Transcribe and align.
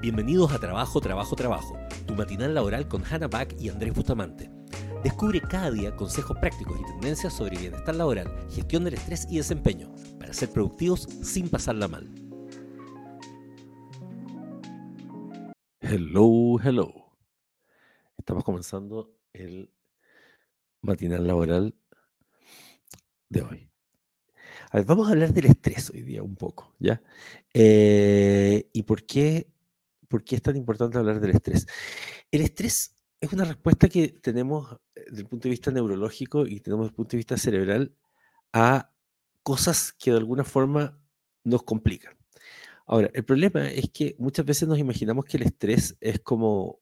Bienvenidos 0.00 0.52
a 0.52 0.58
Trabajo, 0.58 1.00
Trabajo, 1.00 1.34
Trabajo, 1.34 1.78
tu 2.06 2.14
matinal 2.14 2.54
laboral 2.54 2.86
con 2.88 3.02
Hannah 3.04 3.28
Back 3.28 3.56
y 3.58 3.68
Andrés 3.68 3.94
Bustamante. 3.94 4.50
Descubre 5.02 5.40
cada 5.40 5.70
día 5.70 5.94
consejos 5.96 6.36
prácticos 6.38 6.78
y 6.80 6.84
tendencias 6.84 7.32
sobre 7.32 7.58
bienestar 7.58 7.94
laboral, 7.94 8.30
gestión 8.50 8.84
del 8.84 8.94
estrés 8.94 9.26
y 9.30 9.36
desempeño, 9.36 9.92
para 10.18 10.32
ser 10.32 10.50
productivos 10.50 11.08
sin 11.22 11.48
pasarla 11.48 11.88
mal. 11.88 12.08
Hello, 15.80 16.58
hello. 16.62 16.92
Estamos 18.18 18.44
comenzando 18.44 19.14
el 19.32 19.70
matinal 20.80 21.26
laboral 21.26 21.74
de 23.28 23.42
hoy. 23.42 23.70
A 24.70 24.78
ver, 24.78 24.86
vamos 24.86 25.08
a 25.08 25.12
hablar 25.12 25.32
del 25.32 25.46
estrés 25.46 25.90
hoy 25.90 26.02
día 26.02 26.22
un 26.22 26.36
poco, 26.36 26.74
¿ya? 26.78 27.00
Eh, 27.52 28.68
¿Y 28.72 28.82
por 28.82 29.04
qué, 29.04 29.53
por 30.14 30.22
qué 30.22 30.36
es 30.36 30.42
tan 30.42 30.56
importante 30.56 30.96
hablar 30.96 31.18
del 31.18 31.32
estrés? 31.32 31.66
El 32.30 32.42
estrés 32.42 32.94
es 33.20 33.32
una 33.32 33.44
respuesta 33.44 33.88
que 33.88 34.10
tenemos 34.10 34.72
eh, 34.94 35.06
desde 35.08 35.22
el 35.22 35.26
punto 35.26 35.48
de 35.48 35.50
vista 35.50 35.72
neurológico 35.72 36.46
y 36.46 36.60
tenemos 36.60 36.84
desde 36.84 36.92
el 36.92 36.94
punto 36.94 37.10
de 37.10 37.16
vista 37.16 37.36
cerebral 37.36 37.96
a 38.52 38.92
cosas 39.42 39.92
que 39.92 40.12
de 40.12 40.18
alguna 40.18 40.44
forma 40.44 41.02
nos 41.42 41.64
complican. 41.64 42.16
Ahora, 42.86 43.10
el 43.12 43.24
problema 43.24 43.68
es 43.68 43.90
que 43.90 44.14
muchas 44.20 44.46
veces 44.46 44.68
nos 44.68 44.78
imaginamos 44.78 45.24
que 45.24 45.36
el 45.36 45.42
estrés 45.42 45.96
es 46.00 46.20
como, 46.20 46.78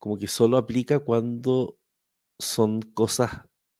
como 0.00 0.18
que 0.18 0.26
solo 0.26 0.56
aplica 0.56 0.98
cuando 0.98 1.78
son 2.36 2.82
cosas 2.82 3.30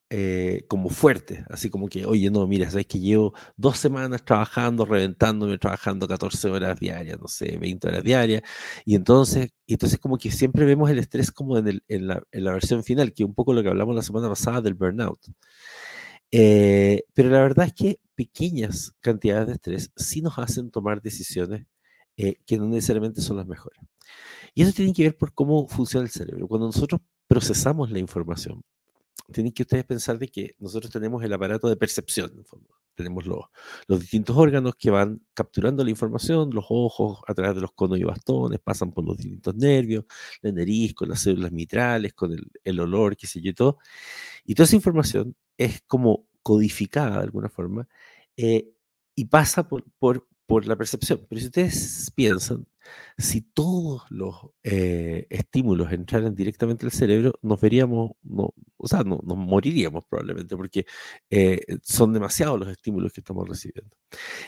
eh, 0.09 0.65
como 0.67 0.89
fuerte, 0.89 1.43
así 1.49 1.69
como 1.69 1.87
que, 1.87 2.05
oye, 2.05 2.29
no, 2.29 2.45
mira, 2.47 2.69
sabes 2.69 2.85
que 2.85 2.99
llevo 2.99 3.33
dos 3.57 3.77
semanas 3.79 4.23
trabajando, 4.23 4.85
reventándome, 4.85 5.57
trabajando 5.57 6.07
14 6.07 6.49
horas 6.49 6.79
diarias, 6.79 7.19
no 7.19 7.27
sé, 7.27 7.57
20 7.57 7.87
horas 7.87 8.03
diarias, 8.03 8.43
y 8.85 8.95
entonces, 8.95 9.49
y 9.65 9.73
entonces 9.73 9.99
como 9.99 10.17
que 10.17 10.31
siempre 10.31 10.65
vemos 10.65 10.89
el 10.91 10.99
estrés 10.99 11.31
como 11.31 11.57
en, 11.57 11.67
el, 11.67 11.83
en, 11.87 12.07
la, 12.07 12.23
en, 12.31 12.43
la, 12.43 12.53
versión 12.53 12.83
final, 12.83 13.13
que 13.13 13.23
un 13.23 13.33
poco 13.33 13.53
lo 13.53 13.63
que 13.63 13.69
hablamos 13.69 13.95
la 13.95 14.03
semana 14.03 14.29
pasada 14.29 14.61
del 14.61 14.75
burnout. 14.75 15.19
Eh, 16.31 17.03
pero 17.13 17.29
la 17.29 17.41
verdad 17.41 17.67
es 17.67 17.73
que 17.73 17.99
pequeñas 18.15 18.93
cantidades 19.01 19.47
de 19.47 19.53
estrés 19.53 19.91
sí 19.95 20.21
nos 20.21 20.37
hacen 20.37 20.71
tomar 20.71 21.01
decisiones 21.01 21.65
eh, 22.17 22.35
que 22.45 22.57
no 22.57 22.67
necesariamente 22.67 23.21
son 23.21 23.37
las 23.37 23.47
mejores. 23.47 23.79
Y 24.53 24.63
eso 24.63 24.73
tiene 24.73 24.93
que 24.93 25.03
ver 25.03 25.17
por 25.17 25.33
cómo 25.33 25.67
funciona 25.67 26.05
el 26.05 26.11
cerebro. 26.11 26.47
Cuando 26.47 26.67
nosotros 26.67 27.01
procesamos 27.27 27.91
la 27.91 27.99
información, 27.99 28.63
tienen 29.31 29.53
que 29.53 29.63
ustedes 29.63 29.85
pensar 29.85 30.19
de 30.19 30.27
que 30.27 30.55
nosotros 30.59 30.91
tenemos 30.91 31.23
el 31.23 31.33
aparato 31.33 31.67
de 31.67 31.75
percepción, 31.75 32.31
en 32.37 32.45
fondo. 32.45 32.69
Tenemos 32.95 33.25
los, 33.25 33.39
los, 33.87 33.99
distintos 33.99 34.37
órganos 34.37 34.75
que 34.75 34.89
van 34.89 35.21
capturando 35.33 35.83
la 35.83 35.89
información, 35.89 36.51
los 36.53 36.65
ojos 36.69 37.19
a 37.27 37.33
través 37.33 37.55
de 37.55 37.61
los 37.61 37.73
conos 37.73 37.99
y 37.99 38.03
bastones, 38.03 38.59
pasan 38.61 38.93
por 38.93 39.05
los 39.05 39.17
distintos 39.17 39.53
nervios, 39.55 40.05
la 40.41 40.51
nariz, 40.53 40.93
con 40.93 41.09
las 41.09 41.21
células 41.21 41.51
mitrales, 41.51 42.13
con 42.13 42.31
el, 42.31 42.49
el 42.63 42.79
olor, 42.79 43.17
qué 43.17 43.27
sé 43.27 43.41
yo, 43.41 43.49
y 43.49 43.53
todo. 43.53 43.79
Y 44.45 44.55
toda 44.55 44.65
esa 44.65 44.77
información 44.77 45.35
es 45.57 45.81
como 45.87 46.27
codificada 46.41 47.17
de 47.17 47.23
alguna 47.23 47.49
forma 47.49 47.87
eh, 48.37 48.71
y 49.15 49.25
pasa 49.25 49.67
por, 49.67 49.83
por, 49.97 50.27
por 50.45 50.67
la 50.67 50.75
percepción. 50.75 51.25
Pero 51.27 51.41
si 51.41 51.47
ustedes 51.47 52.11
piensan, 52.15 52.67
si 53.17 53.41
todos 53.41 54.03
los 54.09 54.35
eh, 54.63 55.27
estímulos 55.29 55.91
entraran 55.91 56.35
directamente 56.35 56.85
al 56.85 56.91
cerebro, 56.91 57.33
nos 57.41 57.59
veríamos, 57.61 58.11
o 58.77 58.87
sea, 58.87 59.03
no, 59.03 59.19
nos 59.23 59.37
moriríamos 59.37 60.03
probablemente, 60.09 60.55
porque 60.55 60.85
eh, 61.29 61.61
son 61.83 62.13
demasiados 62.13 62.59
los 62.59 62.69
estímulos 62.69 63.13
que 63.13 63.21
estamos 63.21 63.47
recibiendo. 63.47 63.95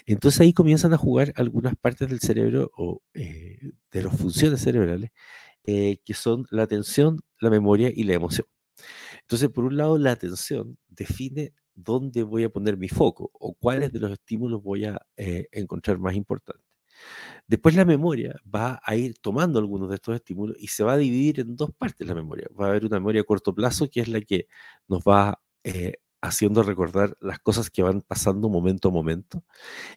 Entonces 0.05 0.41
ahí 0.41 0.53
comienzan 0.53 0.93
a 0.93 0.97
jugar 0.97 1.33
algunas 1.35 1.75
partes 1.77 2.09
del 2.09 2.19
cerebro 2.19 2.71
o 2.77 3.01
eh, 3.13 3.59
de 3.91 4.03
las 4.03 4.17
funciones 4.17 4.61
cerebrales, 4.61 5.11
que 5.63 6.13
son 6.13 6.45
la 6.49 6.63
atención, 6.63 7.19
la 7.41 7.49
memoria 7.49 7.91
y 7.93 8.03
la 8.03 8.13
emoción. 8.13 8.47
Entonces, 9.21 9.49
por 9.49 9.65
un 9.65 9.75
lado, 9.75 9.97
la 9.97 10.11
atención 10.11 10.77
define 10.87 11.53
dónde 11.75 12.23
voy 12.23 12.45
a 12.45 12.49
poner 12.49 12.77
mi 12.77 12.87
foco 12.87 13.29
o 13.33 13.53
cuáles 13.53 13.91
de 13.91 13.99
los 13.99 14.11
estímulos 14.11 14.63
voy 14.63 14.85
a 14.85 15.01
encontrar 15.17 15.99
más 15.99 16.15
importantes. 16.15 16.66
Después 17.47 17.75
la 17.75 17.85
memoria 17.85 18.35
va 18.53 18.81
a 18.83 18.95
ir 18.95 19.17
tomando 19.19 19.59
algunos 19.59 19.89
de 19.89 19.95
estos 19.95 20.15
estímulos 20.15 20.57
y 20.59 20.67
se 20.67 20.83
va 20.83 20.93
a 20.93 20.97
dividir 20.97 21.39
en 21.39 21.55
dos 21.55 21.71
partes 21.71 22.07
la 22.07 22.15
memoria. 22.15 22.47
Va 22.59 22.67
a 22.67 22.69
haber 22.69 22.85
una 22.85 22.99
memoria 22.99 23.21
a 23.21 23.23
corto 23.23 23.55
plazo 23.55 23.89
que 23.89 24.01
es 24.01 24.07
la 24.09 24.21
que 24.21 24.47
nos 24.87 25.01
va 25.01 25.39
eh, 25.63 25.93
haciendo 26.21 26.63
recordar 26.63 27.15
las 27.21 27.39
cosas 27.39 27.69
que 27.69 27.83
van 27.83 28.01
pasando 28.01 28.49
momento 28.49 28.89
a 28.89 28.91
momento 28.91 29.43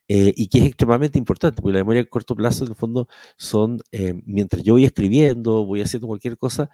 eh, 0.09 0.33
y 0.37 0.49
que 0.49 0.59
es 0.59 0.67
extremadamente 0.67 1.19
importante, 1.19 1.63
porque 1.63 1.75
la 1.75 1.81
memoria 1.81 2.03
a 2.03 2.07
corto 2.07 2.37
plazo 2.37 2.65
en 2.65 2.71
el 2.71 2.77
fondo 2.77 3.09
son, 3.37 3.81
eh, 3.93 4.15
mientras 4.27 4.63
yo 4.63 4.75
voy 4.75 4.85
escribiendo, 4.85 5.65
voy 5.65 5.83
haciendo 5.83 6.09
cualquier 6.09 6.39
cosa, 6.39 6.71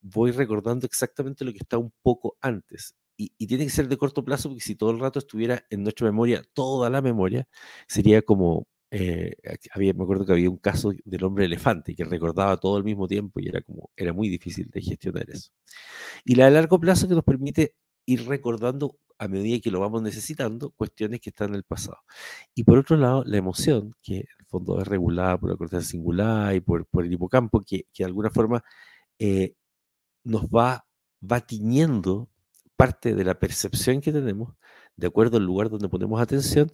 voy 0.00 0.30
recordando 0.32 0.86
exactamente 0.86 1.44
lo 1.44 1.52
que 1.52 1.58
está 1.58 1.78
un 1.78 1.92
poco 2.02 2.36
antes 2.40 2.94
y, 3.16 3.32
y, 3.38 3.46
tiene 3.46 3.64
que 3.64 3.70
ser 3.70 3.88
de 3.88 3.96
corto 3.96 4.24
plazo 4.24 4.48
porque 4.48 4.64
si 4.64 4.74
todo 4.74 4.90
el 4.90 5.00
rato 5.00 5.18
estuviera 5.18 5.64
en 5.70 5.82
nuestra 5.82 6.06
memoria, 6.06 6.42
toda 6.52 6.90
la 6.90 7.00
memoria, 7.02 7.46
sería 7.86 8.22
como, 8.22 8.66
eh, 8.96 9.34
había, 9.72 9.92
me 9.92 10.04
acuerdo 10.04 10.24
que 10.24 10.32
había 10.32 10.48
un 10.48 10.58
caso 10.58 10.92
del 11.04 11.24
hombre 11.24 11.46
elefante 11.46 11.96
que 11.96 12.04
recordaba 12.04 12.56
todo 12.58 12.76
al 12.76 12.84
mismo 12.84 13.08
tiempo 13.08 13.40
y 13.40 13.48
era 13.48 13.60
como, 13.60 13.90
era 13.96 14.12
muy 14.12 14.28
difícil 14.28 14.70
de 14.70 14.80
gestionar 14.80 15.28
eso. 15.28 15.50
Y 16.24 16.36
la 16.36 16.44
de 16.44 16.52
largo 16.52 16.78
plazo 16.78 17.08
que 17.08 17.14
nos 17.14 17.24
permite 17.24 17.74
ir 18.06 18.24
recordando 18.28 18.96
a 19.18 19.26
medida 19.26 19.58
que 19.60 19.72
lo 19.72 19.80
vamos 19.80 20.00
necesitando 20.00 20.70
cuestiones 20.70 21.20
que 21.20 21.30
están 21.30 21.48
en 21.50 21.56
el 21.56 21.64
pasado. 21.64 21.98
Y 22.54 22.62
por 22.62 22.78
otro 22.78 22.96
lado, 22.96 23.24
la 23.26 23.36
emoción, 23.36 23.96
que 24.00 24.18
en 24.18 24.26
el 24.38 24.46
fondo 24.46 24.80
es 24.80 24.86
regulada 24.86 25.38
por 25.38 25.50
la 25.50 25.56
corteza 25.56 25.82
singular 25.82 26.54
y 26.54 26.60
por, 26.60 26.86
por 26.86 27.04
el 27.04 27.12
hipocampo, 27.12 27.62
que, 27.62 27.86
que, 27.92 28.04
de 28.04 28.06
alguna 28.06 28.30
forma 28.30 28.62
eh, 29.18 29.56
nos 30.22 30.44
va, 30.46 30.86
va 31.20 31.40
tiñendo 31.40 32.28
parte 32.76 33.14
de 33.16 33.24
la 33.24 33.40
percepción 33.40 34.00
que 34.00 34.12
tenemos, 34.12 34.54
de 34.96 35.08
acuerdo 35.08 35.38
al 35.38 35.44
lugar 35.44 35.68
donde 35.68 35.88
ponemos 35.88 36.20
atención, 36.20 36.72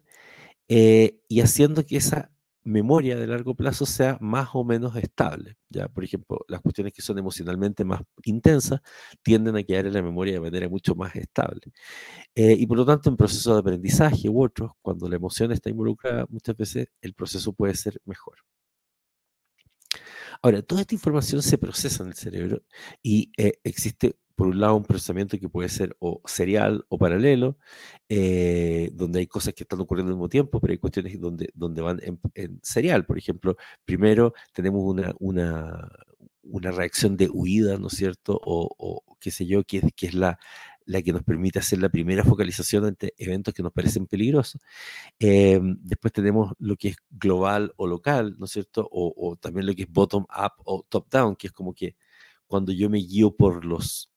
eh, 0.73 1.19
y 1.27 1.41
haciendo 1.41 1.85
que 1.85 1.97
esa 1.97 2.31
memoria 2.63 3.17
de 3.17 3.27
largo 3.27 3.57
plazo 3.57 3.87
sea 3.87 4.19
más 4.21 4.51
o 4.53 4.63
menos 4.65 4.95
estable. 4.95 5.57
Ya, 5.69 5.89
por 5.89 6.05
ejemplo, 6.05 6.45
las 6.47 6.61
cuestiones 6.61 6.93
que 6.93 7.03
son 7.03 7.19
emocionalmente 7.19 7.85
más 7.85 8.03
intensas 8.23 8.81
tienden 9.23 9.57
a 9.57 9.65
quedar 9.65 9.87
en 9.87 9.95
la 9.95 10.03
memoria 10.03 10.35
de 10.35 10.41
manera 10.41 10.69
mucho 10.69 10.95
más 10.95 11.17
estable. 11.17 11.63
Eh, 12.37 12.55
y 12.57 12.67
por 12.69 12.77
lo 12.79 12.87
tanto, 12.87 13.11
en 13.11 13.17
procesos 13.17 13.55
de 13.55 13.61
aprendizaje 13.61 14.29
u 14.29 14.45
otros, 14.45 14.71
cuando 14.81 15.09
la 15.09 15.17
emoción 15.17 15.51
está 15.51 15.71
involucrada, 15.71 16.27
muchas 16.29 16.57
veces 16.57 16.89
el 17.01 17.15
proceso 17.15 17.53
puede 17.53 17.75
ser 17.75 18.01
mejor. 18.05 18.37
Ahora, 20.43 20.63
toda 20.63 20.83
esta 20.83 20.95
información 20.95 21.43
se 21.43 21.59
procesa 21.59 22.05
en 22.05 22.11
el 22.11 22.15
cerebro 22.15 22.63
y 23.03 23.33
eh, 23.37 23.55
existe 23.65 24.17
por 24.41 24.49
un 24.49 24.59
lado, 24.59 24.75
un 24.75 24.85
procesamiento 24.85 25.39
que 25.39 25.51
puede 25.51 25.69
ser 25.69 25.95
o 25.99 26.23
serial 26.25 26.87
o 26.89 26.97
paralelo, 26.97 27.59
eh, 28.09 28.89
donde 28.95 29.19
hay 29.19 29.27
cosas 29.27 29.53
que 29.53 29.65
están 29.65 29.83
ocurriendo 29.83 30.13
al 30.13 30.17
mismo 30.17 30.31
tiempo, 30.31 30.59
pero 30.61 30.73
hay 30.73 30.79
cuestiones 30.79 31.21
donde, 31.21 31.51
donde 31.53 31.83
van 31.83 32.01
en, 32.35 32.59
serial. 32.63 33.05
Por 33.05 33.19
ejemplo, 33.19 33.59
primero 33.85 34.33
tenemos 34.55 34.83
una, 34.83 35.13
una, 35.19 35.91
una, 36.41 36.71
reacción 36.71 37.19
de 37.19 37.29
huida, 37.29 37.77
¿no 37.77 37.89
es 37.89 37.93
cierto? 37.93 38.41
O, 38.43 38.75
o 38.79 39.19
qué 39.21 39.31
sé 39.31 39.45
yo, 39.45 39.63
que 39.63 39.77
es, 39.77 39.85
que 39.95 40.07
es 40.07 40.15
la, 40.15 40.39
la 40.87 41.03
que 41.03 41.13
nos 41.13 41.23
permite 41.23 41.59
hacer 41.59 41.79
la 41.79 41.91
primera 41.91 42.25
focalización 42.25 42.87
ante 42.87 43.13
eventos 43.19 43.53
que 43.53 43.63
nos 43.63 43.75
parecen 43.75 44.07
peligrosos. 44.07 44.63
Eh, 45.19 45.61
después 45.83 46.15
tenemos 46.15 46.55
lo 46.59 46.77
que 46.77 46.89
es 46.89 46.97
global 47.11 47.75
o 47.77 47.87
local, 47.87 48.37
¿no 48.39 48.47
es 48.47 48.53
cierto? 48.53 48.89
O, 48.91 49.13
o 49.15 49.37
también 49.37 49.67
lo 49.67 49.75
que 49.75 49.83
es 49.83 49.91
bottom 49.91 50.23
up 50.23 50.53
o 50.65 50.83
top 50.89 51.11
down, 51.11 51.37
que 51.37 51.49
es 51.49 51.53
como 51.53 51.75
que 51.75 51.95
cuando 52.47 52.73
yo 52.73 52.91
me 52.91 52.99
guío 52.99 53.37
por 53.37 53.65
los 53.65 54.10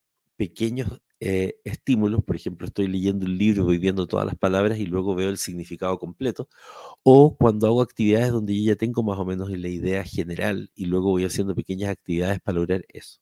pequeños 0.44 0.90
eh, 1.22 1.56
estímulos, 1.64 2.22
por 2.24 2.36
ejemplo, 2.36 2.68
estoy 2.68 2.88
leyendo 2.88 3.26
un 3.26 3.38
libro, 3.38 3.64
voy 3.64 3.78
viendo 3.78 4.08
todas 4.08 4.26
las 4.26 4.36
palabras 4.36 4.78
y 4.78 4.86
luego 4.86 5.16
veo 5.16 5.30
el 5.30 5.38
significado 5.38 5.98
completo, 5.98 6.50
o 7.04 7.38
cuando 7.38 7.68
hago 7.68 7.82
actividades 7.82 8.32
donde 8.32 8.54
yo 8.58 8.74
ya 8.74 8.76
tengo 8.76 9.04
más 9.04 9.18
o 9.20 9.26
menos 9.26 9.50
la 9.50 9.70
idea 9.70 10.04
general 10.04 10.70
y 10.76 10.86
luego 10.86 11.12
voy 11.12 11.24
haciendo 11.26 11.56
pequeñas 11.56 11.92
actividades 11.92 12.42
para 12.42 12.58
lograr 12.58 12.84
eso. 12.90 13.20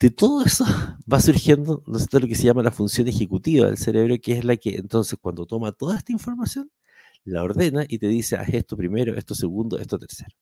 De 0.00 0.10
todo 0.10 0.44
eso 0.44 0.64
va 1.12 1.20
surgiendo 1.20 1.82
¿no 1.86 1.98
sé, 1.98 2.20
lo 2.20 2.26
que 2.26 2.34
se 2.34 2.44
llama 2.44 2.62
la 2.62 2.72
función 2.72 3.06
ejecutiva 3.08 3.66
del 3.66 3.78
cerebro, 3.78 4.16
que 4.20 4.32
es 4.32 4.44
la 4.44 4.56
que 4.56 4.76
entonces 4.76 5.18
cuando 5.20 5.46
toma 5.46 5.72
toda 5.72 5.96
esta 5.96 6.12
información, 6.12 6.70
la 7.24 7.42
ordena 7.44 7.84
y 7.88 7.98
te 7.98 8.08
dice, 8.08 8.36
haz 8.36 8.48
esto 8.52 8.76
primero, 8.76 9.16
esto 9.16 9.34
segundo, 9.34 9.78
esto 9.78 9.98
tercero. 9.98 10.34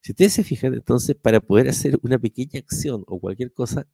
Si 0.00 0.12
ustedes 0.12 0.34
se 0.34 0.44
fijan, 0.44 0.74
entonces, 0.74 1.16
para 1.16 1.40
poder 1.40 1.68
hacer 1.68 1.98
una 2.02 2.18
pequeña 2.18 2.60
acción 2.60 3.02
o 3.06 3.18
cualquier 3.18 3.52
cosa, 3.52 3.86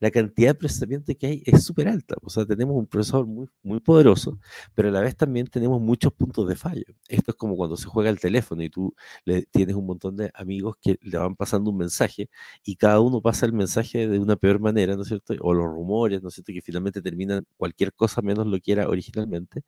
la 0.00 0.10
cantidad 0.10 0.50
de 0.50 0.54
procesamiento 0.54 1.12
que 1.18 1.26
hay 1.26 1.42
es 1.46 1.64
súper 1.64 1.88
alta. 1.88 2.16
O 2.22 2.30
sea, 2.30 2.46
tenemos 2.46 2.76
un 2.76 2.86
procesador 2.86 3.26
muy, 3.26 3.48
muy 3.62 3.80
poderoso, 3.80 4.38
pero 4.74 4.88
a 4.88 4.92
la 4.92 5.00
vez 5.00 5.16
también 5.16 5.46
tenemos 5.46 5.80
muchos 5.80 6.12
puntos 6.12 6.48
de 6.48 6.56
fallo. 6.56 6.84
Esto 7.08 7.32
es 7.32 7.36
como 7.36 7.56
cuando 7.56 7.76
se 7.76 7.86
juega 7.86 8.10
el 8.10 8.20
teléfono 8.20 8.62
y 8.62 8.70
tú 8.70 8.94
le, 9.24 9.42
tienes 9.46 9.76
un 9.76 9.86
montón 9.86 10.16
de 10.16 10.30
amigos 10.34 10.76
que 10.80 10.98
le 11.02 11.18
van 11.18 11.36
pasando 11.36 11.70
un 11.70 11.78
mensaje 11.78 12.28
y 12.64 12.76
cada 12.76 13.00
uno 13.00 13.20
pasa 13.20 13.46
el 13.46 13.52
mensaje 13.52 14.08
de 14.08 14.18
una 14.18 14.36
peor 14.36 14.60
manera, 14.60 14.96
¿no 14.96 15.02
es 15.02 15.08
cierto? 15.08 15.34
O 15.40 15.54
los 15.54 15.66
rumores, 15.66 16.22
¿no 16.22 16.28
es 16.28 16.34
cierto? 16.34 16.52
Que 16.52 16.62
finalmente 16.62 17.02
terminan 17.02 17.44
cualquier 17.56 17.92
cosa 17.92 18.22
menos 18.22 18.46
lo 18.46 18.58
que 18.60 18.72
era 18.72 18.88
originalmente. 18.88 19.62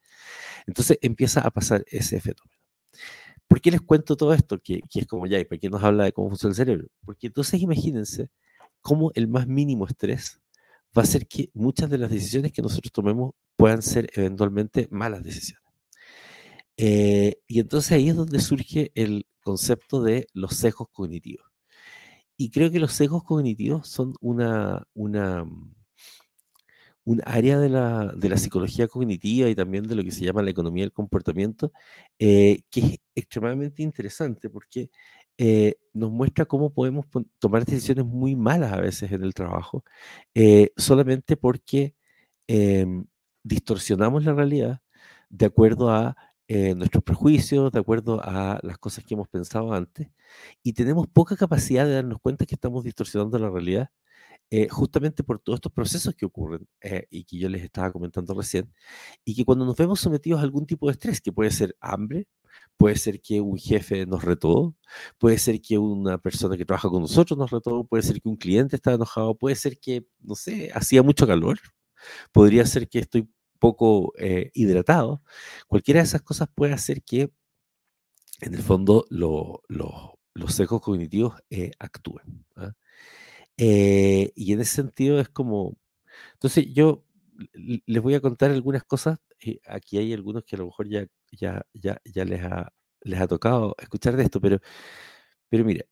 Entonces 0.66 0.98
empieza 1.02 1.40
a 1.40 1.50
pasar 1.50 1.84
ese 1.88 2.20
fenómeno. 2.20 2.60
¿Por 3.48 3.60
qué 3.60 3.70
les 3.72 3.80
cuento 3.80 4.16
todo 4.16 4.32
esto? 4.32 4.58
Que, 4.60 4.80
es 4.94 5.06
como 5.06 5.26
ya, 5.26 5.38
¿y 5.40 5.44
para 5.44 5.58
qué 5.58 5.68
nos 5.68 5.82
habla 5.82 6.04
de 6.04 6.12
cómo 6.12 6.28
funciona 6.28 6.52
el 6.52 6.56
cerebro? 6.56 6.88
Porque 7.04 7.26
entonces 7.28 7.60
imagínense 7.60 8.30
cómo 8.80 9.10
el 9.14 9.28
más 9.28 9.46
mínimo 9.46 9.86
estrés 9.86 10.40
va 10.96 11.02
a 11.02 11.04
hacer 11.04 11.26
que 11.26 11.50
muchas 11.54 11.90
de 11.90 11.98
las 11.98 12.10
decisiones 12.10 12.52
que 12.52 12.62
nosotros 12.62 12.92
tomemos 12.92 13.32
puedan 13.56 13.82
ser 13.82 14.10
eventualmente 14.14 14.88
malas 14.90 15.22
decisiones. 15.22 15.64
Eh, 16.76 17.36
y 17.46 17.60
entonces 17.60 17.92
ahí 17.92 18.08
es 18.08 18.16
donde 18.16 18.40
surge 18.40 18.90
el 18.94 19.26
concepto 19.42 20.02
de 20.02 20.26
los 20.32 20.56
sesgos 20.56 20.88
cognitivos. 20.92 21.46
Y 22.36 22.50
creo 22.50 22.70
que 22.70 22.80
los 22.80 22.92
sesgos 22.92 23.22
cognitivos 23.22 23.88
son 23.88 24.14
una, 24.20 24.86
una, 24.94 25.44
un 27.04 27.20
área 27.26 27.58
de 27.58 27.68
la, 27.68 28.12
de 28.16 28.28
la, 28.30 28.38
psicología 28.38 28.88
cognitiva 28.88 29.48
y 29.50 29.54
también 29.54 29.86
de 29.86 29.94
lo 29.94 30.02
que 30.02 30.10
se 30.10 30.24
llama 30.24 30.42
la 30.42 30.50
economía 30.50 30.84
del 30.84 30.92
comportamiento, 30.92 31.72
eh, 32.18 32.62
que 32.70 32.80
es 32.80 32.98
extremadamente 33.14 33.82
interesante 33.82 34.48
porque 34.48 34.88
eh, 35.40 35.76
nos 35.94 36.10
muestra 36.10 36.44
cómo 36.46 36.72
podemos 36.72 37.06
tomar 37.38 37.64
decisiones 37.64 38.04
muy 38.04 38.36
malas 38.36 38.72
a 38.72 38.80
veces 38.80 39.10
en 39.12 39.24
el 39.24 39.34
trabajo, 39.34 39.84
eh, 40.34 40.72
solamente 40.76 41.36
porque 41.36 41.94
em, 42.48 43.06
distorsionamos 43.44 44.24
la 44.24 44.34
realidad 44.34 44.80
de 45.30 45.46
acuerdo 45.46 45.90
a 45.90 46.16
nuestros 46.76 47.04
prejuicios, 47.04 47.70
de 47.72 47.78
acuerdo 47.78 48.20
a 48.24 48.58
las 48.64 48.76
cosas 48.78 49.04
que 49.04 49.14
hemos 49.14 49.28
pensado 49.28 49.72
antes, 49.72 50.08
y 50.64 50.72
tenemos 50.72 51.06
poca 51.08 51.36
capacidad 51.36 51.86
de 51.86 51.94
darnos 51.94 52.18
cuenta 52.20 52.44
que 52.44 52.56
estamos 52.56 52.82
distorsionando 52.84 53.38
la 53.38 53.50
realidad 53.50 53.90
eh, 54.52 54.68
justamente 54.68 55.22
por 55.22 55.38
todos 55.38 55.58
estos 55.58 55.70
procesos 55.72 56.12
que 56.16 56.26
ocurren 56.26 56.66
eh, 56.80 57.06
y 57.08 57.22
que 57.24 57.38
yo 57.38 57.48
les 57.48 57.62
estaba 57.62 57.92
comentando 57.92 58.34
recién, 58.34 58.72
y 59.24 59.36
que 59.36 59.44
cuando 59.44 59.64
nos 59.64 59.76
vemos 59.76 60.00
sometidos 60.00 60.40
a 60.40 60.42
algún 60.42 60.66
tipo 60.66 60.86
de 60.86 60.92
estrés, 60.92 61.20
que 61.20 61.32
puede 61.32 61.52
ser 61.52 61.76
hambre, 61.80 62.26
puede 62.80 62.96
ser 62.96 63.20
que 63.20 63.42
un 63.42 63.58
jefe 63.58 64.06
nos 64.06 64.24
retó, 64.24 64.74
puede 65.18 65.36
ser 65.36 65.60
que 65.60 65.76
una 65.76 66.16
persona 66.16 66.56
que 66.56 66.64
trabaja 66.64 66.88
con 66.88 67.02
nosotros 67.02 67.38
nos 67.38 67.50
retó, 67.50 67.84
puede 67.84 68.02
ser 68.02 68.22
que 68.22 68.28
un 68.30 68.38
cliente 68.38 68.76
está 68.76 68.94
enojado, 68.94 69.34
puede 69.34 69.54
ser 69.54 69.78
que, 69.78 70.06
no 70.20 70.34
sé, 70.34 70.70
hacía 70.72 71.02
mucho 71.02 71.26
calor, 71.26 71.58
podría 72.32 72.64
ser 72.64 72.88
que 72.88 73.00
estoy 73.00 73.28
poco 73.58 74.14
eh, 74.18 74.50
hidratado. 74.54 75.22
Cualquiera 75.68 76.00
de 76.00 76.04
esas 76.04 76.22
cosas 76.22 76.48
puede 76.54 76.72
hacer 76.72 77.02
que, 77.02 77.30
en 78.40 78.54
el 78.54 78.62
fondo, 78.62 79.04
los 79.10 80.54
sesgos 80.54 80.80
cognitivos 80.80 81.34
actúen. 81.78 82.46
¿ah? 82.56 82.72
Eh, 83.58 84.32
y 84.34 84.54
en 84.54 84.60
ese 84.62 84.76
sentido 84.76 85.20
es 85.20 85.28
como, 85.28 85.76
entonces 86.32 86.64
yo 86.72 87.04
les 87.84 88.02
voy 88.02 88.14
a 88.14 88.20
contar 88.22 88.50
algunas 88.50 88.84
cosas, 88.84 89.18
aquí 89.66 89.98
hay 89.98 90.14
algunos 90.14 90.44
que 90.44 90.56
a 90.56 90.60
lo 90.60 90.64
mejor 90.64 90.88
ya, 90.88 91.06
ya, 91.32 91.62
ya, 91.74 92.00
ya 92.04 92.24
les, 92.24 92.42
ha, 92.42 92.72
les 93.02 93.20
ha 93.20 93.26
tocado 93.28 93.74
escuchar 93.78 94.16
de 94.16 94.24
esto, 94.24 94.40
pero, 94.40 94.60
pero 95.48 95.64
mira, 95.64 95.84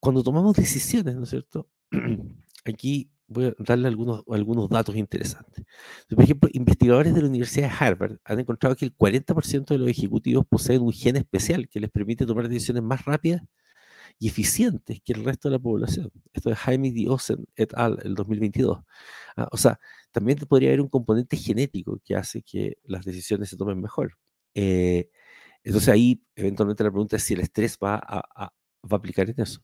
cuando 0.00 0.22
tomamos 0.22 0.56
decisiones, 0.56 1.16
¿no 1.16 1.24
es 1.24 1.30
cierto? 1.30 1.68
Aquí 2.64 3.10
voy 3.26 3.46
a 3.46 3.54
darle 3.58 3.88
algunos, 3.88 4.22
algunos 4.30 4.68
datos 4.68 4.96
interesantes. 4.96 5.64
Por 6.08 6.24
ejemplo, 6.24 6.50
investigadores 6.52 7.14
de 7.14 7.22
la 7.22 7.28
Universidad 7.28 7.68
de 7.68 7.76
Harvard 7.78 8.18
han 8.24 8.40
encontrado 8.40 8.76
que 8.76 8.84
el 8.84 8.96
40% 8.96 9.66
de 9.66 9.78
los 9.78 9.88
ejecutivos 9.88 10.46
poseen 10.46 10.82
un 10.82 10.92
gen 10.92 11.16
especial 11.16 11.68
que 11.68 11.80
les 11.80 11.90
permite 11.90 12.26
tomar 12.26 12.48
decisiones 12.48 12.82
más 12.82 13.04
rápidas 13.04 13.42
y 14.18 14.28
eficientes 14.28 15.00
que 15.04 15.12
el 15.12 15.24
resto 15.24 15.48
de 15.48 15.54
la 15.54 15.58
población. 15.58 16.10
Esto 16.32 16.50
es 16.50 16.58
Jaime 16.58 16.90
Diosen 16.92 17.46
et 17.56 17.74
al. 17.74 17.98
el 18.04 18.14
2022. 18.14 18.80
Ah, 19.36 19.48
o 19.52 19.56
sea, 19.56 19.80
también 20.12 20.38
podría 20.48 20.70
haber 20.70 20.80
un 20.80 20.88
componente 20.88 21.36
genético 21.36 22.00
que 22.04 22.14
hace 22.16 22.42
que 22.42 22.78
las 22.84 23.04
decisiones 23.04 23.48
se 23.50 23.56
tomen 23.56 23.80
mejor. 23.80 24.16
Eh, 24.54 25.10
entonces 25.64 25.88
ahí 25.88 26.22
eventualmente 26.36 26.84
la 26.84 26.90
pregunta 26.90 27.16
es 27.16 27.24
si 27.24 27.34
el 27.34 27.40
estrés 27.40 27.78
va 27.82 27.96
a, 27.96 28.52
va 28.84 28.96
a 28.96 28.98
aplicar 28.98 29.28
en 29.30 29.40
eso. 29.40 29.60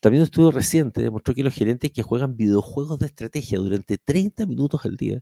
También 0.00 0.22
un 0.22 0.24
estudio 0.24 0.50
reciente 0.50 1.02
demostró 1.02 1.34
que 1.34 1.42
los 1.42 1.54
gerentes 1.54 1.92
que 1.92 2.02
juegan 2.02 2.36
videojuegos 2.36 2.98
de 2.98 3.06
estrategia 3.06 3.58
durante 3.58 3.98
30 3.98 4.46
minutos 4.46 4.84
al 4.84 4.96
día 4.96 5.20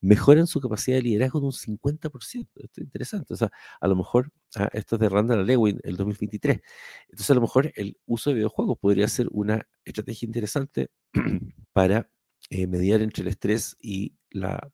mejoran 0.00 0.46
su 0.46 0.60
capacidad 0.60 0.96
de 0.96 1.02
liderazgo 1.02 1.40
en 1.40 1.46
un 1.46 1.52
50%. 1.52 2.48
Esto 2.62 2.80
es 2.80 2.84
interesante. 2.84 3.34
O 3.34 3.36
sea, 3.36 3.50
a 3.80 3.88
lo 3.88 3.96
mejor, 3.96 4.30
ah, 4.56 4.68
esto 4.72 4.96
es 4.96 5.00
de 5.00 5.08
Randall 5.08 5.46
Lewin, 5.46 5.80
el 5.82 5.96
2023. 5.96 6.60
Entonces, 7.08 7.30
a 7.30 7.34
lo 7.34 7.40
mejor 7.40 7.72
el 7.74 7.96
uso 8.06 8.30
de 8.30 8.36
videojuegos 8.36 8.78
podría 8.78 9.08
ser 9.08 9.28
una 9.32 9.66
estrategia 9.84 10.26
interesante 10.26 10.90
para 11.72 12.08
eh, 12.50 12.66
mediar 12.66 13.02
entre 13.02 13.22
el 13.22 13.28
estrés 13.28 13.76
y 13.80 14.14
la 14.30 14.70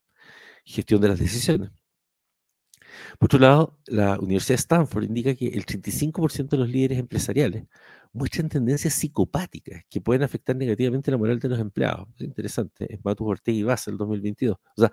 gestión 0.65 1.01
de 1.01 1.09
las 1.09 1.19
decisiones. 1.19 1.71
Por 3.19 3.27
otro 3.27 3.39
lado, 3.39 3.77
la 3.87 4.19
Universidad 4.19 4.55
de 4.57 4.61
Stanford 4.61 5.03
indica 5.05 5.35
que 5.35 5.47
el 5.47 5.65
35% 5.65 6.49
de 6.49 6.57
los 6.57 6.69
líderes 6.69 6.99
empresariales 6.99 7.65
muestran 8.13 8.49
tendencias 8.49 8.93
psicopáticas 8.95 9.83
que 9.89 10.01
pueden 10.01 10.23
afectar 10.23 10.55
negativamente 10.55 11.11
la 11.11 11.17
moral 11.17 11.39
de 11.39 11.49
los 11.49 11.59
empleados. 11.59 12.07
Es 12.17 12.23
interesante, 12.25 12.93
es 12.93 13.03
Matus 13.03 13.27
Ortega 13.27 13.57
y 13.57 13.63
Bass 13.63 13.87
el 13.87 13.97
2022. 13.97 14.57
O 14.77 14.81
sea, 14.81 14.91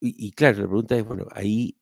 y, 0.00 0.32
claro, 0.32 0.58
la 0.60 0.66
pregunta 0.66 0.96
es, 0.96 1.04
bueno, 1.04 1.26
ahí, 1.32 1.76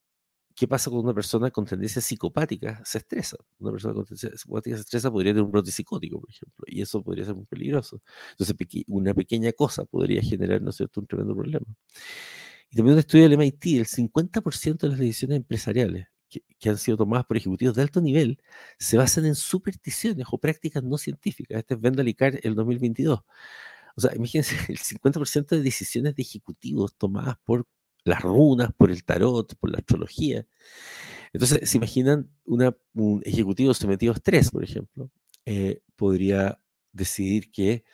¿qué 0.55 0.69
pasa 0.69 0.91
con 0.91 1.01
una 1.01 1.15
persona 1.15 1.51
con 1.51 1.65
tendencias 1.67 2.05
psicopáticas? 2.05 2.89
Se 2.89 2.99
estresa. 2.99 3.37
Una 3.59 3.73
persona 3.73 3.95
con 3.95 4.05
tendencias 4.05 4.41
psicopáticas 4.43 4.81
se 4.81 4.83
estresa, 4.85 5.11
podría 5.11 5.33
tener 5.33 5.45
un 5.45 5.51
brote 5.53 5.73
psicótico, 5.73 6.21
por 6.21 6.31
ejemplo, 6.31 6.65
y 6.69 6.83
eso 6.83 7.03
podría 7.03 7.25
ser 7.25 7.35
muy 7.35 7.47
peligroso. 7.47 8.01
Entonces, 8.33 8.57
una 8.89 9.15
pequeña 9.15 9.53
cosa 9.53 9.85
podría 9.87 10.23
generar, 10.23 10.63
¿no 10.63 10.71
es 10.71 10.77
cierto?, 10.77 11.01
un 11.01 11.07
tremendo 11.09 11.35
problema. 11.35 11.67
Y 12.73 12.77
también 12.77 12.95
un 12.95 13.01
estudio 13.01 13.25
del 13.25 13.35
MIT, 13.35 13.67
el 13.79 13.87
50% 13.87 14.79
de 14.79 14.89
las 14.89 14.99
decisiones 14.99 15.37
empresariales 15.37 16.07
que, 16.59 16.71
han 16.71 16.79
sido 16.79 16.97
tomadas 16.97 17.27
por 17.27 17.37
ejecutivos 17.37 17.77
de 17.77 17.83
alto 17.83 18.01
nivel 18.01 18.39
se 18.79 18.97
basan 18.97 19.27
en 19.27 19.35
supersticiones 19.35 20.27
o 20.31 20.39
prácticas 20.39 20.83
no 20.83 20.97
científicas. 20.97 21.59
Este 21.59 21.75
es 21.75 21.81
Vendel 21.81 22.09
y 22.09 22.17
el 22.43 22.55
2022. 22.55 23.21
O 23.95 24.01
sea, 24.01 24.15
imagínense, 24.15 24.57
el 24.73 24.79
50% 24.79 25.49
de 25.49 25.63
decisiones 25.63 26.15
de 26.15 26.23
ejecutivos 26.23 26.97
tomadas 26.97 27.37
por 27.45 27.67
las 28.05 28.23
runas, 28.23 28.73
por 28.73 28.91
el 28.91 29.05
tarot, 29.05 29.55
por 29.57 29.71
la 29.71 29.79
astrología. 29.79 30.47
Entonces, 31.33 31.69
se 31.69 31.77
imaginan 31.77 32.31
una, 32.45 32.77
un 32.95 33.23
ejecutivo 33.25 33.75
sometido 33.75 34.13
a 34.13 34.17
estrés, 34.17 34.51
por 34.51 34.65
ejemplo, 34.65 35.11
eh, 35.45 35.83
podría 35.97 36.59
decidir 36.93 37.51
que 37.51 37.85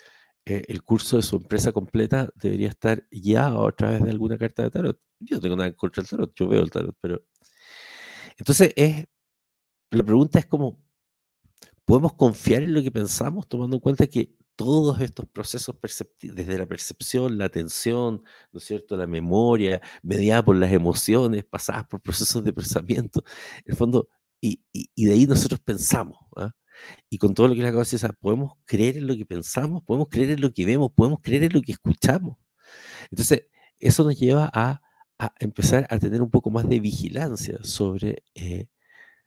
eh, 0.48 0.64
el 0.68 0.82
curso 0.82 1.16
de 1.16 1.22
su 1.22 1.36
empresa 1.36 1.72
completa 1.72 2.30
debería 2.34 2.68
estar 2.68 3.06
ya 3.10 3.48
a 3.48 3.72
través 3.72 4.02
de 4.02 4.10
alguna 4.10 4.38
carta 4.38 4.62
de 4.62 4.70
tarot. 4.70 4.98
Yo 5.20 5.36
no 5.36 5.42
tengo 5.42 5.56
nada 5.56 5.72
contra 5.74 6.02
el 6.02 6.08
tarot, 6.08 6.32
yo 6.34 6.48
veo 6.48 6.62
el 6.62 6.70
tarot, 6.70 6.96
pero... 7.00 7.22
Entonces, 8.38 8.72
es, 8.76 9.04
la 9.90 10.02
pregunta 10.02 10.38
es 10.38 10.46
cómo 10.46 10.80
podemos 11.84 12.14
confiar 12.14 12.62
en 12.62 12.72
lo 12.72 12.82
que 12.82 12.90
pensamos, 12.90 13.46
tomando 13.48 13.76
en 13.76 13.80
cuenta 13.80 14.06
que 14.06 14.34
todos 14.56 15.00
estos 15.00 15.26
procesos 15.26 15.76
perceptivos, 15.76 16.36
desde 16.36 16.58
la 16.58 16.66
percepción, 16.66 17.36
la 17.36 17.44
atención, 17.44 18.22
¿no 18.52 18.58
es 18.58 18.64
cierto?, 18.64 18.96
la 18.96 19.06
memoria, 19.06 19.80
mediada 20.02 20.44
por 20.44 20.56
las 20.56 20.72
emociones, 20.72 21.44
pasadas 21.44 21.86
por 21.88 22.00
procesos 22.00 22.42
de 22.42 22.52
pensamiento, 22.52 23.22
en 23.64 23.72
el 23.72 23.76
fondo, 23.76 24.08
y, 24.40 24.62
y 24.72 25.04
de 25.04 25.12
ahí 25.12 25.26
nosotros 25.26 25.60
pensamos. 25.60 26.18
¿ah? 26.36 26.52
Y 27.10 27.18
con 27.18 27.34
todo 27.34 27.48
lo 27.48 27.54
que 27.54 27.62
acabo 27.62 27.84
de 27.84 27.90
decir, 27.90 28.10
podemos 28.20 28.52
creer 28.64 28.98
en 28.98 29.06
lo 29.06 29.16
que 29.16 29.26
pensamos, 29.26 29.82
podemos 29.82 30.08
creer 30.08 30.30
en 30.30 30.40
lo 30.40 30.52
que 30.52 30.66
vemos, 30.66 30.90
podemos 30.94 31.20
creer 31.22 31.44
en 31.44 31.52
lo 31.52 31.62
que 31.62 31.72
escuchamos. 31.72 32.36
Entonces, 33.10 33.46
eso 33.78 34.04
nos 34.04 34.18
lleva 34.18 34.50
a, 34.52 34.82
empezar 35.40 35.86
a 35.90 35.98
tener 35.98 36.22
un 36.22 36.30
poco 36.30 36.50
más 36.50 36.68
de 36.68 36.78
vigilancia 36.78 37.58
sobre 37.62 38.22
eh, 38.34 38.66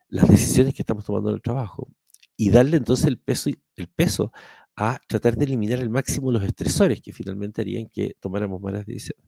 las 0.07 0.29
decisiones 0.29 0.73
que 0.73 0.83
estamos 0.83 1.03
tomando 1.05 1.29
en 1.29 1.35
el 1.35 1.41
trabajo 1.41 1.89
y 2.37 2.49
darle 2.49 2.77
entonces 2.77 3.07
el 3.07 3.19
peso, 3.19 3.49
el 3.75 3.87
peso 3.89 4.31
a 4.75 4.99
tratar 5.07 5.35
de 5.35 5.45
eliminar 5.45 5.79
al 5.79 5.89
máximo 5.89 6.31
los 6.31 6.43
estresores 6.43 7.01
que 7.01 7.11
finalmente 7.11 7.61
harían 7.61 7.89
que 7.89 8.15
tomáramos 8.19 8.61
malas 8.61 8.85
decisiones. 8.85 9.25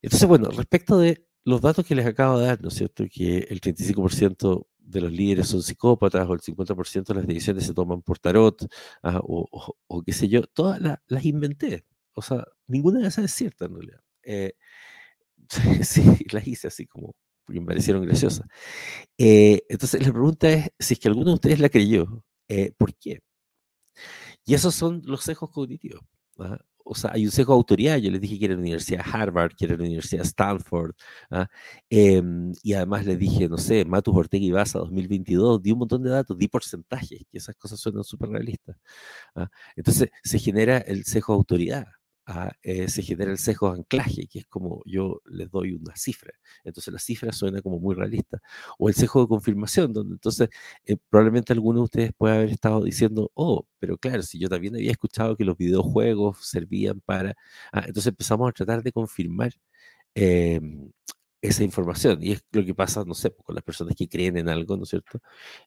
Entonces, 0.00 0.28
bueno, 0.28 0.48
respecto 0.50 0.98
de 0.98 1.26
los 1.44 1.60
datos 1.60 1.84
que 1.84 1.94
les 1.94 2.06
acabo 2.06 2.38
de 2.38 2.46
dar, 2.46 2.60
¿no 2.60 2.68
es 2.68 2.74
cierto? 2.74 3.04
Que 3.10 3.46
el 3.50 3.60
35% 3.60 4.66
de 4.88 5.00
los 5.00 5.12
líderes 5.12 5.48
son 5.48 5.62
psicópatas 5.62 6.28
o 6.28 6.32
el 6.32 6.40
50% 6.40 7.06
de 7.06 7.14
las 7.14 7.26
decisiones 7.26 7.66
se 7.66 7.74
toman 7.74 8.02
por 8.02 8.18
tarot 8.18 8.66
ah, 9.02 9.20
o, 9.22 10.02
qué 10.04 10.12
sé 10.12 10.28
yo, 10.28 10.42
todas 10.42 10.80
las 11.06 11.24
inventé. 11.24 11.84
O 12.14 12.22
sea, 12.22 12.44
ninguna 12.66 13.00
de 13.00 13.08
esas 13.08 13.26
es 13.26 13.32
cierta 13.32 13.66
en 13.66 13.74
realidad. 13.74 14.00
Eh, 14.22 14.54
sí, 15.82 16.02
las 16.32 16.46
hice 16.46 16.68
así 16.68 16.86
como 16.86 17.14
porque 17.48 17.60
me 17.60 17.66
parecieron 17.66 18.04
graciosas. 18.04 18.46
Eh, 19.16 19.62
entonces 19.70 20.06
la 20.06 20.12
pregunta 20.12 20.50
es 20.50 20.70
si 20.78 20.94
es 20.94 21.00
que 21.00 21.08
alguno 21.08 21.30
de 21.30 21.34
ustedes 21.34 21.60
la 21.60 21.70
creyó, 21.70 22.22
eh, 22.46 22.72
¿por 22.76 22.94
qué? 22.94 23.20
Y 24.44 24.52
esos 24.54 24.74
son 24.74 25.00
los 25.06 25.24
sesgos 25.24 25.50
cognitivos. 25.50 26.02
¿ah? 26.40 26.58
Hay 27.10 27.24
un 27.24 27.30
sesgo 27.30 27.52
de 27.54 27.56
autoridad. 27.58 27.96
Yo 27.98 28.10
les 28.10 28.20
dije 28.20 28.38
que 28.38 28.44
era 28.46 28.54
la 28.54 28.60
Universidad 28.60 29.04
Harvard, 29.12 29.52
que 29.56 29.64
era 29.66 29.76
la 29.76 29.84
Universidad 29.84 30.24
Stanford, 30.24 30.92
¿ah? 31.30 31.46
em, 31.90 32.52
y 32.62 32.72
además 32.74 33.06
les 33.06 33.18
dije, 33.18 33.48
no 33.48 33.58
sé, 33.58 33.84
Matus 33.84 34.14
Ortega 34.16 34.44
y 34.44 34.50
Baza 34.50 34.78
2022, 34.78 35.62
di 35.62 35.72
un 35.72 35.78
montón 35.80 36.02
de 36.02 36.10
datos, 36.10 36.36
di 36.38 36.48
porcentajes, 36.48 37.20
que 37.30 37.38
esas 37.38 37.56
cosas 37.56 37.80
suenan 37.80 38.04
súper 38.04 38.30
realistas. 38.30 38.76
¿ah? 39.34 39.48
Entonces 39.76 40.10
se 40.22 40.38
genera 40.38 40.78
el 40.78 41.04
sesgo 41.04 41.34
de 41.34 41.38
autoridad. 41.38 41.86
Eh, 42.62 42.88
se 42.88 43.02
genera 43.02 43.30
el 43.30 43.38
sesgo 43.38 43.72
de 43.72 43.78
anclaje, 43.78 44.26
que 44.26 44.40
es 44.40 44.46
como 44.46 44.82
yo 44.84 45.22
les 45.26 45.50
doy 45.50 45.72
una 45.72 45.96
cifra. 45.96 46.32
Entonces 46.64 46.92
la 46.92 46.98
cifra 46.98 47.32
suena 47.32 47.62
como 47.62 47.78
muy 47.80 47.94
realista. 47.94 48.40
O 48.78 48.88
el 48.88 48.94
sesgo 48.94 49.22
de 49.22 49.28
confirmación, 49.28 49.92
donde 49.92 50.14
entonces 50.14 50.48
eh, 50.84 50.96
probablemente 51.08 51.52
alguno 51.52 51.80
de 51.80 51.84
ustedes 51.84 52.12
puede 52.16 52.36
haber 52.36 52.50
estado 52.50 52.82
diciendo, 52.84 53.30
oh, 53.34 53.66
pero 53.78 53.96
claro, 53.98 54.22
si 54.22 54.38
yo 54.38 54.48
también 54.48 54.74
había 54.74 54.90
escuchado 54.90 55.36
que 55.36 55.44
los 55.44 55.56
videojuegos 55.56 56.38
servían 56.46 57.00
para... 57.00 57.34
Ah, 57.72 57.80
entonces 57.86 58.08
empezamos 58.08 58.48
a 58.48 58.52
tratar 58.52 58.82
de 58.82 58.92
confirmar 58.92 59.52
em, 60.14 60.90
esa 61.42 61.64
información. 61.64 62.22
Y 62.22 62.32
es 62.32 62.44
lo 62.52 62.64
que 62.64 62.74
pasa, 62.74 63.04
no 63.04 63.14
sé, 63.14 63.34
con 63.44 63.54
las 63.54 63.64
personas 63.64 63.94
que 63.96 64.08
creen 64.08 64.36
en 64.38 64.48
algo, 64.48 64.76
¿no 64.76 64.84
es 64.84 64.90
cierto? 64.90 65.20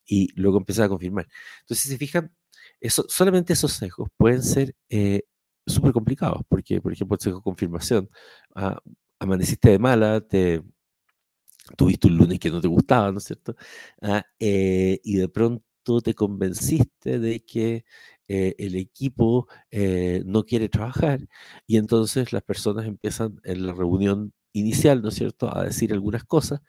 Y 0.06 0.30
luego 0.40 0.58
empiezan 0.60 0.86
a 0.86 0.90
confirmar. 0.90 1.28
Entonces, 1.62 1.84
si 1.84 1.90
se 1.90 1.98
fijan, 1.98 2.32
eso, 2.80 3.06
solamente 3.10 3.54
esos 3.54 3.74
sesgos 3.74 4.10
pueden 4.18 4.44
ser 4.44 4.76
eh, 4.90 5.24
súper 5.68 5.94
complicados, 5.94 6.42
porque, 6.50 6.82
por 6.82 6.94
ejemplo, 6.94 7.16
el 7.16 7.22
sesgo 7.22 7.42
confirmación, 7.42 8.10
ah, 8.56 8.80
amaneciste 9.20 9.70
de 9.72 9.80
mala, 9.80 10.22
te 10.22 10.62
tuviste 11.78 12.08
un 12.08 12.18
lunes 12.18 12.40
que 12.40 12.50
no 12.50 12.62
te 12.62 12.68
gustaba, 12.68 13.12
¿no 13.12 13.20
es 13.20 13.26
cierto? 13.26 13.56
Ah, 14.02 14.24
eh, 14.40 15.00
y 15.04 15.18
de 15.18 15.30
pronto 15.30 16.02
te 16.04 16.14
convenciste 16.16 17.20
de 17.20 17.42
que 17.46 17.86
eh, 18.28 18.56
el 18.60 18.76
equipo 18.76 19.48
no 20.26 20.44
quiere 20.46 20.70
trabajar 20.70 21.20
y 21.68 21.78
entonces 21.78 22.34
las 22.34 22.44
personas 22.44 22.86
empiezan 22.86 23.40
en 23.44 23.66
la 23.68 23.74
reunión 23.74 24.34
inicial, 24.54 25.02
¿no 25.02 25.10
es 25.10 25.16
cierto?, 25.16 25.56
a 25.56 25.64
decir 25.66 25.94
algunas 25.94 26.24
cosas 26.26 26.62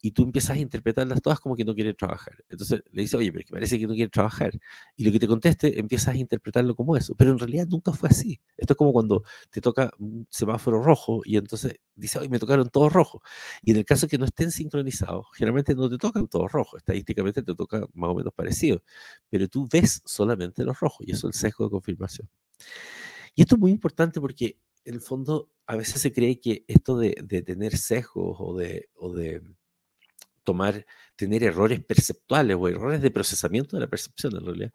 y 0.00 0.10
tú 0.12 0.22
empiezas 0.22 0.56
a 0.56 0.58
interpretarlas 0.58 1.22
todas 1.22 1.40
como 1.40 1.56
que 1.56 1.64
no 1.64 1.74
quiere 1.74 1.94
trabajar. 1.94 2.44
Entonces 2.48 2.82
le 2.92 3.02
dices, 3.02 3.14
oye, 3.14 3.32
pero 3.32 3.40
es 3.40 3.46
que 3.46 3.52
parece 3.52 3.78
que 3.78 3.86
no 3.86 3.94
quiere 3.94 4.10
trabajar. 4.10 4.52
Y 4.96 5.04
lo 5.04 5.12
que 5.12 5.18
te 5.18 5.26
conteste, 5.26 5.78
empiezas 5.80 6.14
a 6.14 6.16
interpretarlo 6.16 6.74
como 6.74 6.96
eso. 6.96 7.14
Pero 7.14 7.32
en 7.32 7.38
realidad 7.38 7.66
nunca 7.68 7.92
fue 7.92 8.08
así. 8.10 8.40
Esto 8.56 8.74
es 8.74 8.76
como 8.76 8.92
cuando 8.92 9.24
te 9.50 9.60
toca 9.60 9.90
un 9.98 10.26
semáforo 10.30 10.82
rojo 10.82 11.22
y 11.24 11.36
entonces 11.36 11.80
dices, 11.94 12.20
oye, 12.20 12.28
me 12.28 12.38
tocaron 12.38 12.68
todos 12.68 12.92
rojos. 12.92 13.22
Y 13.62 13.72
en 13.72 13.78
el 13.78 13.84
caso 13.84 14.06
de 14.06 14.10
que 14.10 14.18
no 14.18 14.26
estén 14.26 14.50
sincronizados, 14.50 15.26
generalmente 15.34 15.74
no 15.74 15.88
te 15.88 15.98
tocan 15.98 16.28
todos 16.28 16.52
rojos. 16.52 16.78
Estadísticamente 16.78 17.42
te 17.42 17.54
toca 17.54 17.86
más 17.94 18.10
o 18.10 18.14
menos 18.14 18.32
parecido. 18.34 18.82
Pero 19.30 19.48
tú 19.48 19.68
ves 19.70 20.02
solamente 20.04 20.64
los 20.64 20.78
rojos 20.78 21.06
y 21.06 21.12
eso 21.12 21.28
es 21.28 21.36
el 21.36 21.40
sesgo 21.40 21.64
de 21.64 21.70
confirmación. 21.70 22.28
Y 23.34 23.42
esto 23.42 23.56
es 23.56 23.60
muy 23.60 23.70
importante 23.70 24.20
porque 24.20 24.58
en 24.84 24.94
el 24.94 25.00
fondo 25.00 25.50
a 25.66 25.76
veces 25.76 26.00
se 26.00 26.12
cree 26.12 26.40
que 26.40 26.64
esto 26.68 26.96
de, 26.96 27.12
tener 27.44 27.76
sesgos 27.76 28.56
de, 28.56 28.88
o 28.94 29.12
de 29.12 29.42
tomar, 30.46 30.86
tener 31.16 31.42
errores 31.44 31.84
perceptuales 31.84 32.56
o 32.58 32.68
errores 32.68 33.02
de 33.02 33.10
procesamiento 33.10 33.76
de 33.76 33.80
la 33.82 33.88
percepción, 33.88 34.34
en 34.36 34.46
realidad, 34.46 34.72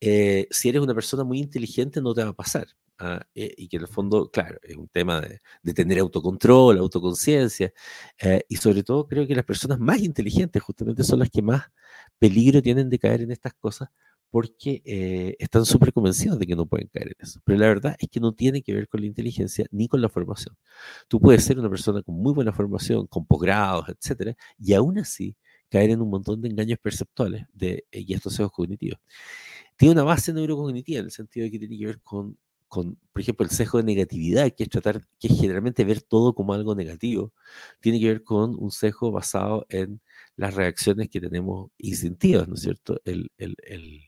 eh, 0.00 0.48
si 0.50 0.68
eres 0.68 0.82
una 0.82 0.94
persona 0.94 1.24
muy 1.24 1.38
inteligente 1.38 2.02
no 2.02 2.12
te 2.14 2.24
va 2.24 2.30
a 2.30 2.34
pasar. 2.34 2.66
¿ah? 2.98 3.20
Eh, 3.34 3.54
y 3.56 3.68
que 3.68 3.76
en 3.76 3.82
el 3.82 3.88
fondo, 3.88 4.30
claro, 4.30 4.58
es 4.62 4.76
un 4.76 4.88
tema 4.88 5.20
de, 5.20 5.40
tener 5.74 5.98
autocontrol, 6.00 6.78
autoconciencia, 6.78 7.72
eh, 8.20 8.44
y 8.48 8.56
sobre 8.56 8.82
todo 8.82 9.06
creo 9.06 9.26
que 9.26 9.34
las 9.34 9.44
personas 9.44 9.78
más 9.78 10.00
inteligentes 10.00 10.62
justamente 10.62 11.04
son 11.04 11.20
las 11.20 11.30
que 11.30 11.42
más 11.42 11.64
peligro 12.18 12.62
tienen 12.62 12.90
de 12.90 12.98
caer 12.98 13.22
en 13.22 13.30
estas 13.32 13.54
cosas, 13.54 13.88
porque 14.34 14.82
eh, 14.84 15.36
están 15.38 15.64
súper 15.64 15.92
convencidos 15.92 16.40
de 16.40 16.46
que 16.48 16.56
no 16.56 16.66
pueden 16.66 16.88
caer 16.88 17.06
en 17.06 17.14
eso. 17.20 17.40
Pero 17.44 17.56
la 17.56 17.68
verdad 17.68 17.94
es 18.00 18.08
que 18.08 18.18
no 18.18 18.32
tiene 18.32 18.62
que 18.62 18.74
ver 18.74 18.88
con 18.88 19.00
la 19.00 19.06
inteligencia 19.06 19.64
ni 19.70 19.86
con 19.86 20.02
la 20.02 20.08
formación. 20.08 20.56
Tú 21.06 21.20
puedes 21.20 21.44
ser 21.44 21.56
una 21.56 21.70
persona 21.70 22.02
con 22.02 22.16
muy 22.16 22.32
buena 22.32 22.52
formación, 22.52 23.06
con 23.06 23.24
posgrados, 23.26 23.88
etcétera, 23.90 24.34
y 24.58 24.74
aún 24.74 24.98
así 24.98 25.36
caer 25.70 25.90
en 25.90 26.02
un 26.02 26.10
montón 26.10 26.40
de 26.40 26.48
engaños 26.48 26.80
perceptuales 26.80 27.46
de, 27.52 27.84
eh, 27.92 28.00
y 28.00 28.12
estos 28.12 28.32
sesgos 28.34 28.50
cognitivos. 28.50 28.98
Tiene 29.76 29.92
una 29.92 30.02
base 30.02 30.32
neurocognitiva 30.32 30.98
en 30.98 31.04
el 31.04 31.12
sentido 31.12 31.44
de 31.44 31.52
que 31.52 31.60
tiene 31.60 31.78
que 31.78 31.86
ver 31.86 32.00
con, 32.00 32.36
con, 32.66 32.98
por 33.12 33.22
ejemplo, 33.22 33.46
el 33.46 33.52
sesgo 33.52 33.78
de 33.78 33.84
negatividad, 33.84 34.50
que 34.50 34.64
es 34.64 34.68
tratar, 34.68 35.06
que 35.20 35.28
es 35.28 35.40
generalmente 35.40 35.84
ver 35.84 36.02
todo 36.02 36.34
como 36.34 36.54
algo 36.54 36.74
negativo, 36.74 37.32
tiene 37.78 38.00
que 38.00 38.08
ver 38.08 38.24
con 38.24 38.56
un 38.58 38.72
sesgo 38.72 39.12
basado 39.12 39.64
en 39.68 40.00
las 40.34 40.54
reacciones 40.54 41.08
que 41.08 41.20
tenemos 41.20 41.70
instintivas, 41.78 42.48
¿no 42.48 42.54
es 42.56 42.62
cierto? 42.62 43.00
el, 43.04 43.30
el 43.38 43.54
el 43.62 44.00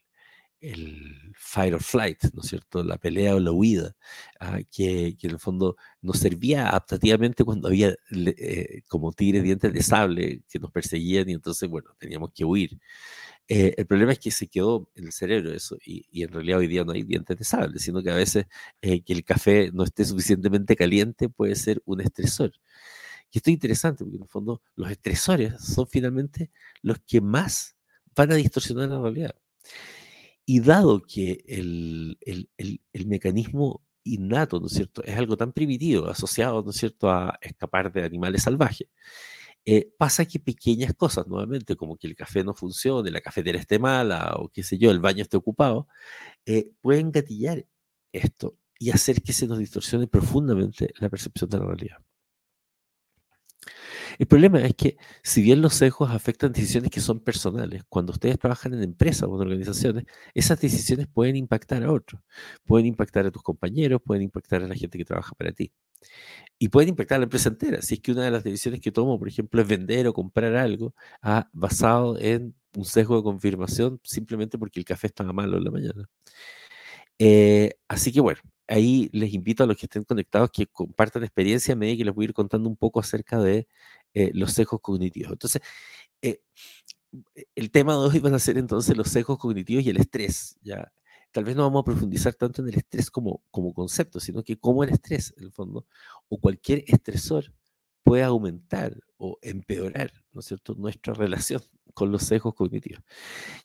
fight 1.35 1.75
or 1.75 1.83
flight, 1.83 2.23
¿no 2.33 2.43
es 2.43 2.49
cierto? 2.49 2.83
La 2.83 2.99
pelea 2.99 3.35
o 3.35 3.41
la 3.41 3.53
huida, 3.53 3.95
ah, 4.41 4.61
que, 4.71 5.17
en 5.21 5.31
el 5.31 5.39
fondo 5.39 5.77
nos 6.01 6.19
servía 6.19 6.69
adaptativamente 6.69 7.45
cuando 7.45 7.69
había 7.69 7.95
eh, 8.11 8.83
como 8.89 9.13
tigres 9.13 9.43
dientes 9.43 9.73
de 9.73 9.83
sable 9.83 10.43
que 10.49 10.59
nos 10.59 10.71
perseguían 10.73 11.29
y 11.29 11.35
entonces, 11.35 11.69
bueno, 11.69 11.91
teníamos 11.99 12.31
que 12.35 12.45
huir. 12.45 12.79
Eh, 13.49 13.75
el 13.77 13.87
problema 13.87 14.13
es 14.13 14.19
que 14.19 14.31
se 14.33 14.49
quedó 14.49 14.91
en 14.97 15.07
el 15.07 15.13
cerebro 15.13 15.53
eso 15.53 15.77
y, 15.85 16.23
en 16.23 16.33
realidad 16.33 16.59
hoy 16.59 16.67
día 16.67 16.85
no 16.85 16.93
hay 16.93 17.05
dientes 17.05 17.39
de 17.39 17.45
sable, 17.45 17.79
sino 17.79 18.03
que 18.03 18.11
a 18.11 18.17
veces 18.17 18.47
eh, 18.83 19.03
que 19.03 19.13
el 19.13 19.25
café 19.25 19.71
no 19.73 19.85
esté 19.85 20.05
suficientemente 20.05 20.75
caliente 20.75 21.29
puede 21.29 21.55
ser 21.55 21.81
un 21.85 22.01
estresor. 22.01 22.53
Y 23.31 23.39
esto 23.39 23.51
es 23.51 23.55
interesante 23.55 24.05
porque 24.05 24.17
en 24.17 24.23
el 24.23 24.29
fondo 24.29 24.63
los 24.77 24.91
estresores 24.91 25.55
son 25.61 25.87
finalmente 25.87 26.51
los 26.83 26.99
que 27.07 27.21
más 27.21 27.77
van 28.15 28.33
a 28.33 28.37
distorsionar 28.37 28.89
la 28.89 29.01
realidad. 29.01 29.35
Y 30.47 30.61
dado 30.61 31.03
que 31.03 31.45
el, 31.49 32.19
mecanismo 33.07 33.85
innato, 34.05 34.61
¿no 34.61 34.67
es 34.69 34.75
cierto?, 34.75 35.03
es 35.05 35.17
algo 35.17 35.37
tan 35.37 35.53
primitivo, 35.53 36.07
asociado, 36.09 36.63
¿no 36.63 36.71
es 36.71 36.77
cierto?, 36.77 37.11
a 37.11 37.39
escapar 37.43 37.93
de 37.93 38.05
animales 38.05 38.43
salvajes, 38.45 38.89
eh, 39.65 39.91
pasa 39.99 40.25
que 40.27 40.39
pequeñas 40.39 40.95
cosas, 40.95 41.27
nuevamente, 41.27 41.77
como 41.77 41.97
que 41.97 42.07
el 42.07 42.15
café 42.17 42.45
no 42.45 42.55
funcione, 42.55 43.11
la 43.11 43.21
cafetera 43.21 43.59
esté 43.59 43.81
mala 43.81 44.35
o 44.37 44.49
qué 44.51 44.63
sé 44.63 44.79
yo, 44.79 44.93
el 44.93 45.01
baño 45.01 45.23
esté 45.23 45.37
ocupado, 45.37 45.89
eh, 46.47 46.71
pueden 46.81 47.11
gatillar 47.13 47.67
esto 48.13 48.57
y 48.79 48.91
hacer 48.91 49.23
que 49.23 49.33
se 49.33 49.49
nos 49.49 49.59
distorsione 49.59 50.07
profundamente 50.07 50.93
la 51.01 51.09
percepción 51.11 51.51
de 51.51 51.59
la 51.59 51.67
realidad. 51.67 52.06
El 54.19 54.27
problema 54.27 54.61
es 54.61 54.75
que, 54.75 54.97
si 55.23 55.43
bien 55.43 55.61
los 55.63 55.75
sesgos 55.75 56.11
afectan 56.11 56.53
decisiones 56.53 56.91
que 56.91 57.01
son 57.01 57.21
personales, 57.21 57.83
cuando 57.89 58.13
ustedes 58.13 58.39
trabajan 58.39 58.75
en 58.75 58.83
empresas 58.83 59.25
o 59.25 59.35
en 59.35 59.41
organizaciones, 59.43 60.05
esas 60.35 60.61
decisiones 60.61 61.07
pueden 61.09 61.37
impactar 61.37 61.83
a 61.85 61.93
otros, 61.93 62.23
pueden 62.65 62.87
impactar 62.87 63.27
a 63.27 63.31
tus 63.31 63.43
compañeros, 63.43 64.01
pueden 64.05 64.23
impactar 64.23 64.63
a 64.63 64.69
la 64.69 64.75
gente 64.75 64.99
que 64.99 65.05
trabaja 65.05 65.35
para 65.35 65.53
ti. 65.53 65.73
Y 66.59 66.69
pueden 66.69 66.91
impactar 66.91 67.17
a 67.17 67.19
la 67.21 67.25
empresa 67.25 67.49
entera. 67.49 67.83
Si 67.83 67.95
es 67.95 68.01
que 68.01 68.13
una 68.13 68.25
de 68.25 68.31
las 68.31 68.45
decisiones 68.45 68.81
que 68.81 68.93
tomo, 68.93 69.19
por 69.19 69.29
ejemplo, 69.29 69.61
es 69.61 69.69
vender 69.69 70.07
o 70.07 70.15
comprar 70.15 70.55
algo 70.57 70.95
basado 71.53 72.19
en 72.19 72.55
un 72.77 72.85
sesgo 72.85 73.17
de 73.17 73.23
confirmación 73.23 74.01
simplemente 74.05 74.59
porque 74.59 74.81
el 74.81 74.85
café 74.87 75.09
estaba 75.09 75.33
malo 75.33 75.59
en 75.59 75.65
la 75.65 75.71
mañana. 75.71 76.09
Eh, 77.19 77.73
así 77.89 78.13
que 78.13 78.21
bueno, 78.21 78.41
ahí 78.69 79.09
les 79.13 79.33
invito 79.33 79.65
a 79.65 79.67
los 79.67 79.77
que 79.77 79.87
estén 79.87 80.05
conectados 80.05 80.51
que 80.51 80.67
compartan 80.67 81.25
experiencia 81.25 81.75
a 81.75 81.77
medida 81.77 81.97
que 81.99 82.05
les 82.05 82.15
voy 82.15 82.25
a 82.25 82.29
ir 82.29 82.35
contando 82.35 82.69
un 82.69 82.77
poco 82.77 83.01
acerca 83.01 83.41
de 83.41 83.67
eh, 84.17 84.31
los 84.33 84.53
sesgos 84.53 84.81
cognitivos. 84.81 85.33
Entonces, 85.33 85.61
eh, 86.23 86.41
el 87.55 87.71
tema 87.71 87.93
de 87.93 87.99
hoy 87.99 88.19
van 88.19 88.33
a 88.33 88.39
ser 88.39 88.57
entonces 88.57 88.97
los 88.97 89.09
sesgos 89.09 89.39
cognitivos 89.39 89.85
y 89.85 89.91
el 89.91 89.99
estrés. 89.99 90.57
¿ya? 90.63 90.91
Tal 91.33 91.45
vez 91.45 91.55
no 91.55 91.65
vamos 91.65 91.83
a 91.83 91.85
profundizar 91.85 92.33
tanto 92.35 92.63
en 92.63 92.69
el 92.69 92.77
estrés 92.77 93.11
como, 93.11 93.43
como 93.51 93.75
concepto, 93.75 94.19
sino 94.19 94.43
que 94.43 94.57
como 94.57 94.83
el 94.85 94.91
estrés, 94.91 95.35
en 95.37 95.45
el 95.45 95.53
fondo, 95.53 95.87
o 96.31 96.41
cualquier 96.41 96.83
estresor 96.87 97.53
puede 98.05 98.23
aumentar 98.23 98.99
o 99.19 99.39
empeorar, 99.43 100.11
¿no 100.33 100.41
es 100.41 100.47
cierto?, 100.47 100.75
nuestra 100.75 101.13
relación 101.13 101.61
con 101.97 102.13
los 102.13 102.25
sesgos 102.25 102.55
cognitivos. 102.55 103.03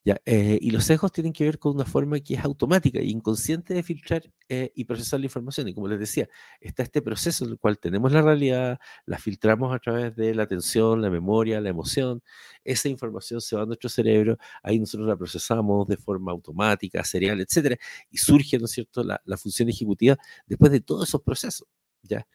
¿ya? 0.05 0.21
Eh, 0.25 0.57
y 0.61 0.71
los 0.71 0.85
sesgos 0.85 1.11
tienen 1.11 1.33
que 1.33 1.43
ver 1.43 1.59
con 1.59 1.75
una 1.75 1.83
forma 1.83 2.17
que 2.21 2.35
es 2.35 2.45
automática 2.45 2.99
e 2.99 3.05
inconsciente 3.05 3.73
de 3.73 3.83
filtrar 3.83 4.23
eh, 4.47 4.71
y 4.73 4.85
procesar 4.85 5.19
la 5.19 5.25
información. 5.25 5.67
Y 5.67 5.73
como 5.73 5.89
les 5.89 5.99
decía, 5.99 6.29
está 6.61 6.81
este 6.81 7.01
proceso 7.01 7.43
en 7.43 7.51
el 7.51 7.59
cual 7.59 7.77
tenemos 7.77 8.13
la 8.13 8.21
realidad, 8.21 8.79
la 9.05 9.17
filtramos 9.17 9.75
a 9.75 9.79
través 9.79 10.15
de 10.15 10.33
la 10.33 10.43
atención, 10.43 11.01
la 11.01 11.09
memoria, 11.09 11.59
la 11.59 11.67
emoción. 11.67 12.23
Esa 12.63 12.87
información 12.87 13.41
se 13.41 13.57
va 13.57 13.63
a 13.63 13.65
nuestro 13.65 13.89
cerebro, 13.89 14.37
ahí 14.63 14.79
nosotros 14.79 15.09
la 15.09 15.17
procesamos 15.17 15.85
de 15.89 15.97
forma 15.97 16.31
automática, 16.31 17.03
serial, 17.03 17.41
etcétera, 17.41 17.75
y 18.09 18.17
surge, 18.17 18.57
¿no 18.59 18.65
es 18.65 18.71
cierto?, 18.71 19.03
la, 19.03 19.21
la 19.25 19.35
función 19.35 19.67
ejecutiva 19.67 20.17
después 20.47 20.71
de 20.71 20.79
todos 20.79 21.09
esos 21.09 21.21
procesos. 21.21 21.67
¿Ya? 22.03 22.27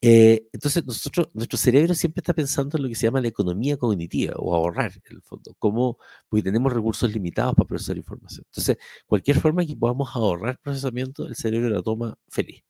Eh, 0.00 0.46
entonces, 0.52 0.84
nosotros, 0.86 1.30
nuestro 1.34 1.58
cerebro 1.58 1.94
siempre 1.94 2.20
está 2.20 2.34
pensando 2.34 2.76
en 2.76 2.82
lo 2.84 2.88
que 2.88 2.94
se 2.94 3.06
llama 3.06 3.20
la 3.20 3.28
economía 3.28 3.76
cognitiva 3.76 4.34
o 4.36 4.54
ahorrar, 4.54 4.92
en 4.92 5.16
el 5.16 5.22
fondo, 5.22 5.54
como, 5.58 5.98
porque 6.28 6.42
tenemos 6.42 6.72
recursos 6.72 7.12
limitados 7.12 7.54
para 7.54 7.66
procesar 7.66 7.96
información. 7.96 8.44
Entonces, 8.50 8.76
cualquier 9.06 9.40
forma 9.40 9.64
que 9.64 9.76
podamos 9.76 10.10
ahorrar 10.14 10.58
procesamiento, 10.60 11.26
el 11.26 11.34
cerebro 11.36 11.70
la 11.70 11.82
toma 11.82 12.18
feliz. 12.28 12.62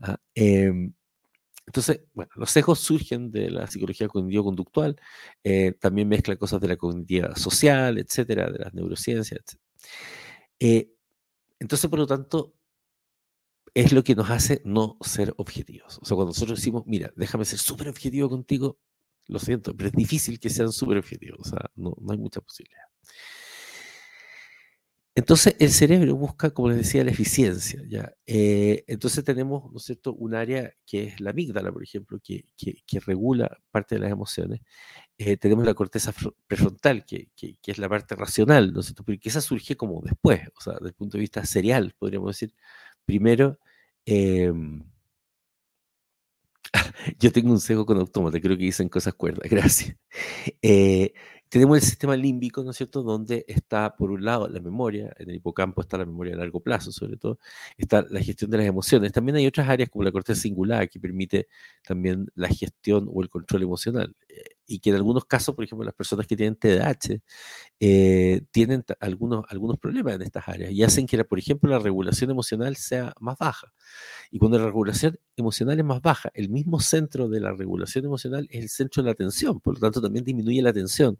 ¿ah? 0.00 0.18
Em, 0.34 0.92
entonces, 1.66 2.00
bueno, 2.14 2.30
los 2.36 2.50
sesgos 2.50 2.80
surgen 2.80 3.30
de 3.30 3.50
la 3.50 3.66
psicología 3.66 4.08
cognitivo-conductual, 4.08 4.96
eh, 5.44 5.72
también 5.80 6.08
mezcla 6.08 6.36
cosas 6.36 6.60
de 6.60 6.68
la 6.68 6.76
cognitiva 6.76 7.36
social, 7.36 7.98
etcétera, 7.98 8.50
de 8.50 8.58
las 8.58 8.74
neurociencias, 8.74 9.40
etcétera. 9.44 9.62
Eh, 10.60 10.90
entonces, 11.60 11.90
por 11.90 11.98
lo 11.98 12.06
tanto, 12.06 12.54
es 13.74 13.92
lo 13.92 14.04
que 14.04 14.14
nos 14.14 14.30
hace 14.30 14.62
no 14.64 14.96
ser 15.00 15.34
objetivos. 15.36 15.98
O 16.02 16.04
sea, 16.04 16.14
cuando 16.14 16.30
nosotros 16.30 16.58
decimos, 16.58 16.84
mira, 16.86 17.12
déjame 17.16 17.44
ser 17.44 17.58
súper 17.58 17.88
objetivo 17.88 18.28
contigo, 18.28 18.78
lo 19.26 19.38
siento, 19.38 19.76
pero 19.76 19.88
es 19.88 19.94
difícil 19.94 20.40
que 20.40 20.50
sean 20.50 20.72
súper 20.72 20.98
objetivos. 20.98 21.40
O 21.40 21.48
sea, 21.48 21.70
no, 21.76 21.94
hay 22.10 22.18
mucha 22.18 22.40
posibilidad. 22.40 22.82
Entonces, 25.14 25.56
el 25.58 25.70
cerebro 25.70 26.14
busca, 26.14 26.50
como 26.50 26.68
les 26.68 26.78
decía, 26.78 27.02
la 27.02 27.10
eficiencia. 27.10 27.82
¿ya? 27.88 28.12
Eh, 28.24 28.84
entonces, 28.86 29.24
tenemos, 29.24 29.70
¿no 29.72 29.78
es 29.78 29.84
cierto?, 29.84 30.14
un 30.14 30.34
área 30.34 30.72
que 30.86 31.04
es 31.04 31.20
la 31.20 31.30
amígdala, 31.30 31.72
por 31.72 31.82
ejemplo, 31.82 32.20
que, 32.22 32.44
que, 32.56 33.00
regula 33.00 33.58
parte 33.72 33.96
de 33.96 34.02
las 34.02 34.12
emociones. 34.12 34.60
Eh, 35.18 35.36
tenemos 35.36 35.66
la 35.66 35.74
corteza 35.74 36.12
prefrontal, 36.46 37.04
que, 37.04 37.30
que, 37.34 37.58
es 37.66 37.78
la 37.78 37.88
parte 37.88 38.14
racional, 38.14 38.72
¿no 38.72 38.80
es 38.80 38.86
cierto?, 38.86 39.04
porque 39.04 39.28
esa 39.28 39.40
surge 39.40 39.76
como 39.76 40.00
después, 40.02 40.40
o 40.56 40.60
sea, 40.60 40.74
desde 40.74 40.88
el 40.88 40.94
punto 40.94 41.16
de 41.18 41.22
vista 41.22 41.44
serial, 41.44 41.94
podríamos 41.98 42.30
decir. 42.30 42.54
Primero, 43.08 43.58
em, 44.04 44.82
yo 47.18 47.32
tengo 47.32 47.50
un 47.52 47.60
cego 47.60 47.86
con 47.86 47.98
autómata, 47.98 48.40
creo 48.40 48.56
que 48.56 48.64
dicen 48.64 48.88
cosas 48.88 49.14
cuerdas, 49.14 49.48
gracias. 49.50 49.96
Eh, 50.62 51.12
tenemos 51.48 51.78
el 51.78 51.82
sistema 51.82 52.16
límbico, 52.16 52.62
¿no 52.62 52.72
es 52.72 52.76
cierto?, 52.76 53.02
donde 53.02 53.44
está, 53.48 53.96
por 53.96 54.10
un 54.10 54.24
lado, 54.24 54.48
la 54.48 54.60
memoria, 54.60 55.10
en 55.18 55.30
el 55.30 55.36
hipocampo 55.36 55.80
está 55.80 55.96
la 55.96 56.04
memoria 56.04 56.34
a 56.34 56.38
largo 56.38 56.60
plazo, 56.60 56.92
sobre 56.92 57.16
todo, 57.16 57.38
está 57.78 58.04
la 58.10 58.20
gestión 58.20 58.50
de 58.50 58.58
las 58.58 58.66
emociones. 58.66 59.12
También 59.12 59.36
hay 59.36 59.46
otras 59.46 59.68
áreas 59.68 59.88
como 59.88 60.04
la 60.04 60.12
corteza 60.12 60.40
singular 60.42 60.88
que 60.90 61.00
permite 61.00 61.48
también 61.82 62.28
la 62.34 62.48
gestión 62.48 63.08
o 63.10 63.22
el 63.22 63.30
control 63.30 63.62
emocional. 63.62 64.14
Y 64.70 64.80
que 64.80 64.90
en 64.90 64.96
algunos 64.96 65.24
casos, 65.24 65.54
por 65.54 65.64
ejemplo, 65.64 65.84
las 65.84 65.94
personas 65.94 66.26
que 66.26 66.36
tienen 66.36 66.54
TDAH 66.54 67.20
eh, 67.80 68.42
tienen 68.50 68.84
algunos, 69.00 69.44
algunos 69.48 69.78
problemas 69.78 70.14
en 70.16 70.22
estas 70.22 70.46
áreas 70.46 70.72
y 70.72 70.82
hacen 70.82 71.06
que, 71.06 71.24
por 71.24 71.38
ejemplo, 71.38 71.70
la 71.70 71.78
regulación 71.78 72.30
emocional 72.30 72.76
sea 72.76 73.14
más 73.18 73.38
baja. 73.38 73.72
Y 74.30 74.38
cuando 74.38 74.58
la 74.58 74.66
regulación 74.66 75.18
emocional 75.36 75.78
es 75.78 75.84
más 75.86 76.02
baja, 76.02 76.30
el 76.34 76.50
mismo 76.50 76.80
centro 76.80 77.28
de 77.28 77.40
la 77.40 77.52
regulación 77.52 78.04
emocional 78.04 78.46
es 78.50 78.62
el 78.62 78.68
centro 78.68 79.02
de 79.02 79.06
la 79.06 79.12
atención, 79.12 79.58
por 79.60 79.74
lo 79.74 79.80
tanto 79.80 80.02
también 80.02 80.24
disminuye 80.24 80.60
la 80.60 80.70
atención 80.70 81.18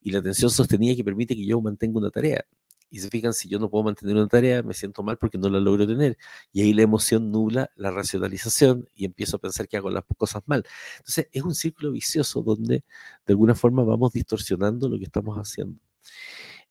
y 0.00 0.12
la 0.12 0.20
atención 0.20 0.50
sostenida 0.50 0.94
que 0.94 1.04
permite 1.04 1.34
que 1.34 1.44
yo 1.46 1.60
mantenga 1.60 1.98
una 1.98 2.10
tarea. 2.10 2.44
Y 2.90 3.00
se 3.00 3.10
fijan, 3.10 3.32
si 3.32 3.48
yo 3.48 3.58
no 3.58 3.68
puedo 3.70 3.84
mantener 3.84 4.16
una 4.16 4.28
tarea, 4.28 4.62
me 4.62 4.74
siento 4.74 5.02
mal 5.02 5.18
porque 5.18 5.38
no 5.38 5.48
la 5.48 5.60
logro 5.60 5.86
tener. 5.86 6.16
Y 6.52 6.62
ahí 6.62 6.72
la 6.72 6.82
emoción 6.82 7.30
nubla 7.30 7.70
la 7.76 7.90
racionalización 7.90 8.88
y 8.94 9.04
empiezo 9.04 9.36
a 9.36 9.40
pensar 9.40 9.68
que 9.68 9.76
hago 9.76 9.90
las 9.90 10.04
cosas 10.16 10.42
mal. 10.46 10.64
Entonces, 10.98 11.28
es 11.32 11.42
un 11.42 11.54
círculo 11.54 11.92
vicioso 11.92 12.42
donde 12.42 12.84
de 13.26 13.32
alguna 13.32 13.54
forma 13.54 13.84
vamos 13.84 14.12
distorsionando 14.12 14.88
lo 14.88 14.98
que 14.98 15.04
estamos 15.04 15.36
haciendo. 15.36 15.78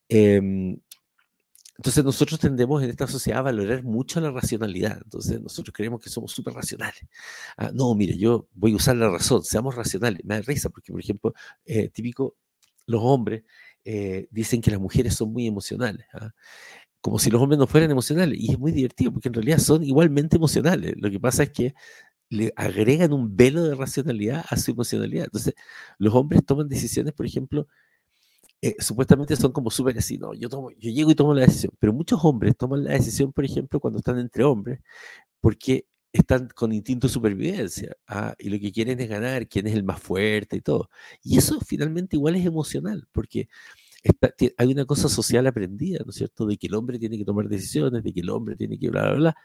Em, 0.08 0.78
entonces 1.76 2.04
nosotros 2.04 2.38
tendemos 2.38 2.82
en 2.82 2.90
esta 2.90 3.06
sociedad 3.08 3.40
a 3.40 3.42
valorar 3.42 3.82
mucho 3.82 4.20
la 4.20 4.30
racionalidad. 4.30 5.00
Entonces 5.02 5.40
nosotros 5.40 5.74
creemos 5.74 6.00
que 6.00 6.08
somos 6.08 6.32
súper 6.32 6.54
racionales. 6.54 7.02
Ah, 7.56 7.70
no, 7.74 7.94
mire, 7.94 8.16
yo 8.16 8.48
voy 8.54 8.72
a 8.72 8.76
usar 8.76 8.96
la 8.96 9.10
razón, 9.10 9.42
seamos 9.44 9.74
racionales. 9.74 10.24
Me 10.24 10.36
da 10.36 10.42
risa 10.42 10.70
porque, 10.70 10.92
por 10.92 11.00
ejemplo, 11.00 11.34
eh, 11.64 11.88
típico, 11.88 12.36
los 12.86 13.00
hombres 13.02 13.44
eh, 13.84 14.28
dicen 14.30 14.60
que 14.60 14.70
las 14.70 14.80
mujeres 14.80 15.14
son 15.14 15.32
muy 15.32 15.46
emocionales. 15.46 16.06
¿ah? 16.14 16.30
Como 17.00 17.18
si 17.18 17.30
los 17.30 17.40
hombres 17.42 17.58
no 17.58 17.66
fueran 17.66 17.90
emocionales. 17.90 18.38
Y 18.40 18.52
es 18.52 18.58
muy 18.58 18.72
divertido 18.72 19.12
porque 19.12 19.28
en 19.28 19.34
realidad 19.34 19.58
son 19.58 19.82
igualmente 19.84 20.36
emocionales. 20.36 20.94
Lo 20.98 21.10
que 21.10 21.20
pasa 21.20 21.44
es 21.44 21.50
que 21.50 21.74
le 22.30 22.52
agregan 22.56 23.12
un 23.12 23.36
velo 23.36 23.62
de 23.64 23.74
racionalidad 23.74 24.44
a 24.48 24.56
su 24.56 24.72
emocionalidad. 24.72 25.24
Entonces, 25.26 25.54
los 25.98 26.14
hombres 26.14 26.44
toman 26.44 26.68
decisiones, 26.68 27.12
por 27.14 27.26
ejemplo, 27.26 27.68
eh, 28.62 28.76
supuestamente 28.78 29.36
son 29.36 29.52
como 29.52 29.70
súper 29.70 29.98
así, 29.98 30.16
no, 30.16 30.32
yo, 30.32 30.48
tomo, 30.48 30.70
yo 30.70 30.90
llego 30.90 31.10
y 31.10 31.14
tomo 31.14 31.34
la 31.34 31.42
decisión, 31.42 31.72
pero 31.78 31.92
muchos 31.92 32.18
hombres 32.24 32.56
toman 32.56 32.84
la 32.84 32.92
decisión, 32.92 33.30
por 33.30 33.44
ejemplo, 33.44 33.78
cuando 33.78 33.98
están 33.98 34.18
entre 34.18 34.42
hombres, 34.44 34.80
porque 35.40 35.86
están 36.14 36.48
con 36.54 36.72
instinto 36.72 37.08
de 37.08 37.12
supervivencia 37.12 37.96
¿ah? 38.06 38.34
y 38.38 38.48
lo 38.48 38.58
que 38.60 38.72
quieren 38.72 39.00
es 39.00 39.08
ganar, 39.08 39.48
quién 39.48 39.66
es 39.66 39.74
el 39.74 39.82
más 39.82 40.00
fuerte 40.00 40.56
y 40.56 40.60
todo. 40.60 40.88
Y 41.22 41.38
eso 41.38 41.60
finalmente 41.60 42.16
igual 42.16 42.36
es 42.36 42.46
emocional, 42.46 43.06
porque 43.12 43.48
hay 44.58 44.72
una 44.72 44.84
cosa 44.84 45.08
social 45.08 45.46
aprendida, 45.46 46.00
¿no 46.04 46.10
es 46.10 46.16
cierto?, 46.16 46.46
de 46.46 46.56
que 46.56 46.68
el 46.68 46.74
hombre 46.74 46.98
tiene 46.98 47.18
que 47.18 47.24
tomar 47.24 47.48
decisiones, 47.48 48.02
de 48.04 48.12
que 48.12 48.20
el 48.20 48.30
hombre 48.30 48.56
tiene 48.56 48.78
que 48.78 48.90
bla, 48.90 49.02
bla, 49.04 49.14
bla. 49.14 49.36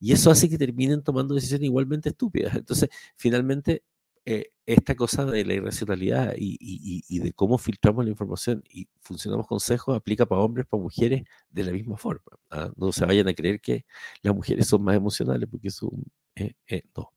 Y 0.00 0.12
eso 0.12 0.30
hace 0.30 0.48
que 0.50 0.58
terminen 0.58 1.02
tomando 1.02 1.34
decisiones 1.34 1.66
igualmente 1.66 2.10
estúpidas. 2.10 2.56
Entonces, 2.56 2.90
finalmente, 3.16 3.84
eh, 4.24 4.52
esta 4.66 4.94
cosa 4.94 5.24
de 5.24 5.44
la 5.44 5.54
irracionalidad 5.54 6.34
y, 6.36 7.18
de 7.18 7.32
cómo 7.32 7.58
filtramos 7.58 8.04
la 8.04 8.10
información 8.10 8.62
y 8.70 8.88
funcionamos 9.00 9.46
consejos 9.46 9.96
aplica 9.96 10.26
para 10.26 10.40
hombres, 10.40 10.66
para 10.66 10.82
mujeres, 10.82 11.24
de 11.50 11.64
la 11.64 11.72
misma 11.72 11.96
forma. 11.96 12.22
¿ah? 12.50 12.70
No 12.76 12.92
se 12.92 13.04
vayan 13.04 13.28
a 13.28 13.34
creer 13.34 13.60
que 13.60 13.84
las 14.22 14.34
mujeres 14.34 14.68
son 14.68 14.84
más 14.84 14.96
emocionales, 14.96 15.48
porque 15.50 15.70
son, 15.70 15.90
eh, 16.36 16.54
eh, 16.68 16.82
no. 16.96 17.12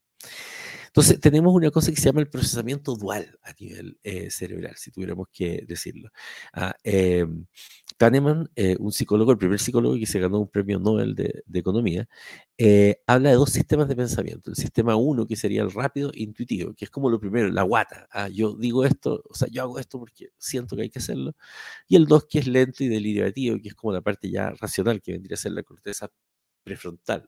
Entonces, 0.88 1.20
tenemos 1.20 1.54
una 1.54 1.70
cosa 1.72 1.92
que 1.92 1.98
se 1.98 2.06
llama 2.06 2.22
el 2.22 2.30
procesamiento 2.30 2.96
dual 2.96 3.38
a 3.44 3.54
nivel 3.60 4.00
cerebral, 4.30 4.76
si 4.78 4.92
tuviéramos 4.92 5.28
que 5.32 5.64
decirlo. 5.68 6.10
Ah, 6.54 6.74
em, 6.84 7.46
Kahneman, 7.98 8.50
eh, 8.56 8.76
un 8.80 8.92
psicólogo, 8.92 9.32
el 9.32 9.38
primer 9.38 9.60
psicólogo 9.60 9.96
que 9.96 10.06
se 10.06 10.20
ganó 10.20 10.40
un 10.40 10.50
premio 10.50 10.80
Nobel 10.80 11.16
de, 11.16 11.44
Economía, 11.54 12.08
eh, 12.58 13.02
habla 13.08 13.30
de 13.30 13.36
dos 13.36 13.52
sistemas 13.52 13.88
de 13.88 13.96
pensamiento. 13.96 14.50
El 14.52 14.58
sistema 14.58 14.96
uno, 14.98 15.26
que 15.26 15.36
sería 15.38 15.62
el 15.62 15.72
rápido 15.72 16.12
e 16.14 16.24
intuitivo, 16.24 16.74
que 16.74 16.86
es 16.86 16.92
como 16.92 17.10
lo 17.10 17.20
primero, 17.20 17.48
la 17.50 17.64
guata. 17.64 18.08
Ah, 18.12 18.28
yo 18.28 18.54
digo 18.56 18.84
esto, 18.86 19.24
o 19.30 19.34
sea, 19.34 19.48
yo 19.50 19.62
hago 19.64 19.80
esto 19.80 20.00
porque 20.00 20.30
siento 20.38 20.76
que 20.76 20.84
hay 20.84 20.90
que 20.90 21.00
hacerlo. 21.00 21.34
Y 21.88 21.96
el 21.96 22.06
dos, 22.06 22.26
que 22.26 22.40
es 22.40 22.48
lento 22.48 22.84
y 22.84 22.90
deliberativo, 22.90 23.58
que 23.62 23.70
es 23.70 23.76
como 23.76 23.94
la 23.94 24.02
parte 24.02 24.30
ya 24.30 24.52
racional, 24.52 25.02
que 25.02 25.14
vendría 25.14 25.36
a 25.36 25.38
ser 25.38 25.54
la 25.54 25.64
corteza 25.64 26.10
prefrontal. 26.64 27.28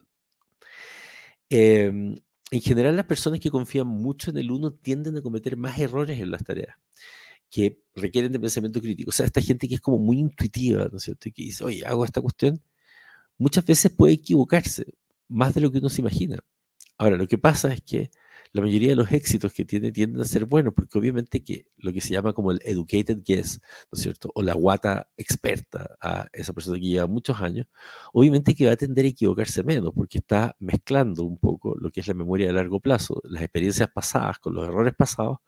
Em, 1.49 2.19
en 2.51 2.62
general, 2.62 2.95
las 2.95 3.06
personas 3.06 3.39
que 3.39 3.49
confían 3.51 3.88
mucho 3.88 4.32
en 4.32 4.38
el 4.38 4.51
uno 4.51 4.73
tienden 4.73 5.17
a 5.17 5.21
cometer 5.21 5.58
más 5.58 5.80
errores 5.80 6.19
en 6.19 6.32
las 6.32 6.43
tareas 6.43 6.75
que 7.49 7.79
requieren 7.95 8.31
de 8.31 8.39
pensamiento 8.39 8.81
crítico. 8.81 9.10
O 9.10 9.13
sea, 9.13 9.25
esta 9.25 9.41
gente 9.41 9.67
que 9.67 9.75
es 9.75 9.81
como 9.81 9.99
muy 9.99 10.19
intuitiva, 10.19 10.88
¿no 10.91 10.97
es 10.97 11.03
cierto? 11.03 11.29
Y 11.29 11.31
que 11.31 11.43
dice, 11.43 11.63
oye, 11.63 11.86
hago 11.86 12.05
esta 12.05 12.21
cuestión, 12.21 12.62
muchas 13.38 13.65
veces 13.65 13.91
puede 13.91 14.13
equivocarse, 14.13 14.86
más 15.27 15.53
de 15.53 15.62
lo 15.62 15.71
que 15.71 15.79
uno 15.79 15.89
se 15.89 16.01
imagina. 16.01 16.39
Ahora, 16.97 17.17
lo 17.17 17.27
que 17.27 17.38
pasa 17.38 17.73
es 17.73 17.81
que 17.81 18.12
la 18.53 18.62
mayoría 18.62 18.89
de 18.89 18.95
los 18.95 19.12
éxitos 19.12 19.53
que 19.53 19.65
tiene 19.65 19.91
tienden 19.91 20.21
a 20.21 20.25
ser 20.25 20.45
buenos, 20.45 20.73
porque 20.73 20.97
obviamente 20.97 21.43
que 21.43 21.67
lo 21.77 21.91
que 21.93 22.01
se 22.01 22.10
llama 22.10 22.33
como 22.33 22.51
el 22.51 22.60
educated 22.63 23.19
guess, 23.23 23.62
¿no 23.91 23.97
es 23.97 24.01
cierto? 24.01 24.31
O 24.36 24.41
la 24.41 24.53
guata 24.53 25.10
experta, 25.17 25.97
a 26.01 26.27
esa 26.33 26.53
persona 26.53 26.79
que 26.79 26.88
lleva 26.88 27.07
muchos 27.07 27.39
años, 27.41 27.67
obviamente 28.13 28.55
que 28.55 28.65
va 28.65 28.73
a 28.73 28.77
tender 28.77 29.05
a 29.05 29.10
equivocarse 29.10 29.63
menos, 29.63 29.93
porque 29.93 30.19
está 30.19 30.55
mezclando 30.60 31.23
un 31.23 31.38
poco 31.38 31.75
lo 31.79 31.91
que 31.91 31.99
es 32.01 32.07
la 32.07 32.13
memoria 32.13 32.47
de 32.47 32.53
largo 32.53 32.79
plazo, 32.79 33.21
las 33.25 33.43
experiencias 33.43 33.89
pasadas 33.93 34.39
con 34.39 34.53
los 34.55 34.67
errores 34.67 34.93
pasados, 34.95 35.39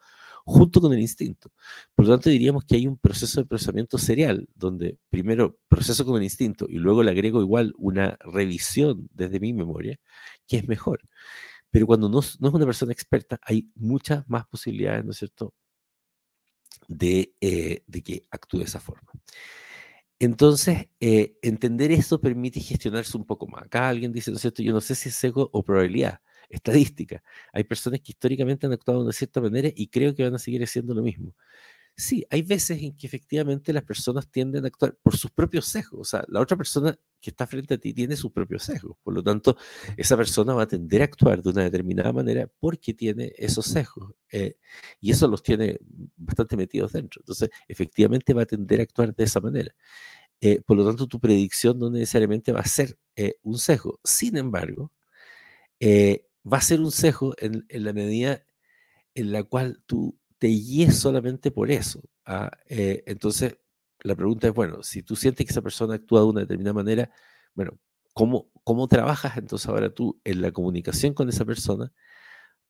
junto 0.45 0.81
con 0.81 0.93
el 0.93 0.99
instinto. 0.99 1.51
Por 1.95 2.05
lo 2.05 2.11
tanto, 2.13 2.29
diríamos 2.29 2.65
que 2.65 2.75
hay 2.75 2.87
un 2.87 2.97
proceso 2.97 3.41
de 3.41 3.47
procesamiento 3.47 3.97
serial, 3.97 4.47
donde 4.55 4.97
primero 5.09 5.57
proceso 5.67 6.05
con 6.05 6.17
el 6.17 6.23
instinto 6.23 6.65
y 6.69 6.75
luego 6.79 7.03
le 7.03 7.11
agrego 7.11 7.41
igual 7.41 7.73
una 7.77 8.17
revisión 8.21 9.09
desde 9.13 9.39
mi 9.39 9.53
memoria, 9.53 9.99
que 10.47 10.57
es 10.57 10.67
mejor. 10.67 11.01
Pero 11.71 11.87
cuando 11.87 12.09
no, 12.09 12.21
no 12.39 12.47
es 12.49 12.53
una 12.53 12.65
persona 12.65 12.91
experta, 12.93 13.39
hay 13.43 13.69
muchas 13.75 14.27
más 14.29 14.47
posibilidades, 14.47 15.05
¿no 15.05 15.11
es 15.11 15.17
cierto?, 15.17 15.53
de, 16.87 17.33
eh, 17.41 17.83
de 17.87 18.01
que 18.01 18.25
actúe 18.31 18.59
de 18.59 18.63
esa 18.65 18.79
forma. 18.79 19.11
Entonces, 20.19 20.89
eh, 20.99 21.37
entender 21.41 21.91
eso 21.91 22.19
permite 22.19 22.59
gestionarse 22.59 23.15
un 23.17 23.25
poco 23.25 23.47
más. 23.47 23.63
Acá 23.63 23.87
alguien 23.87 24.11
dice, 24.11 24.31
¿no 24.31 24.35
es 24.35 24.41
cierto? 24.41 24.61
Yo 24.61 24.73
no 24.73 24.81
sé 24.81 24.95
si 24.95 25.09
es 25.09 25.15
sesgo 25.15 25.49
o 25.53 25.63
probabilidad 25.63 26.19
estadística. 26.49 27.23
Hay 27.53 27.63
personas 27.63 28.01
que 28.01 28.11
históricamente 28.11 28.65
han 28.67 28.73
actuado 28.73 28.99
de 28.99 29.05
una 29.05 29.13
cierta 29.13 29.41
manera 29.41 29.69
y 29.75 29.87
creo 29.87 30.15
que 30.15 30.23
van 30.23 30.35
a 30.35 30.39
seguir 30.39 30.63
haciendo 30.63 30.93
lo 30.93 31.01
mismo. 31.01 31.35
Sí, 31.99 32.25
hay 32.29 32.43
veces 32.43 32.81
en 32.81 32.95
que 32.95 33.07
efectivamente 33.07 33.73
las 33.73 33.83
personas 33.83 34.31
tienden 34.31 34.63
a 34.63 34.67
actuar 34.67 34.95
por 35.03 35.17
sus 35.17 35.31
propios 35.31 35.65
sesgos. 35.65 35.99
O 35.99 36.05
sea, 36.05 36.23
la 36.29 36.39
otra 36.39 36.55
persona 36.55 36.97
que 37.19 37.29
está 37.29 37.45
frente 37.45 37.73
a 37.73 37.77
ti 37.77 37.93
tiene 37.93 38.15
sus 38.15 38.31
propios 38.31 38.63
sesgos. 38.63 38.95
Por 39.03 39.13
lo 39.13 39.21
tanto, 39.21 39.57
esa 39.97 40.15
persona 40.15 40.53
va 40.53 40.63
a 40.63 40.67
tender 40.67 41.01
a 41.01 41.05
actuar 41.05 41.43
de 41.43 41.49
una 41.49 41.63
determinada 41.63 42.13
manera 42.13 42.49
porque 42.61 42.93
tiene 42.93 43.33
esos 43.35 43.65
sesgos. 43.65 44.13
Eh, 44.31 44.55
y 45.01 45.11
eso 45.11 45.27
los 45.27 45.43
tiene 45.43 45.77
bastante 46.15 46.55
metidos 46.55 46.93
dentro. 46.93 47.19
Entonces, 47.21 47.49
efectivamente 47.67 48.33
va 48.33 48.43
a 48.43 48.45
tender 48.45 48.79
a 48.79 48.83
actuar 48.83 49.13
de 49.13 49.23
esa 49.25 49.41
manera. 49.41 49.75
Eh, 50.39 50.61
por 50.61 50.77
lo 50.77 50.87
tanto, 50.87 51.05
tu 51.05 51.19
predicción 51.19 51.77
no 51.79 51.89
necesariamente 51.89 52.53
va 52.53 52.61
a 52.61 52.65
ser 52.65 52.97
eh, 53.17 53.35
un 53.43 53.57
sesgo. 53.57 53.99
Sin 54.05 54.37
embargo, 54.37 54.93
va 56.45 56.57
a 56.57 56.61
ser 56.61 56.79
un 56.81 56.91
sesgo 56.91 57.35
en, 57.37 57.65
la 57.69 57.93
medida 57.93 58.43
en 59.15 59.31
la 59.31 59.43
cual 59.43 59.81
tú 59.85 60.17
te 60.37 60.47
guíes 60.47 60.97
solamente 60.97 61.51
por 61.51 61.71
eso. 61.71 62.01
¿ah? 62.25 62.51
Eh, 62.67 63.03
entonces, 63.07 63.57
la 64.01 64.15
pregunta 64.15 64.47
es, 64.47 64.53
bueno, 64.53 64.83
si 64.83 65.03
tú 65.03 65.15
sientes 65.15 65.45
que 65.45 65.51
esa 65.51 65.61
persona 65.61 65.95
actúa 65.95 66.21
de 66.21 66.27
una 66.27 66.41
determinada 66.41 66.73
manera, 66.73 67.11
bueno, 67.53 67.77
¿cómo, 68.13 68.49
cómo 68.63 68.87
trabajas 68.87 69.37
entonces 69.37 69.67
ahora 69.67 69.93
tú 69.93 70.19
en 70.23 70.41
la 70.41 70.51
comunicación 70.51 71.13
con 71.13 71.29
esa 71.29 71.45
persona 71.45 71.91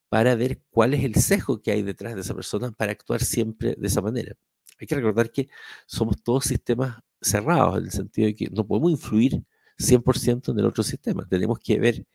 para 0.10 0.36
ver 0.36 0.62
cuál 0.72 0.94
es 0.96 1.04
el 1.04 1.16
sesgo 1.16 1.62
que 1.62 1.72
hay 1.72 1.84
detrás 1.84 2.16
de 2.16 2.22
esa 2.22 2.34
persona 2.34 2.72
para 2.72 2.92
actuar 2.92 3.22
siempre 3.22 3.76
de 3.78 3.88
esa 3.88 4.02
manera? 4.02 4.36
Hay 4.80 4.88
que 4.88 4.96
recordar 4.96 5.32
que 5.32 5.50
somos 5.86 6.24
todos 6.24 6.46
sistemas 6.46 6.98
cerrados, 7.22 7.78
en 7.78 7.86
el 7.86 7.92
sentido 7.92 8.28
de 8.28 8.36
que 8.36 8.50
no 8.50 8.66
podemos 8.66 8.92
influir 8.92 9.44
100% 9.78 10.52
en 10.52 10.60
el 10.60 10.66
otro 10.66 10.84
sistema. 10.84 11.28
Tenemos 11.28 11.60
que 11.60 11.80
ver 11.80 12.06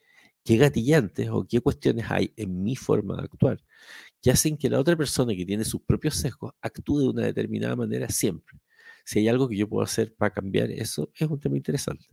qué 0.45 0.57
gatillantes 0.57 1.29
o 1.31 1.47
qué 1.49 1.61
cuestiones 1.61 2.07
hay 2.11 2.33
en 2.37 2.63
mi 2.63 2.77
forma 2.77 3.17
de 3.17 3.23
actuar 3.23 3.65
que 4.25 4.31
hacen 4.31 4.57
que 4.57 4.71
la 4.71 4.81
otra 4.81 4.97
persona 4.97 5.35
que 5.37 5.45
tiene 5.45 5.67
sus 5.67 5.83
propios 5.83 6.15
sesgos 6.15 6.55
actúe 6.63 7.01
de 7.01 7.09
una 7.09 7.23
determinada 7.27 7.77
manera 7.77 8.09
siempre. 8.09 8.59
si 9.05 9.19
hay 9.19 9.29
algo 9.29 9.47
que 9.47 9.57
yo 9.57 9.69
puedo 9.69 9.85
hacer 9.85 10.15
para 10.15 10.33
cambiar 10.33 10.71
eso, 10.71 11.11
es 11.15 11.29
un 11.29 11.39
tema 11.39 11.59
interesante. 11.59 12.07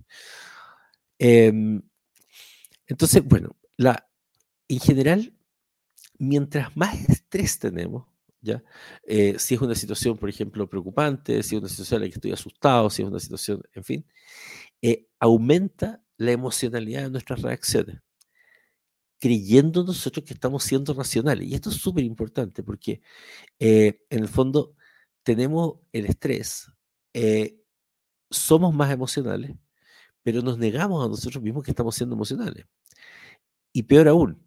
Em, 1.17 1.81
entonces, 2.85 3.23
bueno, 3.23 3.55
la, 3.77 4.09
en 4.67 4.79
general, 4.81 5.33
mientras 6.19 6.75
más 6.75 6.95
estrés 7.09 7.59
tenemos, 7.59 8.05
¿ya? 8.41 8.61
Eh, 9.03 9.35
si 9.39 9.55
es 9.55 9.61
una 9.61 9.75
situación, 9.75 10.17
por 10.17 10.27
ejemplo, 10.27 10.67
preocupante, 10.67 11.41
si 11.43 11.55
es 11.55 11.61
una 11.61 11.69
situación 11.69 12.01
en 12.01 12.09
la 12.09 12.09
que 12.09 12.15
estoy 12.15 12.31
asustado, 12.33 12.89
si 12.89 13.03
es 13.03 13.07
una 13.07 13.19
situación, 13.19 13.63
en 13.73 13.83
fin, 13.85 14.05
eh, 14.81 15.07
aumenta 15.17 16.03
la 16.17 16.31
emocionalidad 16.33 17.03
de 17.03 17.11
nuestras 17.11 17.41
reacciones, 17.41 18.01
creyendo 19.21 19.85
nosotros 19.85 20.25
que 20.25 20.33
estamos 20.33 20.63
siendo 20.65 20.93
racionales. 20.93 21.47
Y 21.47 21.55
esto 21.55 21.69
es 21.69 21.77
súper 21.77 22.03
importante 22.03 22.63
porque, 22.63 23.01
eh, 23.59 24.01
en 24.09 24.19
el 24.19 24.27
fondo, 24.27 24.75
tenemos 25.23 25.75
el 25.93 26.07
estrés, 26.07 26.67
somos 28.31 28.73
más 28.73 28.91
emocionales, 28.91 29.55
pero 30.23 30.41
nos 30.41 30.57
negamos 30.57 31.05
a 31.05 31.09
nosotros 31.09 31.43
mismos 31.43 31.63
que 31.63 31.71
estamos 31.71 31.95
siendo 31.95 32.15
emocionales. 32.15 32.65
Y 33.73 33.83
peor 33.83 34.07
aún, 34.07 34.43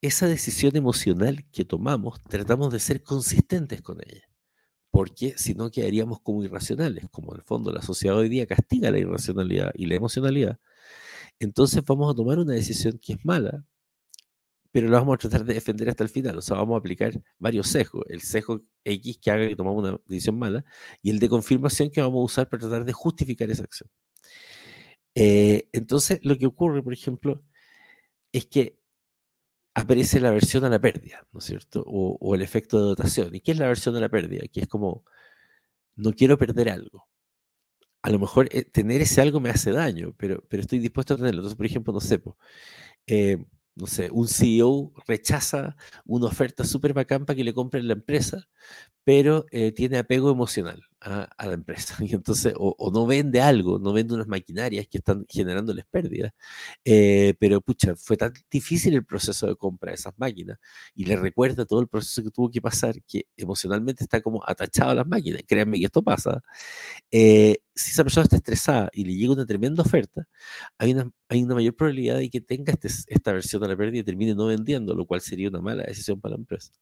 esa 0.00 0.26
decisión 0.26 0.76
emocional 0.76 1.44
que 1.52 1.64
tomamos, 1.64 2.22
tratamos 2.24 2.72
de 2.72 2.80
ser 2.80 3.02
consistentes 3.02 3.82
con 3.82 3.98
ella, 4.06 4.28
porque 4.90 5.34
si 5.36 5.54
no 5.54 5.70
quedaríamos 5.70 6.20
como 6.20 6.44
irracionales, 6.44 7.06
como 7.10 7.32
en 7.32 7.40
el 7.40 7.44
fondo 7.44 7.72
la 7.72 7.82
sociedad 7.82 8.16
hoy 8.16 8.28
día 8.28 8.46
castiga 8.46 8.90
la 8.90 8.98
irracionalidad 8.98 9.72
y 9.74 9.86
la 9.86 9.96
emocionalidad, 9.96 10.58
entonces 11.38 11.84
vamos 11.84 12.12
a 12.12 12.16
tomar 12.16 12.38
una 12.38 12.54
decisión 12.54 12.98
que 12.98 13.14
es 13.14 13.24
mala, 13.24 13.64
pero 14.76 14.90
la 14.90 14.98
vamos 14.98 15.14
a 15.14 15.16
tratar 15.16 15.42
de 15.46 15.54
defender 15.54 15.88
hasta 15.88 16.04
el 16.04 16.10
final, 16.10 16.36
o 16.36 16.42
sea, 16.42 16.58
vamos 16.58 16.74
a 16.74 16.78
aplicar 16.80 17.18
varios 17.38 17.66
sesgos, 17.66 18.04
el 18.10 18.20
sesgo 18.20 18.60
X 18.84 19.18
que 19.22 19.30
haga 19.30 19.48
que 19.48 19.56
tomamos 19.56 19.82
una 19.82 19.98
decisión 20.04 20.38
mala 20.38 20.66
y 21.00 21.08
el 21.08 21.18
de 21.18 21.30
confirmación 21.30 21.90
que 21.90 22.02
vamos 22.02 22.20
a 22.20 22.24
usar 22.24 22.48
para 22.50 22.60
tratar 22.60 22.84
de 22.84 22.92
justificar 22.92 23.50
esa 23.50 23.64
acción. 23.64 23.88
Eh, 25.14 25.70
entonces, 25.72 26.20
lo 26.24 26.36
que 26.36 26.44
ocurre, 26.44 26.82
por 26.82 26.92
ejemplo, 26.92 27.42
es 28.32 28.44
que 28.44 28.78
aparece 29.72 30.20
la 30.20 30.30
versión 30.30 30.62
a 30.66 30.68
la 30.68 30.78
pérdida, 30.78 31.26
¿no 31.32 31.38
es 31.38 31.46
cierto? 31.46 31.82
O, 31.86 32.34
el 32.34 32.42
efecto 32.42 32.78
de 32.78 32.84
dotación. 32.84 33.34
¿Y 33.34 33.40
qué 33.40 33.52
es 33.52 33.58
la 33.58 33.68
versión 33.68 33.96
a 33.96 34.00
la 34.00 34.10
pérdida? 34.10 34.46
Que 34.52 34.60
es 34.60 34.68
como, 34.68 35.06
no 35.96 36.12
quiero 36.12 36.36
perder 36.36 36.68
algo. 36.68 37.08
A 38.02 38.10
lo 38.10 38.18
mejor 38.18 38.48
eh, 38.52 38.64
tener 38.66 39.00
ese 39.00 39.22
algo 39.22 39.40
me 39.40 39.48
hace 39.48 39.72
daño, 39.72 40.14
pero, 40.18 40.44
pero 40.50 40.60
estoy 40.60 40.80
dispuesto 40.80 41.14
a 41.14 41.16
tenerlo. 41.16 41.40
Entonces, 41.40 41.56
por 41.56 41.66
ejemplo, 41.66 41.94
no 41.94 42.00
sé, 42.00 42.20
eh, 43.06 43.38
no 43.76 43.86
sé, 43.86 44.08
un 44.10 44.26
CEO 44.26 44.92
rechaza 45.06 45.76
una 46.04 46.26
oferta 46.26 46.64
súper 46.64 46.94
bacán 46.94 47.26
para 47.26 47.36
que 47.36 47.44
le 47.44 47.54
compren 47.54 47.86
la 47.86 47.94
empresa, 47.94 48.48
pero 49.04 49.46
eh, 49.52 49.72
tiene 49.72 49.98
apego 49.98 50.30
emocional 50.30 50.82
a, 51.06 51.46
la 51.46 51.54
empresa. 51.54 51.96
Y 52.06 52.14
entonces, 52.14 52.54
o, 52.56 52.90
no 52.92 53.06
vende 53.06 53.40
algo, 53.40 53.78
no 53.78 53.92
vende 53.92 54.14
unas 54.14 54.26
maquinarias 54.26 54.86
que 54.88 54.98
están 54.98 55.24
generándoles 55.28 55.84
pérdidas, 55.86 56.32
eh, 56.84 57.34
pero 57.38 57.60
pucha, 57.60 57.94
fue 57.96 58.16
tan 58.16 58.32
difícil 58.50 58.94
el 58.94 59.04
proceso 59.04 59.46
de 59.46 59.56
compra 59.56 59.90
de 59.92 59.96
esas 59.96 60.14
máquinas 60.18 60.58
y 60.94 61.04
le 61.04 61.16
recuerda 61.16 61.64
todo 61.64 61.80
el 61.80 61.88
proceso 61.88 62.22
que 62.22 62.30
tuvo 62.30 62.50
que 62.50 62.60
pasar, 62.60 63.02
que 63.02 63.26
emocionalmente 63.36 64.04
está 64.04 64.20
como 64.20 64.42
atachado 64.46 64.90
a 64.90 64.94
las 64.94 65.06
máquinas. 65.06 65.42
Créanme 65.46 65.78
que 65.78 65.86
esto 65.86 66.02
pasa. 66.02 66.42
Eh, 67.10 67.58
si 67.74 67.90
esa 67.90 68.04
persona 68.04 68.24
está 68.24 68.36
estresada 68.36 68.90
y 68.92 69.04
le 69.04 69.14
llega 69.14 69.32
una 69.32 69.46
tremenda 69.46 69.82
oferta, 69.82 70.26
hay 70.78 70.92
una, 70.92 71.10
hay 71.28 71.42
una 71.42 71.54
mayor 71.54 71.76
probabilidad 71.76 72.18
de 72.18 72.30
que 72.30 72.40
tenga 72.40 72.72
este, 72.72 72.88
esta 72.88 73.32
versión 73.32 73.62
a 73.64 73.68
la 73.68 73.76
pérdida 73.76 74.00
y 74.00 74.04
termine 74.04 74.34
no 74.34 74.46
vendiendo, 74.46 74.94
lo 74.94 75.06
cual 75.06 75.20
sería 75.20 75.48
una 75.48 75.60
mala 75.60 75.84
decisión 75.84 76.20
para 76.20 76.34
la 76.34 76.38
empresa. 76.40 76.72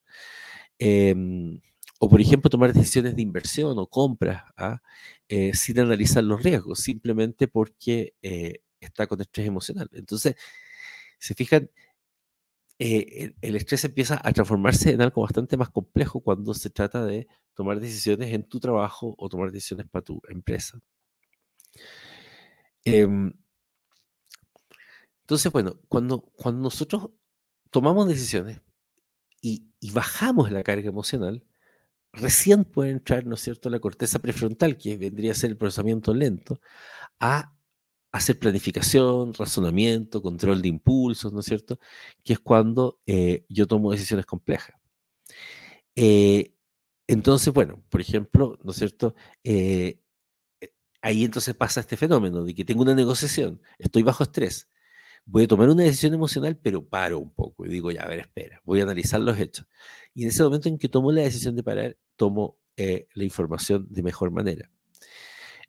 Em, 0.79 1.61
o, 2.01 2.09
por 2.09 2.21
ejemplo, 2.21 2.51
tomar 2.51 2.73
decisiones 2.73 3.17
de 3.17 3.23
inversión 3.23 3.79
o 3.79 3.87
compras 3.87 4.45
¿ah? 4.57 4.83
eh, 5.29 5.55
sin 5.55 5.79
analizar 5.81 6.25
los 6.25 6.43
riesgos, 6.43 6.81
simplemente 6.81 7.49
porque 7.49 8.15
eh, 8.23 8.61
está 8.81 9.07
con 9.07 9.21
estrés 9.21 9.47
emocional. 9.47 9.89
Entonces, 9.93 10.37
se 11.19 11.35
fijan, 11.35 11.71
eh, 12.79 13.35
el, 13.41 13.57
estrés 13.57 13.85
empieza 13.85 14.21
a 14.23 14.33
transformarse 14.33 14.91
en 14.91 15.03
algo 15.03 15.23
bastante 15.23 15.57
más 15.57 15.71
complejo 15.71 16.21
cuando 16.21 16.55
se 16.55 16.71
trata 16.71 17.05
de 17.05 17.29
tomar 17.55 17.81
decisiones 17.81 18.33
en 18.35 18.45
tu 18.45 18.61
trabajo 18.61 19.15
o 19.19 19.29
tomar 19.29 19.53
decisiones 19.53 19.87
para 19.89 20.05
tu 20.05 20.21
empresa. 20.29 20.81
Em, 22.85 23.33
entonces, 25.23 25.51
bueno, 25.53 25.81
cuando, 25.89 26.21
cuando 26.37 26.63
nosotros 26.63 27.11
tomamos 27.71 28.07
decisiones 28.09 28.61
y, 29.41 29.67
y, 29.81 29.91
bajamos 29.93 30.51
la 30.53 30.63
carga 30.63 30.89
emocional, 30.89 31.43
recién 32.15 32.65
puede 32.65 32.91
entrar, 32.91 33.27
¿no 33.27 33.35
es 33.35 33.41
cierto?, 33.43 33.71
la 33.71 33.81
corteza 33.81 34.19
prefrontal, 34.19 34.77
que 34.77 34.97
vendría 34.97 35.33
a 35.33 35.35
ser 35.35 35.51
el 35.51 35.57
procesamiento 35.57 36.15
lento, 36.15 36.61
a 37.21 37.55
hacer 38.13 38.39
planificación, 38.39 39.35
razonamiento, 39.35 40.23
control 40.23 40.63
de 40.63 40.69
impulsos, 40.69 41.33
¿no 41.33 41.41
es 41.41 41.47
cierto? 41.47 41.81
Que 42.25 42.35
es 42.35 42.39
cuando 42.41 43.01
eh, 43.07 43.45
yo 43.49 43.67
tomo 43.67 43.91
decisiones 43.93 44.27
complejas. 44.27 44.77
Eh, 45.97 46.55
entonces, 47.09 47.53
bueno, 47.53 47.83
por 47.91 48.01
ejemplo, 48.01 48.59
¿no 48.63 48.71
es 48.71 48.79
cierto? 48.79 49.15
Eh, 49.43 50.01
ahí 51.03 51.25
entonces 51.25 51.55
pasa 51.55 51.81
este 51.81 51.97
fenómeno 51.97 52.45
de 52.45 52.55
que 52.55 52.65
tengo 52.65 52.83
una 52.83 52.95
negociación, 52.95 53.61
estoy 53.79 54.03
bajo 54.03 54.23
estrés, 54.23 54.69
voy 55.27 55.45
a 55.45 55.49
tomar 55.49 55.69
una 55.69 55.85
decisión 55.85 56.15
emocional, 56.15 56.57
pero 56.57 56.87
paro 56.87 57.19
un 57.19 57.33
poco 57.35 57.67
y 57.67 57.69
digo, 57.69 57.91
ya, 57.91 58.03
a 58.03 58.09
ver, 58.09 58.21
espera, 58.21 58.61
voy 58.65 58.81
a 58.81 58.85
analizar 58.85 59.21
los 59.21 59.39
hechos. 59.39 59.67
Y 60.15 60.23
en 60.25 60.29
ese 60.31 60.43
momento 60.43 60.69
en 60.69 60.79
que 60.79 60.89
tomo 60.89 61.13
la 61.13 61.23
decisión 61.23 61.57
de 61.57 61.63
parar, 61.63 61.97
tomo 62.17 62.59
la 62.77 63.25
información 63.25 63.87
de 63.89 64.03
mejor 64.03 64.31
manera. 64.31 64.71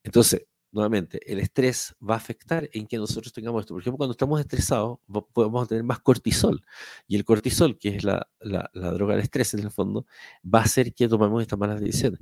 Entonces, 0.04 0.48
nuevamente, 0.76 1.20
el 1.32 1.40
estrés 1.40 1.96
va 2.08 2.16
a 2.16 2.18
afectar 2.18 2.70
en 2.74 2.86
que 2.86 2.98
nosotros 2.98 3.32
tengamos 3.32 3.62
esto. 3.62 3.74
Por 3.74 3.82
ejemplo, 3.82 3.98
cuando 3.98 4.12
estamos 4.12 4.42
estresados, 4.42 5.00
podemos 5.34 5.68
tener 5.70 5.86
más 5.86 6.00
cortisol. 6.00 6.62
Y 7.08 7.16
el 7.16 7.24
cortisol, 7.24 7.80
que 7.80 7.96
es 7.96 8.04
la, 8.04 8.30
droga 8.74 9.16
del 9.16 9.24
estrés 9.24 9.54
en 9.54 9.62
el 9.62 9.72
fondo, 9.72 10.06
va 10.44 10.60
a 10.60 10.64
hacer 10.64 10.94
que 10.94 11.08
tomemos 11.08 11.42
estas 11.42 11.58
malas 11.58 11.80
decisiones. 11.80 12.20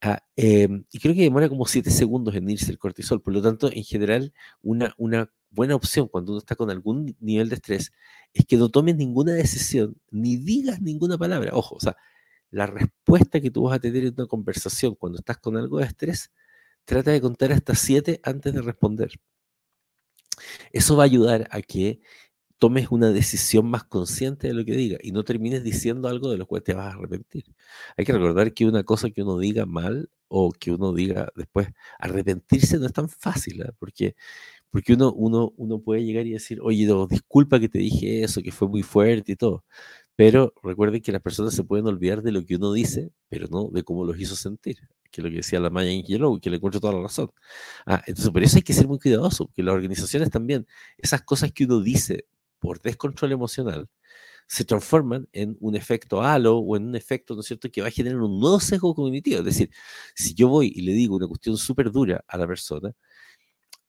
Ah, 0.00 0.20
em, 0.34 0.84
y 0.90 0.98
creo 0.98 1.14
que 1.14 1.22
demora 1.22 1.48
como 1.48 1.66
7 1.66 1.88
segundos 1.90 2.34
en 2.34 2.50
irse 2.50 2.70
el 2.72 2.78
cortisol. 2.78 3.22
Por 3.22 3.32
lo 3.32 3.40
tanto, 3.40 3.70
en 3.72 3.84
general, 3.84 4.32
una, 4.60 4.92
una 4.98 5.30
buena 5.50 5.76
opción 5.76 6.08
cuando 6.08 6.32
uno 6.32 6.40
está 6.40 6.56
con 6.56 6.70
algún 6.70 7.16
nivel 7.20 7.48
de 7.48 7.54
estrés 7.54 7.92
es 8.32 8.44
que 8.44 8.56
no 8.56 8.70
tomes 8.70 8.96
ninguna 8.96 9.32
decisión, 9.34 9.96
ni 10.10 10.36
digas 10.36 10.82
ninguna 10.82 11.16
palabra. 11.16 11.52
Ojo, 11.54 11.76
o 11.76 11.80
sea, 11.80 11.96
la 12.54 12.66
respuesta 12.66 13.40
que 13.40 13.50
tú 13.50 13.64
vas 13.64 13.76
a 13.76 13.80
tener 13.80 14.04
en 14.04 14.14
una 14.16 14.26
conversación 14.26 14.94
cuando 14.94 15.18
estás 15.18 15.38
con 15.38 15.56
algo 15.56 15.78
de 15.78 15.86
estrés 15.86 16.30
trata 16.84 17.10
de 17.12 17.20
contar 17.20 17.52
hasta 17.52 17.74
siete 17.74 18.20
antes 18.24 18.54
de 18.54 18.62
responder. 18.62 19.12
Eso 20.72 20.96
va 20.96 21.04
a 21.04 21.06
ayudar 21.06 21.48
a 21.50 21.62
que 21.62 22.00
tomes 22.58 22.88
una 22.90 23.10
decisión 23.12 23.66
más 23.66 23.84
consciente 23.84 24.48
de 24.48 24.54
lo 24.54 24.64
que 24.64 24.72
diga 24.76 24.98
y 25.02 25.12
no 25.12 25.24
termines 25.24 25.64
diciendo 25.64 26.08
algo 26.08 26.30
de 26.30 26.38
lo 26.38 26.46
cual 26.46 26.62
te 26.62 26.74
vas 26.74 26.94
a 26.94 26.98
arrepentir. 26.98 27.44
Hay 27.96 28.04
que 28.04 28.12
recordar 28.12 28.54
que 28.54 28.66
una 28.66 28.84
cosa 28.84 29.10
que 29.10 29.22
uno 29.22 29.38
diga 29.38 29.66
mal 29.66 30.10
o 30.28 30.52
que 30.52 30.72
uno 30.72 30.92
diga 30.94 31.30
después, 31.36 31.68
arrepentirse 31.98 32.78
no 32.78 32.86
es 32.86 32.92
tan 32.92 33.08
fácil, 33.08 33.62
¿eh? 33.62 33.72
porque, 33.78 34.16
porque 34.70 34.94
uno, 34.94 35.12
uno, 35.12 35.52
uno 35.56 35.80
puede 35.80 36.04
llegar 36.04 36.26
y 36.26 36.32
decir, 36.32 36.60
oye, 36.62 36.88
disculpa 37.10 37.60
que 37.60 37.68
te 37.68 37.78
dije 37.78 38.24
eso, 38.24 38.42
que 38.42 38.52
fue 38.52 38.68
muy 38.68 38.82
fuerte 38.82 39.32
y 39.32 39.36
todo. 39.36 39.64
Pero 40.16 40.54
recuerden 40.62 41.02
que 41.02 41.12
las 41.12 41.22
personas 41.22 41.54
se 41.54 41.64
pueden 41.64 41.86
olvidar 41.86 42.22
de 42.22 42.32
lo 42.32 42.44
que 42.44 42.56
uno 42.56 42.72
dice, 42.72 43.10
pero 43.28 43.48
no 43.48 43.68
de 43.72 43.82
cómo 43.82 44.04
los 44.04 44.18
hizo 44.18 44.36
sentir 44.36 44.78
que 45.10 45.20
es 45.20 45.24
lo 45.24 45.30
que 45.30 45.36
decía 45.36 45.60
la 45.60 45.70
Maya 45.70 45.92
Ingelow, 45.92 46.40
que 46.40 46.50
le 46.50 46.56
encuentro 46.56 46.80
toda 46.80 46.92
la 46.92 47.02
razón. 47.02 47.30
Ah, 47.86 48.02
entonces, 48.06 48.32
por 48.32 48.42
eso 48.42 48.56
hay 48.56 48.62
que 48.62 48.72
ser 48.72 48.88
muy 48.88 48.98
cuidadoso, 48.98 49.46
porque 49.46 49.62
las 49.62 49.72
organizaciones 49.74 50.28
también, 50.30 50.66
esas 50.98 51.22
cosas 51.22 51.52
que 51.52 51.64
uno 51.66 51.80
dice 51.80 52.26
por 52.58 52.80
descontrol 52.82 53.30
emocional, 53.30 53.88
se 54.48 54.64
transforman 54.64 55.28
en 55.32 55.56
un 55.60 55.76
efecto 55.76 56.22
halo 56.22 56.58
o 56.58 56.76
en 56.76 56.88
un 56.88 56.96
efecto, 56.96 57.34
¿no 57.34 57.40
es 57.40 57.46
cierto?, 57.46 57.70
que 57.70 57.82
va 57.82 57.88
a 57.88 57.90
generar 57.92 58.20
un 58.20 58.40
nuevo 58.40 58.60
sesgo 58.60 58.94
cognitivo. 58.94 59.38
Es 59.40 59.44
decir, 59.46 59.70
si 60.14 60.34
yo 60.34 60.48
voy 60.48 60.72
y 60.74 60.82
le 60.82 60.92
digo 60.92 61.16
una 61.16 61.28
cuestión 61.28 61.56
súper 61.58 61.90
dura 61.92 62.24
a 62.28 62.38
la 62.38 62.46
persona, 62.48 62.92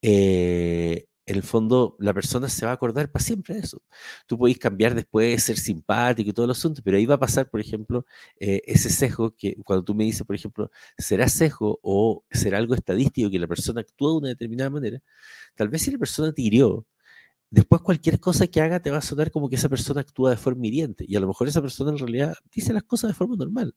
eh, 0.02 1.06
en 1.26 1.36
el 1.36 1.44
fondo 1.44 1.96
la 2.00 2.14
persona 2.14 2.50
se 2.50 2.66
va 2.66 2.72
a 2.72 2.76
acordar 2.76 3.12
para 3.12 3.24
siempre 3.24 3.56
de 3.56 3.62
eso. 3.62 3.82
Tú 4.28 4.38
podéis 4.38 4.60
cambiar 4.60 4.96
después, 4.96 5.44
ser 5.44 5.58
simpático 5.58 6.30
y 6.30 6.34
todo 6.34 6.46
el 6.46 6.52
asunto, 6.52 6.82
pero 6.84 6.98
ahí 6.98 7.06
va 7.06 7.16
a 7.16 7.20
pasar, 7.20 7.50
por 7.50 7.60
ejemplo, 7.60 8.06
eh, 8.40 8.62
ese 8.66 8.90
sesgo 8.90 9.36
que 9.36 9.56
cuando 9.64 9.84
tú 9.84 9.96
me 9.96 10.04
dices, 10.06 10.24
por 10.26 10.36
ejemplo, 10.36 10.72
será 10.98 11.28
sesgo 11.30 11.80
o 11.84 12.24
será 12.32 12.58
algo 12.60 12.76
estadístico 12.76 13.30
que 13.30 13.40
la 13.40 13.48
persona 13.48 13.82
actúa 13.82 14.12
de 14.12 14.18
una 14.18 14.28
determinada 14.30 14.70
manera, 14.70 15.00
tal 15.56 15.70
vez 15.70 15.84
si 15.84 15.92
la 15.92 15.98
persona 15.98 16.32
te 16.34 16.42
hirió, 16.42 16.86
después 17.50 17.82
cualquier 17.82 18.20
cosa 18.20 18.48
que 18.48 18.62
haga 18.62 18.82
te 18.82 18.92
va 18.92 18.98
a 18.98 19.02
sonar 19.02 19.32
como 19.32 19.50
que 19.50 19.56
esa 19.56 19.70
persona 19.70 20.02
actúa 20.02 20.32
de 20.32 20.38
forma 20.38 20.68
hiriente 20.68 21.06
y 21.08 21.16
a 21.16 21.20
lo 21.20 21.28
mejor 21.28 21.48
esa 21.48 21.62
persona 21.62 21.92
en 21.92 22.00
realidad 22.00 22.36
dice 22.54 22.74
las 22.74 22.84
cosas 22.84 23.12
de 23.12 23.14
forma 23.16 23.36
normal, 23.38 23.76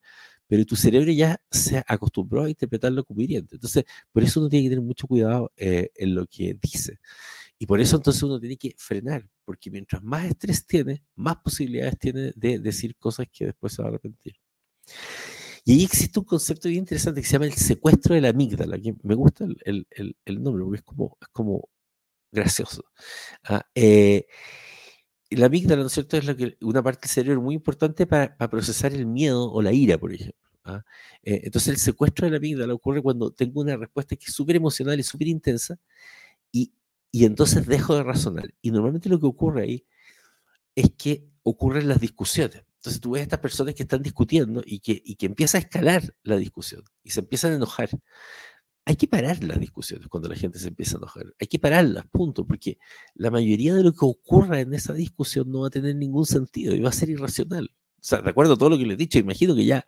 pero 0.48 0.64
tu 0.64 0.76
cerebro 0.76 1.12
ya 1.12 1.40
se 1.50 1.82
acostumbró 1.86 2.44
a 2.44 2.48
interpretarlo 2.50 3.04
como 3.04 3.20
hiriente. 3.20 3.56
Entonces, 3.56 3.84
por 4.12 4.22
eso 4.24 4.40
uno 4.40 4.48
tiene 4.48 4.64
que 4.64 4.70
tener 4.70 4.84
mucho 4.84 5.06
cuidado 5.06 5.52
eh, 5.56 5.90
en 5.94 6.14
lo 6.14 6.26
que 6.26 6.56
dice. 6.60 6.98
Y 7.58 7.66
por 7.66 7.80
eso 7.80 7.96
entonces 7.96 8.22
uno 8.22 8.38
tiene 8.38 8.56
que 8.56 8.74
frenar, 8.78 9.28
porque 9.44 9.70
mientras 9.70 10.02
más 10.02 10.26
estrés 10.26 10.66
tiene, 10.66 11.02
más 11.16 11.36
posibilidades 11.36 11.98
tiene 11.98 12.32
de 12.36 12.58
decir 12.60 12.96
cosas 12.96 13.26
que 13.32 13.46
después 13.46 13.72
se 13.72 13.82
va 13.82 13.88
a 13.88 13.90
arrepentir. 13.90 14.34
Y 15.64 15.72
ahí 15.72 15.84
existe 15.84 16.18
un 16.18 16.24
concepto 16.24 16.68
bien 16.68 16.80
interesante 16.80 17.20
que 17.20 17.26
se 17.26 17.34
llama 17.34 17.46
el 17.46 17.52
secuestro 17.52 18.14
de 18.14 18.20
la 18.22 18.30
amígdala, 18.30 18.78
que 18.78 18.94
me 19.02 19.14
gusta 19.14 19.44
el, 19.64 19.86
nombre 20.42 20.64
porque 20.64 20.78
es 20.78 20.84
como, 20.84 21.18
es 21.20 21.28
como 21.28 21.68
gracioso. 22.32 22.84
¿ah? 23.44 23.62
Eh, 23.74 24.26
la 25.30 25.46
amígdala, 25.46 25.82
¿no 25.82 25.88
es 25.88 25.92
cierto?, 25.92 26.16
es 26.16 26.24
lo 26.24 26.36
que, 26.36 26.56
una 26.62 26.82
parte 26.82 27.00
del 27.02 27.10
cerebro 27.10 27.42
muy 27.42 27.54
importante 27.54 28.06
para, 28.06 28.36
procesar 28.48 28.94
el 28.94 29.06
miedo 29.06 29.52
o 29.52 29.60
la 29.60 29.72
ira, 29.72 29.98
por 29.98 30.14
ejemplo. 30.14 30.40
¿ah? 30.64 30.84
Eh, 31.22 31.42
entonces, 31.44 31.68
el 31.68 31.78
secuestro 31.78 32.26
de 32.26 32.30
la 32.30 32.36
amígdala 32.38 32.72
ocurre 32.72 33.02
cuando 33.02 33.30
tengo 33.32 33.60
una 33.60 33.76
respuesta 33.76 34.16
que 34.16 34.26
es 34.26 34.32
súper 34.32 34.56
emocional 34.56 34.98
y 34.98 35.02
súper 35.02 35.28
intensa 35.28 35.78
y, 36.52 36.72
y 37.10 37.24
entonces 37.24 37.66
dejo 37.66 37.96
de 37.96 38.02
razonar. 38.02 38.54
Y 38.60 38.70
normalmente 38.70 39.08
lo 39.08 39.18
que 39.20 39.26
ocurre 39.26 39.62
ahí 39.62 39.86
es 40.74 40.90
que 40.96 41.28
ocurren 41.42 41.88
las 41.88 42.00
discusiones. 42.00 42.64
Entonces 42.76 43.00
tú 43.00 43.12
ves 43.12 43.20
a 43.20 43.22
estas 43.24 43.40
personas 43.40 43.74
que 43.74 43.82
están 43.82 44.02
discutiendo 44.02 44.62
y 44.64 44.80
que, 44.80 45.00
y 45.04 45.16
que 45.16 45.26
empieza 45.26 45.58
a 45.58 45.60
escalar 45.60 46.14
la 46.22 46.36
discusión 46.36 46.84
y 47.02 47.10
se 47.10 47.20
empiezan 47.20 47.52
a 47.52 47.56
enojar. 47.56 47.90
Hay 48.84 48.96
que 48.96 49.08
parar 49.08 49.42
las 49.44 49.60
discusiones 49.60 50.08
cuando 50.08 50.28
la 50.28 50.36
gente 50.36 50.58
se 50.58 50.68
empieza 50.68 50.96
a 50.96 50.98
enojar. 50.98 51.34
Hay 51.40 51.46
que 51.46 51.58
pararlas, 51.58 52.06
punto, 52.06 52.46
porque 52.46 52.78
la 53.14 53.30
mayoría 53.30 53.74
de 53.74 53.82
lo 53.82 53.92
que 53.92 54.06
ocurra 54.06 54.60
en 54.60 54.72
esa 54.72 54.94
discusión 54.94 55.50
no 55.50 55.60
va 55.60 55.66
a 55.66 55.70
tener 55.70 55.96
ningún 55.96 56.24
sentido 56.24 56.74
y 56.74 56.80
va 56.80 56.90
a 56.90 56.92
ser 56.92 57.10
irracional. 57.10 57.70
O 58.00 58.04
sea, 58.04 58.22
de 58.22 58.30
acuerdo 58.30 58.54
a 58.54 58.56
todo 58.56 58.70
lo 58.70 58.78
que 58.78 58.86
le 58.86 58.94
he 58.94 58.96
dicho, 58.96 59.18
imagino 59.18 59.54
que 59.54 59.64
ya 59.64 59.86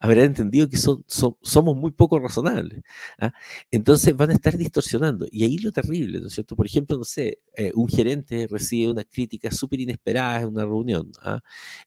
habrá 0.00 0.24
entendido 0.24 0.68
que 0.68 0.76
somos 0.76 1.76
muy 1.76 1.90
poco 1.92 2.18
razonables. 2.18 2.82
¿ah? 3.18 3.32
Entonces 3.70 4.16
van 4.16 4.30
a 4.30 4.34
estar 4.34 4.56
distorsionando. 4.56 5.26
Y 5.30 5.44
ahí 5.44 5.58
lo 5.58 5.72
terrible, 5.72 6.20
¿no 6.20 6.28
es 6.28 6.34
cierto? 6.34 6.56
Por 6.56 6.66
ejemplo, 6.66 6.96
no 6.96 7.04
sé, 7.04 7.40
eh, 7.56 7.72
un 7.74 7.88
gerente 7.88 8.46
recibe 8.50 8.92
una 8.92 9.04
crítica 9.04 9.50
súper 9.50 9.80
inesperada 9.80 10.42
en 10.42 10.48
una 10.48 10.64
reunión 10.64 11.10
¿ah? 11.22 11.40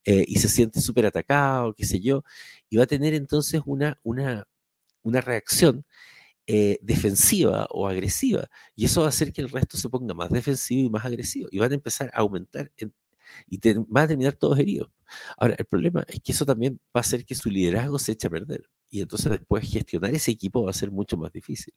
eh, 0.04 0.26
y 0.28 0.40
se 0.40 0.50
siente 0.50 0.82
súper 0.82 1.06
atacado, 1.06 1.74
qué 1.74 1.86
sé 1.86 2.00
yo, 2.00 2.24
y 2.70 2.78
va 2.78 2.84
a 2.84 2.88
tener 2.88 3.14
entonces 3.14 3.62
una, 3.66 4.00
una, 4.04 4.48
una 5.04 5.22
reacción 5.22 5.86
eh, 6.48 6.80
defensiva 6.82 7.68
o 7.72 7.88
agresiva. 7.88 8.48
Y 8.76 8.86
eso 8.86 9.02
va 9.02 9.08
a 9.08 9.10
hacer 9.10 9.34
que 9.34 9.42
el 9.42 9.50
resto 9.50 9.78
se 9.78 9.90
ponga 9.90 10.14
más 10.14 10.30
defensivo 10.30 10.88
y 10.88 10.90
más 10.92 11.06
agresivo. 11.06 11.48
Y 11.52 11.60
van 11.60 11.72
a 11.72 11.76
empezar 11.76 12.12
a 12.14 12.20
aumentar 12.20 12.72
en 12.78 12.94
y 13.48 13.60
te, 13.60 13.76
van 13.88 14.06
a 14.06 14.08
terminar 14.08 14.34
todos 14.34 14.60
heridos. 14.60 14.90
Ahora, 15.38 15.56
el 15.58 15.66
problema 15.66 16.04
es 16.08 16.20
que 16.22 16.32
eso 16.32 16.46
también 16.46 16.80
va 16.96 17.00
a 17.00 17.02
hacer 17.02 17.26
que 17.26 17.36
su 17.36 17.50
liderazgo 17.50 18.00
se 18.00 18.14
eche 18.14 18.28
a 18.28 18.30
perder. 18.30 18.70
Y 18.90 19.02
entonces 19.02 19.32
después 19.32 19.70
gestionar 19.70 20.14
ese 20.14 20.32
equipo 20.32 20.64
va 20.64 20.72
a 20.72 20.74
ser 20.74 20.92
mucho 20.92 21.18
más 21.18 21.32
difícil. 21.32 21.74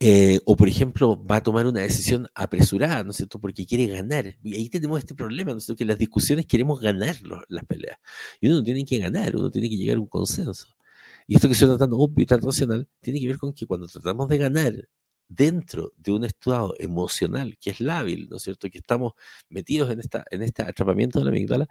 Eh, 0.00 0.38
o, 0.44 0.56
por 0.56 0.68
ejemplo, 0.68 1.24
va 1.26 1.36
a 1.36 1.42
tomar 1.42 1.66
una 1.66 1.80
decisión 1.80 2.28
apresurada, 2.34 3.02
¿no 3.02 3.10
es 3.10 3.16
cierto? 3.16 3.40
Porque 3.40 3.66
quiere 3.66 3.86
ganar. 3.86 4.36
Y 4.42 4.54
ahí 4.54 4.68
tenemos 4.68 5.00
este 5.00 5.14
problema, 5.14 5.52
¿no 5.52 5.58
es 5.58 5.64
cierto? 5.64 5.78
Que 5.78 5.84
las 5.84 5.98
discusiones 5.98 6.46
queremos 6.46 6.80
ganar 6.80 7.16
las 7.48 7.64
peleas. 7.66 7.98
Y 8.40 8.46
uno 8.46 8.58
no 8.58 8.62
tiene 8.62 8.84
que 8.84 8.98
ganar, 8.98 9.34
uno 9.36 9.50
tiene 9.50 9.68
que 9.68 9.76
llegar 9.76 9.96
a 9.96 10.00
un 10.00 10.06
consenso. 10.06 10.68
Y 11.26 11.34
esto 11.36 11.48
que 11.48 11.54
estoy 11.54 11.68
tratando 11.68 11.98
obvio 11.98 12.22
y 12.22 12.26
tan 12.26 12.40
racional 12.40 12.88
tiene 13.00 13.20
que 13.20 13.26
ver 13.28 13.38
con 13.38 13.52
que 13.52 13.66
cuando 13.66 13.86
tratamos 13.88 14.28
de 14.28 14.38
ganar 14.38 14.88
dentro 15.28 15.92
de 15.96 16.12
un 16.12 16.24
estado 16.24 16.74
emocional 16.78 17.56
que 17.60 17.70
es 17.70 17.80
lábil, 17.80 18.28
¿no 18.30 18.38
es 18.38 18.42
cierto? 18.42 18.68
Que 18.70 18.78
estamos 18.78 19.12
metidos 19.48 19.90
en, 19.90 20.00
esta, 20.00 20.24
en 20.30 20.42
este 20.42 20.62
atrapamiento 20.62 21.18
de 21.18 21.26
la 21.26 21.30
amígdala, 21.30 21.68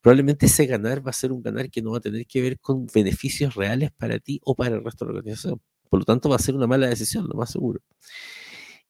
probablemente 0.00 0.46
ese 0.46 0.66
ganar 0.66 1.04
va 1.06 1.10
a 1.10 1.14
ser 1.14 1.32
un 1.32 1.42
ganar 1.42 1.70
que 1.70 1.82
no 1.82 1.92
va 1.92 1.98
a 1.98 2.00
tener 2.00 2.26
que 2.26 2.42
ver 2.42 2.60
con 2.60 2.86
beneficios 2.92 3.54
reales 3.54 3.90
para 3.92 4.18
ti 4.18 4.40
o 4.44 4.54
para 4.54 4.76
el 4.76 4.84
resto 4.84 5.04
de 5.04 5.12
la 5.12 5.18
organización. 5.18 5.60
Por 5.88 6.00
lo 6.00 6.04
tanto, 6.04 6.28
va 6.28 6.36
a 6.36 6.38
ser 6.38 6.54
una 6.54 6.66
mala 6.66 6.86
decisión, 6.86 7.26
lo 7.28 7.34
más 7.34 7.50
seguro. 7.50 7.80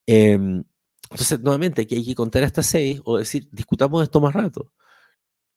Em, 0.07 0.65
entonces, 1.11 1.41
nuevamente, 1.41 1.83
aquí 1.83 1.95
hay 1.97 2.05
que 2.05 2.15
contar 2.15 2.43
hasta 2.45 2.63
seis 2.63 3.01
o 3.05 3.19
decir, 3.19 3.49
discutamos 3.53 4.03
esto 4.03 4.21
más 4.21 4.35
rato. 4.35 4.73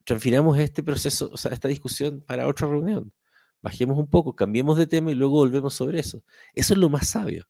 Transfiramos 0.05 0.57
este 0.59 0.83
proceso, 0.83 1.29
o 1.33 1.37
sea, 1.37 1.51
esta 1.53 1.67
discusión 1.67 2.21
para 2.21 2.47
otra 2.47 2.67
reunión. 2.67 3.13
Bajemos 3.61 3.97
un 3.97 4.07
poco, 4.09 4.35
cambiemos 4.35 4.77
de 4.77 4.87
tema 4.87 5.11
y 5.11 5.15
luego 5.15 5.35
volvemos 5.35 5.73
sobre 5.73 5.99
eso. 5.99 6.23
Eso 6.55 6.73
es 6.73 6.79
lo 6.79 6.89
más 6.89 7.09
sabio. 7.09 7.47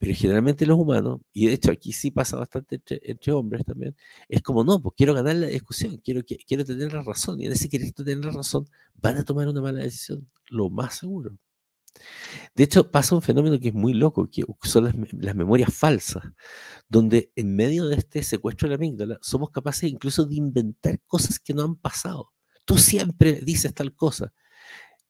Pero 0.00 0.14
generalmente 0.16 0.64
los 0.66 0.78
humanos, 0.78 1.20
y 1.32 1.46
de 1.46 1.52
hecho 1.52 1.70
aquí 1.70 1.92
sí 1.92 2.10
pasa 2.10 2.38
bastante 2.38 2.80
entre, 3.02 3.32
hombres 3.32 3.66
también, 3.66 3.94
es 4.28 4.40
como, 4.42 4.64
no, 4.64 4.80
pues 4.80 4.94
quiero 4.96 5.12
ganar 5.14 5.36
la 5.36 5.48
discusión, 5.48 5.98
quiero, 5.98 6.22
quiero 6.24 6.64
tener 6.64 6.92
la 6.94 7.02
razón, 7.02 7.38
y 7.40 7.46
en 7.46 7.52
ese 7.52 7.68
querer 7.68 7.92
tener 7.92 8.24
la 8.24 8.32
razón 8.32 8.66
van 8.94 9.18
a 9.18 9.24
tomar 9.24 9.46
una 9.48 9.60
mala 9.60 9.82
decisión, 9.82 10.26
lo 10.48 10.70
más 10.70 10.96
seguro. 10.98 11.36
De 12.54 12.64
hecho, 12.64 12.90
pasa 12.90 13.14
un 13.14 13.22
fenómeno 13.22 13.60
que 13.60 13.68
es 13.68 13.74
muy 13.74 13.92
loco, 13.92 14.30
que 14.30 14.44
son 14.62 14.84
las, 14.84 15.34
memorias 15.36 15.74
falsas, 15.74 16.24
donde 16.88 17.30
en 17.36 17.54
medio 17.54 17.86
de 17.86 17.96
este 17.96 18.22
secuestro 18.22 18.68
de 18.68 18.70
la 18.70 18.76
amígdala 18.76 19.18
somos 19.20 19.50
capaces 19.50 19.90
incluso 19.90 20.24
de 20.24 20.36
inventar 20.36 20.98
cosas 21.06 21.38
que 21.38 21.52
no 21.54 21.62
han 21.62 21.76
pasado. 21.76 22.32
Tú 22.64 22.78
siempre 22.78 23.40
dices 23.42 23.74
tal 23.74 23.94
cosa. 23.94 24.32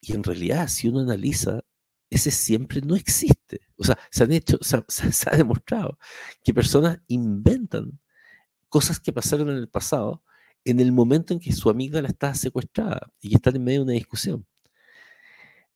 Y 0.01 0.13
en 0.13 0.23
realidad, 0.23 0.67
si 0.67 0.89
uno 0.89 1.01
analiza 1.01 1.63
ese 2.11 2.29
siempre 2.29 2.81
no 2.81 2.95
existe. 2.95 3.61
O 3.77 3.83
sea, 3.83 3.97
se 4.11 4.23
han 4.23 4.31
hecho, 4.33 4.59
se 4.61 5.29
ha, 5.29 5.37
demostrado 5.37 5.97
que 6.43 6.53
personas 6.53 6.99
inventan 7.07 7.99
cosas 8.69 8.99
que 8.99 9.13
pasaron 9.13 9.49
en 9.49 9.57
el 9.57 9.69
pasado 9.69 10.23
en 10.63 10.79
el 10.79 10.91
momento 10.91 11.33
en 11.33 11.39
que 11.39 11.53
su 11.53 11.69
amígdala 11.71 12.09
está 12.09 12.35
secuestrada 12.35 13.11
y 13.19 13.29
que 13.29 13.35
están 13.35 13.55
en 13.55 13.63
medio 13.63 13.79
de 13.79 13.85
una 13.85 13.93
discusión. 13.93 14.45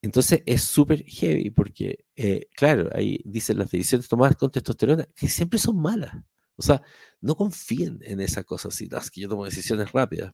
Entonces 0.01 0.43
es 0.45 0.61
súper 0.63 1.03
heavy 1.05 1.49
porque, 1.49 2.05
eh, 2.15 2.47
claro, 2.55 2.89
ahí 2.93 3.19
dicen 3.25 3.57
las 3.57 3.71
decisiones 3.71 4.07
tomadas 4.07 4.35
con 4.35 4.51
testosterona 4.51 5.07
que 5.15 5.27
siempre 5.27 5.57
son 5.57 5.81
malas. 5.81 6.13
O 6.57 6.61
sea, 6.61 6.83
no 7.21 7.35
confíen 7.35 7.99
en 8.03 8.19
esa 8.21 8.43
cosa 8.43 8.67
así, 8.67 8.87
es 8.91 9.09
que 9.09 9.21
yo 9.21 9.29
tomo 9.29 9.45
decisiones 9.45 9.91
rápidas. 9.91 10.33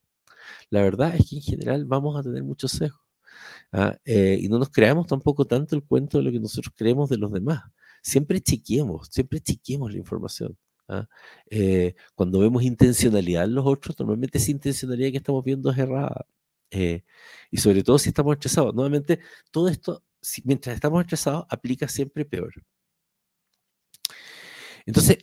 La 0.69 0.81
verdad 0.81 1.15
es 1.15 1.29
que 1.29 1.37
en 1.37 1.41
general 1.43 1.85
vamos 1.85 2.19
a 2.19 2.23
tener 2.23 2.43
muchos 2.43 2.71
sesgos. 2.73 3.10
¿Ah? 3.71 3.97
Eh, 4.05 4.37
y 4.41 4.49
no 4.49 4.59
nos 4.59 4.69
creamos 4.69 5.07
tampoco 5.07 5.45
tanto 5.45 5.75
el 5.75 5.83
cuento 5.83 6.17
de 6.17 6.23
lo 6.23 6.31
que 6.31 6.39
nosotros 6.39 6.73
creemos 6.75 7.09
de 7.09 7.17
los 7.17 7.31
demás. 7.31 7.63
Siempre 8.01 8.41
chiquemos, 8.41 9.07
siempre 9.11 9.39
chiquemos 9.41 9.91
la 9.91 9.97
información. 9.97 10.57
¿ah? 10.87 11.07
Eh, 11.49 11.95
cuando 12.15 12.39
vemos 12.39 12.63
intencionalidad 12.63 13.45
en 13.45 13.55
los 13.55 13.65
otros, 13.65 13.97
normalmente 13.99 14.37
esa 14.37 14.51
intencionalidad 14.51 15.11
que 15.11 15.17
estamos 15.17 15.43
viendo 15.43 15.71
es 15.71 15.77
errada. 15.77 16.25
Eh, 16.71 17.03
y 17.51 17.57
sobre 17.57 17.83
todo 17.83 17.99
si 17.99 18.09
estamos 18.09 18.33
estresados. 18.33 18.73
Nuevamente, 18.73 19.19
todo 19.51 19.67
esto, 19.69 20.03
mientras 20.43 20.75
estamos 20.75 21.01
estresados, 21.01 21.45
aplica 21.49 21.87
siempre 21.87 22.25
peor. 22.25 22.53
Entonces, 24.85 25.19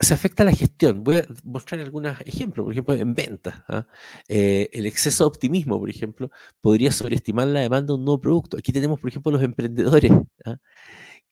se 0.00 0.14
afecta 0.14 0.44
la 0.44 0.52
gestión. 0.52 1.02
Voy 1.04 1.16
a 1.18 1.26
mostrar 1.44 1.80
algunos 1.80 2.20
ejemplos, 2.22 2.64
por 2.64 2.72
ejemplo, 2.72 2.94
en 2.94 3.14
ventas. 3.14 3.62
¿ah? 3.68 3.86
Eh, 4.28 4.68
el 4.72 4.86
exceso 4.86 5.24
de 5.24 5.28
optimismo, 5.28 5.78
por 5.78 5.90
ejemplo, 5.90 6.30
podría 6.60 6.92
sobreestimar 6.92 7.48
la 7.48 7.60
demanda 7.60 7.88
de 7.88 7.98
un 7.98 8.04
nuevo 8.04 8.20
producto. 8.20 8.56
Aquí 8.58 8.72
tenemos, 8.72 9.00
por 9.00 9.10
ejemplo, 9.10 9.32
los 9.32 9.42
emprendedores 9.42 10.12
¿ah? 10.44 10.56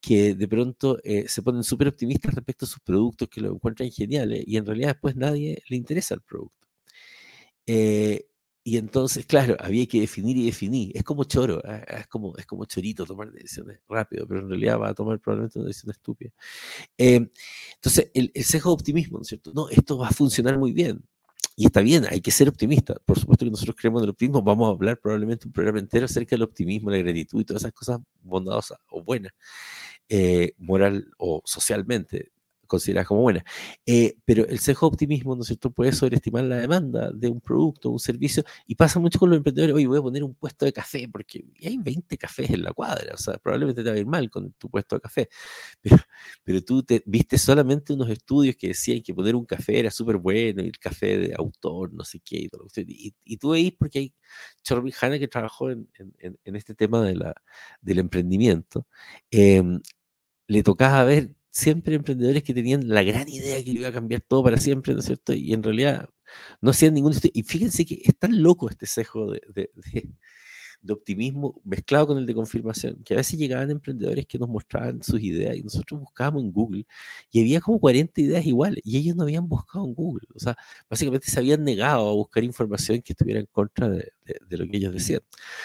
que 0.01 0.35
de 0.35 0.49
pronto 0.49 0.99
eh, 1.05 1.27
se 1.29 1.43
ponen 1.43 1.65
súper 1.65 1.89
optimistas 1.89 2.35
respecto 2.35 2.67
a 2.67 2.69
sus 2.69 2.81
productos, 2.81 3.29
que 3.29 3.41
lo 3.41 3.53
encuentran 3.53 3.91
geniales, 3.91 4.45
y 4.47 4.57
en 4.57 4.67
realidad 4.67 4.89
después 4.91 5.17
nadie 5.17 5.63
le 5.69 5.77
interesa 5.77 6.15
el 6.15 6.23
producto. 6.23 6.67
Eh, 7.67 8.27
y 8.67 8.79
entonces, 8.79 9.27
claro, 9.27 9.57
había 9.61 9.87
que 9.87 10.01
definir 10.01 10.39
y 10.39 10.47
definir. 10.47 10.91
Es 10.97 11.05
como 11.05 11.25
choro, 11.25 11.61
¿ah? 11.67 11.83
es, 11.87 12.07
como, 12.07 12.35
es 12.39 12.47
como 12.47 12.65
chorito 12.65 13.05
tomar 13.05 13.31
decisiones 13.31 13.79
rápido, 13.87 14.27
pero 14.27 14.41
en 14.41 14.49
realidad 14.49 14.81
va 14.81 14.89
a 14.89 14.95
tomar 14.95 15.21
probablemente 15.21 15.59
una 15.59 15.69
decisión 15.69 15.91
estúpida. 15.91 16.31
Em, 16.97 17.29
entonces, 17.75 18.11
el, 18.15 18.33
el 18.35 18.45
sesgo 18.45 18.71
de 18.71 18.75
optimismo, 18.75 19.19
¿no 19.19 19.23
es 19.23 19.29
cierto? 19.29 19.53
No, 19.55 19.69
esto 19.69 19.99
va 19.99 20.09
a 20.09 20.13
funcionar 20.13 20.59
muy 20.59 20.73
bien. 20.73 21.05
Y 21.57 21.67
está 21.67 21.83
bien, 21.83 22.07
hay 22.09 22.23
que 22.23 22.31
ser 22.31 22.49
optimista. 22.49 22.95
Por 23.05 23.19
supuesto 23.19 23.45
que 23.45 23.51
nosotros 23.51 23.77
creemos 23.79 24.01
en 24.01 24.05
el 24.05 24.11
optimismo. 24.11 24.43
Vamos 24.43 24.67
a 24.69 24.71
hablar 24.73 24.99
probablemente 24.99 25.47
un 25.47 25.53
programa 25.53 25.79
entero 25.79 26.07
acerca 26.07 26.31
del 26.31 26.43
optimismo, 26.43 26.91
la 26.91 26.97
gratitud 26.99 27.43
y 27.43 27.45
todas 27.45 27.63
esas 27.63 27.73
cosas 27.73 28.01
bondadosas 28.23 28.79
o 28.91 29.03
buenas, 29.03 29.33
eh, 30.09 30.55
moral 30.57 31.07
o 31.19 31.43
socialmente 31.45 32.33
consideradas 32.67 33.09
como 33.09 33.23
buenas. 33.23 33.45
Eh, 33.87 34.17
pero 34.25 34.47
el 34.47 34.59
sesgo 34.59 34.87
optimismo, 34.87 35.35
¿no 35.35 35.43
es 35.43 35.49
cierto?, 35.49 35.71
puede 35.71 35.93
sobreestimar 35.93 36.45
la 36.45 36.57
demanda 36.57 37.11
de 37.13 37.29
un 37.29 37.41
producto, 37.41 37.91
un 37.91 37.99
servicio, 37.99 38.45
y 38.67 38.75
pasa 38.75 38.99
mucho 39.01 39.19
con 39.19 39.31
los 39.31 39.39
emprendedores, 39.39 39.75
oye, 39.75 39.87
voy 39.87 39.99
a 39.99 40.03
poner 40.03 40.25
un 40.25 40.35
puesto 40.35 40.65
de 40.65 40.73
café, 40.73 41.09
porque 41.11 41.45
hay 41.63 41.79
20 41.79 42.17
cafés 42.19 42.51
en 42.51 42.63
la 42.63 42.73
cuadra, 42.73 43.15
o 43.15 43.19
sea, 43.19 43.39
probablemente 43.39 43.83
te 43.83 43.91
va 43.91 43.97
a 43.97 43.99
ir 43.99 44.07
mal 44.07 44.31
con 44.31 44.53
tu 44.53 44.69
puesto 44.71 44.97
de 44.97 45.01
café, 45.01 45.29
pero, 45.81 45.97
pero 46.43 46.63
tú 46.63 46.83
te, 46.83 47.03
viste 47.07 47.39
solamente 47.39 47.93
unos 47.93 48.11
estudios 48.11 48.57
que 48.57 48.69
decían 48.69 49.03
que 49.03 49.15
poner 49.15 49.35
un 49.37 49.45
café 49.45 49.79
era 49.79 49.91
súper 49.91 50.17
bueno, 50.17 50.63
y 50.63 50.67
el 50.67 50.79
café 50.79 51.19
de 51.19 51.35
autor, 51.37 51.93
no 51.93 52.05
sé 52.05 52.21
qué, 52.25 52.37
y, 52.39 52.49
todo, 52.49 52.67
y, 52.77 53.15
y 53.25 53.37
tú 53.37 53.51
veis 53.51 53.73
porque 53.79 53.99
hay 53.99 54.15
Chorby 54.63 54.93
Hanna 55.01 55.19
que 55.19 55.29
trabajó 55.29 55.71
en, 55.71 55.89
en, 56.19 56.39
en, 56.45 56.57
este 56.57 56.75
tema 56.75 57.03
de 57.03 57.17
la, 57.17 57.35
del 57.81 57.99
emprendimiento, 57.99 58.87
eh, 59.31 59.63
le 60.47 60.63
tocaba 60.63 61.05
ver 61.05 61.31
siempre 61.55 61.95
emprendedores 61.95 62.43
que 62.43 62.53
tenían 62.53 62.89
la 62.89 63.05
gran 63.05 63.29
idea 63.29 63.63
que 63.63 63.71
iba 63.71 63.89
a 63.89 63.93
cambiar 63.93 64.21
todo 64.23 64.43
para 64.43 64.59
siempre, 64.59 64.93
¿no 64.93 65.01
es 65.01 65.07
cierto? 65.07 65.33
Y 65.33 65.53
en 65.53 65.63
realidad 65.63 66.09
no 66.61 66.71
hacían 66.73 66.95
ningún... 66.95 67.15
Y 67.33 67.45
fíjense 67.45 67.87
que 67.87 68.03
es 68.05 68.19
tan 68.19 68.43
loco 68.43 68.69
este 68.69 68.87
sesgo 68.87 69.31
de, 69.31 69.71
optimismo 70.93 71.61
mezclado 71.65 72.09
con 72.09 72.19
el 72.19 72.27
de 72.27 72.35
confirmación, 72.35 73.03
que 73.05 73.15
a 73.15 73.17
veces 73.19 73.39
llegaban 73.39 73.71
emprendedores 73.71 74.27
que 74.27 74.39
nos 74.39 74.49
mostraban 74.49 75.03
sus 75.03 75.21
ideas 75.21 75.57
y 75.57 75.63
nosotros 75.63 76.01
buscábamos 76.01 76.43
en 76.43 76.53
Google 76.53 76.87
y 77.31 77.41
había 77.41 77.61
como 77.61 77.79
40 77.81 78.21
ideas 78.21 78.47
iguales 78.47 78.81
y 78.85 78.99
ellos 78.99 79.17
no 79.17 79.25
habían 79.25 79.49
buscado 79.49 79.85
en 79.85 79.95
Google. 79.95 80.27
O 80.35 80.39
sea, 80.39 80.57
básicamente 80.89 81.31
se 81.31 81.39
habían 81.39 81.65
negado 81.65 82.09
a 82.09 82.13
buscar 82.13 82.45
información 82.45 83.03
que 83.03 83.13
estuviera 83.13 83.41
en 83.41 83.47
contra 83.47 83.89
de, 83.89 84.13
lo 84.51 84.67
que 84.67 84.77
ellos 84.77 84.93
decían. 84.93 85.21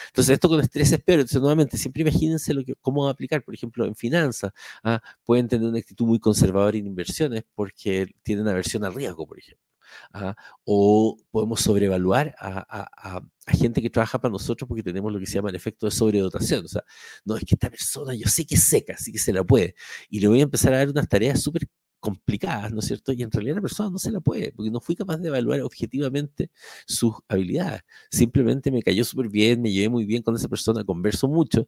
Entonces, 0.08 0.34
esto 0.34 0.50
con 0.50 0.60
estrés 0.62 0.92
es 0.92 1.00
peor. 1.04 1.20
Entonces, 1.20 1.42
nuevamente, 1.42 1.78
siempre 1.78 2.02
imagínense 2.02 2.54
lo 2.54 2.64
que, 2.64 2.76
cómo 2.82 3.04
va 3.04 3.10
a 3.10 3.14
aplicar. 3.14 3.44
Por 3.44 3.54
ejemplo, 3.54 3.86
en 3.86 3.96
finanzas, 3.96 4.52
ah, 4.84 5.02
pueden 5.24 5.48
tener 5.48 5.68
una 5.68 5.80
actitud 5.80 6.06
muy 6.06 6.20
conservadora 6.20 6.78
en 6.78 6.88
inversiones 6.88 7.44
porque 7.56 8.08
tienen 8.24 8.48
aversión 8.48 8.84
al 8.84 8.94
riesgo, 8.94 9.28
por 9.28 9.40
ejemplo. 9.40 9.70
¿Ah? 10.14 10.36
o 10.66 11.18
podemos 11.32 11.62
sobrevaluar 11.62 12.36
a, 12.40 13.22
gente 13.48 13.82
que 13.82 13.90
trabaja 13.90 14.20
para 14.22 14.32
nosotros 14.32 14.68
porque 14.68 14.84
tenemos 14.84 15.12
lo 15.12 15.20
que 15.20 15.26
se 15.26 15.34
llama 15.34 15.50
el 15.50 15.56
efecto 15.56 15.88
de 15.88 15.92
sobredotación. 15.92 16.66
O 16.66 16.68
sea, 16.68 16.84
no 17.26 17.36
es 17.36 17.44
que 17.44 17.56
esta 17.56 17.70
persona 17.70 18.14
yo 18.14 18.28
sé 18.28 18.46
que 18.46 18.56
es 18.56 18.64
seca, 18.64 18.94
así 18.94 19.12
que 19.12 19.18
se 19.18 19.34
la 19.34 19.44
puede. 19.44 19.76
Y 20.10 20.20
le 20.20 20.28
voy 20.28 20.40
a 20.40 20.44
empezar 20.44 20.74
a 20.74 20.78
dar 20.78 20.90
unas 20.90 21.08
tareas 21.10 21.42
súper 21.42 21.68
complicadas, 22.00 22.72
¿no 22.72 22.80
es 22.80 22.86
cierto? 22.86 23.12
Y 23.12 23.24
en 23.24 23.32
realidad 23.32 23.56
la 23.56 23.62
persona 23.62 23.90
no 23.90 24.00
se 24.00 24.12
la 24.12 24.20
puede, 24.22 24.52
porque 24.54 24.72
no 24.72 24.80
fui 24.80 24.96
capaz 24.96 25.18
de 25.18 25.28
evaluar 25.28 25.62
objetivamente 25.62 26.52
sus 26.86 27.14
habilidades. 27.28 27.82
Simplemente 28.10 28.72
me 28.72 28.82
cayó 28.82 29.04
súper 29.04 29.30
bien, 29.30 29.62
me 29.62 29.72
llevé 29.72 29.90
muy 29.90 30.06
bien 30.06 30.24
con 30.24 30.36
esa 30.36 30.48
persona, 30.48 30.84
converso 30.84 31.28
mucho, 31.28 31.68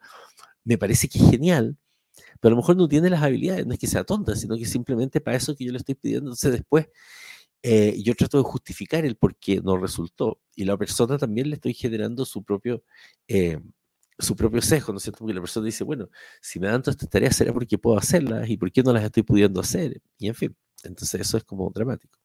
me 0.64 0.78
parece 0.78 1.10
que 1.10 1.20
es 1.20 1.30
genial, 1.30 1.78
pero 2.40 2.54
a 2.54 2.56
lo 2.56 2.58
mejor 2.58 2.78
no 2.78 2.88
tiene 2.88 3.10
las 3.10 3.22
habilidades, 3.22 3.66
no 3.66 3.74
es 3.74 3.80
que 3.80 3.88
sea 3.88 4.04
tonta, 4.04 4.36
sino 4.36 4.58
que 4.58 4.66
simplemente 4.66 5.22
para 5.22 5.38
eso 5.38 5.56
que 5.56 5.66
yo 5.66 5.72
le 5.72 5.78
estoy 5.80 5.96
pidiendo, 5.96 6.28
entonces 6.28 6.52
después 6.54 6.88
eh, 7.64 8.02
yo 8.04 8.16
trato 8.16 8.38
de 8.38 8.44
justificar 8.44 9.06
el 9.06 9.16
por 9.16 9.36
qué 9.36 9.62
no 9.62 9.78
resultó. 9.78 10.40
Y 10.56 10.66
la 10.66 10.78
persona 10.78 11.18
también 11.18 11.50
le 11.50 11.56
estoy 11.56 11.74
generando 11.74 12.26
su 12.26 12.44
propio, 12.44 12.84
eh, 13.28 13.60
su 14.20 14.36
propio 14.36 14.62
sesgo, 14.62 14.94
¿no 14.94 14.98
es 14.98 15.04
cierto? 15.04 15.20
Porque 15.20 15.34
la 15.34 15.42
persona 15.42 15.66
dice, 15.66 15.84
bueno, 15.84 16.10
si 16.42 16.60
me 16.60 16.68
dan 16.68 16.82
todas 16.82 16.96
estas 16.96 17.10
tareas 17.10 17.36
será 17.36 17.54
porque 17.54 17.78
puedo 17.78 17.98
hacerlas 17.98 18.50
y 18.50 18.58
por 18.58 18.72
qué 18.72 18.84
no 18.84 18.94
las 18.94 19.04
estoy 19.04 19.24
pudiendo 19.24 19.60
hacer. 19.62 20.02
Y 20.18 20.28
en 20.28 20.36
fin, 20.36 20.56
entonces 20.84 21.22
eso 21.22 21.38
es 21.38 21.44
como 21.44 21.70
dramático. 21.72 22.21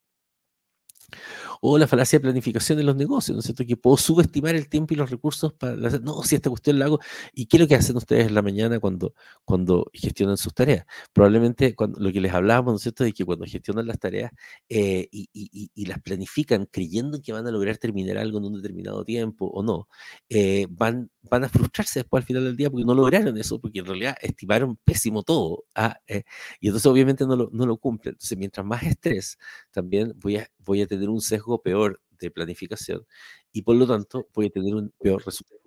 O 1.61 1.79
la 1.79 1.87
falacia 1.87 2.19
de 2.19 2.23
planificación 2.23 2.79
de 2.79 2.85
los 2.85 2.97
negocios, 2.97 3.35
¿no 3.35 3.41
es 3.41 3.47
cierto? 3.47 3.65
Que 3.67 3.77
puedo 3.77 3.97
subestimar 3.97 4.55
el 4.55 4.69
tiempo 4.69 4.95
y 4.95 4.97
los 4.97 5.11
recursos 5.11 5.53
para 5.53 5.75
hacer, 5.87 6.03
no, 6.03 6.23
si 6.23 6.37
esta 6.37 6.51
cuestión 6.51 6.79
la 6.79 6.87
hago. 6.87 7.01
¿Y 7.33 7.47
qué 7.47 7.57
es 7.57 7.61
lo 7.61 7.69
que 7.69 7.75
hacen 7.75 7.97
ustedes 7.97 8.29
en 8.29 8.35
la 8.35 8.43
mañana 8.43 8.79
cuando, 8.81 9.15
cuando 9.45 9.91
gestionan 9.93 10.37
sus 10.37 10.55
tareas? 10.55 10.87
Probablemente 11.13 11.75
cuando, 11.75 12.01
lo 12.01 12.13
que 12.13 12.21
les 12.21 12.33
hablábamos, 12.33 12.73
¿no 12.73 12.77
es 12.77 12.83
cierto? 12.83 13.05
De 13.05 13.13
que 13.13 13.25
cuando 13.25 13.45
gestionan 13.47 13.87
las 13.87 13.99
tareas 13.99 14.33
eh, 14.69 15.09
y, 15.11 15.29
y, 15.75 15.87
las 15.87 16.01
planifican 16.01 16.67
creyendo 16.67 17.21
que 17.23 17.33
van 17.33 17.47
a 17.47 17.51
lograr 17.51 17.79
terminar 17.79 18.19
algo 18.19 18.39
en 18.39 18.45
un 18.45 18.55
determinado 18.55 19.05
tiempo 19.05 19.47
o 19.47 19.63
no, 19.63 19.89
eh, 20.29 20.67
van, 20.71 21.11
van 21.31 21.45
a 21.45 21.49
frustrarse 21.49 22.01
después 22.01 22.23
al 22.23 22.27
final 22.27 22.45
del 22.45 22.57
día 22.57 22.71
porque 22.71 22.85
no 22.85 22.95
lograron 22.95 23.37
eso, 23.39 23.61
porque 23.61 23.81
en 23.81 23.87
realidad 23.87 24.17
estimaron 24.21 24.77
pésimo 24.85 25.23
todo. 25.23 25.65
Ah, 25.75 25.99
eh, 26.07 26.25
y 26.61 26.69
entonces 26.69 26.87
obviamente 26.87 27.27
no 27.27 27.37
lo, 27.37 27.51
no 27.53 27.67
lo 27.67 27.77
cumplen. 27.79 28.15
Entonces, 28.15 28.39
mientras 28.39 28.67
más 28.67 28.83
estrés, 28.83 29.39
también 29.71 30.13
voy 30.17 30.39
a, 30.39 30.49
voy 30.59 30.83
a 30.83 30.87
tener 30.87 31.09
un 31.09 31.21
sesgo 31.21 31.63
peor 31.63 32.01
de 32.19 32.31
planificación 32.31 33.07
y 33.53 33.63
por 33.63 33.77
lo 33.77 33.87
tanto 33.87 34.29
voy 34.35 34.47
a 34.47 34.51
tener 34.51 34.75
un 34.75 34.93
peor 34.99 35.25
resultado. 35.25 35.61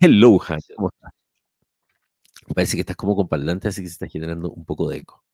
Hello, 0.00 0.40
Han, 0.48 0.60
¿cómo 0.76 0.90
estás? 0.90 1.12
Parece 2.54 2.76
que 2.76 2.80
estás 2.80 2.96
como 2.96 3.16
con 3.16 3.28
parlante, 3.28 3.68
así 3.68 3.82
que 3.82 3.88
se 3.88 3.94
está 3.94 4.08
generando 4.08 4.50
un 4.50 4.64
poco 4.64 4.88
de 4.88 4.98
eco. 4.98 5.24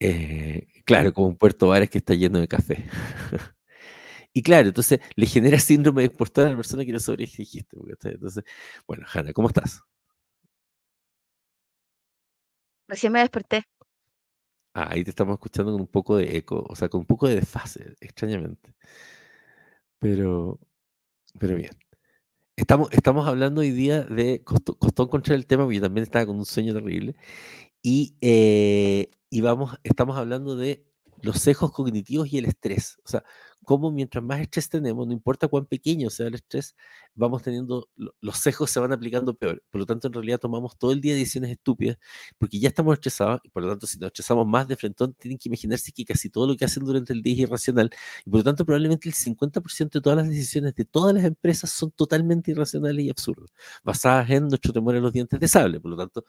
Eh, 0.00 0.66
claro, 0.84 1.12
como 1.12 1.28
un 1.28 1.36
Puerto 1.36 1.68
Vares 1.68 1.90
que 1.90 1.98
está 1.98 2.14
lleno 2.14 2.38
de 2.38 2.48
café. 2.48 2.84
y 4.34 4.42
claro, 4.42 4.68
entonces 4.68 5.00
le 5.14 5.26
genera 5.26 5.58
síndrome 5.60 6.02
de 6.02 6.06
exportar 6.08 6.46
a 6.46 6.50
la 6.50 6.56
persona 6.56 6.84
que 6.84 6.92
no 6.92 6.98
sobre 7.00 7.24
dijiste. 7.24 7.76
Entonces, 8.02 8.44
bueno, 8.86 9.06
Hanna, 9.12 9.32
¿cómo 9.32 9.48
estás? 9.48 9.80
Recién 12.88 13.12
me 13.12 13.20
desperté. 13.20 13.64
Ah, 14.74 14.88
ahí 14.90 15.04
te 15.04 15.10
estamos 15.10 15.34
escuchando 15.34 15.72
con 15.72 15.80
un 15.82 15.86
poco 15.86 16.16
de 16.16 16.36
eco, 16.36 16.64
o 16.68 16.74
sea, 16.74 16.88
con 16.88 17.00
un 17.02 17.06
poco 17.06 17.28
de 17.28 17.36
desfase, 17.36 17.94
extrañamente. 18.00 18.74
Pero, 20.00 20.58
pero 21.38 21.56
bien. 21.56 21.70
Estamos, 22.56 22.88
estamos 22.92 23.26
hablando 23.28 23.62
hoy 23.62 23.70
día 23.72 24.02
de 24.04 24.42
costó, 24.44 24.78
costó 24.78 25.04
encontrar 25.04 25.36
el 25.36 25.46
tema, 25.46 25.64
porque 25.64 25.76
yo 25.76 25.82
también 25.82 26.04
estaba 26.04 26.26
con 26.26 26.38
un 26.38 26.46
sueño 26.46 26.74
terrible. 26.74 27.16
Y, 27.82 28.16
eh, 28.22 29.10
y 29.30 29.40
vamos, 29.42 29.78
estamos 29.84 30.16
hablando 30.18 30.56
de 30.56 30.86
los 31.24 31.38
sesgos 31.40 31.72
cognitivos 31.72 32.32
y 32.32 32.38
el 32.38 32.44
estrés. 32.46 32.98
O 33.04 33.08
sea, 33.08 33.24
cómo 33.64 33.90
mientras 33.90 34.22
más 34.22 34.40
estrés 34.40 34.68
tenemos, 34.68 35.06
no 35.06 35.12
importa 35.12 35.48
cuán 35.48 35.66
pequeño 35.66 36.10
sea 36.10 36.26
el 36.28 36.34
estrés, 36.34 36.76
vamos 37.14 37.42
teniendo, 37.42 37.88
los 38.20 38.36
sesgos 38.38 38.70
se 38.70 38.78
van 38.80 38.92
aplicando 38.92 39.34
peor. 39.34 39.62
Por 39.70 39.80
lo 39.80 39.86
tanto, 39.86 40.08
en 40.08 40.12
realidad 40.14 40.38
tomamos 40.38 40.76
todo 40.76 40.92
el 40.92 41.00
día 41.00 41.14
decisiones 41.14 41.50
estúpidas 41.50 41.96
porque 42.38 42.58
ya 42.58 42.68
estamos 42.68 42.94
estresados 42.94 43.40
y 43.42 43.48
por 43.48 43.62
lo 43.62 43.70
tanto, 43.70 43.86
si 43.86 43.98
nos 43.98 44.08
estresamos 44.08 44.46
más 44.46 44.68
de 44.68 44.76
frente, 44.76 45.04
tienen 45.18 45.38
que 45.38 45.48
imaginarse 45.48 45.92
que 45.92 46.04
casi 46.04 46.30
todo 46.30 46.46
lo 46.46 46.56
que 46.56 46.64
hacen 46.64 46.84
durante 46.84 47.12
el 47.12 47.22
día 47.22 47.34
es 47.34 47.40
irracional 47.40 47.90
y 48.24 48.30
por 48.30 48.40
lo 48.40 48.44
tanto, 48.44 48.64
probablemente 48.64 49.08
el 49.08 49.14
50% 49.14 49.98
de 49.98 50.02
todas 50.02 50.18
las 50.18 50.28
decisiones 50.28 50.74
de 50.74 50.84
todas 50.84 51.14
las 51.14 51.24
empresas 51.24 51.70
son 51.70 51.90
totalmente 51.92 52.50
irracionales 52.50 53.04
y 53.04 53.10
absurdas, 53.10 53.50
basadas 53.82 54.30
en 54.30 54.48
nuestro 54.48 54.72
temor 54.72 54.94
a 54.96 55.00
los 55.00 55.12
dientes 55.12 55.40
de 55.40 55.48
sable. 55.48 55.80
Por 55.80 55.90
lo 55.90 55.96
tanto, 55.96 56.24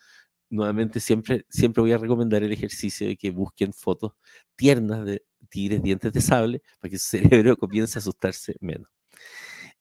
nuevamente 0.49 0.99
siempre, 0.99 1.45
siempre 1.49 1.81
voy 1.81 1.91
a 1.93 1.97
recomendar 1.97 2.43
el 2.43 2.51
ejercicio 2.51 3.07
de 3.07 3.17
que 3.17 3.31
busquen 3.31 3.73
fotos 3.73 4.13
tiernas 4.55 5.05
de 5.05 5.23
tigres 5.49 5.81
dientes 5.83 6.11
de 6.13 6.21
sable 6.21 6.61
para 6.79 6.91
que 6.91 6.99
su 6.99 7.17
cerebro 7.17 7.57
comience 7.57 7.97
a 7.97 8.01
asustarse 8.01 8.55
menos. 8.61 8.89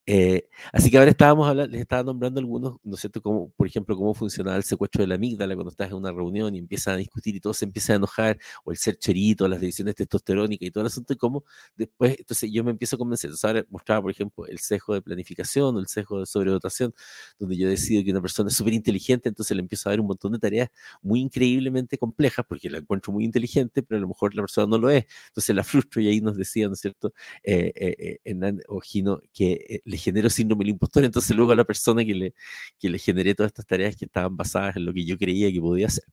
Eh, 0.07 0.47
así 0.71 0.91
que 0.91 0.97
ahora 0.99 1.09
estábamos 1.09 1.47
hablando, 1.47 1.71
les 1.71 1.81
estaba 1.81 2.03
nombrando 2.03 2.39
algunos, 2.39 2.77
¿no 2.83 2.93
es 2.93 3.01
cierto? 3.01 3.21
Como, 3.21 3.49
por 3.51 3.65
ejemplo, 3.65 3.95
cómo 3.95 4.13
funcionaba 4.13 4.55
el 4.55 4.63
secuestro 4.63 5.01
de 5.01 5.07
la 5.07 5.15
amígdala 5.15 5.55
cuando 5.55 5.71
estás 5.71 5.89
en 5.89 5.95
una 5.95 6.11
reunión 6.11 6.53
y 6.55 6.59
empiezan 6.59 6.95
a 6.95 6.97
discutir 6.97 7.35
y 7.35 7.39
todo 7.39 7.53
se 7.53 7.65
empieza 7.65 7.93
a 7.93 7.95
enojar, 7.95 8.37
o 8.63 8.71
el 8.71 8.77
ser 8.77 8.97
chorito, 8.99 9.47
las 9.47 9.59
decisiones 9.59 9.95
testosterónicas 9.95 10.67
y 10.67 10.71
todo 10.71 10.81
el 10.81 10.87
asunto, 10.87 11.13
y 11.13 11.17
cómo 11.17 11.43
después, 11.75 12.17
entonces 12.19 12.51
yo 12.51 12.63
me 12.63 12.71
empiezo 12.71 12.97
a 12.97 12.99
convencer. 12.99 13.29
Entonces 13.29 13.45
ahora 13.45 13.65
mostraba, 13.69 14.03
por 14.03 14.11
ejemplo, 14.11 14.45
el 14.45 14.59
sesgo 14.59 14.93
de 14.93 15.01
planificación 15.01 15.75
o 15.75 15.79
el 15.79 15.87
sesgo 15.87 16.19
de 16.19 16.25
sobredotación, 16.27 16.93
donde 17.39 17.57
yo 17.57 17.67
decido 17.67 18.03
que 18.03 18.11
una 18.11 18.21
persona 18.21 18.49
es 18.49 18.55
súper 18.55 18.73
inteligente, 18.73 19.29
entonces 19.29 19.55
le 19.57 19.61
empiezo 19.61 19.89
a 19.89 19.91
dar 19.93 19.99
un 20.01 20.07
montón 20.07 20.33
de 20.33 20.39
tareas 20.39 20.69
muy 21.01 21.19
increíblemente 21.21 21.97
complejas, 21.97 22.45
porque 22.47 22.69
la 22.69 22.77
encuentro 22.77 23.11
muy 23.11 23.25
inteligente, 23.25 23.81
pero 23.81 23.97
a 23.97 24.01
lo 24.01 24.07
mejor 24.09 24.35
la 24.35 24.43
persona 24.43 24.67
no 24.67 24.77
lo 24.77 24.89
es. 24.91 25.05
Entonces 25.29 25.55
la 25.55 25.63
frustro 25.85 26.01
y 26.01 26.07
ahí 26.09 26.21
nos 26.21 26.37
decía, 26.37 26.67
¿no 26.67 26.73
es 26.73 26.79
cierto? 26.79 27.13
Eh, 27.43 27.71
eh, 27.75 28.19
eh 28.23 28.35
Ojino, 28.67 29.21
que 29.33 29.81
le 29.85 29.94
genero 29.97 30.29
síndrome 30.29 30.63
del 30.63 30.71
impostor, 30.71 31.03
entonces 31.03 31.35
luego 31.35 31.51
a 31.51 31.55
la 31.55 31.63
persona 31.63 32.03
que 32.05 32.13
le, 32.13 32.33
que 32.79 32.89
le 32.89 32.99
generé 32.99 33.35
todas 33.35 33.49
estas 33.49 33.65
tareas 33.65 33.95
que 33.95 34.05
estaban 34.05 34.35
basadas 34.35 34.75
en 34.75 34.85
lo 34.85 34.93
que 34.93 35.05
yo 35.05 35.17
creía 35.17 35.51
que 35.51 35.59
podía 35.59 35.87
hacer. 35.87 36.05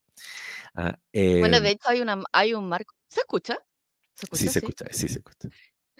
Ah, 0.74 0.98
bueno, 1.12 1.60
de 1.60 1.68
em 1.68 1.72
hecho 1.72 1.88
hay, 1.88 2.00
una, 2.00 2.22
hay 2.32 2.54
un 2.54 2.68
marco. 2.68 2.94
¿Se 3.08 3.20
escucha? 3.20 3.58
sí, 4.32 4.48
se 4.48 4.58
escucha, 4.60 4.86
sí 4.90 5.08
se 5.08 5.18
escucha. 5.18 5.48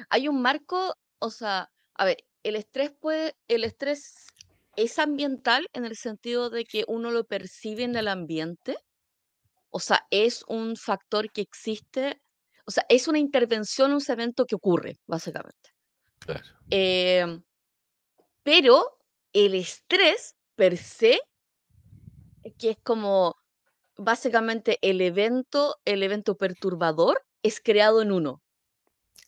Hay 0.09 0.29
un 0.29 0.41
marco, 0.41 0.97
o 1.19 1.31
sea, 1.31 1.71
a 1.95 2.05
ver, 2.05 2.25
el 2.43 2.57
estrés 2.57 2.93
puede, 2.99 3.35
el 3.49 3.65
estrés 3.65 4.27
es 4.77 4.99
ambiental 4.99 5.67
en 5.73 5.85
el 5.85 5.97
sentido 5.97 6.51
de 6.51 6.65
que 6.65 6.85
uno 6.89 7.11
lo 7.11 7.25
percibe 7.25 7.85
en 7.85 7.97
el 7.97 8.09
ambiente, 8.09 8.77
o 9.71 9.81
sea, 9.81 10.07
es 10.11 10.45
un 10.49 10.77
factor 10.77 11.31
que 11.31 11.41
existe, 11.41 12.21
o 12.67 12.71
sea, 12.71 12.85
es 12.89 13.09
una 13.09 13.19
intervención, 13.19 13.93
un 13.93 14.03
evento 14.07 14.47
que 14.47 14.55
ocurre, 14.55 14.99
básicamente. 15.07 15.71
Claro. 16.19 16.45
Em, 16.71 17.43
pero 18.43 18.99
el 19.33 19.55
estrés 19.55 20.37
per 20.57 20.77
se, 20.77 21.21
que 22.59 22.71
es 22.71 22.79
como 22.83 23.37
básicamente 23.97 24.79
el 24.83 25.01
evento, 25.01 25.77
el 25.85 26.03
evento 26.03 26.37
perturbador, 26.37 27.25
es 27.43 27.61
creado 27.61 28.03
en 28.03 28.13
uno. 28.13 28.43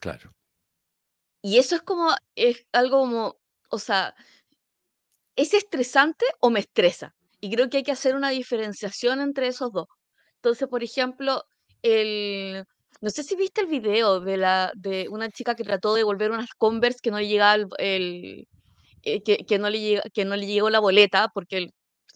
Claro. 0.00 0.32
Y 1.42 1.58
eso 1.58 1.76
es 1.76 1.82
como, 1.82 2.10
es 2.36 2.66
algo 2.72 3.00
como, 3.00 3.36
o 3.70 3.78
sea, 3.78 4.14
¿es 5.36 5.54
estresante 5.54 6.24
o 6.40 6.50
me 6.50 6.60
estresa? 6.60 7.14
Y 7.40 7.50
creo 7.54 7.68
que 7.68 7.78
hay 7.78 7.82
que 7.82 7.92
hacer 7.92 8.14
una 8.14 8.30
diferenciación 8.30 9.20
entre 9.20 9.48
esos 9.48 9.70
dos. 9.72 9.86
Entonces, 10.36 10.68
por 10.68 10.82
ejemplo, 10.82 11.44
el, 11.82 12.64
no 13.00 13.10
sé 13.10 13.22
si 13.22 13.36
viste 13.36 13.60
el 13.60 13.66
video 13.66 14.20
de, 14.20 14.38
la, 14.38 14.72
de 14.74 15.08
una 15.10 15.28
chica 15.30 15.54
que 15.54 15.64
trató 15.64 15.92
de 15.92 16.00
devolver 16.00 16.30
unas 16.30 16.54
Converse 16.56 17.00
que 17.02 17.10
no 17.10 17.20
llegaba 17.20 17.66
el, 17.78 18.48
eh, 19.04 19.22
que, 19.22 19.58
no 19.58 19.70
le 19.70 20.00
que 20.12 20.24
no 20.24 20.36
le 20.36 20.46
llegó 20.46 20.70
la 20.70 20.80
boleta 20.80 21.28
porque 21.32 21.56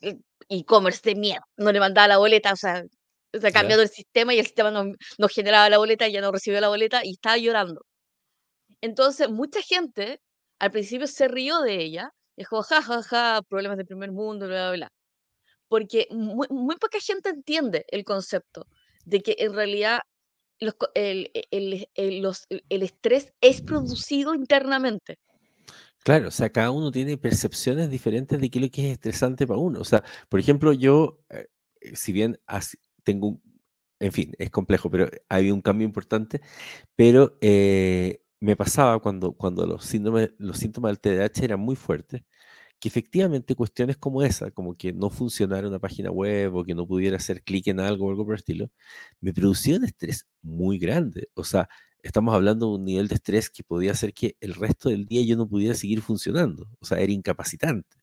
el 0.01 0.23
e-commerce 0.49 1.01
de 1.03 1.15
miedo 1.15 1.43
no 1.57 1.73
le 1.73 1.81
mandaba 1.81 2.09
la 2.09 2.19
boleta, 2.19 2.53
o 2.53 2.57
sea, 2.57 2.85
se 3.33 3.47
ha 3.47 3.53
cambiado 3.53 3.83
el 3.83 3.89
sistema 3.89 4.35
y 4.35 4.39
el 4.39 4.47
sistema 4.47 4.71
no, 4.71 4.93
no 5.19 5.29
generaba 5.29 5.69
la 5.69 5.79
boleta 5.79 6.09
y 6.09 6.13
ya 6.13 6.21
no 6.21 6.33
recibió 6.33 6.61
la 6.61 6.69
boleta 6.69 7.05
y 7.05 7.13
estaba 7.13 7.37
llorando. 7.37 7.83
Entonces, 8.81 9.29
mucha 9.29 9.61
gente 9.63 10.21
al 10.59 10.71
principio 10.71 11.07
se 11.07 11.29
rió 11.29 11.61
de 11.61 11.77
ella, 11.83 12.13
dijo, 12.37 12.63
ja, 12.63 12.83
ja, 12.83 13.03
ja, 13.03 13.43
problemas 13.49 13.77
del 13.77 13.87
primer 13.87 14.13
mundo, 14.13 14.47
bla, 14.47 14.69
bla, 14.69 14.73
bla. 14.73 14.93
Porque 15.69 16.09
muy, 16.11 16.47
muy 16.51 16.77
poca 16.77 16.99
gente 17.01 17.31
entiende 17.31 17.85
el 17.89 18.05
concepto 18.05 18.67
de 19.05 19.21
que 19.21 19.37
en 19.39 19.55
realidad 19.55 20.01
los, 20.61 20.75
el, 20.95 21.31
el, 21.51 21.89
el, 21.95 22.23
los, 22.23 22.47
el, 22.49 22.83
estrés 22.83 23.33
es 23.41 23.63
producido 23.63 24.35
internamente. 24.35 25.19
Claro, 26.05 26.29
o 26.29 26.31
sea, 26.31 26.51
cada 26.51 26.71
uno 26.71 26.91
tiene 26.91 27.19
percepciones 27.19 27.91
diferentes 27.91 28.41
de 28.41 28.51
qué 28.51 28.59
es 28.59 28.65
lo 28.65 28.71
que 28.71 28.87
es 28.87 28.93
estresante 28.93 29.47
para 29.47 29.59
uno. 29.61 29.81
O 29.81 29.85
sea, 29.85 30.03
por 30.29 30.41
ejemplo, 30.41 30.73
yo, 30.73 31.21
eh, 31.31 31.49
eh, 31.81 31.97
si 31.97 32.13
bien 32.13 32.39
tengo 33.05 33.29
un, 33.29 33.43
en 34.01 34.13
fin, 34.13 34.33
es 34.39 34.51
complejo, 34.51 34.91
pero 34.91 35.09
hay 35.29 35.51
un 35.51 35.61
cambio 35.61 35.87
importante, 35.87 36.41
pero 36.97 37.37
eh, 37.41 38.23
me 38.41 38.57
pasaba 38.57 39.01
cuando, 39.01 39.33
cuando 39.35 39.67
los, 39.67 39.85
síndromes, 39.85 40.31
los 40.39 40.59
síntomas 40.59 40.91
del 40.93 41.01
TDAH 41.01 41.45
eran 41.45 41.61
muy 41.61 41.77
fuertes, 41.77 42.23
que 42.81 42.89
efectivamente 42.89 43.55
cuestiones 43.57 43.97
como 43.99 44.23
esa, 44.23 44.51
como 44.53 44.77
que 44.77 44.93
no 44.93 45.11
funcionara 45.11 45.69
una 45.69 45.79
página 45.81 46.11
web 46.11 46.55
o 46.57 46.65
que 46.65 46.75
no 46.75 46.87
pudiera 46.87 47.17
hacer 47.17 47.43
clic 47.43 47.69
en 47.69 47.81
algo 47.81 48.07
o 48.07 48.11
algo 48.11 48.25
por 48.25 48.35
el 48.35 48.39
estilo, 48.41 48.71
me 49.21 49.33
producía 49.35 49.77
un 49.77 49.85
estrés 49.85 50.27
muy 50.43 50.79
grande. 50.79 51.29
O 51.35 51.45
sea, 51.45 51.69
estamos 52.03 52.35
hablando 52.35 52.67
de 52.67 52.73
un 52.77 52.85
nivel 52.85 53.09
de 53.09 53.17
estrés 53.17 53.51
que 53.51 53.63
podía 53.65 53.93
hacer 53.93 54.15
que 54.15 54.37
el 54.41 54.55
resto 54.55 54.89
del 54.89 55.07
día 55.07 55.23
yo 55.23 55.37
no 55.37 55.49
pudiera 55.49 55.75
seguir 55.75 56.03
funcionando. 56.03 56.69
O 56.81 56.87
sea, 56.87 56.99
era 56.99 57.13
incapacitante. 57.13 57.97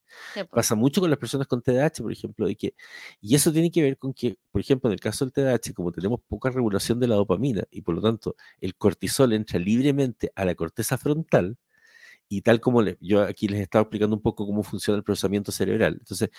Pasa 0.49 0.75
mucho 0.75 1.01
con 1.01 1.09
las 1.09 1.19
personas 1.19 1.47
con 1.47 1.61
TDAH, 1.61 2.01
por 2.01 2.11
ejemplo, 2.11 2.49
y, 2.49 2.55
que, 2.55 2.73
y 3.21 3.35
eso 3.35 3.51
tiene 3.51 3.69
que 3.69 3.81
ver 3.81 3.97
con 3.97 4.13
que, 4.13 4.37
por 4.51 4.61
ejemplo, 4.61 4.89
en 4.89 4.93
el 4.93 4.99
caso 4.99 5.25
del 5.25 5.33
TDAH, 5.33 5.73
como 5.73 5.91
tenemos 5.91 6.21
poca 6.27 6.49
regulación 6.49 6.99
de 6.99 7.07
la 7.07 7.15
dopamina 7.15 7.63
y 7.69 7.81
por 7.81 7.95
lo 7.95 8.01
tanto 8.01 8.35
el 8.61 8.75
cortisol 8.75 9.33
entra 9.33 9.59
libremente 9.59 10.31
a 10.35 10.45
la 10.45 10.55
corteza 10.55 10.97
frontal, 10.97 11.57
y 12.29 12.41
tal 12.41 12.59
como 12.59 12.83
yo 13.01 13.21
aquí 13.21 13.47
les 13.47 13.59
he 13.59 13.63
estado 13.63 13.83
explicando 13.83 14.15
un 14.15 14.21
poco 14.21 14.45
cómo 14.45 14.63
funciona 14.63 14.97
el 14.97 15.03
procesamiento 15.03 15.51
cerebral. 15.51 15.97
Entonces, 15.99 16.29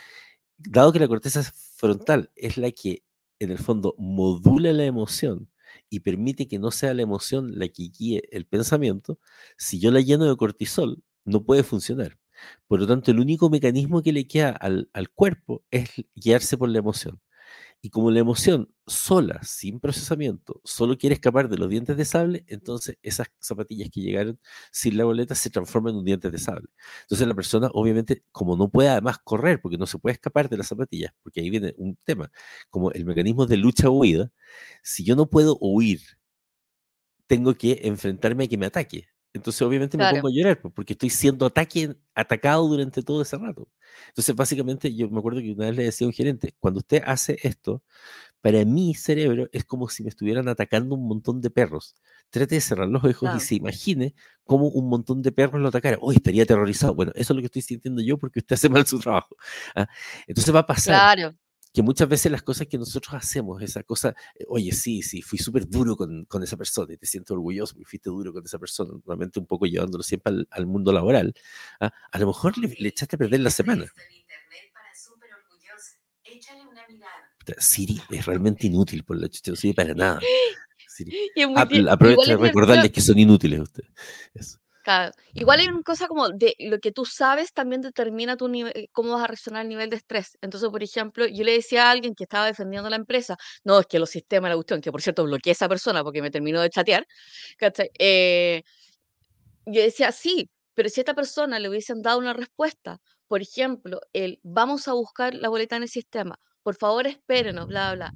dado 0.59 0.93
que 0.93 0.99
la 0.99 1.09
corteza 1.09 1.43
frontal 1.77 2.31
es 2.35 2.57
la 2.57 2.71
que 2.73 3.03
en 3.39 3.51
el 3.51 3.59
fondo 3.59 3.95
modula 3.99 4.73
la 4.73 4.85
emoción 4.85 5.49
y 5.91 6.01
permite 6.01 6.49
que 6.49 6.59
no 6.59 6.71
sea 6.71 6.95
la 6.95 7.03
emoción 7.03 7.59
la 7.59 7.69
que 7.69 7.85
guíe 7.89 8.23
el 8.33 8.47
pensamiento, 8.47 9.19
si 9.57 9.79
yo 9.81 9.91
la 9.91 10.01
lleno 10.01 10.25
de 10.27 10.37
cortisol, 10.37 11.03
no 11.25 11.45
puede 11.45 11.63
funcionar. 11.63 12.19
Por 12.69 12.81
lo 12.81 12.87
tanto, 12.87 13.11
el 13.11 13.21
único 13.21 13.51
mecanismo 13.51 14.03
que 14.03 14.13
le 14.13 14.27
queda 14.27 14.51
al, 14.51 14.91
al 14.93 15.11
cuerpo 15.11 15.65
es 15.71 15.91
guiarse 16.15 16.59
por 16.59 16.69
la 16.69 16.79
emoción. 16.79 17.21
Y 17.83 17.91
como 17.91 18.11
la 18.11 18.21
emoción 18.21 18.73
sola, 18.87 19.41
sin 19.43 19.81
procesamiento, 19.81 20.61
solo 20.65 20.99
quiere 20.99 21.15
escapar 21.15 21.49
de 21.49 21.59
los 21.59 21.69
dientes 21.69 21.97
de 21.97 22.05
sable, 22.05 22.45
entonces 22.49 22.99
esas 23.03 23.29
zapatillas 23.41 23.91
que 23.91 24.01
llegaron 24.01 24.41
sin 24.73 24.97
la 24.97 25.05
boleta 25.05 25.35
se 25.35 25.51
transforman 25.51 25.93
en 25.93 25.99
un 26.01 26.05
diente 26.05 26.31
de 26.31 26.39
sable. 26.39 26.69
Entonces 27.03 27.29
la 27.29 27.35
persona, 27.35 27.69
obviamente, 27.73 28.25
como 28.33 28.57
no 28.57 28.69
puede 28.71 28.89
además 28.89 29.19
correr, 29.23 29.61
porque 29.61 29.79
no 29.79 29.87
se 29.87 29.99
puede 29.99 30.15
escapar 30.15 30.49
de 30.49 30.57
las 30.57 30.69
zapatillas, 30.69 31.13
porque 31.23 31.41
ahí 31.41 31.51
viene 31.51 31.75
un 31.77 31.97
tema, 32.05 32.31
como 32.71 32.91
el 32.93 33.05
mecanismo 33.05 33.47
de 33.47 33.57
lucha 33.57 33.89
o 33.89 33.93
huida, 33.93 34.31
si 34.83 35.05
yo 35.05 35.17
no 35.17 35.29
puedo 35.31 35.57
huir, 35.61 36.01
tengo 37.27 37.55
que 37.55 37.81
enfrentarme 37.85 38.45
a 38.45 38.49
que 38.49 38.59
me 38.59 38.67
ataque. 38.67 39.09
Entonces, 39.37 39.63
obviamente, 39.63 39.97
me 39.97 40.11
pongo 40.11 40.29
a 40.29 40.31
llorar 40.31 40.61
porque 40.61 40.95
estoy 40.95 41.11
siendo 41.11 41.47
ataque, 41.47 41.95
atacado 42.15 42.67
durante 42.69 43.03
todo 43.03 43.23
ese 43.23 43.37
rato. 43.37 43.69
Entonces, 44.09 44.35
básicamente, 44.35 44.95
yo 44.95 45.09
me 45.09 45.19
acuerdo 45.19 45.41
que 45.41 45.53
una 45.53 45.67
vez 45.67 45.77
le 45.77 45.85
decía 45.85 46.07
a 46.07 46.09
un 46.09 46.15
gerente: 46.15 46.55
cuando 46.59 46.79
usted 46.79 47.03
hace 47.07 47.39
esto, 47.43 47.83
para 48.41 48.65
mi 48.65 48.95
cerebro 48.95 49.49
es 49.53 49.65
como 49.65 49.89
si 49.89 50.03
me 50.03 50.09
estuvieran 50.09 50.49
atacando 50.49 50.95
un 50.95 51.07
montón 51.09 51.41
de 51.41 51.51
perros. 51.51 51.95
Trate 52.31 52.57
de 52.57 52.61
cerrar 52.61 52.89
los 52.89 53.05
ojos 53.05 53.31
y 53.37 53.41
se 53.41 53.55
imagine 53.55 54.15
cómo 54.45 54.69
un 54.69 54.89
montón 54.89 55.23
de 55.23 55.33
perros 55.33 55.61
lo 55.61 55.69
atacara. 55.69 55.99
Hoy 56.01 56.17
estaría 56.17 56.43
aterrorizado. 56.43 56.95
Bueno, 56.95 57.13
eso 57.15 57.33
es 57.33 57.37
lo 57.37 57.43
que 57.43 57.47
estoy 57.47 57.63
sintiendo 57.63 58.03
yo 58.03 58.19
porque 58.19 58.41
usted 58.41 58.55
hace 58.55 58.69
mal 58.69 58.87
su 58.87 58.99
trabajo. 58.99 59.37
¿ah? 59.75 59.87
Entonces 60.27 60.55
va 60.55 60.61
a 60.61 60.67
pasar. 60.67 61.15
Claro 61.15 61.37
que 61.77 61.83
muchas 61.83 62.09
veces 62.09 62.33
las 62.33 62.43
cosas 62.43 62.67
que 62.69 62.79
nosotros 62.79 63.13
hacemos, 63.13 63.61
esa 63.61 63.83
cosa, 63.83 64.17
eh, 64.35 64.47
oye, 64.49 64.73
sí, 64.73 65.03
sí, 65.03 65.21
fui 65.21 65.39
súper 65.39 65.69
duro 65.69 65.95
con, 65.95 66.25
con, 66.25 66.43
esa 66.43 66.57
persona 66.57 66.95
y 66.95 66.97
te 66.97 67.05
siento 67.05 67.35
orgulloso 67.35 67.75
porque 67.75 67.85
fuiste 67.85 68.09
duro 68.09 68.33
con 68.33 68.43
esa 68.43 68.59
persona, 68.59 68.93
normalmente 68.93 69.39
un 69.39 69.45
poco 69.45 69.67
llevándolo 69.67 70.03
siempre 70.03 70.33
al, 70.33 70.49
al 70.51 70.65
mundo 70.65 70.91
laboral, 70.91 71.35
¿ah? 71.81 71.93
a 72.11 72.19
lo 72.19 72.29
mejor 72.29 72.57
le, 72.57 72.89
echaste 72.89 73.17
a 73.17 73.19
perder 73.19 73.41
la 73.41 73.51
semana. 73.51 73.85
Siri 77.59 78.01
es 78.09 78.25
realmente 78.25 78.67
inútil 78.69 79.05
por 79.05 79.21
la 79.21 79.29
chucha, 79.29 79.51
no 79.51 79.57
sirve 79.57 79.75
para 79.75 79.93
nada. 79.93 80.21
Siri. 80.89 81.29
aprovecha 81.91 82.31
de 82.31 82.37
recordarles 82.39 82.91
que 82.91 83.03
son 83.03 83.19
inútiles 83.19 83.61
ustedes. 83.61 83.91
Eso. 84.33 84.59
Igual 85.35 85.61
hay 85.61 85.67
una 85.69 85.83
cosa 85.83 86.09
como 86.09 86.29
de 86.31 86.55
lo 86.59 86.79
que 86.79 86.93
tú 86.93 87.05
sabes 87.05 87.53
también 87.53 87.81
determina 87.83 88.37
tu 88.37 88.49
nivel, 88.49 88.73
eh, 88.77 88.89
cómo 88.93 89.13
vas 89.13 89.25
a 89.25 89.27
reaccionar 89.27 89.63
al 89.63 89.69
nivel 89.69 89.91
de 89.91 89.97
estrés. 89.97 90.39
Entonces, 90.41 90.69
por 90.71 90.83
ejemplo, 90.83 91.27
yo 91.27 91.45
le 91.45 91.53
decía 91.53 91.87
a 91.89 91.91
alguien 91.91 92.15
que 92.15 92.25
estaba 92.25 92.47
defendiendo 92.47 92.89
la 92.91 92.97
empresa, 92.97 93.37
no, 93.65 93.81
es 93.81 93.87
que 93.87 93.99
los 93.99 94.11
sistemas 94.11 94.51
la 94.51 94.55
cuestión, 94.57 94.81
que 94.81 94.93
por 94.93 95.03
cierto 95.03 95.25
bloqueé 95.25 95.51
a 95.51 95.55
esa 95.55 95.69
persona 95.69 96.03
porque 96.05 96.23
me 96.23 96.31
terminó 96.31 96.61
de 96.61 96.71
chatear, 96.71 97.07
eh, 97.99 98.63
yo 99.67 99.83
decía, 99.83 100.13
sí, 100.13 100.51
pero 100.75 100.89
si 100.89 101.01
a 101.01 101.03
esta 101.03 101.15
persona 101.15 101.59
le 101.59 101.69
hubiesen 101.69 102.03
dado 102.03 102.19
una 102.19 102.33
respuesta, 102.33 103.01
por 103.29 103.43
ejemplo, 103.43 104.01
el 104.13 104.39
vamos 104.43 104.89
a 104.89 104.93
buscar 104.93 105.35
la 105.35 105.49
boleta 105.49 105.77
en 105.77 105.83
el 105.83 105.89
sistema, 105.89 106.39
por 106.63 106.77
favor 106.77 107.07
espérenos, 107.07 107.67
bla, 107.67 107.95
bla. 107.95 108.15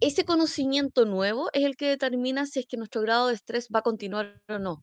Ese 0.00 0.24
conocimiento 0.24 1.06
nuevo 1.06 1.50
es 1.52 1.64
el 1.64 1.76
que 1.76 1.88
determina 1.88 2.46
si 2.46 2.60
es 2.60 2.66
que 2.66 2.76
nuestro 2.78 3.02
grado 3.02 3.28
de 3.28 3.34
estrés 3.34 3.68
va 3.74 3.80
a 3.80 3.82
continuar 3.82 4.42
o 4.48 4.58
no. 4.58 4.82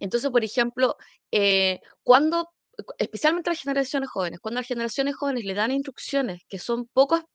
Entonces, 0.00 0.30
por 0.30 0.44
ejemplo, 0.44 0.96
eh, 1.30 1.80
cuando, 2.02 2.50
especialmente 2.98 3.50
las 3.50 3.60
generaciones 3.60 4.08
jóvenes, 4.10 4.40
cuando 4.40 4.60
las 4.60 4.68
generaciones 4.68 5.16
jóvenes 5.16 5.44
le 5.44 5.54
dan 5.54 5.70
instrucciones 5.70 6.42
que 6.48 6.58
son 6.58 6.86
poco, 6.92 7.28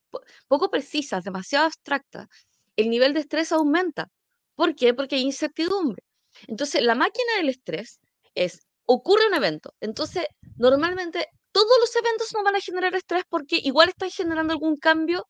poco 0.47 0.69
precisas, 0.69 1.23
demasiado 1.23 1.65
abstractas, 1.65 2.27
el 2.75 2.89
nivel 2.89 3.13
de 3.13 3.21
estrés 3.21 3.51
aumenta. 3.51 4.09
¿Por 4.55 4.75
qué? 4.75 4.93
Porque 4.93 5.15
hay 5.15 5.23
incertidumbre. 5.23 6.03
Entonces, 6.47 6.81
la 6.83 6.95
máquina 6.95 7.37
del 7.37 7.49
estrés 7.49 7.99
es, 8.35 8.65
ocurre 8.85 9.27
un 9.27 9.35
evento. 9.35 9.73
Entonces, 9.81 10.25
normalmente 10.57 11.27
todos 11.51 11.77
los 11.79 11.95
eventos 11.95 12.33
no 12.33 12.43
van 12.43 12.55
a 12.55 12.61
generar 12.61 12.95
estrés 12.95 13.23
porque 13.29 13.57
igual 13.57 13.89
están 13.89 14.09
generando 14.09 14.53
algún 14.53 14.77
cambio, 14.77 15.27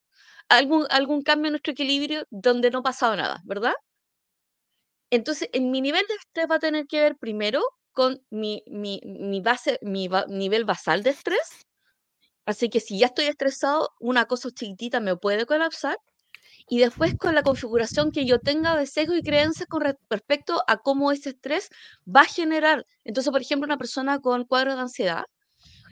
algún, 0.50 0.86
algún 0.90 1.24
cambio 1.24 1.48
en 1.48 1.54
nuestro 1.54 1.74
equilibrio 1.74 2.26
donde 2.30 2.70
no 2.72 2.80
ha 2.80 2.84
pasado 2.84 3.16
nada, 3.16 3.42
¿verdad? 3.46 3.74
Entonces, 5.12 5.50
en 5.54 5.72
mi 5.72 5.82
nivel 5.82 6.06
de 6.08 6.16
estrés 6.16 6.48
va 6.50 6.56
a 6.56 6.60
tener 6.60 6.88
que 6.88 7.02
ver 7.02 7.18
primero 7.18 7.62
con 7.92 8.22
mi, 8.30 8.64
mi, 8.68 9.42
base, 9.42 9.78
mi 9.82 10.10
nivel 10.30 10.66
basal 10.66 11.04
de 11.04 11.12
estrés. 11.12 11.68
Así 12.46 12.70
que 12.70 12.80
si 12.80 12.98
ya 13.00 13.08
estoy 13.08 13.26
estresado, 13.26 13.90
una 14.00 14.26
cosa 14.26 14.50
chiquitita 14.52 15.00
me 15.02 15.18
puede 15.18 15.46
colapsar. 15.46 15.98
Y 16.70 16.80
después 16.80 17.16
con 17.18 17.36
la 17.36 17.44
configuración 17.44 18.12
que 18.12 18.26
yo 18.26 18.40
tenga 18.40 18.78
de 18.78 18.86
sesgo 18.88 19.16
y 19.16 19.24
creencias 19.24 19.68
con 19.68 19.84
respecto 20.10 20.64
a 20.68 20.78
cómo 20.78 21.12
ese 21.12 21.32
estrés 21.32 21.70
va 22.08 22.22
a 22.22 22.26
generar. 22.26 22.86
Entonces, 23.04 23.32
por 23.32 23.42
ejemplo, 23.42 23.66
una 23.66 23.78
persona 23.78 24.20
con 24.20 24.46
cuadro 24.46 24.76
de 24.76 24.82
ansiedad 24.82 25.26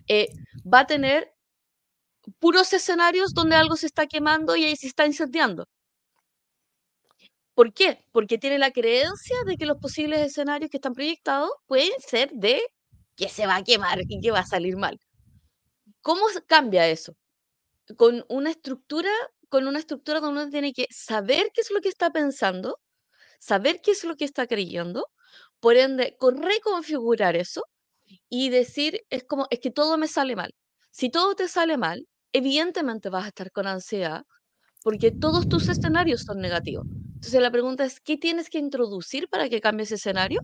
eh, 0.08 0.30
va 0.66 0.82
a 0.82 0.88
tener 0.88 1.34
puros 2.40 2.72
escenarios 2.74 3.34
donde 3.34 3.56
algo 3.56 3.76
se 3.76 3.88
está 3.88 4.08
quemando 4.08 4.56
y 4.56 4.66
ahí 4.66 4.76
se 4.76 4.88
está 4.88 5.06
incendiando. 5.06 5.68
¿Por 7.60 7.74
qué? 7.74 8.06
Porque 8.14 8.38
tiene 8.38 8.58
la 8.58 8.72
creencia 8.72 9.36
de 9.46 9.58
que 9.58 9.66
los 9.66 9.80
posibles 9.80 10.22
escenarios 10.22 10.72
que 10.72 10.78
están 10.78 10.94
proyectados 10.94 11.52
pueden 11.68 11.92
ser 12.00 12.32
de 12.32 12.62
que 13.18 13.28
se 13.28 13.48
va 13.48 13.58
a 13.58 13.64
quemar 13.66 14.00
y 14.08 14.22
que 14.22 14.32
va 14.32 14.40
a 14.40 14.46
salir 14.46 14.78
mal. 14.78 14.98
¿Cómo 16.02 16.22
cambia 16.48 16.88
eso? 16.88 17.18
Con 17.98 18.24
una 18.30 18.52
estructura, 18.52 19.10
con 19.50 19.68
una 19.68 19.80
estructura 19.80 20.22
donde 20.22 20.44
uno 20.44 20.50
tiene 20.50 20.72
que 20.72 20.88
saber 20.90 21.52
qué 21.54 21.60
es 21.60 21.70
lo 21.70 21.82
que 21.82 21.90
está 21.90 22.12
pensando, 22.12 22.80
saber 23.42 23.82
qué 23.82 23.92
es 23.92 24.06
lo 24.06 24.16
que 24.16 24.24
está 24.24 24.48
creyendo, 24.48 25.08
por 25.60 25.76
ende, 25.76 26.16
reconfigurar 26.22 27.36
eso 27.36 27.66
y 28.30 28.52
decir, 28.52 29.02
es 29.10 29.26
como, 29.26 29.48
es 29.50 29.60
que 29.60 29.72
todo 29.72 29.98
me 29.98 30.08
sale 30.08 30.38
mal. 30.38 30.56
Si 30.92 31.10
todo 31.10 31.36
te 31.36 31.50
sale 31.50 31.78
mal, 31.78 32.08
evidentemente 32.32 33.10
vas 33.10 33.26
a 33.26 33.28
estar 33.28 33.52
con 33.52 33.68
ansiedad, 33.68 34.24
porque 34.82 35.12
todos 35.12 35.50
tus 35.50 35.68
escenarios 35.68 36.24
son 36.26 36.40
negativos. 36.40 36.86
Entonces 37.20 37.42
la 37.42 37.52
pregunta 37.52 37.84
es, 37.84 38.00
¿qué 38.00 38.16
tienes 38.16 38.50
que 38.50 38.60
introducir 38.60 39.28
para 39.28 39.50
que 39.50 39.60
cambie 39.60 39.84
ese 39.84 39.96
escenario? 39.96 40.40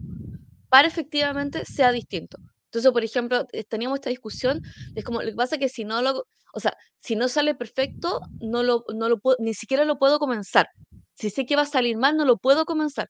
Para 0.67 0.89
efectivamente 0.89 1.63
sea 1.63 1.93
distinto. 1.93 2.37
Entonces, 2.65 2.91
por 2.91 3.01
ejemplo, 3.01 3.47
eh, 3.53 3.63
teníamos 3.63 3.99
esta 3.99 4.09
discusión, 4.09 4.61
es 4.93 5.05
como, 5.05 5.21
lo 5.21 5.29
que 5.29 5.37
pasa 5.37 5.55
es 5.55 5.61
que 5.61 5.69
si 5.69 5.85
no 5.85 6.01
lo, 6.01 6.25
o 6.53 6.59
sea, 6.59 6.75
si 6.99 7.15
no 7.15 7.29
sale 7.29 7.55
perfecto, 7.55 8.19
no 8.41 8.61
lo, 8.61 8.83
no 8.93 9.07
lo 9.07 9.19
puedo, 9.19 9.37
ni 9.39 9.53
siquiera 9.53 9.85
lo 9.85 9.97
puedo 9.97 10.19
comenzar. 10.19 10.67
Si 11.13 11.29
sé 11.29 11.45
que 11.45 11.55
va 11.55 11.61
a 11.61 11.65
salir 11.65 11.95
mal, 11.95 12.17
no 12.17 12.25
lo 12.25 12.35
puedo 12.35 12.65
comenzar. 12.65 13.09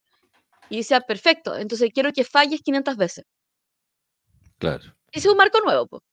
Y 0.70 0.78
dice, 0.78 1.02
perfecto, 1.02 1.58
entonces 1.58 1.90
quiero 1.92 2.14
que 2.14 2.24
falles 2.24 2.62
500 2.62 2.98
veces. 2.98 3.26
Claro. 4.60 4.84
Ese 5.12 5.28
es 5.28 5.32
un 5.32 5.38
marco 5.38 5.60
nuevo, 5.66 5.88
pues. 5.88 6.04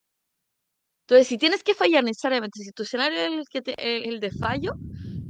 Entonces, 1.02 1.28
si 1.28 1.36
tienes 1.36 1.62
que 1.62 1.74
fallar 1.74 2.02
necesariamente, 2.02 2.62
si 2.62 2.72
tu 2.72 2.84
escenario 2.84 3.18
es 3.18 3.32
el, 3.52 3.62
que 3.62 3.74
el 3.76 4.20
de 4.20 4.30
fallo, 4.30 4.72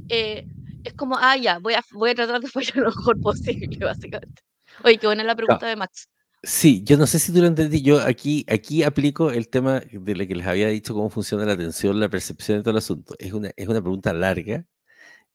eh, 0.07 0.47
es 0.83 0.93
como, 0.93 1.17
ah, 1.17 1.37
ya, 1.37 1.59
voy 1.59 1.73
a, 1.73 1.83
voy 1.91 2.11
a 2.11 2.15
tratar 2.15 2.41
de 2.41 2.47
fallar 2.47 2.77
lo 2.77 2.89
mejor 2.89 3.19
posible, 3.21 3.77
básicamente. 3.85 4.41
Oye, 4.83 4.97
qué 4.97 5.07
buena 5.07 5.23
la 5.23 5.35
pregunta 5.35 5.67
de 5.67 5.75
Max. 5.75 6.07
Sí, 6.45 6.83
yo 6.83 6.97
no 6.97 7.07
sé 7.07 7.19
si 7.19 7.31
tú 7.31 7.39
lo 7.39 7.47
entendí. 7.47 7.81
Yo 7.81 8.01
aquí, 8.01 8.45
aquí 8.49 8.83
aplico 8.83 9.31
el 9.31 9.47
tema 9.47 9.79
de 9.79 10.15
lo 10.15 10.27
que 10.27 10.35
les 10.35 10.45
había 10.45 10.67
dicho, 10.67 10.93
cómo 10.93 11.09
funciona 11.09 11.45
la 11.45 11.53
atención, 11.53 11.99
la 11.99 12.09
percepción 12.09 12.57
de 12.57 12.63
todo 12.63 12.71
el 12.71 12.79
asunto. 12.79 13.15
Es 13.17 13.31
una, 13.31 13.51
es 13.55 13.67
una 13.67 13.81
pregunta 13.81 14.11
larga 14.13 14.65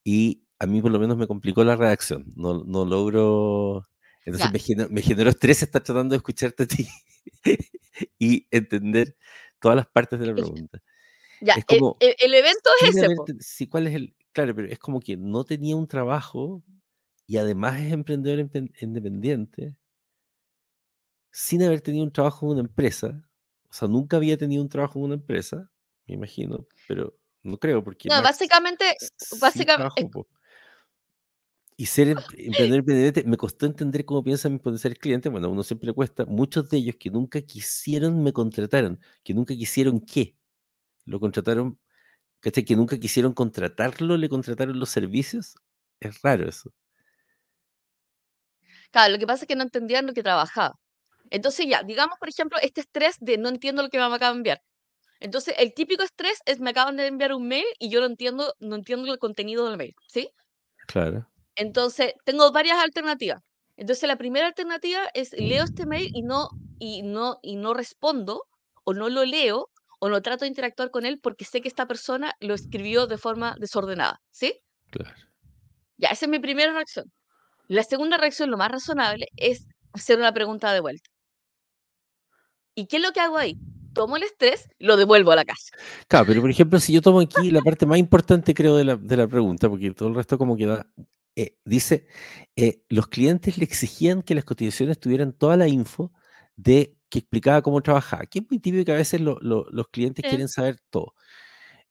y 0.04 0.42
a 0.58 0.66
mí 0.66 0.82
por 0.82 0.90
lo 0.90 0.98
menos 0.98 1.16
me 1.16 1.26
complicó 1.26 1.64
la 1.64 1.76
redacción. 1.76 2.24
No, 2.36 2.62
no 2.64 2.84
logro... 2.84 3.84
Entonces 4.24 4.52
me, 4.52 4.58
genero, 4.58 4.90
me 4.90 5.00
generó 5.00 5.30
estrés 5.30 5.62
estar 5.62 5.82
tratando 5.82 6.12
de 6.12 6.18
escucharte 6.18 6.64
a 6.64 6.66
ti 6.66 6.86
y 8.18 8.46
entender 8.50 9.16
todas 9.58 9.76
las 9.76 9.86
partes 9.86 10.20
de 10.20 10.26
la 10.26 10.34
pregunta. 10.34 10.82
Ya, 11.40 11.54
es 11.54 11.64
como, 11.64 11.96
el, 12.00 12.14
el, 12.18 12.34
evento 12.34 12.68
es 12.82 12.96
ese. 12.96 13.08
sí, 13.40 13.66
¿cuál 13.68 13.86
es 13.86 13.94
el? 13.94 14.14
Claro, 14.38 14.54
pero 14.54 14.68
es 14.68 14.78
como 14.78 15.00
que 15.00 15.16
no 15.16 15.42
tenía 15.42 15.74
un 15.74 15.88
trabajo 15.88 16.62
y 17.26 17.38
además 17.38 17.80
es 17.80 17.92
emprendedor 17.92 18.38
independiente 18.80 19.74
sin 21.32 21.60
haber 21.64 21.80
tenido 21.80 22.04
un 22.04 22.12
trabajo 22.12 22.46
en 22.46 22.52
una 22.52 22.60
empresa. 22.60 23.28
O 23.68 23.72
sea, 23.72 23.88
nunca 23.88 24.16
había 24.16 24.38
tenido 24.38 24.62
un 24.62 24.68
trabajo 24.68 25.00
en 25.00 25.06
una 25.06 25.14
empresa, 25.14 25.68
me 26.06 26.14
imagino, 26.14 26.68
pero 26.86 27.18
no 27.42 27.58
creo 27.58 27.82
porque... 27.82 28.08
No, 28.08 28.22
básicamente, 28.22 28.84
básicamente 29.40 30.08
y 31.76 31.86
ser 31.86 32.10
em, 32.10 32.18
emprendedor 32.18 32.78
independiente, 32.78 33.24
me 33.24 33.36
costó 33.36 33.66
entender 33.66 34.04
cómo 34.04 34.22
piensan 34.22 34.52
mis 34.52 34.62
potenciales 34.62 35.00
clientes. 35.00 35.32
Bueno, 35.32 35.48
a 35.48 35.50
uno 35.50 35.64
siempre 35.64 35.88
le 35.88 35.94
cuesta. 35.94 36.26
Muchos 36.26 36.70
de 36.70 36.76
ellos 36.76 36.94
que 36.96 37.10
nunca 37.10 37.40
quisieron 37.40 38.22
me 38.22 38.32
contrataron, 38.32 39.00
que 39.24 39.34
nunca 39.34 39.56
quisieron 39.56 40.00
qué. 40.00 40.36
Lo 41.06 41.18
contrataron, 41.18 41.76
¿cachai? 42.40 42.64
Que 42.64 42.76
nunca 42.76 42.98
quisieron 42.98 43.32
contratarlo, 43.34 44.16
le 44.16 44.28
contrataron 44.28 44.78
los 44.78 44.90
servicios. 44.90 45.54
Es 46.00 46.22
raro 46.22 46.48
eso. 46.48 46.72
Claro, 48.90 49.12
lo 49.12 49.18
que 49.18 49.26
pasa 49.26 49.44
es 49.44 49.48
que 49.48 49.56
no 49.56 49.62
entendían 49.62 50.06
lo 50.06 50.14
que 50.14 50.22
trabajaba. 50.22 50.78
Entonces 51.30 51.66
ya, 51.68 51.82
digamos, 51.82 52.18
por 52.18 52.28
ejemplo, 52.28 52.58
este 52.62 52.80
estrés 52.80 53.16
de 53.20 53.36
no 53.38 53.48
entiendo 53.48 53.82
lo 53.82 53.90
que 53.90 53.98
me 53.98 54.04
acaban 54.04 54.36
de 54.36 54.38
enviar. 54.38 54.62
Entonces, 55.20 55.54
el 55.58 55.74
típico 55.74 56.02
estrés 56.02 56.40
es 56.46 56.60
me 56.60 56.70
acaban 56.70 56.96
de 56.96 57.06
enviar 57.06 57.34
un 57.34 57.48
mail 57.48 57.64
y 57.78 57.90
yo 57.90 58.00
no 58.00 58.06
entiendo, 58.06 58.54
no 58.60 58.76
entiendo 58.76 59.12
el 59.12 59.18
contenido 59.18 59.68
del 59.68 59.76
mail, 59.76 59.94
¿sí? 60.06 60.30
Claro. 60.86 61.28
Entonces, 61.56 62.14
tengo 62.24 62.52
varias 62.52 62.78
alternativas. 62.78 63.42
Entonces, 63.76 64.08
la 64.08 64.16
primera 64.16 64.46
alternativa 64.46 65.00
es 65.14 65.32
leo 65.32 65.64
este 65.64 65.86
mail 65.86 66.10
y 66.14 66.22
no, 66.22 66.50
y 66.78 67.02
no, 67.02 67.40
y 67.42 67.56
no 67.56 67.74
respondo, 67.74 68.46
o 68.84 68.94
no 68.94 69.08
lo 69.08 69.24
leo, 69.24 69.70
o 69.98 70.08
no 70.08 70.22
trato 70.22 70.44
de 70.44 70.48
interactuar 70.48 70.90
con 70.90 71.06
él 71.06 71.18
porque 71.20 71.44
sé 71.44 71.60
que 71.60 71.68
esta 71.68 71.86
persona 71.86 72.34
lo 72.40 72.54
escribió 72.54 73.06
de 73.06 73.18
forma 73.18 73.56
desordenada, 73.58 74.20
¿sí? 74.30 74.60
Claro. 74.90 75.14
Ya, 75.96 76.08
esa 76.08 76.26
es 76.26 76.30
mi 76.30 76.38
primera 76.38 76.72
reacción. 76.72 77.12
La 77.66 77.82
segunda 77.82 78.16
reacción, 78.16 78.50
lo 78.50 78.56
más 78.56 78.70
razonable, 78.70 79.26
es 79.36 79.66
hacer 79.92 80.18
una 80.18 80.32
pregunta 80.32 80.72
de 80.72 80.80
vuelta. 80.80 81.10
¿Y 82.74 82.86
qué 82.86 82.96
es 82.96 83.02
lo 83.02 83.12
que 83.12 83.20
hago 83.20 83.36
ahí? 83.36 83.58
tomo 83.98 84.16
el 84.16 84.22
estrés, 84.22 84.68
lo 84.78 84.96
devuelvo 84.96 85.32
a 85.32 85.36
la 85.36 85.44
casa. 85.44 85.72
Claro, 86.06 86.26
pero 86.26 86.40
por 86.40 86.50
ejemplo, 86.50 86.78
si 86.78 86.92
yo 86.92 87.02
tomo 87.02 87.20
aquí 87.20 87.50
la 87.50 87.62
parte 87.62 87.84
más 87.84 87.98
importante, 87.98 88.54
creo, 88.54 88.76
de 88.76 88.84
la, 88.84 88.96
de 88.96 89.16
la 89.16 89.26
pregunta, 89.26 89.68
porque 89.68 89.90
todo 89.90 90.08
el 90.08 90.14
resto 90.14 90.38
como 90.38 90.56
queda, 90.56 90.86
eh, 91.34 91.56
dice, 91.64 92.06
eh, 92.54 92.82
los 92.88 93.08
clientes 93.08 93.58
le 93.58 93.64
exigían 93.64 94.22
que 94.22 94.36
las 94.36 94.44
cotizaciones 94.44 95.00
tuvieran 95.00 95.32
toda 95.32 95.56
la 95.56 95.66
info 95.66 96.12
de 96.54 96.96
que 97.08 97.20
explicaba 97.20 97.62
cómo 97.62 97.80
trabajaba, 97.80 98.26
que 98.26 98.40
es 98.40 98.44
muy 98.50 98.58
típico 98.58 98.84
que 98.84 98.92
a 98.92 98.96
veces 98.96 99.20
los 99.20 99.88
clientes 99.90 100.24
quieren 100.28 100.48
saber 100.48 100.78
todo. 100.90 101.14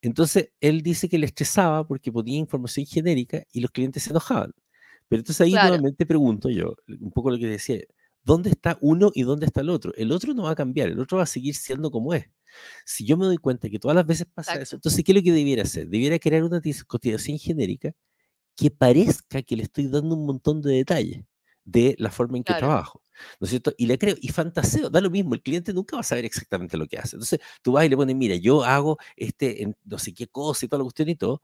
Entonces, 0.02 0.52
él 0.62 0.82
dice 0.84 1.10
que 1.10 1.18
le 1.18 1.26
estresaba 1.26 1.88
porque 1.88 2.12
ponía 2.12 2.38
información 2.38 2.86
genérica 2.86 3.44
y 3.52 3.62
los 3.62 3.72
clientes 3.72 4.04
se 4.04 4.12
enojaban. 4.12 4.54
Pero 5.08 5.22
entonces 5.22 5.42
ahí 5.42 5.54
nuevamente 5.54 6.06
pregunto 6.06 6.50
yo, 6.50 6.76
un 6.88 7.12
poco 7.12 7.32
lo 7.32 7.38
que 7.38 7.48
decía, 7.48 7.80
¿dónde 8.24 8.50
está 8.52 8.78
uno 8.82 9.12
y 9.14 9.24
dónde 9.24 9.46
está 9.46 9.62
el 9.62 9.70
otro? 9.70 9.94
El 9.96 10.12
otro 10.12 10.34
no 10.34 10.44
va 10.44 10.52
a 10.52 10.56
cambiar, 10.56 10.90
el 10.90 11.00
otro 11.00 11.18
va 11.18 11.24
a 11.24 11.28
seguir 11.28 11.56
siendo 11.56 11.90
como 11.90 12.14
es. 12.14 12.26
Si 12.86 13.06
yo 13.06 13.18
me 13.18 13.26
doy 13.26 13.38
cuenta 13.38 13.70
que 13.70 13.80
todas 13.80 13.96
las 13.96 14.06
veces 14.06 14.28
pasa 14.34 14.56
eso, 14.62 14.76
entonces, 14.76 15.04
¿qué 15.04 15.14
es 15.14 15.16
lo 15.18 15.24
que 15.24 15.32
debiera 15.32 15.64
hacer? 15.64 15.88
Debiera 15.88 16.20
crear 16.20 16.44
una 16.44 16.62
cotización 16.88 17.40
genérica 17.40 17.94
que 18.56 18.72
parezca 18.72 19.42
que 19.42 19.56
le 19.56 19.64
estoy 19.64 19.88
dando 19.88 20.16
un 20.16 20.26
montón 20.26 20.62
de 20.62 20.74
detalles 20.74 21.26
de 21.68 21.96
la 22.00 22.10
forma 22.10 22.38
en 22.38 22.44
que 22.44 22.54
trabajo. 22.54 23.04
¿No 23.40 23.46
es 23.46 23.50
cierto? 23.50 23.74
Y 23.78 23.88
le 23.88 23.98
creo, 23.98 24.16
y 24.22 24.30
fantaseo, 24.30 24.90
da 24.90 25.02
lo 25.02 25.10
mismo, 25.10 25.34
el 25.34 25.42
cliente 25.42 25.74
nunca 25.74 25.98
va 25.98 26.00
a 26.00 26.04
saber 26.04 26.24
exactamente 26.24 26.78
lo 26.78 26.88
que 26.88 26.98
hace. 26.98 27.18
Entonces, 27.18 27.40
tú 27.62 27.74
vas 27.74 27.86
y 27.86 27.90
le 27.90 27.98
pones, 27.98 28.16
mira, 28.16 28.36
yo 28.36 28.64
hago 28.64 28.98
este, 29.18 29.76
no 29.84 30.00
sé 30.00 30.14
qué 30.14 30.28
cosa 30.28 30.66
y 30.66 30.70
toda 30.70 30.80
la 30.80 30.84
cuestión 30.86 31.10
y 31.10 31.16
todo. 31.16 31.42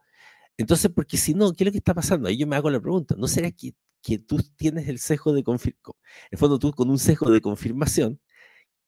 Entonces, 0.58 0.92
porque 0.96 1.18
si 1.18 1.34
no, 1.34 1.54
¿qué 1.54 1.64
es 1.64 1.66
lo 1.68 1.72
que 1.72 1.80
está 1.80 1.94
pasando? 1.94 2.30
Ahí 2.30 2.38
yo 2.38 2.48
me 2.48 2.56
hago 2.56 2.70
la 2.70 2.80
pregunta, 2.80 3.16
¿no 3.18 3.28
será 3.28 3.52
que, 3.52 3.74
que 4.02 4.20
tú 4.20 4.38
tienes 4.56 4.88
el 4.88 5.00
sesgo 5.00 5.34
de 5.34 5.44
confirmación? 5.44 5.96
En 6.26 6.30
el 6.32 6.38
fondo, 6.40 6.60
tú 6.60 6.72
con 6.74 6.90
un 6.90 7.00
sesgo 7.00 7.30
de 7.32 7.42
confirmación, 7.42 8.20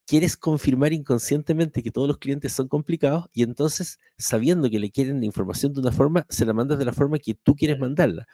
quieres 0.06 0.38
confirmar 0.38 0.94
inconscientemente 0.94 1.82
que 1.82 1.92
todos 1.92 2.08
los 2.08 2.18
clientes 2.18 2.54
son 2.54 2.68
complicados 2.68 3.26
y 3.34 3.44
entonces, 3.44 4.00
sabiendo 4.18 4.70
que 4.70 4.80
le 4.80 4.92
quieren 4.92 5.20
la 5.20 5.26
información 5.26 5.74
de 5.74 5.80
una 5.80 5.92
forma, 5.92 6.26
se 6.30 6.46
la 6.46 6.54
mandas 6.54 6.78
de 6.78 6.86
la 6.86 6.94
forma 6.94 7.18
que 7.18 7.34
tú 7.34 7.56
quieres 7.56 7.80
mandarla. 7.80 8.28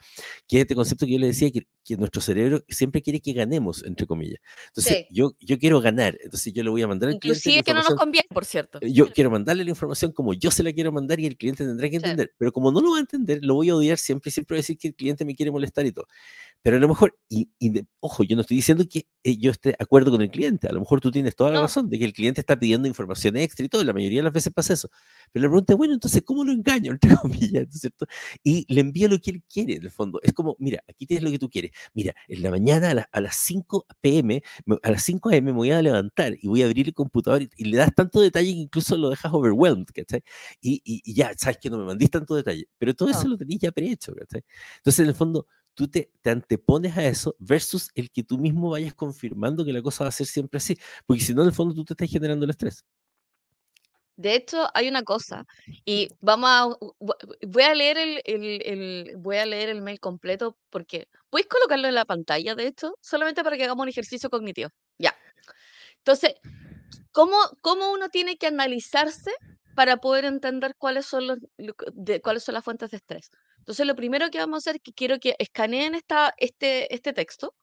Que 0.46 0.58
es 0.58 0.62
este 0.62 0.74
concepto 0.74 1.06
que 1.06 1.12
yo 1.12 1.18
le 1.18 1.28
decía, 1.28 1.50
que, 1.50 1.66
que 1.84 1.96
nuestro 1.96 2.20
cerebro 2.20 2.62
siempre 2.68 3.00
quiere 3.00 3.20
que 3.20 3.32
ganemos, 3.32 3.82
entre 3.84 4.06
comillas. 4.06 4.40
Entonces, 4.68 5.06
yo, 5.10 5.32
yo 5.40 5.58
quiero 5.58 5.80
ganar, 5.80 6.18
entonces 6.22 6.52
yo 6.52 6.62
le 6.62 6.70
voy 6.70 6.82
a 6.82 6.88
mandar 6.88 7.08
al 7.10 7.18
cliente. 7.18 7.38
Inclusive 7.38 7.62
que 7.62 7.74
no 7.74 7.82
nos 7.82 7.94
conviene, 7.94 8.28
por 8.32 8.44
cierto. 8.44 8.78
Eh, 8.82 8.92
yo 8.92 9.10
quiero 9.10 9.30
mandarle 9.30 9.64
la 9.64 9.70
información 9.70 10.12
como 10.12 10.34
yo 10.34 10.50
se 10.50 10.62
la 10.62 10.72
quiero 10.72 10.92
mandar 10.92 11.20
y 11.20 11.26
el 11.26 11.36
cliente 11.36 11.64
tendrá 11.64 11.88
que 11.88 11.96
entender. 11.96 12.32
Pero 12.36 12.52
como 12.52 12.70
no 12.70 12.80
lo 12.80 12.92
va 12.92 12.98
a 12.98 13.00
entender, 13.00 13.38
lo 13.42 13.54
voy 13.54 13.70
a 13.70 13.76
odiar 13.76 13.96
siempre 13.96 14.28
y 14.28 14.32
siempre 14.32 14.54
voy 14.54 14.58
a 14.58 14.62
decir 14.62 14.76
que 14.76 14.88
el 14.88 14.94
cliente 14.94 15.24
me 15.24 15.34
quiere 15.34 15.50
molestar 15.50 15.86
y 15.86 15.92
todo. 15.92 16.06
Pero 16.62 16.76
a 16.76 16.80
lo 16.80 16.88
mejor, 16.88 17.16
y, 17.28 17.48
ojo, 18.00 18.22
yo 18.22 18.36
no 18.36 18.42
estoy 18.42 18.56
diciendo 18.56 18.84
que 18.88 19.06
eh, 19.24 19.36
yo 19.36 19.50
esté 19.50 19.70
de 19.70 19.76
acuerdo 19.78 20.10
con 20.10 20.22
el 20.22 20.30
cliente, 20.30 20.68
a 20.68 20.72
lo 20.72 20.80
mejor 20.80 21.00
tú 21.00 21.10
tienes 21.10 21.34
toda 21.34 21.50
la 21.50 21.61
razón 21.62 21.88
de 21.88 21.98
que 21.98 22.04
el 22.04 22.12
cliente 22.12 22.40
está 22.40 22.58
pidiendo 22.58 22.88
información 22.88 23.36
extra 23.36 23.64
y 23.64 23.68
todo, 23.68 23.82
la 23.84 23.92
mayoría 23.92 24.20
de 24.20 24.24
las 24.24 24.32
veces 24.32 24.52
pasa 24.52 24.74
eso. 24.74 24.90
Pero 25.32 25.44
la 25.44 25.48
pregunta 25.48 25.72
es, 25.72 25.76
bueno, 25.76 25.94
entonces, 25.94 26.22
¿cómo 26.24 26.44
lo 26.44 26.52
engaño? 26.52 26.92
Entre 27.02 27.16
comillas, 27.16 27.66
¿cierto? 27.70 28.06
Y 28.42 28.66
le 28.72 28.80
envío 28.80 29.08
lo 29.08 29.18
que 29.18 29.30
él 29.30 29.42
quiere, 29.52 29.74
en 29.76 29.82
el 29.84 29.90
fondo. 29.90 30.20
Es 30.22 30.32
como, 30.32 30.56
mira, 30.58 30.82
aquí 30.88 31.06
tienes 31.06 31.24
lo 31.24 31.30
que 31.30 31.38
tú 31.38 31.48
quieres. 31.48 31.72
Mira, 31.94 32.14
en 32.28 32.42
la 32.42 32.50
mañana 32.50 33.06
a, 33.10 33.20
las 33.20 33.36
5 33.36 33.86
pm, 34.00 34.42
a 34.82 34.90
las 34.90 35.02
5 35.02 35.30
am 35.30 35.44
me 35.44 35.52
voy 35.52 35.70
a 35.70 35.82
levantar 35.82 36.34
y 36.40 36.48
voy 36.48 36.62
a 36.62 36.66
abrir 36.66 36.88
el 36.88 36.94
computador 36.94 37.42
y, 37.42 37.64
le 37.64 37.76
das 37.76 37.94
tanto 37.94 38.20
detalle 38.20 38.52
que 38.52 38.60
incluso 38.60 38.96
lo 38.96 39.10
dejas 39.10 39.32
overwhelmed, 39.32 39.86
¿cachai? 39.94 40.22
Y, 40.60 40.82
y, 40.84 41.14
ya, 41.14 41.32
sabes 41.36 41.58
que 41.58 41.70
no 41.70 41.78
me 41.78 41.84
mandís 41.84 42.10
tanto 42.10 42.34
detalle, 42.34 42.68
pero 42.78 42.94
todo 42.94 43.10
eso 43.10 43.26
lo 43.28 43.36
tenías 43.36 43.60
ya 43.60 43.72
prehecho, 43.72 44.14
¿cachai? 44.14 44.44
Entonces, 44.78 45.00
en 45.00 45.08
el 45.08 45.14
fondo, 45.14 45.46
tú 45.74 45.88
te, 45.88 46.10
antepones 46.24 46.96
a 46.96 47.04
eso 47.06 47.34
versus 47.38 47.90
el 47.94 48.10
que 48.10 48.22
tú 48.22 48.38
mismo 48.38 48.70
vayas 48.70 48.94
confirmando 48.94 49.64
que 49.64 49.72
la 49.72 49.82
cosa 49.82 50.04
va 50.04 50.08
a 50.08 50.12
ser 50.12 50.26
siempre 50.26 50.58
así, 50.58 50.78
porque 51.06 51.22
si 51.22 51.34
no, 51.34 51.42
en 51.42 51.48
el 51.48 51.54
fondo 51.54 51.74
tú 51.74 51.84
te 51.84 51.94
estás 51.94 52.10
generando 52.10 52.44
el 52.44 52.50
estrés. 52.50 52.84
De 54.16 54.34
hecho, 54.34 54.68
hay 54.74 54.88
una 54.88 55.02
cosa, 55.02 55.46
y 55.84 56.08
vamos 56.20 56.50
a, 56.50 56.68
voy 57.00 57.62
a 57.62 57.74
leer 57.74 57.96
el, 57.96 58.20
el, 58.24 59.16
voy 59.16 59.38
a 59.38 59.46
leer 59.46 59.70
el 59.70 59.80
mail 59.80 59.98
completo 60.00 60.56
porque, 60.70 61.08
¿puedes 61.30 61.48
colocarlo 61.48 61.88
en 61.88 61.94
la 61.94 62.04
pantalla 62.04 62.54
de 62.54 62.68
esto? 62.68 62.96
Solamente 63.00 63.42
para 63.42 63.56
que 63.56 63.64
hagamos 63.64 63.82
un 63.82 63.88
ejercicio 63.88 64.28
cognitivo. 64.28 64.68
Ya. 64.98 65.16
Entonces, 65.96 66.34
¿cómo, 67.10 67.36
cómo 67.62 67.90
uno 67.90 68.10
tiene 68.10 68.36
que 68.36 68.46
analizarse 68.46 69.32
para 69.74 69.96
poder 69.96 70.26
entender 70.26 70.74
cuáles 70.76 71.06
son, 71.06 71.26
los, 71.26 71.38
de, 71.94 72.20
cuáles 72.20 72.44
son 72.44 72.54
las 72.54 72.64
fuentes 72.64 72.90
de 72.90 72.98
estrés? 72.98 73.30
Entonces, 73.62 73.86
lo 73.86 73.94
primero 73.94 74.28
que 74.30 74.38
vamos 74.38 74.56
a 74.56 74.58
hacer 74.58 74.76
es 74.76 74.82
que 74.82 74.92
quiero 74.92 75.20
que 75.20 75.36
escaneen 75.38 75.94
esta, 75.94 76.34
este, 76.36 76.92
este 76.92 77.12
texto 77.12 77.54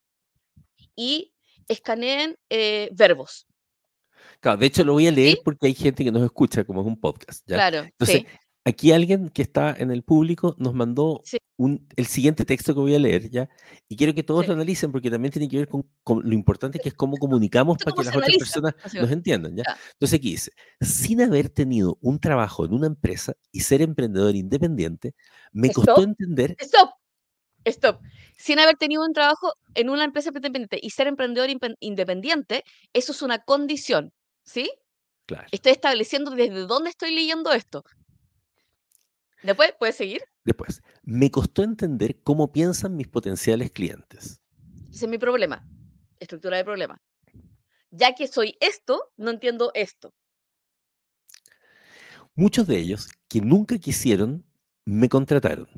y 0.96 1.34
escaneen 1.68 2.38
eh, 2.48 2.88
verbos. 2.92 3.46
Claro, 4.40 4.56
de 4.56 4.66
hecho 4.66 4.82
lo 4.82 4.94
voy 4.94 5.06
a 5.06 5.12
leer 5.12 5.40
porque 5.44 5.66
hay 5.66 5.74
gente 5.74 6.02
que 6.02 6.10
nos 6.10 6.22
escucha, 6.22 6.64
como 6.64 6.80
es 6.80 6.86
un 6.86 6.98
podcast. 6.98 7.46
Claro. 7.46 7.80
Entonces, 7.80 8.24
aquí 8.70 8.92
alguien 8.92 9.28
que 9.28 9.42
está 9.42 9.74
en 9.76 9.90
el 9.90 10.02
público 10.02 10.54
nos 10.58 10.74
mandó 10.74 11.22
un, 11.56 11.86
el 11.96 12.06
siguiente 12.06 12.44
texto 12.44 12.74
que 12.74 12.80
voy 12.80 12.94
a 12.94 12.98
leer, 12.98 13.30
¿ya? 13.30 13.48
Y 13.88 13.96
quiero 13.96 14.14
que 14.14 14.22
todos 14.22 14.48
lo 14.48 14.54
analicen 14.54 14.90
porque 14.92 15.10
también 15.10 15.32
tiene 15.32 15.48
que 15.48 15.58
ver 15.58 15.68
con, 15.68 15.84
lo 16.06 16.34
importante 16.34 16.78
que 16.78 16.88
es 16.88 16.94
cómo 16.94 17.16
comunicamos 17.18 17.78
para 17.78 17.94
que 17.94 18.04
las 18.04 18.16
otras 18.16 18.36
personas 18.36 18.74
nos 18.94 19.10
entiendan, 19.10 19.56
¿ya? 19.56 19.64
Entonces 19.92 20.18
aquí 20.18 20.30
dice, 20.30 20.52
sin 20.80 21.20
haber 21.20 21.50
tenido 21.50 21.98
un 22.00 22.18
trabajo 22.18 22.64
en 22.64 22.72
una 22.72 22.86
empresa 22.86 23.34
y 23.52 23.60
ser 23.60 23.82
emprendedor 23.82 24.34
independiente, 24.34 25.14
me 25.52 25.70
costó 25.70 26.02
entender... 26.02 26.56
Stop, 26.58 26.90
stop. 27.64 28.00
Sin 28.36 28.58
haber 28.58 28.76
tenido 28.76 29.04
un 29.04 29.12
trabajo 29.12 29.52
en 29.74 29.90
una 29.90 30.04
empresa 30.04 30.30
independiente 30.30 30.78
y 30.80 30.90
ser 30.90 31.08
emprendedor 31.08 31.50
independiente, 31.80 32.64
eso 32.92 33.12
es 33.12 33.22
una 33.22 33.38
condición, 33.38 34.12
¿sí? 34.44 34.70
Claro. 35.26 35.46
Estoy 35.52 35.72
estableciendo 35.72 36.30
desde 36.30 36.66
dónde 36.66 36.90
estoy 36.90 37.14
leyendo 37.14 37.52
esto. 37.52 37.84
Después, 39.42 39.74
¿puedes 39.78 39.96
seguir? 39.96 40.22
Después, 40.44 40.82
me 41.02 41.30
costó 41.30 41.62
entender 41.62 42.20
cómo 42.22 42.52
piensan 42.52 42.96
mis 42.96 43.08
potenciales 43.08 43.70
clientes. 43.70 44.40
Ese 44.90 45.04
es 45.06 45.10
mi 45.10 45.18
problema, 45.18 45.66
estructura 46.18 46.58
de 46.58 46.64
problema. 46.64 47.00
Ya 47.90 48.14
que 48.14 48.28
soy 48.28 48.56
esto, 48.60 49.12
no 49.16 49.30
entiendo 49.30 49.70
esto. 49.74 50.12
Muchos 52.34 52.66
de 52.66 52.78
ellos 52.78 53.08
que 53.28 53.40
nunca 53.40 53.78
quisieron 53.78 54.44
me 54.84 55.08
contrataron, 55.08 55.68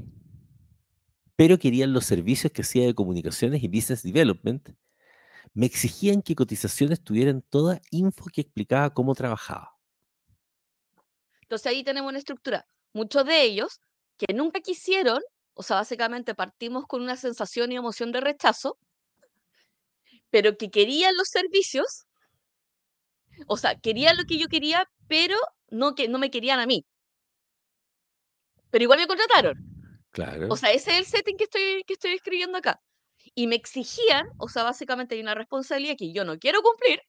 pero 1.36 1.58
querían 1.58 1.92
los 1.92 2.04
servicios 2.04 2.52
que 2.52 2.62
hacía 2.62 2.86
de 2.86 2.94
comunicaciones 2.94 3.62
y 3.62 3.68
business 3.68 4.02
development, 4.02 4.70
me 5.54 5.66
exigían 5.66 6.22
que 6.22 6.34
cotizaciones 6.34 7.02
tuvieran 7.02 7.42
toda 7.42 7.80
info 7.90 8.26
que 8.32 8.42
explicaba 8.42 8.92
cómo 8.92 9.14
trabajaba. 9.14 9.76
Entonces 11.42 11.66
ahí 11.66 11.84
tenemos 11.84 12.10
una 12.10 12.18
estructura 12.18 12.66
muchos 12.92 13.24
de 13.26 13.42
ellos 13.42 13.80
que 14.18 14.32
nunca 14.34 14.60
quisieron, 14.60 15.20
o 15.54 15.62
sea, 15.62 15.76
básicamente 15.76 16.34
partimos 16.34 16.86
con 16.86 17.02
una 17.02 17.16
sensación 17.16 17.72
y 17.72 17.76
emoción 17.76 18.12
de 18.12 18.20
rechazo, 18.20 18.78
pero 20.30 20.56
que 20.56 20.70
querían 20.70 21.14
los 21.16 21.28
servicios, 21.28 22.06
O 23.46 23.56
sea, 23.56 23.78
querían 23.78 24.16
lo 24.16 24.24
que 24.24 24.38
yo 24.38 24.46
quería, 24.48 24.88
pero 25.08 25.36
no, 25.70 25.94
que, 25.94 26.08
no 26.08 26.18
me 26.18 26.30
querían 26.30 26.60
a 26.60 26.66
mí. 26.66 26.84
Pero 28.70 28.84
igual 28.84 29.00
me 29.00 29.06
contrataron. 29.06 29.56
Claro. 30.10 30.48
O 30.50 30.56
sea, 30.56 30.70
ese 30.72 30.92
es 30.92 30.98
el 30.98 31.06
setting 31.06 31.36
que 31.36 31.44
estoy, 31.44 31.84
que 31.86 31.94
estoy 31.94 32.12
escribiendo 32.12 32.58
acá. 32.58 32.80
Y 33.34 33.46
me 33.46 33.56
exigían, 33.56 34.28
o 34.38 34.48
sea, 34.48 34.62
básicamente 34.64 35.14
hay 35.14 35.22
una 35.22 35.34
responsabilidad 35.34 35.96
que 35.98 36.12
yo 36.12 36.24
no 36.24 36.38
quiero 36.38 36.62
cumplir, 36.62 37.00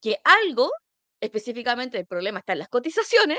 que 0.00 0.18
algo, 0.24 0.70
específicamente 1.20 1.98
el 1.98 2.06
problema 2.06 2.40
está 2.40 2.52
en 2.52 2.60
las 2.60 2.68
cotizaciones, 2.68 3.38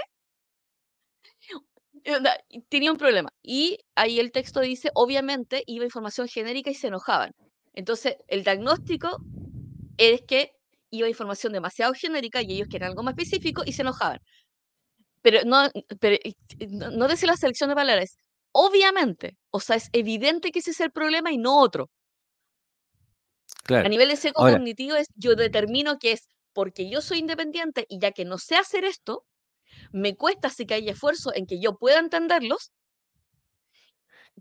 tenía 2.69 2.91
un 2.91 2.97
problema. 2.97 3.29
Y 3.41 3.79
ahí 3.95 4.19
el 4.19 4.31
texto 4.31 4.59
dice, 4.59 4.91
obviamente 4.93 5.63
iba 5.67 5.85
información 5.85 6.27
genérica 6.27 6.69
y 6.69 6.75
se 6.75 6.87
enojaban. 6.87 7.31
Entonces, 7.73 8.17
el 8.27 8.43
diagnóstico 8.43 9.17
es 9.97 10.21
que 10.21 10.51
iba 10.91 11.07
información 11.07 11.53
demasiado 11.53 11.93
genérica 11.93 12.41
y 12.41 12.53
ellos 12.53 12.67
querían 12.69 12.91
algo 12.91 13.03
más 13.03 13.13
específico 13.17 13.63
y 13.65 13.73
se 13.73 13.83
enojaban. 13.83 14.19
Pero 15.21 15.39
no, 15.45 15.69
pero, 15.99 16.17
no, 16.69 16.91
no 16.91 17.07
la 17.07 17.37
selección 17.37 17.69
de 17.69 17.75
palabras, 17.75 18.17
obviamente, 18.51 19.37
o 19.51 19.59
sea, 19.59 19.75
es 19.75 19.89
evidente 19.93 20.51
que 20.51 20.59
ese 20.59 20.71
es 20.71 20.79
el 20.79 20.91
problema 20.91 21.31
y 21.31 21.37
no 21.37 21.59
otro. 21.59 21.89
Claro. 23.63 23.85
A 23.85 23.89
nivel 23.89 24.09
de 24.09 24.15
seco 24.15 24.41
cognitivo 24.41 24.95
es 24.95 25.07
yo 25.15 25.35
determino 25.35 25.97
que 25.99 26.13
es 26.13 26.27
porque 26.53 26.89
yo 26.89 27.01
soy 27.01 27.19
independiente 27.19 27.85
y 27.87 27.99
ya 27.99 28.11
que 28.11 28.25
no 28.25 28.37
sé 28.37 28.55
hacer 28.55 28.83
esto, 28.85 29.25
me 29.91 30.15
cuesta 30.15 30.47
así 30.47 30.65
que 30.65 30.75
hay 30.75 30.89
esfuerzo 30.89 31.33
en 31.33 31.45
que 31.45 31.59
yo 31.59 31.77
pueda 31.77 31.99
entenderlos, 31.99 32.71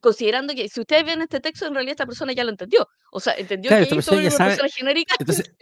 considerando 0.01 0.55
que 0.55 0.69
si 0.69 0.81
ustedes 0.81 1.05
ven 1.05 1.23
este 1.23 1.41
texto, 1.41 1.67
en 1.67 1.75
realidad 1.75 1.93
esta 1.93 2.07
persona 2.07 2.33
ya 2.33 2.45
lo 2.45 2.51
entendió. 2.51 2.87
O 3.11 3.21
sea, 3.21 3.35
entendió 3.35 3.71
que 3.71 3.83
esta 3.83 3.95
persona 3.95 4.23
ya 4.23 4.31
sabe, 4.31 4.51
persona 4.51 4.71
genérica. 4.71 5.15
Entonces, 5.19 5.53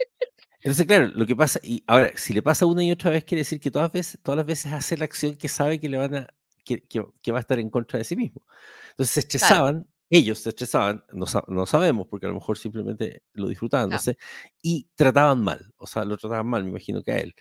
entonces, 0.61 0.85
claro, 0.85 1.07
lo 1.07 1.25
que 1.25 1.35
pasa, 1.35 1.59
y 1.63 1.83
ahora, 1.87 2.11
si 2.15 2.33
le 2.33 2.41
pasa 2.41 2.65
una 2.65 2.83
y 2.83 2.91
otra 2.91 3.11
vez, 3.11 3.23
quiere 3.23 3.41
decir 3.41 3.59
que 3.59 3.71
todas, 3.71 3.91
veces, 3.91 4.19
todas 4.21 4.37
las 4.37 4.45
veces 4.45 4.73
hace 4.73 4.97
la 4.97 5.05
acción 5.05 5.35
que 5.35 5.47
sabe 5.47 5.79
que 5.79 5.87
le 5.87 5.97
van 5.97 6.15
a, 6.15 6.27
que, 6.65 6.81
que, 6.81 7.31
va 7.31 7.37
a 7.37 7.41
estar 7.41 7.59
en 7.59 7.69
contra 7.69 7.99
de 7.99 8.03
sí 8.03 8.15
mismo. 8.15 8.43
Entonces 8.91 9.13
se 9.13 9.19
estresaban, 9.21 9.87
ellos 10.09 10.39
se 10.39 10.49
estresaban, 10.49 11.03
no, 11.11 11.25
no, 11.47 11.65
sabemos, 11.65 12.07
porque 12.07 12.25
a 12.25 12.29
lo 12.29 12.35
mejor 12.35 12.57
simplemente 12.57 13.23
lo 13.33 13.47
disfrutaban, 13.47 13.89
no. 13.89 13.99
sé, 13.99 14.17
y 14.61 14.89
trataban 14.95 15.41
mal, 15.41 15.73
o 15.77 15.87
sea, 15.87 16.05
lo 16.05 16.17
trataban 16.17 16.47
mal, 16.47 16.63
me 16.63 16.69
imagino 16.69 17.03
que 17.03 17.11
a 17.11 17.17
él. 17.17 17.35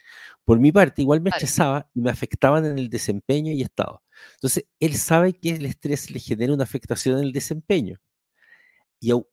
Por 0.44 0.58
mi 0.58 0.72
parte, 0.72 1.02
igual 1.02 1.20
me 1.20 1.30
estresaba 1.30 1.88
y 1.94 2.00
me 2.00 2.10
afectaban 2.10 2.64
en 2.64 2.78
el 2.78 2.88
desempeño 2.90 3.52
y 3.52 3.62
estado. 3.62 4.02
Entonces, 4.34 4.66
él 4.80 4.94
sabe 4.96 5.34
que 5.34 5.50
el 5.50 5.66
estrés 5.66 6.10
le 6.10 6.20
genera 6.20 6.54
una 6.54 6.64
afectación 6.64 7.18
en 7.18 7.24
el 7.24 7.32
desempeño 7.32 8.00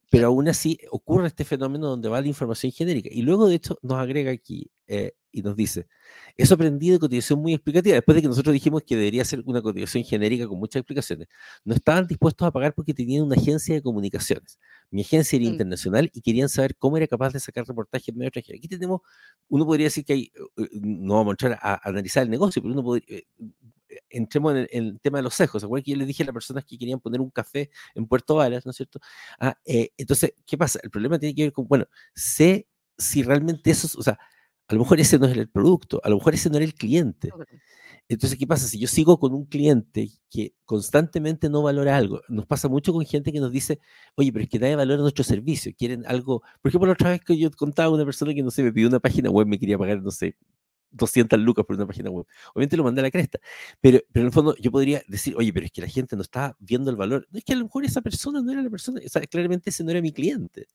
pero 0.10 0.28
aún 0.28 0.48
así 0.48 0.78
ocurre 0.92 1.28
este 1.28 1.46
fenómeno 1.46 1.88
donde 1.88 2.10
va 2.10 2.22
la 2.22 2.28
información 2.28 2.72
genérica. 2.72 3.10
Y 3.12 3.22
luego, 3.22 3.48
de 3.48 3.56
hecho, 3.56 3.78
nos 3.82 3.98
agrega 3.98 4.32
aquí 4.32 4.70
eh, 4.88 5.14
y 5.32 5.42
nos 5.42 5.56
dice, 5.56 5.88
eso 6.38 6.54
aprendí 6.56 6.92
de 6.92 7.00
cotización 7.00 7.40
muy 7.42 7.54
explicativa, 7.54 7.96
después 7.96 8.16
de 8.16 8.22
que 8.22 8.28
nosotros 8.28 8.54
dijimos 8.54 8.84
que 8.84 8.96
debería 8.96 9.26
ser 9.26 9.42
una 9.46 9.62
cotización 9.62 10.04
genérica 10.04 10.48
con 10.48 10.60
muchas 10.60 10.82
explicaciones. 10.82 11.28
No 11.66 11.74
estaban 11.74 12.06
dispuestos 12.06 12.48
a 12.48 12.52
pagar 12.52 12.74
porque 12.76 12.94
tenían 12.94 13.24
una 13.24 13.36
agencia 13.36 13.74
de 13.74 13.82
comunicaciones. 13.82 14.60
Mi 14.92 15.02
agencia 15.02 15.38
era 15.38 15.46
mm. 15.46 15.54
internacional 15.54 16.12
y 16.14 16.22
querían 16.22 16.50
saber 16.50 16.76
cómo 16.78 16.98
era 16.98 17.08
capaz 17.08 17.34
de 17.34 17.40
sacar 17.40 17.66
reportajes 17.66 18.10
en 18.10 18.18
medio 18.18 18.28
extranjero. 18.28 18.58
Aquí 18.58 18.68
tenemos, 18.68 19.02
uno 19.50 19.66
podría 19.66 19.88
decir 19.88 20.06
que 20.06 20.14
hay, 20.14 20.32
eh, 20.58 20.70
no 20.82 21.16
vamos 21.16 21.32
a 21.32 21.34
entrar 21.34 21.60
a, 21.62 21.90
analizar 21.90 22.24
el 22.24 22.30
negocio, 22.30 22.62
pero 22.62 22.74
uno 22.74 22.84
podría, 22.84 23.18
eh, 23.18 23.26
entremos 24.10 24.56
en 24.56 24.68
el, 24.72 25.00
tema 25.02 25.20
de 25.20 25.24
los 25.24 25.34
cejos. 25.36 25.62
¿Se 25.62 25.84
que 25.84 25.92
yo 25.92 25.98
le 25.98 26.06
dije 26.06 26.24
a 26.24 26.26
las 26.26 26.34
personas 26.34 26.66
que 26.66 26.78
querían 26.78 27.00
poner 27.00 27.22
un 27.22 27.30
café 27.30 27.70
en 27.96 28.08
Puerto 28.08 28.36
Varas, 28.36 28.66
¿no 28.66 28.72
es 28.72 28.78
cierto? 28.78 29.00
Ah, 29.40 29.58
eh, 29.66 29.90
entonces, 29.98 30.34
¿qué 30.46 30.58
pasa? 30.58 30.80
El 30.84 30.90
problema 30.90 31.20
tiene 31.20 31.36
que 31.36 31.44
ver 31.44 31.54
con, 31.54 31.68
bueno, 31.68 31.86
sé 32.16 32.68
si 32.98 33.24
realmente 33.24 33.72
eso, 33.72 33.88
o 34.00 34.04
sea, 34.04 34.18
a 34.68 34.74
lo 34.74 34.80
mejor 34.80 35.00
ese 35.00 35.20
no 35.20 35.26
es 35.28 35.38
el 35.38 35.50
producto, 35.50 36.00
a 36.04 36.10
lo 36.10 36.18
mejor 36.18 36.34
ese 36.34 36.50
no 36.50 36.58
era 36.58 36.66
el 36.66 36.74
cliente. 36.74 37.30
Entonces, 38.10 38.38
¿qué 38.38 38.46
pasa? 38.46 38.68
Si 38.68 38.80
yo 38.80 38.88
sigo 38.88 39.18
con 39.18 39.34
un 39.34 39.46
cliente 39.46 40.10
que 40.30 40.54
constantemente 40.66 41.50
no 41.50 41.62
valora 41.64 41.96
algo, 41.96 42.22
nos 42.28 42.46
pasa 42.46 42.68
mucho 42.68 42.94
con 42.94 43.06
gente 43.06 43.32
que 43.32 43.40
nos 43.40 43.52
dice, 43.52 43.80
oye, 44.16 44.32
pero 44.32 44.44
es 44.44 44.50
que 44.50 44.60
nadie 44.60 44.76
valora 44.76 45.02
nuestro 45.02 45.24
servicio, 45.24 45.72
quieren 45.78 46.06
algo, 46.06 46.42
por 46.62 46.70
ejemplo, 46.70 46.88
la 46.88 46.94
otra 46.94 47.12
vez 47.12 47.22
que 47.22 47.38
yo 47.38 47.50
contaba 47.52 47.88
a 47.88 47.92
una 47.92 48.06
persona 48.06 48.34
que, 48.34 48.44
no 48.44 48.52
sé, 48.52 48.64
me 48.64 48.74
pidió 48.74 48.88
una 48.88 49.00
página 49.00 49.30
web, 49.30 49.48
me 49.48 49.60
quería 49.60 49.78
pagar, 49.78 50.02
no 50.02 50.12
sé, 50.12 50.36
200 50.94 51.40
lucas 51.40 51.66
por 51.66 51.76
una 51.76 51.86
página 51.88 52.10
web. 52.10 52.26
Obviamente 52.54 52.78
lo 52.78 52.84
mandé 52.84 53.02
a 53.02 53.04
la 53.04 53.12
cresta, 53.12 53.40
pero, 53.82 54.00
pero 54.12 54.22
en 54.22 54.28
el 54.28 54.34
fondo 54.34 54.56
yo 54.58 54.72
podría 54.72 55.02
decir, 55.08 55.36
oye, 55.38 55.52
pero 55.54 55.66
es 55.66 55.72
que 55.72 55.82
la 55.82 55.88
gente 55.88 56.16
no 56.16 56.22
está 56.22 56.56
viendo 56.60 56.90
el 56.90 56.96
valor. 56.96 57.28
No 57.32 57.40
es 57.40 57.44
que 57.46 57.54
a 57.54 57.56
lo 57.56 57.66
mejor 57.66 57.86
esa 57.86 58.02
persona 58.02 58.42
no 58.42 58.52
era 58.52 58.62
la 58.62 58.70
persona, 58.70 59.02
o 59.06 59.10
sea, 59.10 59.22
claramente 59.24 59.70
ese 59.70 59.84
no 59.84 59.92
era 59.92 60.02
mi 60.02 60.12
cliente. 60.14 60.68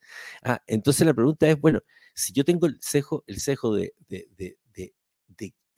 Ah, 0.42 0.62
entonces 0.66 1.06
la 1.06 1.14
pregunta 1.14 1.48
es, 1.48 1.60
bueno, 1.60 1.80
si 2.14 2.32
yo 2.32 2.44
tengo 2.44 2.66
el 2.66 2.78
cejo, 2.82 3.24
el 3.26 3.40
cejo 3.40 3.74
de, 3.74 3.94
de, 4.08 4.28
de, 4.36 4.56
de 4.74 4.94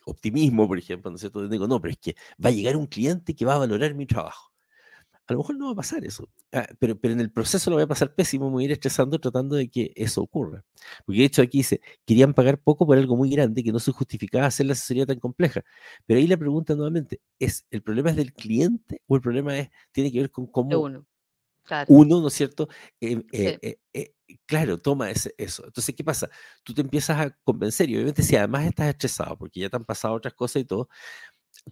optimismo, 0.05 0.67
por 0.67 0.79
ejemplo, 0.79 1.11
¿no 1.11 1.17
es 1.17 1.21
cierto? 1.21 1.47
Digo, 1.49 1.67
no, 1.69 1.81
pero 1.81 1.93
es 1.93 1.99
que 1.99 2.17
va 2.45 2.49
a 2.51 2.53
llegar 2.53 2.77
un 2.77 2.87
cliente 2.87 3.35
que 3.35 3.45
va 3.45 3.55
a 3.55 3.59
valorar 3.59 3.95
mi 3.95 4.07
trabajo 4.07 4.51
a 5.31 5.35
lo 5.35 5.39
mejor 5.41 5.57
no 5.57 5.67
va 5.67 5.73
a 5.73 5.77
pasar 5.77 6.05
eso, 6.05 6.29
ah, 6.53 6.67
pero, 6.81 6.99
pero 6.99 7.15
en 7.15 7.21
el 7.21 7.31
proceso 7.31 7.71
lo 7.71 7.77
voy 7.77 7.85
a 7.85 7.87
pasar 7.87 8.15
pésimo, 8.15 8.47
me 8.47 8.53
voy 8.53 8.65
a 8.65 8.67
ir 8.67 8.73
estresando 8.73 9.19
tratando 9.21 9.55
de 9.55 9.69
que 9.69 9.93
eso 9.95 10.23
ocurra. 10.23 10.65
Porque 11.07 11.21
de 11.21 11.27
hecho 11.27 11.43
aquí 11.43 11.59
dice, 11.59 11.81
querían 12.05 12.35
pagar 12.35 12.59
poco 12.59 12.85
por 12.85 12.99
algo 12.99 13.17
muy 13.17 13.31
grande 13.31 13.63
que 13.63 13.71
no 13.71 13.79
se 13.79 13.93
justificaba 13.93 14.47
hacer 14.47 14.67
la 14.67 14.73
asesoría 14.73 15.07
tan 15.07 15.21
compleja. 15.21 15.63
Pero 16.05 16.19
ahí 16.19 16.27
la 16.27 16.37
pregunta 16.37 16.75
nuevamente, 16.75 17.21
¿es 17.39 17.65
el 17.71 17.83
problema 17.83 18.11
es 18.11 18.17
del 18.17 18.33
cliente 18.33 19.03
o 19.07 19.15
el 19.15 19.23
problema 19.23 19.57
es, 19.57 19.69
tiene 19.93 20.11
que 20.11 20.19
ver 20.19 20.31
con 20.33 20.49
cómo 20.49 20.81
uno, 20.81 21.07
uno 21.87 22.21
¿no 22.21 22.27
es 22.27 22.35
cierto? 22.35 22.69
Eh, 23.01 23.23
eh, 23.33 23.79
eh, 23.93 24.15
claro, 24.47 24.79
toma 24.79 25.11
ese, 25.11 25.33
eso. 25.39 25.65
Entonces, 25.65 25.95
¿qué 25.95 26.03
pasa? 26.03 26.29
Tú 26.65 26.75
te 26.75 26.81
empiezas 26.81 27.19
a 27.19 27.31
convencer 27.45 27.89
y 27.89 27.95
obviamente 27.95 28.25
si 28.25 28.35
además 28.35 28.67
estás 28.67 28.89
estresado 28.89 29.39
porque 29.39 29.61
ya 29.61 29.69
te 29.69 29.77
han 29.77 29.85
pasado 29.85 30.15
otras 30.15 30.35
cosas 30.35 30.63
y 30.63 30.65
todo, 30.65 30.89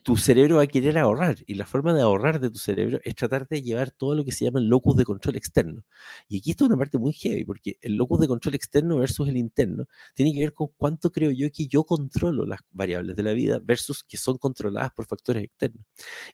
tu 0.02 0.16
cerebro 0.16 0.56
va 0.56 0.62
a 0.62 0.66
querer 0.66 0.98
ahorrar 0.98 1.36
y 1.46 1.54
la 1.54 1.66
forma 1.66 1.94
de 1.94 2.02
ahorrar 2.02 2.40
de 2.40 2.50
tu 2.50 2.58
cerebro 2.58 3.00
es 3.04 3.14
tratar 3.14 3.48
de 3.48 3.62
llevar 3.62 3.90
todo 3.90 4.14
lo 4.14 4.24
que 4.24 4.32
se 4.32 4.44
llama 4.44 4.60
el 4.60 4.66
locus 4.66 4.96
de 4.96 5.04
control 5.04 5.36
externo. 5.36 5.84
Y 6.28 6.38
aquí 6.38 6.50
está 6.50 6.64
una 6.64 6.76
parte 6.76 6.98
muy 6.98 7.12
heavy 7.12 7.44
porque 7.44 7.78
el 7.80 7.94
locus 7.96 8.20
de 8.20 8.28
control 8.28 8.54
externo 8.54 8.98
versus 8.98 9.28
el 9.28 9.36
interno 9.36 9.86
tiene 10.14 10.32
que 10.32 10.40
ver 10.40 10.54
con 10.54 10.68
cuánto 10.76 11.10
creo 11.10 11.30
yo 11.30 11.50
que 11.50 11.66
yo 11.66 11.84
controlo 11.84 12.46
las 12.46 12.60
variables 12.70 13.16
de 13.16 13.22
la 13.22 13.32
vida 13.32 13.60
versus 13.62 14.04
que 14.04 14.16
son 14.16 14.38
controladas 14.38 14.92
por 14.92 15.06
factores 15.06 15.44
externos. 15.44 15.84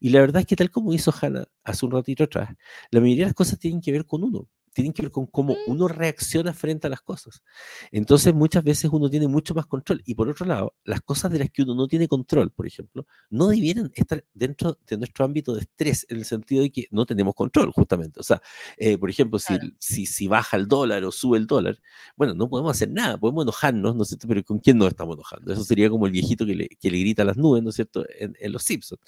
Y 0.00 0.10
la 0.10 0.20
verdad 0.20 0.40
es 0.40 0.46
que 0.46 0.56
tal 0.56 0.70
como 0.70 0.92
hizo 0.92 1.12
Hannah 1.20 1.46
hace 1.64 1.86
un 1.86 1.92
ratito 1.92 2.24
atrás, 2.24 2.50
la 2.90 3.00
mayoría 3.00 3.24
de 3.24 3.28
las 3.30 3.34
cosas 3.34 3.58
tienen 3.58 3.80
que 3.80 3.92
ver 3.92 4.04
con 4.06 4.24
uno 4.24 4.48
tienen 4.74 4.92
que 4.92 5.02
ver 5.02 5.10
con 5.10 5.26
cómo 5.26 5.54
mm. 5.54 5.70
uno 5.70 5.88
reacciona 5.88 6.52
frente 6.52 6.86
a 6.88 6.90
las 6.90 7.00
cosas. 7.00 7.42
Entonces, 7.90 8.34
muchas 8.34 8.62
veces 8.62 8.90
uno 8.92 9.08
tiene 9.08 9.28
mucho 9.28 9.54
más 9.54 9.66
control. 9.66 10.02
Y 10.04 10.14
por 10.14 10.28
otro 10.28 10.44
lado, 10.44 10.74
las 10.84 11.00
cosas 11.00 11.32
de 11.32 11.38
las 11.38 11.50
que 11.50 11.62
uno 11.62 11.74
no 11.74 11.88
tiene 11.88 12.08
control, 12.08 12.50
por 12.50 12.66
ejemplo, 12.66 13.06
no 13.30 13.48
debieran 13.48 13.90
estar 13.94 14.24
dentro 14.34 14.78
de 14.86 14.98
nuestro 14.98 15.24
ámbito 15.24 15.54
de 15.54 15.60
estrés, 15.62 16.06
en 16.10 16.18
el 16.18 16.24
sentido 16.24 16.62
de 16.62 16.70
que 16.70 16.86
no 16.90 17.06
tenemos 17.06 17.34
control, 17.34 17.72
justamente. 17.72 18.20
O 18.20 18.22
sea, 18.22 18.42
eh, 18.76 18.98
por 18.98 19.08
ejemplo, 19.08 19.38
si, 19.38 19.54
si, 19.78 20.06
si, 20.06 20.26
baja 20.26 20.56
el 20.56 20.66
dólar 20.66 21.04
o 21.04 21.12
sube 21.12 21.38
el 21.38 21.46
dólar, 21.46 21.78
bueno, 22.16 22.34
no 22.34 22.48
podemos 22.48 22.72
hacer 22.72 22.90
nada, 22.90 23.16
podemos 23.16 23.44
enojarnos, 23.44 23.94
¿no 23.94 24.02
es 24.02 24.08
cierto? 24.08 24.26
Pero 24.26 24.42
¿con 24.44 24.58
quién 24.58 24.76
nos 24.76 24.88
estamos 24.88 25.14
enojando? 25.14 25.52
Eso 25.52 25.64
sería 25.64 25.88
como 25.88 26.06
el 26.06 26.12
viejito 26.12 26.44
que 26.44 26.54
le, 26.54 26.68
que 26.68 26.90
le 26.90 26.98
grita 26.98 27.22
a 27.22 27.26
las 27.26 27.36
nubes, 27.36 27.62
¿no 27.62 27.70
es 27.70 27.76
cierto? 27.76 28.04
En, 28.18 28.34
Los 28.52 28.64
Simpsons. 28.64 29.00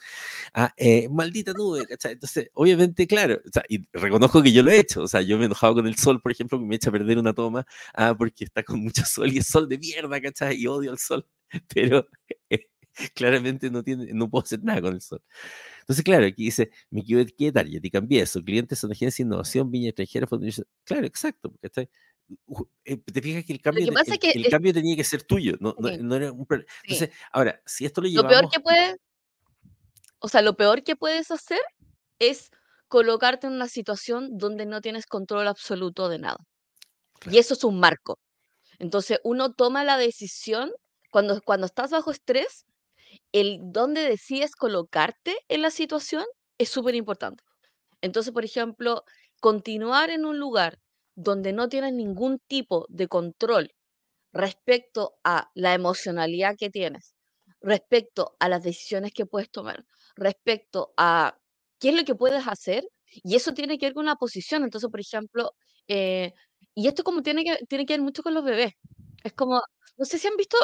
Ah, 0.54 0.72
eh, 0.76 1.08
maldita 1.08 1.52
nube, 1.52 1.86
¿cachai? 1.86 2.12
Entonces, 2.12 2.50
obviamente, 2.54 3.06
claro, 3.06 3.40
o 3.44 3.50
sea, 3.52 3.64
y 3.68 3.86
reconozco 3.92 4.42
que 4.42 4.52
yo 4.52 4.62
lo 4.62 4.70
he 4.70 4.78
hecho, 4.78 5.02
o 5.02 5.08
sea, 5.08 5.22
yo 5.22 5.38
me 5.38 5.48
con 5.60 5.86
el 5.86 5.96
sol, 5.96 6.20
por 6.20 6.32
ejemplo, 6.32 6.58
que 6.58 6.64
me 6.64 6.76
echa 6.76 6.90
a 6.90 6.92
perder 6.92 7.18
una 7.18 7.32
toma, 7.32 7.66
ah, 7.94 8.14
porque 8.16 8.44
está 8.44 8.62
con 8.62 8.80
mucho 8.80 9.04
sol 9.04 9.32
y 9.32 9.38
es 9.38 9.46
sol 9.46 9.68
de 9.68 9.78
mierda, 9.78 10.20
¿cachai? 10.20 10.56
Y 10.56 10.66
odio 10.66 10.92
el 10.92 10.98
sol, 10.98 11.26
pero 11.74 12.08
claramente 13.14 13.70
no, 13.70 13.82
tiene, 13.82 14.12
no 14.12 14.28
puedo 14.30 14.44
hacer 14.44 14.62
nada 14.62 14.80
con 14.80 14.94
el 14.94 15.00
sol. 15.00 15.22
Entonces, 15.80 16.04
claro, 16.04 16.26
aquí 16.26 16.44
dice, 16.44 16.70
me 16.90 17.00
equivoqué 17.00 17.52
target 17.52 17.84
y 17.84 17.90
cambié 17.90 18.22
eso. 18.22 18.42
Clientes 18.42 18.78
son 18.78 18.92
agencia 18.92 19.24
de 19.24 19.28
innovación, 19.28 19.70
viña 19.70 19.90
extranjera, 19.90 20.26
Claro, 20.84 21.06
exacto, 21.06 21.54
¿cachai? 21.62 21.88
Eh, 22.84 22.96
te 22.96 23.22
fijas 23.22 23.44
que 23.44 23.52
el 23.52 23.60
cambio, 23.60 23.86
el, 23.86 24.50
cambio 24.50 24.72
tenía 24.72 24.96
que 24.96 25.04
ser 25.04 25.22
tuyo, 25.22 25.56
no, 25.60 25.76
no, 25.78 26.16
era 26.16 26.32
un 26.32 26.44
Entonces, 26.82 27.10
ahora, 27.30 27.62
si 27.64 27.84
esto 27.84 28.00
lo 28.00 28.08
llevamos... 28.08 28.32
Lo 28.32 28.38
peor 28.40 28.50
que 28.50 28.60
puedes, 28.60 28.96
o 30.18 30.28
sea, 30.28 30.42
lo 30.42 30.56
peor 30.56 30.82
que 30.82 30.96
puedes 30.96 31.30
hacer 31.30 31.60
es 32.18 32.50
colocarte 32.88 33.46
en 33.46 33.54
una 33.54 33.68
situación 33.68 34.38
donde 34.38 34.66
no 34.66 34.80
tienes 34.80 35.06
control 35.06 35.48
absoluto 35.48 36.08
de 36.08 36.18
nada. 36.18 36.38
Y 37.30 37.38
eso 37.38 37.54
es 37.54 37.64
un 37.64 37.80
marco. 37.80 38.18
Entonces, 38.78 39.20
uno 39.24 39.52
toma 39.54 39.84
la 39.84 39.98
decisión, 39.98 40.72
cuando, 41.10 41.40
cuando 41.42 41.66
estás 41.66 41.90
bajo 41.90 42.10
estrés, 42.10 42.66
el 43.32 43.60
dónde 43.62 44.02
decides 44.02 44.56
colocarte 44.56 45.36
en 45.48 45.62
la 45.62 45.70
situación 45.70 46.24
es 46.58 46.68
súper 46.70 46.94
importante. 46.94 47.44
Entonces, 48.00 48.32
por 48.32 48.44
ejemplo, 48.44 49.04
continuar 49.40 50.10
en 50.10 50.24
un 50.26 50.38
lugar 50.38 50.78
donde 51.14 51.52
no 51.52 51.68
tienes 51.68 51.92
ningún 51.94 52.38
tipo 52.46 52.86
de 52.88 53.08
control 53.08 53.72
respecto 54.32 55.16
a 55.24 55.50
la 55.54 55.74
emocionalidad 55.74 56.56
que 56.58 56.70
tienes, 56.70 57.14
respecto 57.60 58.36
a 58.40 58.48
las 58.48 58.62
decisiones 58.62 59.12
que 59.14 59.26
puedes 59.26 59.50
tomar, 59.50 59.84
respecto 60.16 60.92
a 60.96 61.38
qué 61.86 61.90
es 61.90 61.96
lo 61.96 62.04
que 62.04 62.14
puedes 62.14 62.46
hacer, 62.48 62.84
y 63.12 63.36
eso 63.36 63.52
tiene 63.54 63.78
que 63.78 63.86
ver 63.86 63.94
con 63.94 64.04
una 64.04 64.16
posición. 64.16 64.64
Entonces, 64.64 64.90
por 64.90 65.00
ejemplo, 65.00 65.52
eh, 65.88 66.32
y 66.74 66.88
esto 66.88 67.04
como 67.04 67.22
tiene 67.22 67.44
que, 67.44 67.56
tiene 67.68 67.86
que 67.86 67.94
ver 67.94 68.02
mucho 68.02 68.22
con 68.22 68.34
los 68.34 68.44
bebés. 68.44 68.72
Es 69.24 69.32
como, 69.34 69.60
no 69.98 70.04
sé 70.04 70.18
si 70.18 70.28
han 70.28 70.36
visto 70.36 70.56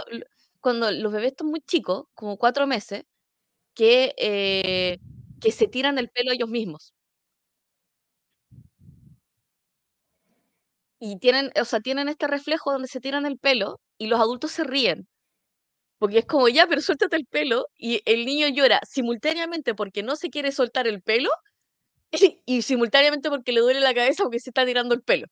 cuando 0.61 0.91
los 0.93 1.13
bebés 1.13 1.33
están 1.33 1.49
muy 1.49 1.61
chicos, 1.63 2.05
como 2.15 2.37
cuatro 2.39 2.67
meses, 2.67 3.05
que, 3.75 4.15
eh, 4.19 4.99
que 5.41 5.53
se 5.53 5.69
tiran 5.69 5.99
el 5.99 6.11
pelo 6.11 6.33
ellos 6.33 6.49
mismos. 6.51 6.93
Y 11.01 11.19
tienen, 11.19 11.51
o 11.61 11.65
sea, 11.65 11.81
tienen 11.81 12.09
este 12.09 12.27
reflejo 12.29 12.73
donde 12.73 12.89
se 12.89 13.01
tiran 13.01 13.27
el 13.27 13.39
pelo 13.39 13.81
y 13.99 14.07
los 14.07 14.21
adultos 14.21 14.53
se 14.53 14.65
ríen. 14.65 15.07
Porque 16.03 16.19
es 16.19 16.27
como, 16.27 16.49
ya, 16.49 16.67
pero 16.67 16.81
suéltate 16.81 17.15
el 17.15 17.27
pelo 17.27 17.69
y 17.77 18.03
el 18.07 18.27
niño 18.27 18.49
llora 18.49 18.81
simultáneamente 18.85 19.73
porque 19.73 20.03
no 20.03 20.17
se 20.17 20.31
quiere 20.31 20.51
soltar 20.51 20.89
el 20.89 21.01
pelo 21.01 21.31
y, 22.45 22.63
simultáneamente 22.63 23.31
porque 23.31 23.53
le 23.53 23.61
duele 23.61 23.79
la 23.79 23.95
cabeza 23.95 24.25
porque 24.25 24.41
se 24.41 24.51
está 24.51 24.67
tirando 24.67 24.97
el 24.97 25.03
pelo. 25.03 25.29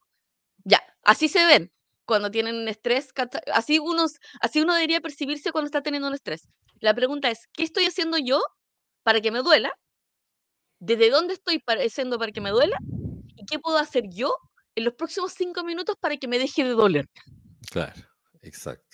Ya, 0.62 0.80
así 1.02 1.26
se 1.26 1.44
ven 1.44 1.72
cuando 2.04 2.30
tienen 2.30 2.54
un 2.54 2.68
estrés. 2.68 3.08
Así, 3.52 3.80
unos, 3.80 4.20
así 4.40 4.60
uno 4.60 4.72
debería 4.72 5.00
percibirse 5.00 5.50
cuando 5.50 5.66
está 5.66 5.82
teniendo 5.82 6.06
un 6.06 6.14
estrés. 6.14 6.46
La 6.78 6.94
pregunta 6.94 7.32
es, 7.32 7.48
¿qué 7.52 7.64
estoy 7.64 7.86
haciendo 7.86 8.16
yo 8.18 8.40
para 9.02 9.20
que 9.20 9.32
me 9.32 9.40
duela? 9.40 9.72
¿Desde 10.78 11.10
dónde 11.10 11.34
estoy 11.34 11.60
haciendo 11.66 12.16
para 12.16 12.30
que 12.30 12.40
me 12.40 12.50
duela? 12.50 12.76
¿Y 13.34 13.44
qué 13.44 13.58
puedo 13.58 13.76
hacer 13.76 14.04
yo 14.08 14.36
en 14.76 14.84
los 14.84 14.94
próximos 14.94 15.32
cinco 15.32 15.64
minutos 15.64 15.96
para 16.00 16.16
que 16.16 16.28
me 16.28 16.38
deje 16.38 16.62
de 16.62 16.70
doler. 16.70 17.08
Claro, 17.72 18.00
exacto. 18.42 18.89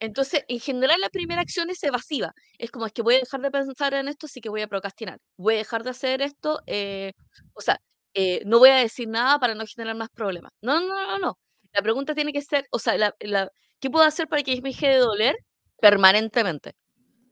Entonces, 0.00 0.44
en 0.48 0.60
general, 0.60 1.00
la 1.00 1.08
primera 1.08 1.40
acción 1.40 1.70
es 1.70 1.82
evasiva. 1.82 2.32
Es 2.58 2.70
como, 2.70 2.86
es 2.86 2.92
que 2.92 3.02
voy 3.02 3.16
a 3.16 3.18
dejar 3.18 3.40
de 3.40 3.50
pensar 3.50 3.94
en 3.94 4.08
esto, 4.08 4.26
así 4.26 4.40
que 4.40 4.48
voy 4.48 4.62
a 4.62 4.68
procrastinar. 4.68 5.18
Voy 5.36 5.54
a 5.54 5.58
dejar 5.58 5.82
de 5.82 5.90
hacer 5.90 6.22
esto, 6.22 6.60
eh, 6.66 7.12
o 7.54 7.60
sea, 7.60 7.80
eh, 8.14 8.42
no 8.46 8.58
voy 8.58 8.70
a 8.70 8.76
decir 8.76 9.08
nada 9.08 9.38
para 9.38 9.54
no 9.54 9.64
generar 9.66 9.96
más 9.96 10.08
problemas. 10.10 10.52
No, 10.62 10.80
no, 10.80 11.06
no, 11.06 11.18
no. 11.18 11.38
La 11.72 11.82
pregunta 11.82 12.14
tiene 12.14 12.32
que 12.32 12.42
ser, 12.42 12.66
o 12.70 12.78
sea, 12.78 12.96
la, 12.96 13.50
¿qué 13.80 13.90
puedo 13.90 14.04
hacer 14.04 14.28
para 14.28 14.42
que 14.42 14.60
me 14.62 14.70
deje 14.70 14.88
de 14.88 14.96
doler 14.98 15.36
permanentemente? 15.80 16.74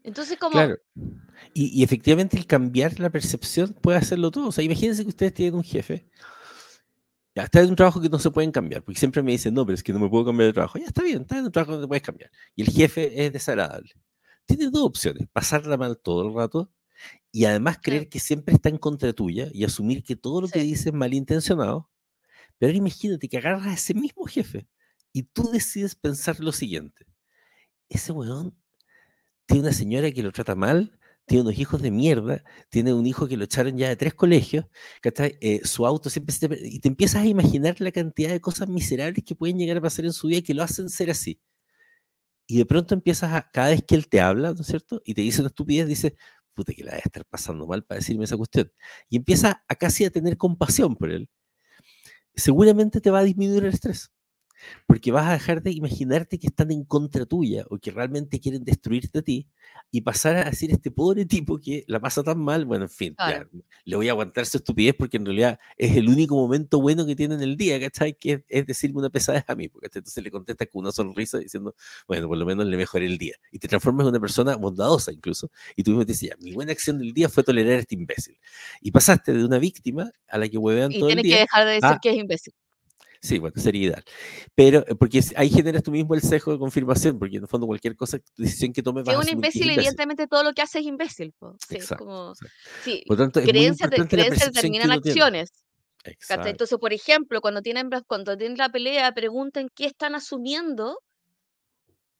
Entonces, 0.03 0.39
como... 0.39 0.53
Claro. 0.53 0.77
Y, 1.55 1.81
y, 1.81 1.85
efectivamente 1.85 2.37
el 2.37 2.47
cambiar 2.47 2.99
la 3.01 3.11
percepción 3.11 3.75
puede 3.75 3.99
hacerlo 3.99 4.31
todo. 4.31 4.49
O 4.49 4.53
sea, 4.53 4.65
imagínense 4.65 5.03
que 5.03 5.09
ustedes 5.09 5.35
tienen 5.35 5.55
un 5.55 5.65
jefe 5.65 6.07
ya, 7.37 7.43
está 7.45 7.61
en 7.61 7.69
un 7.69 7.77
trabajo 7.77 8.01
que 8.01 8.09
no 8.09 8.19
se 8.19 8.31
pueden 8.31 8.51
cambiar, 8.51 8.83
porque 8.83 8.99
siempre 8.99 9.23
me 9.23 9.33
dicen, 9.33 9.53
no, 9.53 9.67
pero 9.67 9.75
es 9.75 9.83
que 9.83 9.93
no 9.93 9.99
me 9.99 10.09
puedo 10.09 10.25
cambiar 10.25 10.47
de 10.47 10.53
trabajo. 10.55 10.79
Ya 10.79 10.87
está 10.87 11.03
bien, 11.03 11.21
está 11.21 11.39
en 11.39 11.45
un 11.45 11.53
trabajo 11.53 11.73
que 11.73 11.77
no 11.77 11.83
te 11.83 11.89
puedes 11.89 12.03
cambiar. 12.03 12.31
Y 12.55 12.63
el 12.63 12.69
jefe 12.69 13.27
es 13.27 13.31
desagradable. 13.31 13.93
Tienes 14.47 14.73
dos 14.73 14.85
opciones, 14.85 15.29
pasarla 15.33 15.77
mal 15.77 15.99
todo 15.99 16.27
el 16.27 16.35
rato 16.35 16.73
y 17.31 17.45
además 17.45 17.79
creer 17.83 18.09
que 18.09 18.21
siempre 18.21 18.55
está 18.55 18.71
en 18.71 18.79
contra 18.79 19.13
tuya 19.13 19.49
y 19.53 19.65
asumir 19.65 20.03
que 20.03 20.17
todo 20.17 20.41
lo 20.41 20.49
que 20.49 20.61
dice 20.61 20.89
es 20.89 20.95
malintencionado. 20.95 21.91
Pero 22.59 22.71
ahora 22.71 22.79
imagínate 22.79 23.29
que 23.29 23.37
agarras 23.37 23.67
a 23.67 23.75
ese 23.75 23.93
mismo 23.93 24.25
jefe 24.25 24.67
y 25.13 25.25
tú 25.25 25.51
decides 25.51 25.95
pensar 25.95 26.41
lo 26.41 26.53
siguiente. 26.53 27.05
Ese 27.91 28.13
weón 28.13 28.57
tiene 29.45 29.65
una 29.65 29.73
señora 29.73 30.11
que 30.11 30.23
lo 30.23 30.33
trata 30.33 30.55
mal, 30.55 30.99
tiene 31.27 31.43
unos 31.43 31.59
hijos 31.59 31.83
de 31.83 31.91
mierda, 31.91 32.45
tiene 32.71 32.95
un 32.95 33.07
hijo 33.07 33.29
que 33.29 33.37
lo 33.37 33.45
echaron 33.45 33.77
ya 33.77 33.89
de 33.89 33.97
tres 33.97 34.15
colegios, 34.15 34.67
eh, 35.41 35.61
su 35.65 35.87
auto 35.87 36.09
siempre 36.11 36.35
se 36.35 36.49
te, 36.49 36.59
y 36.67 36.81
te 36.81 36.89
empiezas 36.89 37.23
a 37.23 37.27
imaginar 37.27 37.77
la 37.81 37.93
cantidad 37.93 38.31
de 38.31 38.41
cosas 38.41 38.69
miserables 38.69 39.25
que 39.25 39.35
pueden 39.35 39.59
llegar 39.59 39.77
a 39.79 39.81
pasar 39.81 40.05
en 40.05 40.13
su 40.13 40.29
vida 40.29 40.39
y 40.39 40.43
que 40.43 40.55
lo 40.55 40.63
hacen 40.63 40.89
ser 40.89 41.11
así. 41.11 41.41
Y 42.47 42.59
de 42.59 42.67
pronto 42.67 42.95
empiezas 42.95 43.33
a, 43.33 43.51
cada 43.51 43.71
vez 43.71 43.83
que 43.85 43.97
él 43.97 44.09
te 44.09 44.21
habla, 44.21 44.53
¿no 44.55 44.61
es 44.61 44.67
cierto? 44.69 45.03
Y 45.05 45.15
te 45.15 45.23
dice 45.23 45.41
una 45.41 45.49
estupidez, 45.49 45.89
dice, 45.89 46.17
puta 46.55 46.73
que 46.73 46.85
la 46.85 46.93
debe 46.93 47.03
estar 47.05 47.25
pasando 47.27 47.67
mal 47.67 47.85
para 47.85 47.99
decirme 47.99 48.25
esa 48.25 48.37
cuestión. 48.37 48.73
Y 49.09 49.17
empieza 49.17 49.65
a 49.69 49.75
casi 49.77 50.05
a 50.05 50.11
tener 50.11 50.37
compasión 50.37 50.97
por 50.97 51.11
él. 51.11 51.29
Seguramente 52.35 53.01
te 53.01 53.11
va 53.11 53.21
a 53.21 53.25
disminuir 53.25 53.65
el 53.65 53.75
estrés 53.75 54.11
porque 54.87 55.13
vas 55.13 55.27
a 55.29 55.33
dejar 55.33 55.63
de 55.63 55.73
imaginarte 55.73 56.39
que 56.39 56.47
están 56.47 56.71
en 56.71 56.85
contra 56.85 57.27
tuya 57.27 57.65
o 57.71 57.79
que 57.79 57.91
realmente 57.91 58.41
quieren 58.41 58.65
destruirte 58.65 59.19
a 59.19 59.23
ti 59.23 59.47
y 59.91 60.01
pasar 60.01 60.37
a 60.37 60.45
decir 60.45 60.71
este 60.71 60.91
pobre 60.91 61.25
tipo 61.27 61.59
que 61.59 61.85
la 61.87 62.01
pasa 62.01 62.23
tan 62.23 62.39
mal, 62.39 62.65
bueno, 62.65 62.85
en 62.85 62.91
fin, 62.91 63.17
le 63.85 63.97
voy 63.97 64.09
a 64.09 64.13
aguantar 64.13 64.47
su 64.47 64.59
estupidez 64.59 64.95
porque 64.97 65.17
en 65.17 65.27
realidad 65.27 65.59
es 65.77 65.97
el 65.97 66.09
único 66.09 66.35
momento 66.35 66.81
bueno 66.81 67.07
que 67.07 67.17
tiene 67.17 67.35
en 67.35 67.43
el 67.43 67.57
día, 67.57 67.81
¿cachai? 67.81 68.15
Que 68.15 68.45
es, 68.49 68.67
decirme 68.67 68.99
una 68.99 69.11
pesadez 69.11 69.45
a 69.49 69.55
mí, 69.55 69.69
porque 69.69 69.87
entonces 69.87 70.23
le 70.23 70.31
contestas 70.31 70.69
con 70.73 70.83
una 70.83 70.93
sonrisa 70.93 71.39
diciendo, 71.39 71.75
bueno, 72.07 72.29
por 72.29 72.37
lo 72.37 72.47
menos 72.47 72.67
le 72.67 72.77
mejoré 72.77 73.07
el 73.07 73.19
día 73.19 73.35
y 73.51 73.59
te 73.59 73.69
transformas 73.69 74.05
en 74.05 74.11
una 74.11 74.21
persona 74.21 74.57
bondadosa 74.57 75.13
incluso 75.13 75.51
y 75.77 75.83
tú 75.83 75.93
mismo 75.93 76.05
te 76.05 76.13
dices, 76.13 76.31
mi 76.41 76.53
buena 76.53 76.73
acción 76.73 76.99
del 76.99 77.13
día 77.13 77.29
fue 77.29 77.43
tolerar 77.43 77.75
a 77.75 77.79
este 77.81 77.95
imbécil 77.95 78.39
y 78.81 78.91
pasaste 78.91 79.33
de 79.33 79.45
una 79.45 79.59
víctima 79.59 80.11
a 80.29 80.39
la 80.39 80.49
que 80.49 80.59
huevean 80.59 80.93
todo 80.93 81.09
el 81.09 81.17
día. 81.17 81.21
Y 81.21 81.23
tienes 81.23 81.35
que 81.35 81.41
dejar 81.41 81.67
de 81.67 81.73
decir 81.73 81.99
que 82.03 82.11
es 82.11 82.17
imbécil. 82.17 82.55
Sí, 83.27 83.41
bueno, 83.41 83.61
sería 83.61 83.89
ideal. 83.89 84.05
Pero 84.55 84.85
eh, 84.87 84.95
porque 84.95 85.21
ahí 85.35 85.51
generas 85.51 85.83
tú 85.83 85.91
mismo 85.91 86.15
el 86.15 86.21
sesgo 86.21 86.53
de 86.53 86.59
confirmación, 86.59 87.19
porque 87.19 87.39
en 87.39 87.43
el 87.43 87.49
fondo 87.49 87.67
cualquier 87.67 87.97
cosa, 87.97 88.19
decisión 88.37 88.73
que 88.73 88.85
tomes 88.85 89.05
va 89.05 89.15
a 89.15 89.19
un 89.19 89.29
imbécil, 89.29 89.69
evidentemente 89.69 90.29
todo 90.29 90.45
lo 90.45 90.53
que 90.53 90.63
hace 90.63 90.79
es 90.79 90.87
imbécil. 90.87 91.35
Sí, 91.69 91.75
exacto, 91.75 92.35
sí. 92.85 93.03
Por 93.05 93.17
tanto, 93.17 93.43
creencias, 93.43 93.91
determinan 93.91 94.93
acciones. 94.93 95.51
Exacto. 96.05 96.47
Entonces, 96.47 96.79
por 96.79 96.93
ejemplo, 96.93 97.41
cuando 97.41 97.63
tienen, 97.63 97.91
cuando 98.07 98.37
tienen 98.37 98.59
la 98.59 98.69
pelea, 98.69 99.11
pregunten 99.11 99.69
qué 99.75 99.87
están 99.87 100.15
asumiendo, 100.15 101.01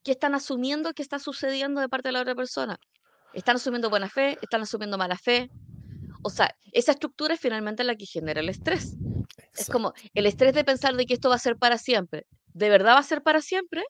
qué 0.03 0.11
están 0.11 0.35
asumiendo 0.35 0.93
que 0.93 1.03
está 1.03 1.21
sucediendo 1.21 1.81
de 1.81 1.89
parte 1.89 2.09
de 2.09 2.15
la 2.15 2.23
otra 2.23 2.35
persona. 2.35 2.81
¿Están 3.33 3.57
asumiendo 3.57 3.91
buena 3.91 4.09
fe? 4.09 4.39
¿Están 4.43 4.63
asumiendo 4.63 4.99
mala 4.99 5.17
fe? 5.17 5.51
O 6.23 6.31
sea, 6.31 6.53
esa 6.73 6.91
estructura 6.91 7.35
es 7.35 7.41
finalmente 7.41 7.85
la 7.85 7.95
que 7.95 8.07
genera 8.07 8.41
el 8.41 8.49
estrés. 8.49 8.97
Es 9.55 9.69
como 9.69 9.93
el 10.15 10.27
estrés 10.27 10.55
de 10.55 10.65
pensar 10.65 10.95
de 10.95 11.07
que 11.07 11.15
esto 11.15 11.29
va 11.29 11.37
a 11.37 11.39
ser 11.39 11.57
para 11.57 11.79
siempre. 11.79 12.27
¿De 12.47 12.69
verdad 12.69 12.95
va 12.95 12.99
a 12.99 13.03
ser 13.03 13.23
para 13.23 13.41
siempre? 13.41 13.85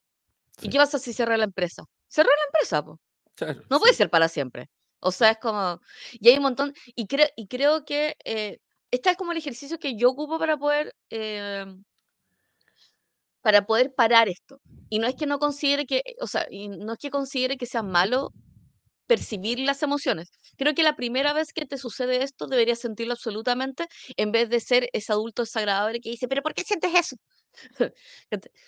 ¿Y 0.61 0.69
qué 0.69 0.79
pasa 0.79 0.99
si 0.99 1.13
cierra 1.13 1.37
la 1.37 1.45
empresa? 1.45 1.85
Cerró 2.09 2.31
la 2.31 2.45
empresa, 2.47 2.85
po. 2.85 3.01
no 3.71 3.79
puede 3.79 3.95
ser 3.95 4.11
para 4.11 4.29
siempre. 4.29 4.69
O 5.01 5.13
sea, 5.13 5.31
es 5.33 5.39
como. 5.39 5.81
Y 6.13 6.29
hay 6.29 6.37
un 6.37 6.43
montón. 6.43 6.75
Y, 6.95 7.07
creo 7.07 7.29
y 7.37 7.47
creo 7.47 7.85
que 7.85 8.17
eh, 8.25 8.59
este 8.91 9.11
es 9.11 9.17
como 9.17 9.33
el 9.33 9.39
ejercicio 9.39 9.79
que 9.79 9.97
yo 9.97 10.11
ocupo 10.11 10.39
para 10.39 10.57
poder. 10.57 10.95
Em, 11.11 11.85
para 13.43 13.65
poder 13.65 13.95
parar 13.95 14.29
esto. 14.29 14.61
Y 14.89 14.99
no 14.99 15.07
es 15.07 15.15
que 15.15 15.27
no 15.27 15.39
considere 15.39 15.87
que, 15.87 16.03
o 16.21 16.27
sea, 16.27 16.47
y 16.51 16.69
no 16.69 16.95
es 16.95 16.99
que 16.99 17.11
considere 17.11 17.57
que 17.57 17.67
sea 17.67 17.83
malo 17.83 18.33
percibir 19.07 19.59
las 19.61 19.83
emociones. 19.83 20.31
Creo 20.57 20.75
que 20.75 20.83
la 20.83 20.97
primera 20.97 21.33
vez 21.33 21.53
que 21.53 21.67
te 21.67 21.79
sucede 21.79 22.23
esto 22.23 22.47
deberías 22.47 22.81
sentirlo 22.81 23.15
absolutamente 23.15 23.87
en 24.17 24.33
vez 24.33 24.51
de 24.51 24.61
ser 24.61 24.89
ese 24.93 25.13
adulto 25.13 25.43
desagradable 25.43 26.01
que 26.01 26.11
dice, 26.11 26.29
pero 26.29 26.43
¿por 26.43 26.55
qué 26.55 26.63
sientes 26.65 26.93
eso? 26.95 27.17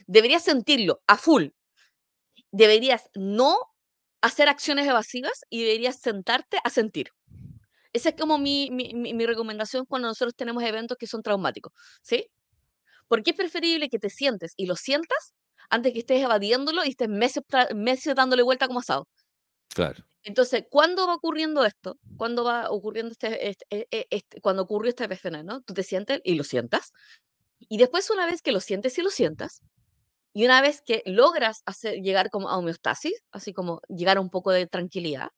deberías 0.07 0.45
sentirlo 0.45 1.01
a 1.07 1.16
full. 1.16 1.49
Deberías 2.51 3.11
no 3.14 3.57
hacer 4.20 4.49
acciones 4.49 4.86
evasivas 4.86 5.45
y 5.51 5.62
deberías 5.62 6.01
sentarte 6.01 6.59
a 6.64 6.70
sentir. 6.70 7.11
Esa 7.93 8.11
es 8.11 8.16
como 8.16 8.39
mi, 8.39 8.70
mi, 8.70 9.26
recomendación 9.26 9.86
cuando 9.86 10.09
nosotros 10.09 10.34
tenemos 10.36 10.62
eventos 10.62 10.97
que 10.99 11.07
son 11.07 11.22
traumáticos, 11.22 11.72
¿sí? 12.03 12.28
Porque 13.09 13.30
es 13.30 13.36
preferible 13.36 13.89
que 13.89 13.99
te 13.99 14.11
sientes 14.11 14.53
y 14.57 14.66
lo 14.66 14.76
sientas 14.76 15.34
antes 15.70 15.93
que 15.93 16.01
estés 16.01 16.22
evadiéndolo 16.22 16.84
y 16.84 16.91
estés 16.91 17.09
meses, 17.09 17.43
meses 17.74 18.14
dándole 18.14 18.43
vuelta 18.43 18.66
como 18.66 18.80
asado. 18.80 19.09
Claro. 19.74 20.04
Entonces, 20.24 20.64
¿cuándo 20.70 21.06
va 21.06 21.14
ocurriendo 21.14 21.64
esto? 21.64 21.96
¿Cuándo 22.16 22.44
va 22.44 22.70
ocurriendo 22.70 23.12
este, 23.12 23.48
este, 23.48 23.64
e, 23.70 23.86
e, 23.90 24.06
este 24.10 24.40
cuando 24.40 24.62
ocurrió 24.62 24.90
este 24.90 25.08
PFN, 25.08 25.44
¿no? 25.44 25.62
Tú 25.62 25.74
te 25.74 25.82
sientes 25.82 26.20
y 26.24 26.34
lo 26.34 26.44
sientas. 26.44 26.92
Y 27.60 27.78
después, 27.78 28.10
una 28.10 28.26
vez 28.26 28.42
que 28.42 28.52
lo 28.52 28.60
sientes 28.60 28.98
y 28.98 29.02
lo 29.02 29.10
sientas, 29.10 29.62
y 30.34 30.44
una 30.46 30.62
vez 30.62 30.82
que 30.82 31.02
logras 31.06 31.62
hacer, 31.66 31.96
llegar 32.02 32.30
como 32.30 32.50
a 32.50 32.58
homeostasis, 32.58 33.14
así 33.32 33.52
como 33.52 33.80
llegar 33.88 34.18
a 34.18 34.20
un 34.20 34.30
poco 34.30 34.52
de 34.52 34.66
tranquilidad, 34.66 35.30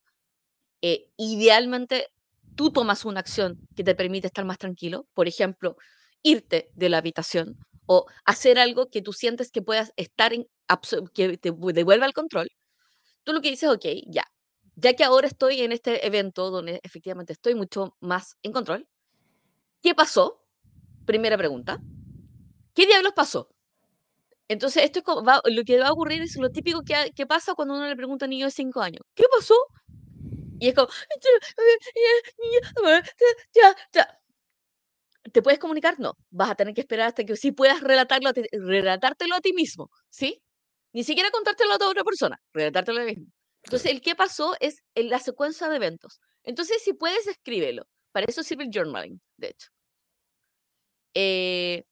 eh, 0.83 1.09
idealmente 1.17 2.09
tú 2.57 2.73
tomas 2.73 3.05
una 3.05 3.21
acción 3.21 3.59
que 3.77 3.85
te 3.85 3.95
permite 3.95 4.29
estar 4.29 4.45
más 4.45 4.59
tranquilo, 4.59 5.07
por 5.15 5.29
ejemplo, 5.29 5.77
irte 6.23 6.71
de 6.75 6.89
la 6.89 6.99
habitación 6.99 7.59
o 7.87 8.07
hacer 8.25 8.59
algo 8.59 8.89
que 8.91 9.03
tú 9.03 9.13
sientes 9.13 9.51
que 9.51 9.63
puedas 9.63 9.93
estar 9.97 10.33
en, 10.35 10.47
que 11.15 11.39
te 11.39 11.53
devuelva 11.53 12.07
el 12.07 12.13
control. 12.13 12.49
Tú 13.25 13.33
lo 13.33 13.41
que 13.41 13.51
dices, 13.51 13.69
ok, 13.69 13.85
ya, 14.07 14.25
ya 14.77 14.95
que 14.95 15.05
ahora 15.05 15.27
estoy 15.27 15.61
en 15.61 15.73
este 15.73 16.07
evento 16.07 16.51
donde 16.51 16.81
efectivamente 16.83 17.33
estoy 17.33 17.55
mucho 17.55 17.97
más 18.01 18.37
en 18.43 18.53
control, 18.53 18.87
¿qué 19.83 19.95
pasó? 19.95 20.43
Primera 21.07 21.37
pregunta. 21.37 21.81
¿Qué 22.75 22.87
diablos 22.87 23.13
pasó? 23.15 23.49
Entonces, 24.49 24.85
esto 24.85 25.03
lo 25.45 25.65
que 25.65 25.79
va 25.79 25.89
a 25.89 25.93
ocurrir 25.93 26.23
es 26.23 26.37
lo 26.37 26.51
típico 26.51 26.83
que, 26.83 27.27
pasa 27.27 27.55
cuando 27.55 27.75
uno 27.75 27.87
le 27.87 27.95
pregunta 27.95 28.25
a 28.25 28.27
un 28.27 28.31
niño 28.31 28.47
de 28.47 28.51
5 28.51 28.81
años. 28.81 29.03
¿Qué 29.15 29.25
pasó? 29.31 29.55
Y 30.59 30.69
es 30.69 30.75
como... 30.75 30.89
¿Te 35.33 35.43
puedes 35.43 35.61
comunicar? 35.61 36.01
No. 36.01 36.17
Vas 36.31 36.51
a 36.51 36.55
tener 36.57 36.75
que 36.75 36.81
esperar 36.81 37.09
hasta 37.09 37.25
que 37.25 37.37
sí 37.37 37.53
puedas 37.53 37.81
relatarlo 37.81 38.31
relatártelo 38.53 39.37
a 39.37 39.41
ti 39.41 39.53
mismo. 39.53 39.91
¿Sí? 40.09 40.43
Ni 40.93 41.05
siquiera 41.05 41.31
contártelo 41.31 41.73
a 41.73 41.77
otra 41.77 42.05
persona. 42.05 42.37
Relatártelo 42.53 43.01
a 43.01 43.05
mismo. 43.05 43.27
Entonces, 43.63 43.91
el 43.91 44.01
qué 44.01 44.15
pasó 44.15 44.57
es 44.61 44.83
en 44.95 45.11
la 45.11 45.19
secuencia 45.19 45.69
de 45.69 45.77
eventos. 45.77 46.21
Entonces, 46.43 46.83
si 46.83 46.95
puedes, 46.95 47.27
escríbelo. 47.27 47.85
Para 48.13 48.27
eso 48.29 48.43
sirve 48.43 48.65
el 48.65 48.71
journaling, 48.73 49.21
de 49.37 49.49
hecho. 49.49 49.69
Eh, 51.15 51.85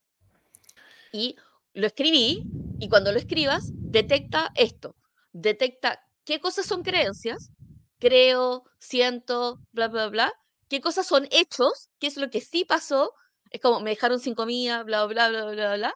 y 1.12 1.36
lo 1.74 1.86
escribí 1.86 2.38
y 2.78 2.88
cuando 2.88 3.12
lo 3.12 3.18
escribas, 3.18 3.74
detecta 3.82 4.50
esto, 4.54 4.96
detecta 5.32 6.00
qué 6.24 6.40
cosas 6.40 6.66
son 6.66 6.82
creencias, 6.82 7.50
creo, 7.98 8.64
siento, 8.78 9.60
bla, 9.72 9.88
bla, 9.88 10.08
bla, 10.08 10.32
qué 10.68 10.80
cosas 10.80 11.06
son 11.06 11.26
hechos, 11.30 11.88
qué 11.98 12.06
es 12.06 12.16
lo 12.16 12.30
que 12.30 12.40
sí 12.40 12.64
pasó, 12.64 13.12
es 13.50 13.60
como 13.60 13.80
me 13.80 13.90
dejaron 13.90 14.20
sin 14.20 14.34
comida, 14.34 14.82
bla, 14.84 15.06
bla, 15.06 15.28
bla, 15.28 15.44
bla, 15.46 15.76
bla, 15.76 15.94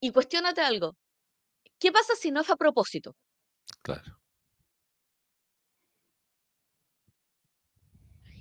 y 0.00 0.12
cuestionate 0.12 0.60
algo. 0.62 0.96
¿Qué 1.82 1.90
pasa 1.90 2.14
si 2.14 2.30
no 2.30 2.44
fue 2.44 2.54
a 2.54 2.56
propósito? 2.56 3.16
Claro. 3.82 4.20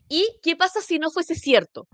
¿Y 0.08 0.40
qué 0.44 0.56
pasa 0.56 0.80
si 0.80 1.00
no 1.00 1.10
fuese 1.10 1.34
cierto? 1.34 1.88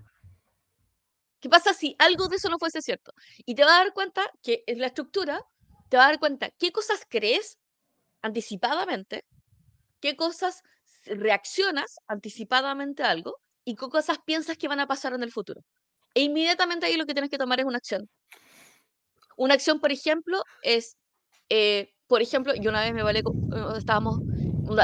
¿Qué 1.39 1.47
pasa 1.47 1.73
si 1.73 1.95
algo 1.99 2.27
de 2.27 2.35
eso 2.35 2.49
no 2.49 2.59
fuese 2.59 2.81
cierto? 2.81 3.13
Y 3.45 3.55
te 3.55 3.63
vas 3.63 3.75
a 3.75 3.83
dar 3.85 3.93
cuenta 3.93 4.29
que 4.43 4.65
en 4.67 4.81
la 4.81 4.87
estructura, 4.87 5.41
te 5.87 5.95
vas 5.95 6.07
a 6.07 6.09
dar 6.09 6.19
cuenta 6.19 6.49
qué 6.59 6.73
cosas 6.73 7.05
crees 7.07 7.57
anticipadamente, 8.21 9.23
qué 10.01 10.17
cosas 10.17 10.63
reaccionas 11.05 11.95
anticipadamente 12.07 13.03
a 13.03 13.11
algo 13.11 13.37
y 13.63 13.75
qué 13.75 13.87
cosas 13.87 14.17
piensas 14.25 14.57
que 14.57 14.67
van 14.67 14.81
a 14.81 14.87
pasar 14.87 15.13
en 15.13 15.23
el 15.23 15.31
futuro. 15.31 15.61
E 16.13 16.23
inmediatamente 16.23 16.87
ahí 16.87 16.97
lo 16.97 17.05
que 17.05 17.13
tienes 17.13 17.29
que 17.29 17.37
tomar 17.37 17.61
es 17.61 17.65
una 17.65 17.77
acción. 17.77 18.09
Una 19.37 19.53
acción, 19.53 19.79
por 19.79 19.93
ejemplo, 19.93 20.43
es, 20.61 20.97
eh, 21.49 21.93
por 22.07 22.21
ejemplo, 22.21 22.53
yo 22.55 22.69
una 22.69 22.81
vez 22.81 22.93
me 22.93 23.03
vale, 23.03 23.23
estábamos, 23.77 24.19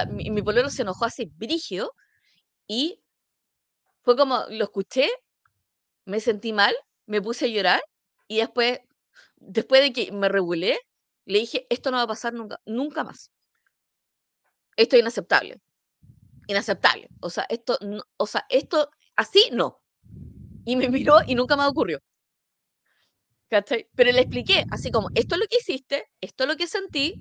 mi, 0.10 0.30
mi 0.30 0.42
polero 0.42 0.70
se 0.70 0.82
enojó 0.82 1.06
así, 1.06 1.32
brígido, 1.38 1.94
y 2.68 3.02
fue 4.02 4.16
como, 4.18 4.44
lo 4.50 4.64
escuché, 4.66 5.10
me 6.06 6.20
sentí 6.20 6.54
mal, 6.54 6.76
me 7.06 7.22
puse 7.22 7.46
a 7.46 7.48
llorar, 7.48 7.82
y 8.28 8.38
después, 8.38 8.80
después 9.38 9.82
de 9.82 9.94
que 9.94 10.12
me 10.12 10.30
regulé, 10.30 10.78
le 11.26 11.40
dije, 11.40 11.66
esto 11.70 11.92
no 11.92 11.98
va 11.98 12.04
a 12.04 12.08
pasar 12.08 12.34
nunca, 12.34 12.60
nunca 12.66 13.04
más. 13.04 13.32
Esto 14.76 14.96
es 14.96 15.02
inaceptable. 15.02 15.62
Inaceptable. 16.48 17.08
O 17.22 17.30
sea, 17.30 17.46
esto, 17.50 17.78
o 18.18 18.28
sea, 18.28 18.46
esto 18.50 18.90
así 19.16 19.50
no. 19.52 19.80
Y 20.66 20.76
me 20.76 20.90
miró 20.90 21.20
y 21.26 21.36
nunca 21.36 21.56
me 21.56 21.66
ocurrió. 21.66 22.00
¿Cachai? 23.54 23.88
Pero 23.96 24.12
le 24.12 24.22
expliqué, 24.22 24.66
así 24.72 24.90
como, 24.90 25.10
esto 25.14 25.36
es 25.36 25.42
lo 25.42 25.46
que 25.46 25.58
hiciste, 25.58 26.10
esto 26.20 26.44
es 26.44 26.50
lo 26.50 26.56
que 26.56 26.66
sentí, 26.66 27.14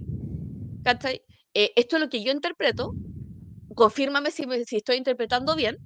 ¿cachai? 0.82 1.20
Eh, 1.52 1.74
esto 1.76 1.96
es 1.96 2.02
lo 2.02 2.08
que 2.08 2.24
yo 2.24 2.32
interpreto, 2.32 2.94
confírmame 3.74 4.30
si, 4.30 4.44
si 4.64 4.76
estoy 4.76 4.96
interpretando 4.96 5.54
bien, 5.54 5.76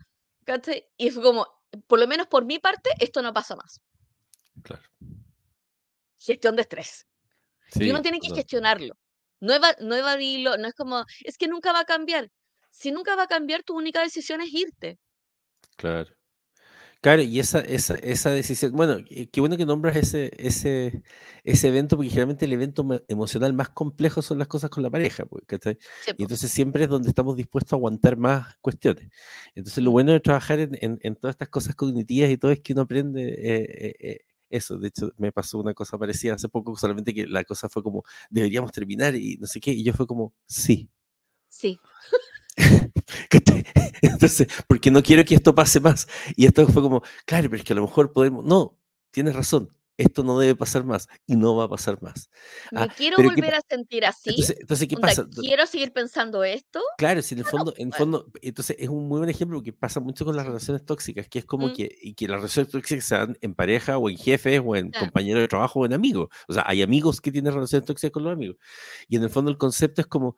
¿cachai? 0.44 0.86
Y 0.96 1.10
fue 1.10 1.24
como, 1.24 1.48
por 1.88 1.98
lo 1.98 2.06
menos 2.06 2.28
por 2.28 2.44
mi 2.44 2.60
parte, 2.60 2.90
esto 3.00 3.22
no 3.22 3.32
pasa 3.32 3.56
más. 3.56 3.80
Claro. 4.62 4.84
Gestión 6.16 6.54
de 6.54 6.62
estrés. 6.62 7.08
y 7.74 7.90
uno 7.90 8.00
tiene 8.00 8.20
que 8.20 8.32
gestionarlo. 8.32 8.94
No, 9.40 9.54
no 9.80 9.96
evadirlo, 9.96 10.58
no 10.58 10.68
es 10.68 10.74
como, 10.74 11.04
es 11.24 11.36
que 11.38 11.48
nunca 11.48 11.72
va 11.72 11.80
a 11.80 11.86
cambiar. 11.86 12.30
Si 12.70 12.92
nunca 12.92 13.16
va 13.16 13.24
a 13.24 13.26
cambiar, 13.26 13.64
tu 13.64 13.76
única 13.76 14.00
decisión 14.00 14.40
es 14.40 14.54
irte. 14.54 14.96
Claro. 15.76 16.15
Claro, 17.02 17.22
y 17.22 17.38
esa, 17.38 17.60
esa, 17.60 17.94
esa 17.96 18.30
decisión, 18.30 18.72
bueno, 18.72 18.96
qué 19.30 19.40
bueno 19.40 19.56
que 19.56 19.66
nombras 19.66 19.96
ese, 19.96 20.32
ese, 20.38 21.02
ese 21.44 21.68
evento, 21.68 21.96
porque 21.96 22.08
generalmente 22.08 22.46
el 22.46 22.52
evento 22.52 22.84
emocional 23.06 23.52
más 23.52 23.68
complejo 23.68 24.22
son 24.22 24.38
las 24.38 24.48
cosas 24.48 24.70
con 24.70 24.82
la 24.82 24.90
pareja, 24.90 25.24
pues, 25.26 25.44
y 26.16 26.22
entonces 26.22 26.50
siempre 26.50 26.84
es 26.84 26.88
donde 26.90 27.08
estamos 27.08 27.36
dispuestos 27.36 27.74
a 27.74 27.76
aguantar 27.76 28.16
más 28.16 28.56
cuestiones. 28.60 29.08
Entonces 29.54 29.84
lo 29.84 29.90
bueno 29.92 30.12
de 30.12 30.20
trabajar 30.20 30.58
en, 30.58 30.98
en, 31.00 31.16
todas 31.16 31.34
estas 31.34 31.48
cosas 31.48 31.74
cognitivas 31.76 32.30
y 32.30 32.38
todo 32.38 32.50
es 32.50 32.60
que 32.60 32.72
uno 32.72 32.82
aprende 32.82 33.22
eh, 33.28 33.86
eh, 33.88 33.94
eh, 34.00 34.20
eso. 34.50 34.78
De 34.78 34.88
hecho, 34.88 35.12
me 35.18 35.30
pasó 35.32 35.58
una 35.58 35.74
cosa 35.74 35.98
parecida 35.98 36.34
hace 36.34 36.48
poco, 36.48 36.76
solamente 36.76 37.14
que 37.14 37.26
la 37.26 37.44
cosa 37.44 37.68
fue 37.68 37.82
como, 37.82 38.02
deberíamos 38.30 38.72
terminar 38.72 39.14
y 39.14 39.36
no 39.36 39.46
sé 39.46 39.60
qué, 39.60 39.70
y 39.72 39.84
yo 39.84 39.92
fue 39.92 40.06
como, 40.06 40.34
sí. 40.46 40.88
Sí. 41.48 41.78
Entonces, 44.02 44.48
porque 44.66 44.90
no 44.90 45.02
quiero 45.02 45.24
que 45.24 45.34
esto 45.34 45.54
pase 45.54 45.80
más. 45.80 46.08
Y 46.36 46.46
esto 46.46 46.66
fue 46.68 46.82
como, 46.82 47.02
claro, 47.24 47.48
pero 47.50 47.60
es 47.60 47.64
que 47.64 47.72
a 47.72 47.76
lo 47.76 47.82
mejor 47.82 48.12
podemos, 48.12 48.44
no, 48.44 48.78
tienes 49.10 49.34
razón, 49.34 49.76
esto 49.96 50.22
no 50.22 50.38
debe 50.38 50.54
pasar 50.54 50.84
más 50.84 51.08
y 51.26 51.36
no 51.36 51.56
va 51.56 51.64
a 51.64 51.68
pasar 51.68 52.00
más. 52.02 52.28
Me 52.70 52.82
ah, 52.82 52.88
quiero 52.94 53.16
volver 53.22 53.54
a 53.54 53.60
sentir 53.68 54.04
así. 54.04 54.34
Entonces, 54.60 54.88
¿qué 54.88 54.96
pasa? 54.96 55.26
Quiero 55.40 55.66
seguir 55.66 55.92
pensando 55.92 56.44
esto. 56.44 56.82
Claro, 56.98 57.22
si 57.22 57.34
en 57.34 57.40
el 57.40 57.46
fondo, 57.46 57.72
en 57.76 57.92
fondo, 57.92 58.26
entonces 58.42 58.76
es 58.78 58.88
un 58.88 59.08
muy 59.08 59.18
buen 59.18 59.30
ejemplo 59.30 59.62
que 59.62 59.72
pasa 59.72 60.00
mucho 60.00 60.24
con 60.24 60.36
las 60.36 60.46
relaciones 60.46 60.84
tóxicas, 60.84 61.28
que 61.28 61.38
es 61.38 61.44
como 61.44 61.68
mm. 61.68 61.72
que, 61.74 61.98
y 62.02 62.14
que 62.14 62.28
las 62.28 62.38
relaciones 62.38 62.70
tóxicas 62.70 63.04
se 63.04 63.14
dan 63.14 63.38
en 63.40 63.54
pareja 63.54 63.98
o 63.98 64.10
en 64.10 64.18
jefes 64.18 64.60
o 64.64 64.76
en 64.76 64.90
compañeros 64.90 65.40
de 65.40 65.48
trabajo 65.48 65.80
o 65.80 65.86
en 65.86 65.94
amigos. 65.94 66.28
O 66.46 66.52
sea, 66.52 66.64
hay 66.66 66.82
amigos 66.82 67.20
que 67.20 67.32
tienen 67.32 67.54
relaciones 67.54 67.86
tóxicas 67.86 68.12
con 68.12 68.24
los 68.24 68.32
amigos. 68.32 68.56
Y 69.08 69.16
en 69.16 69.22
el 69.22 69.30
fondo 69.30 69.50
el 69.50 69.56
concepto 69.56 70.02
es 70.02 70.06
como, 70.06 70.36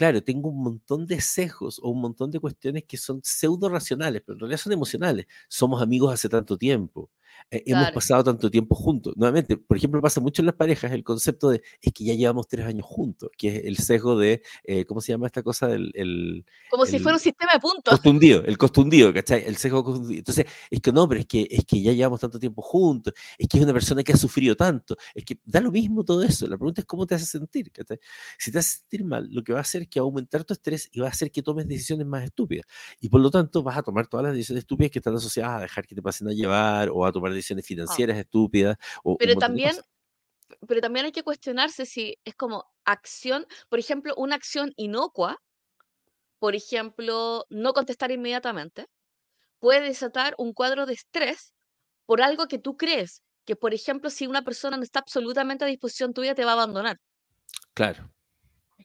claro, 0.00 0.22
tengo 0.24 0.48
un 0.50 0.62
montón 0.62 1.06
de 1.06 1.20
sesgos 1.20 1.78
o 1.82 1.90
un 1.90 2.00
montón 2.00 2.30
de 2.30 2.40
cuestiones 2.40 2.84
que 2.84 2.96
son 2.96 3.20
pseudo 3.22 3.68
racionales, 3.68 4.22
pero 4.24 4.34
en 4.36 4.40
realidad 4.40 4.58
son 4.60 4.72
emocionales. 4.72 5.26
Somos 5.48 5.82
amigos 5.82 6.12
hace 6.14 6.28
tanto 6.28 6.56
tiempo. 6.58 7.10
Eh, 7.50 7.62
hemos 7.66 7.90
pasado 7.92 8.24
tanto 8.24 8.50
tiempo 8.50 8.74
juntos. 8.74 9.14
Nuevamente, 9.16 9.56
por 9.56 9.76
ejemplo, 9.76 10.00
pasa 10.00 10.20
mucho 10.20 10.42
en 10.42 10.46
las 10.46 10.54
parejas 10.54 10.92
el 10.92 11.04
concepto 11.04 11.50
de 11.50 11.62
es 11.80 11.92
que 11.92 12.04
ya 12.04 12.14
llevamos 12.14 12.48
tres 12.48 12.66
años 12.66 12.86
juntos, 12.86 13.30
que 13.36 13.48
es 13.48 13.64
el 13.64 13.76
sesgo 13.78 14.18
de, 14.18 14.42
eh, 14.64 14.84
¿cómo 14.84 15.00
se 15.00 15.12
llama 15.12 15.26
esta 15.26 15.42
cosa? 15.42 15.68
del 15.68 15.90
el, 15.94 16.44
Como 16.70 16.86
si 16.86 16.98
fuera 16.98 17.16
un 17.16 17.20
sistema 17.20 17.52
de 17.52 17.60
puntos. 17.60 17.92
Costundido, 17.92 18.44
el 18.44 18.58
costundido, 18.58 19.12
¿cachai? 19.12 19.44
El 19.46 19.56
sesgo 19.56 19.84
costundido. 19.84 20.18
Entonces, 20.18 20.46
es 20.70 20.80
que 20.80 20.92
no, 20.92 21.08
pero 21.08 21.20
es 21.20 21.26
que, 21.26 21.46
es 21.50 21.64
que 21.64 21.80
ya 21.80 21.92
llevamos 21.92 22.20
tanto 22.20 22.38
tiempo 22.38 22.62
juntos, 22.62 23.14
es 23.38 23.48
que 23.48 23.58
es 23.58 23.64
una 23.64 23.72
persona 23.72 24.02
que 24.02 24.12
ha 24.12 24.16
sufrido 24.16 24.56
tanto, 24.56 24.96
es 25.14 25.24
que 25.24 25.38
da 25.44 25.60
lo 25.60 25.70
mismo 25.70 26.04
todo 26.04 26.22
eso. 26.22 26.46
La 26.46 26.56
pregunta 26.56 26.80
es 26.80 26.86
cómo 26.86 27.06
te 27.06 27.14
hace 27.14 27.26
sentir, 27.26 27.70
¿cachai? 27.72 27.98
Si 28.38 28.52
te 28.52 28.58
hace 28.58 28.78
sentir 28.78 29.04
mal, 29.04 29.28
lo 29.30 29.42
que 29.42 29.52
va 29.52 29.58
a 29.58 29.62
hacer 29.62 29.82
es 29.82 29.88
que 29.88 30.00
va 30.00 30.04
a 30.04 30.08
aumentar 30.08 30.44
tu 30.44 30.54
estrés 30.54 30.88
y 30.92 31.00
va 31.00 31.06
a 31.06 31.10
hacer 31.10 31.30
que 31.30 31.42
tomes 31.42 31.66
decisiones 31.66 32.06
más 32.06 32.24
estúpidas. 32.24 32.66
Y 33.00 33.08
por 33.08 33.20
lo 33.20 33.30
tanto, 33.30 33.62
vas 33.62 33.78
a 33.78 33.82
tomar 33.82 34.06
todas 34.06 34.24
las 34.24 34.34
decisiones 34.34 34.62
estúpidas 34.62 34.90
que 34.90 34.98
están 34.98 35.14
asociadas 35.14 35.58
a 35.58 35.60
dejar 35.60 35.86
que 35.86 35.94
te 35.94 36.02
pasen 36.02 36.28
a 36.28 36.32
llevar 36.32 36.90
o 36.92 37.04
a 37.04 37.12
tomar 37.12 37.29
decisiones 37.34 37.64
ah. 37.64 37.68
financieras 37.68 38.18
estúpidas. 38.18 38.76
O 39.02 39.16
pero 39.16 39.34
también, 39.36 39.76
pero 40.66 40.80
también 40.80 41.06
hay 41.06 41.12
que 41.12 41.22
cuestionarse 41.22 41.86
si 41.86 42.18
es 42.24 42.34
como 42.34 42.64
acción, 42.84 43.46
por 43.68 43.78
ejemplo, 43.78 44.14
una 44.16 44.36
acción 44.36 44.72
inocua, 44.76 45.38
por 46.38 46.54
ejemplo, 46.54 47.44
no 47.50 47.72
contestar 47.72 48.10
inmediatamente, 48.10 48.86
puede 49.58 49.82
desatar 49.82 50.34
un 50.38 50.52
cuadro 50.52 50.86
de 50.86 50.94
estrés 50.94 51.52
por 52.06 52.22
algo 52.22 52.48
que 52.48 52.58
tú 52.58 52.76
crees, 52.76 53.22
que 53.44 53.56
por 53.56 53.74
ejemplo, 53.74 54.10
si 54.10 54.26
una 54.26 54.42
persona 54.42 54.76
no 54.76 54.82
está 54.82 55.00
absolutamente 55.00 55.64
a 55.64 55.68
disposición 55.68 56.12
tuya, 56.12 56.34
te 56.34 56.44
va 56.44 56.52
a 56.52 56.54
abandonar. 56.54 56.98
Claro. 57.74 58.10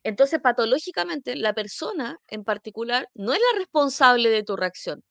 Entonces, 0.03 0.39
patológicamente, 0.39 1.35
la 1.35 1.53
persona 1.53 2.19
en 2.27 2.43
particular 2.43 3.09
no 3.15 3.33
es 3.33 3.39
la 3.39 3.59
responsable 3.59 4.29
de 4.29 4.43
tu 4.43 4.55
reacción 4.55 5.01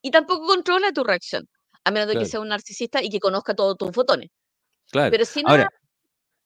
y 0.00 0.10
tampoco 0.10 0.46
controla 0.46 0.92
tu 0.92 1.04
reacción 1.04 1.46
a 1.88 1.90
menos 1.90 2.08
de 2.08 2.18
que 2.18 2.26
sea 2.26 2.40
un 2.40 2.48
narcisista 2.48 3.02
y 3.02 3.08
que 3.08 3.20
conozca 3.20 3.54
todos 3.54 3.76
tus 3.76 3.90
fotones. 3.92 4.30
Claro. 4.90 5.10
Pero 5.10 5.24
si 5.24 5.42
no, 5.42 5.50
ahora, 5.50 5.68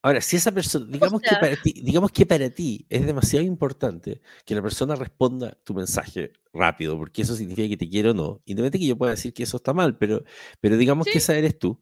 ahora, 0.02 0.20
si 0.20 0.36
esa 0.36 0.50
persona, 0.52 0.86
digamos, 0.88 1.20
que 1.20 1.36
para 1.40 1.56
ti, 1.56 1.74
digamos 1.82 2.10
que 2.10 2.26
para 2.26 2.50
ti 2.50 2.86
es 2.88 3.06
demasiado 3.06 3.44
importante 3.44 4.20
que 4.44 4.54
la 4.54 4.62
persona 4.62 4.96
responda 4.96 5.56
tu 5.64 5.74
mensaje 5.74 6.32
rápido, 6.52 6.96
porque 6.96 7.22
eso 7.22 7.36
significa 7.36 7.68
que 7.68 7.76
te 7.76 7.88
quiero 7.88 8.10
o 8.10 8.14
no, 8.14 8.42
independientemente 8.44 8.78
que 8.78 8.86
yo 8.86 8.98
pueda 8.98 9.12
decir 9.12 9.32
que 9.32 9.42
eso 9.44 9.58
está 9.58 9.72
mal, 9.72 9.96
pero, 9.98 10.24
pero 10.60 10.76
digamos 10.76 11.06
que 11.06 11.18
esa 11.18 11.34
eres 11.36 11.58
tú. 11.58 11.80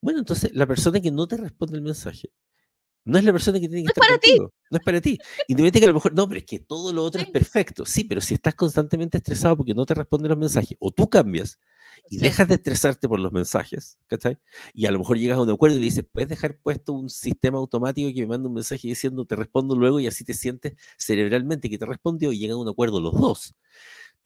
Bueno, 0.00 0.18
entonces 0.20 0.50
la 0.54 0.66
persona 0.66 1.00
que 1.00 1.10
no 1.10 1.26
te 1.26 1.36
responde 1.36 1.76
el 1.76 1.82
mensaje 1.82 2.30
no 3.06 3.18
es 3.18 3.24
la 3.24 3.32
persona 3.32 3.60
que 3.60 3.68
tiene 3.68 3.82
que 3.82 3.84
no 3.84 3.90
estar 3.90 4.04
es 4.04 4.08
para 4.08 4.18
Ti. 4.18 4.38
No 4.38 4.78
es 4.78 4.84
para 4.84 5.00
ti. 5.00 5.18
Independientemente 5.46 5.78
que 5.78 5.84
a 5.84 5.88
lo 5.88 5.94
mejor, 5.94 6.12
no, 6.12 6.28
pero 6.28 6.38
es 6.38 6.44
que 6.44 6.58
todo 6.58 6.92
lo 6.92 7.04
otro 7.04 7.20
es 7.22 7.30
perfecto. 7.30 7.86
Sí, 7.86 8.02
pero 8.02 8.20
si 8.20 8.34
estás 8.34 8.56
constantemente 8.56 9.18
estresado 9.18 9.56
porque 9.56 9.74
no 9.74 9.86
te 9.86 9.94
responden 9.94 10.28
los 10.28 10.38
mensajes, 10.38 10.76
o 10.80 10.90
tú 10.90 11.08
cambias 11.08 11.60
y 12.08 12.18
dejas 12.18 12.48
de 12.48 12.54
estresarte 12.56 13.08
por 13.08 13.20
los 13.20 13.32
mensajes, 13.32 13.98
¿cachai? 14.06 14.38
Y 14.74 14.86
a 14.86 14.90
lo 14.92 14.98
mejor 15.00 15.18
llegas 15.18 15.38
a 15.38 15.42
un 15.42 15.50
acuerdo 15.50 15.76
y 15.76 15.80
le 15.80 15.84
dices, 15.86 16.04
puedes 16.10 16.28
dejar 16.28 16.58
puesto 16.58 16.92
un 16.92 17.10
sistema 17.10 17.58
automático 17.58 18.08
que 18.14 18.20
me 18.22 18.28
manda 18.28 18.48
un 18.48 18.54
mensaje 18.54 18.88
diciendo 18.88 19.24
te 19.26 19.36
respondo 19.36 19.76
luego 19.76 20.00
y 20.00 20.06
así 20.06 20.24
te 20.24 20.34
sientes 20.34 20.74
cerebralmente 20.98 21.68
que 21.70 21.78
te 21.78 21.86
respondió 21.86 22.32
y 22.32 22.38
llegan 22.38 22.56
a 22.58 22.60
un 22.60 22.68
acuerdo 22.68 23.00
los 23.00 23.12
dos. 23.14 23.54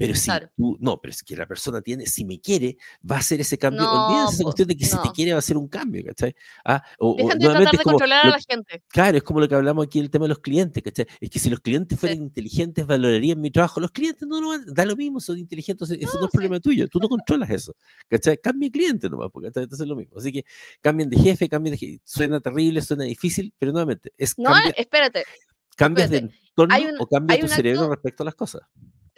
Pero 0.01 0.14
si 0.14 0.30
tú, 0.57 0.78
no, 0.80 0.98
pero 0.98 1.11
es 1.11 1.22
que 1.22 1.36
la 1.36 1.46
persona 1.46 1.82
tiene, 1.82 2.07
si 2.07 2.24
me 2.24 2.40
quiere, 2.40 2.78
va 3.09 3.16
a 3.16 3.18
hacer 3.18 3.38
ese 3.42 3.59
cambio. 3.59 3.82
No, 3.82 4.07
Olvídate 4.07 4.32
esa 4.32 4.44
cuestión 4.44 4.68
de 4.68 4.74
que 4.74 4.86
si 4.86 4.96
te 4.96 5.11
quiere 5.11 5.32
va 5.32 5.36
a 5.36 5.40
hacer 5.40 5.59
un 5.59 5.68
cambio, 5.68 6.03
¿cachai? 6.07 6.34
Ah, 6.64 6.82
o, 6.98 7.16
Dejan 7.16 7.38
de 7.38 7.46
tratar 7.46 7.76
de 7.76 7.84
controlar 7.84 8.26
a 8.26 8.30
la 8.30 8.38
gente. 8.38 8.82
Claro, 8.88 9.18
es 9.18 9.22
como 9.22 9.40
lo 9.40 9.48
que 9.48 9.57
hablamos 9.57 9.84
aquí, 9.84 9.98
el 9.98 10.09
tema 10.09 10.24
de 10.24 10.30
los 10.30 10.38
clientes, 10.38 10.82
¿cachai? 10.82 11.07
Es 11.20 11.28
que 11.28 11.38
si 11.38 11.51
los 11.51 11.61
clientes 11.61 12.01
fueran 12.01 12.16
inteligentes, 12.22 12.86
valorarían 12.86 13.42
mi 13.42 13.51
trabajo. 13.51 13.78
Los 13.78 13.90
clientes 13.90 14.26
no 14.26 14.40
lo 14.40 14.48
van, 14.48 14.64
da 14.72 14.86
lo 14.86 14.96
mismo, 14.96 15.20
son 15.20 15.36
inteligentes, 15.36 15.90
eso 15.90 16.18
no, 16.18 16.24
es 16.24 16.30
problema 16.32 16.59
tuyo, 16.61 16.88
tú 16.88 16.98
no 16.98 17.07
controlas 17.07 17.51
eso, 17.51 17.76
¿cachai? 18.09 18.38
Cambia 18.38 18.70
cliente 18.70 19.11
nomás, 19.11 19.28
porque 19.30 19.48
entonces 19.48 19.78
es 19.78 19.86
lo 19.86 19.96
mismo. 19.96 20.16
Así 20.16 20.32
que 20.32 20.46
cambien 20.80 21.11
de 21.11 21.18
jefe, 21.18 21.46
cambien 21.46 21.74
de 21.74 21.78
jefe. 21.78 22.01
Suena 22.07 22.40
terrible, 22.40 22.80
suena 22.80 23.05
difícil, 23.05 23.53
pero 23.59 23.72
nuevamente, 23.72 24.14
es. 24.16 24.38
No, 24.38 24.51
espérate. 24.74 25.24
Cambias 25.76 26.09
de 26.09 26.18
entorno 26.18 26.74
o 27.01 27.07
cambia 27.07 27.38
tu 27.38 27.48
cerebro 27.48 27.90
respecto 27.90 28.22
a 28.22 28.24
las 28.24 28.34
cosas. 28.34 28.62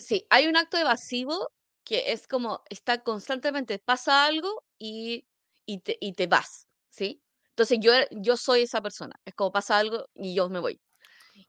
Sí, 0.03 0.27
hay 0.31 0.49
un 0.49 0.57
acto 0.57 0.77
evasivo 0.79 1.49
que 1.85 2.13
es 2.13 2.27
como, 2.27 2.63
está 2.71 3.03
constantemente, 3.03 3.79
pasa 3.79 4.25
algo 4.27 4.65
y, 4.79 5.27
y, 5.65 5.79
te, 5.81 5.97
y 6.01 6.13
te 6.15 6.27
vas, 6.27 6.67
¿sí? 6.91 7.23
Entonces 7.51 7.79
yo, 7.81 7.93
yo 8.11 8.37
soy 8.37 8.63
esa 8.63 8.81
persona. 8.81 9.15
Es 9.25 9.35
como 9.35 9.53
pasa 9.53 9.79
algo 9.79 10.07
y 10.15 10.35
yo 10.35 10.49
me 10.49 10.59
voy. 10.59 10.81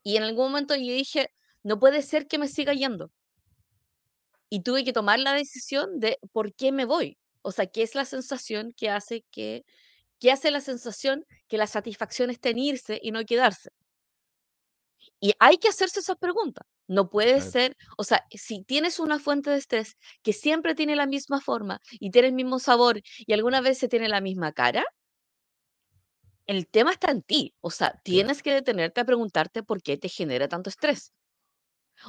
Y 0.04 0.18
en 0.18 0.24
algún 0.24 0.48
momento 0.48 0.76
yo 0.76 0.94
dije, 0.94 1.30
no 1.64 1.80
puede 1.80 2.02
ser 2.04 2.28
que 2.28 2.38
me 2.38 2.48
siga 2.48 2.74
yendo. 2.74 3.12
Y 4.50 4.62
tuve 4.62 4.84
que 4.84 4.94
tomar 4.94 5.20
la 5.20 5.34
decisión 5.34 6.00
de 6.00 6.20
por 6.32 6.54
qué 6.54 6.72
me 6.72 6.86
voy. 6.86 7.18
O 7.42 7.52
sea, 7.52 7.66
¿qué 7.66 7.82
es 7.82 7.96
la 7.96 8.06
sensación 8.06 8.74
que 8.78 8.90
hace 8.90 9.26
que, 9.32 9.64
qué 10.20 10.32
hace 10.32 10.52
la 10.52 10.62
sensación 10.62 11.26
que 11.48 11.58
la 11.58 11.68
satisfacción 11.68 12.30
esté 12.30 12.52
en 12.52 12.60
irse 12.60 13.00
y 13.02 13.12
no 13.12 13.26
quedarse? 13.26 13.72
Y 15.24 15.34
hay 15.40 15.58
que 15.58 15.70
hacerse 15.70 16.02
esas 16.02 16.18
preguntas. 16.18 16.68
No 16.88 17.10
puede 17.10 17.36
Claro. 17.36 17.52
ser, 17.52 17.78
o 17.98 18.04
sea, 18.04 18.26
si 18.32 18.64
tienes 18.66 19.00
una 19.00 19.20
fuente 19.20 19.50
de 19.52 19.58
estrés 19.58 19.96
que 20.22 20.34
siempre 20.34 20.76
tiene 20.76 20.98
la 20.98 21.06
misma 21.08 21.40
forma 21.40 21.80
y 21.94 22.12
tiene 22.12 22.28
el 22.30 22.34
mismo 22.34 22.60
sabor 22.60 23.00
y 23.20 23.32
algunas 23.34 23.64
veces 23.64 23.90
tiene 23.90 24.10
la 24.10 24.20
misma 24.20 24.52
cara, 24.52 24.84
el 26.48 26.68
tema 26.70 26.92
está 26.92 27.12
en 27.12 27.22
ti. 27.22 27.54
O 27.62 27.70
sea, 27.72 28.00
Claro. 28.04 28.04
tienes 28.04 28.42
que 28.44 28.54
detenerte 28.54 29.02
a 29.02 29.06
preguntarte 29.06 29.64
por 29.64 29.82
qué 29.82 29.98
te 29.98 30.10
genera 30.10 30.48
tanto 30.48 30.70
estrés. 30.70 31.12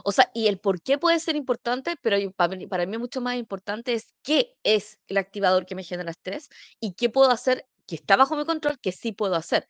O 0.04 0.12
sea, 0.12 0.30
y 0.34 0.46
el 0.48 0.58
por 0.58 0.82
qué 0.82 0.98
puede 0.98 1.20
ser 1.20 1.36
importante, 1.36 1.96
pero 2.02 2.16
para 2.32 2.56
mí, 2.56 2.66
para 2.66 2.86
mí 2.86 2.98
mucho 2.98 3.20
más 3.20 3.36
importante 3.36 3.94
es 3.94 4.14
qué 4.22 4.56
es 4.62 4.98
el 5.08 5.18
activador 5.18 5.66
que 5.66 5.74
me 5.74 5.84
genera 5.84 6.10
estrés 6.10 6.48
y 6.80 6.94
qué 6.94 7.10
puedo 7.10 7.30
hacer 7.30 7.66
que 7.86 7.96
está 7.96 8.16
bajo 8.16 8.36
mi 8.36 8.44
control, 8.44 8.78
que 8.80 8.92
sí 8.92 9.12
puedo 9.12 9.34
hacer. 9.36 9.66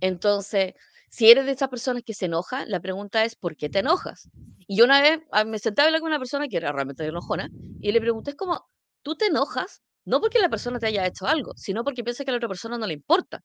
Entonces, 0.00 0.74
si 1.08 1.30
eres 1.30 1.46
de 1.46 1.52
esas 1.52 1.68
personas 1.68 2.02
que 2.04 2.14
se 2.14 2.26
enojan, 2.26 2.68
la 2.70 2.80
pregunta 2.80 3.24
es, 3.24 3.36
¿por 3.36 3.56
qué 3.56 3.68
te 3.68 3.78
enojas? 3.78 4.28
Y 4.66 4.76
yo 4.76 4.84
una 4.84 5.00
vez 5.00 5.20
ah, 5.32 5.44
me 5.44 5.58
senté 5.58 5.82
a 5.82 5.86
hablar 5.86 6.00
con 6.00 6.08
una 6.08 6.18
persona 6.18 6.48
que 6.48 6.56
era 6.56 6.72
realmente 6.72 7.04
enojona 7.04 7.48
y 7.80 7.92
le 7.92 8.00
pregunté, 8.00 8.30
es 8.30 8.36
como, 8.36 8.66
¿tú 9.02 9.16
te 9.16 9.26
enojas? 9.26 9.82
No 10.04 10.20
porque 10.20 10.38
la 10.38 10.48
persona 10.48 10.78
te 10.78 10.86
haya 10.86 11.06
hecho 11.06 11.26
algo, 11.26 11.52
sino 11.56 11.84
porque 11.84 12.04
piensa 12.04 12.24
que 12.24 12.30
a 12.30 12.32
la 12.32 12.38
otra 12.38 12.48
persona 12.48 12.78
no 12.78 12.86
le 12.86 12.94
importa. 12.94 13.42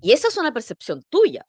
Y 0.00 0.12
esa 0.12 0.28
es 0.28 0.36
una 0.36 0.52
percepción 0.52 1.02
tuya. 1.08 1.46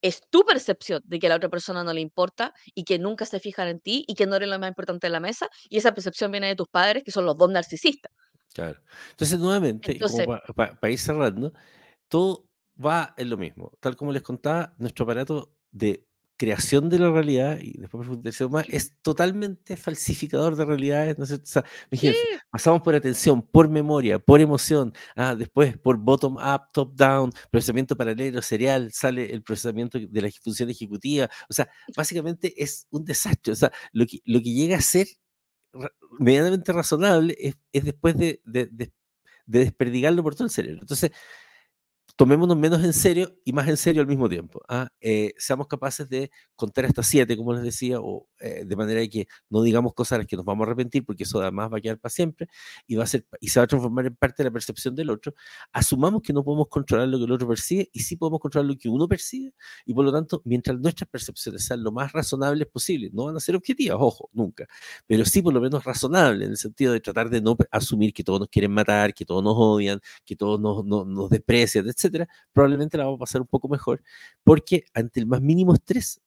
Es 0.00 0.20
tu 0.28 0.44
percepción 0.44 1.00
de 1.04 1.20
que 1.20 1.26
a 1.26 1.30
la 1.30 1.36
otra 1.36 1.48
persona 1.48 1.84
no 1.84 1.92
le 1.92 2.00
importa 2.00 2.52
y 2.74 2.84
que 2.84 2.98
nunca 2.98 3.24
se 3.24 3.38
fijan 3.38 3.68
en 3.68 3.80
ti 3.80 4.04
y 4.08 4.14
que 4.14 4.26
no 4.26 4.34
eres 4.34 4.48
lo 4.48 4.58
más 4.58 4.68
importante 4.68 5.06
de 5.06 5.12
la 5.12 5.20
mesa. 5.20 5.48
Y 5.68 5.78
esa 5.78 5.94
percepción 5.94 6.32
viene 6.32 6.48
de 6.48 6.56
tus 6.56 6.68
padres, 6.68 7.04
que 7.04 7.12
son 7.12 7.24
los 7.24 7.36
dos 7.36 7.50
narcisistas. 7.50 8.10
Claro. 8.52 8.80
Entonces, 9.10 9.38
nuevamente, 9.38 9.98
como 9.98 10.18
Entonces, 10.18 10.54
para 10.54 10.90
ir 10.90 10.98
cerrando, 10.98 11.52
todo 12.08 12.44
va 12.84 13.14
en 13.16 13.30
lo 13.30 13.36
mismo. 13.36 13.72
Tal 13.80 13.96
como 13.96 14.12
les 14.12 14.22
contaba, 14.22 14.74
nuestro 14.78 15.04
aparato 15.04 15.52
de 15.70 16.04
creación 16.36 16.88
de 16.88 16.98
la 16.98 17.08
realidad, 17.10 17.58
y 17.60 17.78
después 17.78 18.04
profundizar 18.04 18.50
más, 18.50 18.66
es 18.68 18.94
totalmente 19.00 19.76
falsificador 19.76 20.56
de 20.56 20.64
realidades. 20.64 21.16
¿no? 21.16 21.24
O 21.24 21.26
sea, 21.44 21.64
pasamos 22.50 22.82
por 22.82 22.94
atención, 22.96 23.42
por 23.42 23.68
memoria, 23.68 24.18
por 24.18 24.40
emoción, 24.40 24.92
ah, 25.14 25.36
después 25.36 25.78
por 25.78 25.98
bottom-up, 25.98 26.62
top-down, 26.72 27.32
procesamiento 27.50 27.96
paralelo, 27.96 28.42
serial, 28.42 28.90
sale 28.92 29.32
el 29.32 29.42
procesamiento 29.42 29.98
de 30.00 30.20
la 30.22 30.30
función 30.42 30.68
ejecutiva. 30.70 31.30
O 31.48 31.52
sea, 31.52 31.68
básicamente 31.96 32.60
es 32.60 32.88
un 32.90 33.04
desastre. 33.04 33.52
O 33.52 33.56
sea, 33.56 33.70
lo 33.92 34.04
que, 34.06 34.18
lo 34.24 34.40
que 34.40 34.52
llega 34.52 34.78
a 34.78 34.80
ser 34.80 35.06
medianamente 36.18 36.72
razonable 36.72 37.36
es, 37.38 37.56
es 37.72 37.84
después 37.84 38.16
de, 38.16 38.40
de, 38.44 38.66
de- 38.66 38.92
de 39.44 39.58
desperdigarlo 39.58 40.22
por 40.22 40.34
todo 40.34 40.44
el 40.44 40.50
cerebro. 40.50 40.80
Entonces, 40.82 41.10
tomémonos 42.16 42.56
menos 42.56 42.84
en 42.84 42.92
serio 42.92 43.34
y 43.44 43.52
más 43.52 43.68
en 43.68 43.76
serio 43.76 44.02
al 44.02 44.08
mismo 44.08 44.28
tiempo. 44.28 44.60
¿ah? 44.68 44.88
Eh, 45.00 45.34
seamos 45.38 45.66
capaces 45.66 46.08
de 46.08 46.30
contar 46.56 46.84
hasta 46.86 47.02
siete, 47.02 47.36
como 47.36 47.52
les 47.54 47.62
decía, 47.62 47.98
o 48.00 48.28
eh, 48.42 48.64
de 48.66 48.76
manera 48.76 49.06
que 49.08 49.28
no 49.50 49.62
digamos 49.62 49.94
cosas 49.94 50.16
a 50.16 50.18
las 50.18 50.26
que 50.26 50.36
nos 50.36 50.44
vamos 50.44 50.66
a 50.66 50.70
arrepentir, 50.70 51.04
porque 51.04 51.22
eso 51.22 51.40
además 51.40 51.72
va 51.72 51.78
a 51.78 51.80
quedar 51.80 51.98
para 51.98 52.10
siempre 52.10 52.48
y, 52.86 52.96
va 52.96 53.04
a 53.04 53.06
ser, 53.06 53.24
y 53.40 53.48
se 53.48 53.60
va 53.60 53.64
a 53.64 53.66
transformar 53.66 54.06
en 54.06 54.16
parte 54.16 54.42
de 54.42 54.48
la 54.48 54.52
percepción 54.52 54.94
del 54.94 55.10
otro. 55.10 55.34
Asumamos 55.72 56.22
que 56.22 56.32
no 56.32 56.42
podemos 56.44 56.68
controlar 56.68 57.08
lo 57.08 57.18
que 57.18 57.24
el 57.24 57.32
otro 57.32 57.48
percibe 57.48 57.88
y 57.92 58.00
sí 58.00 58.16
podemos 58.16 58.40
controlar 58.40 58.68
lo 58.68 58.76
que 58.76 58.88
uno 58.88 59.06
percibe, 59.06 59.54
y 59.86 59.94
por 59.94 60.04
lo 60.04 60.12
tanto, 60.12 60.42
mientras 60.44 60.78
nuestras 60.78 61.08
percepciones 61.08 61.64
sean 61.64 61.82
lo 61.82 61.92
más 61.92 62.12
razonables 62.12 62.66
posible, 62.66 63.10
no 63.12 63.26
van 63.26 63.36
a 63.36 63.40
ser 63.40 63.54
objetivas, 63.56 63.98
ojo, 64.00 64.28
nunca, 64.32 64.66
pero 65.06 65.24
sí 65.24 65.42
por 65.42 65.54
lo 65.54 65.60
menos 65.60 65.84
razonables, 65.84 66.46
en 66.46 66.50
el 66.52 66.56
sentido 66.58 66.92
de 66.92 67.00
tratar 67.00 67.30
de 67.30 67.40
no 67.40 67.56
asumir 67.70 68.12
que 68.12 68.24
todos 68.24 68.40
nos 68.40 68.48
quieren 68.48 68.72
matar, 68.72 69.14
que 69.14 69.24
todos 69.24 69.42
nos 69.42 69.54
odian, 69.56 70.00
que 70.24 70.36
todos 70.36 70.60
nos, 70.60 70.84
nos, 70.84 71.06
nos 71.06 71.30
desprecian, 71.30 71.88
etcétera, 71.88 72.28
probablemente 72.52 72.98
la 72.98 73.04
vamos 73.04 73.18
a 73.18 73.20
pasar 73.20 73.40
un 73.40 73.46
poco 73.46 73.68
mejor, 73.68 74.02
porque 74.42 74.84
ante 74.94 75.20
el 75.20 75.26
más 75.26 75.40
mínimo 75.40 75.74
estrés, 75.74 76.20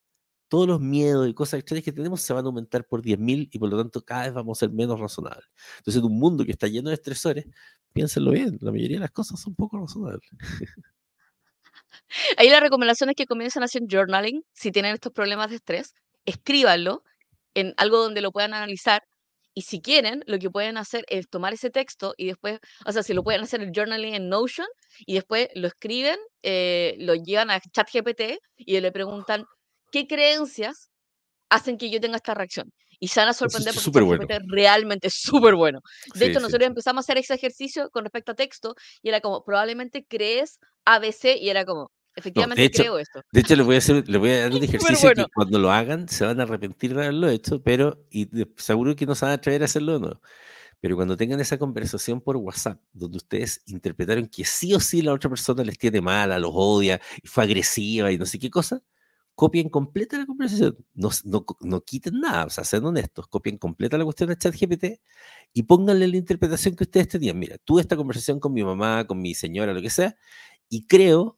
todos 0.47 0.67
los 0.67 0.79
miedos 0.79 1.27
y 1.27 1.33
cosas 1.33 1.59
extrañas 1.59 1.83
que 1.83 1.91
tenemos 1.91 2.21
se 2.21 2.33
van 2.33 2.45
a 2.45 2.47
aumentar 2.47 2.85
por 2.85 3.01
10.000 3.01 3.49
y 3.51 3.59
por 3.59 3.69
lo 3.69 3.77
tanto 3.77 4.03
cada 4.03 4.23
vez 4.23 4.33
vamos 4.33 4.57
a 4.57 4.59
ser 4.61 4.71
menos 4.71 4.99
razonables. 4.99 5.45
Entonces, 5.77 5.99
en 5.99 6.05
un 6.05 6.19
mundo 6.19 6.45
que 6.45 6.51
está 6.51 6.67
lleno 6.67 6.89
de 6.89 6.95
estresores, 6.95 7.45
piénsenlo 7.93 8.31
bien, 8.31 8.57
la 8.61 8.71
mayoría 8.71 8.97
de 8.97 9.01
las 9.01 9.11
cosas 9.11 9.39
son 9.39 9.55
poco 9.55 9.79
razonables. 9.79 10.21
ahí 12.37 12.49
la 12.49 12.59
recomendación 12.59 13.09
es 13.09 13.15
que 13.15 13.25
comiencen 13.25 13.63
a 13.63 13.65
hacer 13.65 13.83
journaling 13.89 14.43
si 14.53 14.71
tienen 14.71 14.93
estos 14.93 15.11
problemas 15.11 15.49
de 15.49 15.57
estrés, 15.57 15.93
escríbanlo 16.25 17.03
en 17.53 17.73
algo 17.77 17.97
donde 17.97 18.21
lo 18.21 18.31
puedan 18.31 18.53
analizar 18.53 19.03
y 19.57 19.61
si 19.61 19.81
quieren, 19.81 20.21
lo 20.27 20.37
que 20.37 20.49
pueden 20.49 20.77
hacer 20.77 21.05
es 21.07 21.29
tomar 21.29 21.53
ese 21.53 21.69
texto 21.69 22.13
y 22.17 22.27
después, 22.27 22.59
o 22.85 22.91
sea, 22.91 23.03
si 23.03 23.13
lo 23.13 23.23
pueden 23.23 23.41
hacer 23.41 23.61
el 23.61 23.71
journaling 23.73 24.13
en 24.13 24.27
Notion 24.27 24.67
y 25.05 25.13
después 25.13 25.47
lo 25.55 25.69
escriben, 25.69 26.19
eh, 26.43 26.95
lo 26.99 27.15
llevan 27.15 27.49
a 27.49 27.61
ChatGPT 27.61 28.37
y 28.57 28.79
le 28.81 28.91
preguntan 28.91 29.45
qué 29.91 30.07
creencias 30.07 30.89
hacen 31.49 31.77
que 31.77 31.89
yo 31.91 31.99
tenga 32.01 32.17
esta 32.17 32.33
reacción. 32.33 32.71
Y 32.99 33.09
se 33.09 33.19
van 33.19 33.29
a 33.29 33.33
sorprender 33.33 33.75
es 33.75 33.83
porque 33.83 34.01
bueno. 34.01 34.25
ChatGPT 34.27 34.51
realmente 34.51 35.07
es 35.09 35.15
súper 35.15 35.55
bueno. 35.55 35.81
De 36.15 36.25
Sí, 36.25 36.25
hecho, 36.25 36.39
sí, 36.39 36.43
nosotros 36.43 36.67
empezamos 36.67 37.03
a 37.03 37.05
hacer 37.05 37.17
ese 37.19 37.33
ejercicio 37.35 37.89
con 37.91 38.03
respecto 38.05 38.31
a 38.33 38.35
texto 38.35 38.75
y 39.01 39.09
era 39.09 39.21
como, 39.21 39.43
probablemente 39.43 40.05
crees 40.07 40.59
ABC 40.85 41.35
y 41.39 41.49
era 41.49 41.65
como, 41.65 41.81
No, 41.83 41.91
efectivamente 42.15 42.61
de 42.61 42.65
hecho, 42.67 42.83
creo 42.83 42.99
esto. 42.99 43.21
de 43.31 43.39
hecho 43.41 43.55
les 43.55 43.65
voy 43.65 43.75
a 43.75 43.77
hacer, 43.79 44.07
les 44.07 44.19
voy 44.19 44.31
a 44.31 44.39
dar 44.41 44.51
un 44.53 44.63
ejercicio 44.63 45.09
bueno. 45.09 45.25
que 45.25 45.25
cuando 45.33 45.59
lo 45.59 45.71
hagan 45.71 46.07
se 46.09 46.25
van 46.25 46.39
a 46.39 46.43
arrepentir 46.43 46.93
de 46.95 47.03
haberlo 47.03 47.29
hecho, 47.29 47.61
pero 47.63 48.05
y 48.09 48.27
seguro 48.57 48.95
que 48.95 49.05
no 49.05 49.15
se 49.15 49.25
van 49.25 49.33
a 49.33 49.35
atrever 49.35 49.61
a 49.63 49.65
hacerlo 49.65 49.93
de 49.93 49.99
nuevo. 49.99 50.21
Pero 50.81 50.95
cuando 50.95 51.17
tengan 51.17 51.39
esa 51.41 51.57
conversación 51.57 52.21
por 52.21 52.37
WhatsApp, 52.37 52.79
donde 52.93 53.17
ustedes 53.17 53.61
interpretaron 53.67 54.27
que 54.27 54.45
sí 54.45 54.73
o 54.75 54.79
sí 54.79 55.01
la 55.01 55.13
otra 55.13 55.29
persona 55.29 55.63
les 55.63 55.77
tiene 55.77 56.01
mala, 56.01 56.39
los 56.39 56.51
odia, 56.53 57.01
y 57.23 57.27
fue 57.27 57.43
agresiva 57.45 58.11
y 58.11 58.17
no 58.17 58.25
sé 58.27 58.39
qué 58.39 58.49
cosa, 58.51 58.81
copien 59.35 59.69
completa 59.69 60.17
la 60.17 60.25
conversación. 60.25 60.77
No, 60.93 61.09
no, 61.25 61.45
no 61.61 61.81
quiten 61.81 62.19
nada, 62.21 62.45
o 62.45 62.49
sea, 62.49 62.63
sean 62.63 62.85
honestos, 62.85 63.27
copien 63.27 63.57
completa 63.57 63.97
la 63.97 64.05
cuestión 64.05 64.29
de 64.29 64.37
ChatGPT 64.37 64.85
y 65.53 65.63
pónganle 65.63 66.07
la 66.07 66.17
interpretación 66.17 66.75
que 66.75 66.85
ustedes 66.85 67.09
tenían. 67.09 67.37
Mira, 67.37 67.57
tuve 67.59 67.81
esta 67.81 67.95
conversación 67.97 68.39
con 68.39 68.53
mi 68.53 68.63
mamá, 68.63 69.05
con 69.05 69.21
mi 69.21 69.35
señora, 69.35 69.73
lo 69.73 69.81
que 69.81 69.89
sea, 69.89 70.15
y 70.69 70.87
creo, 70.87 71.37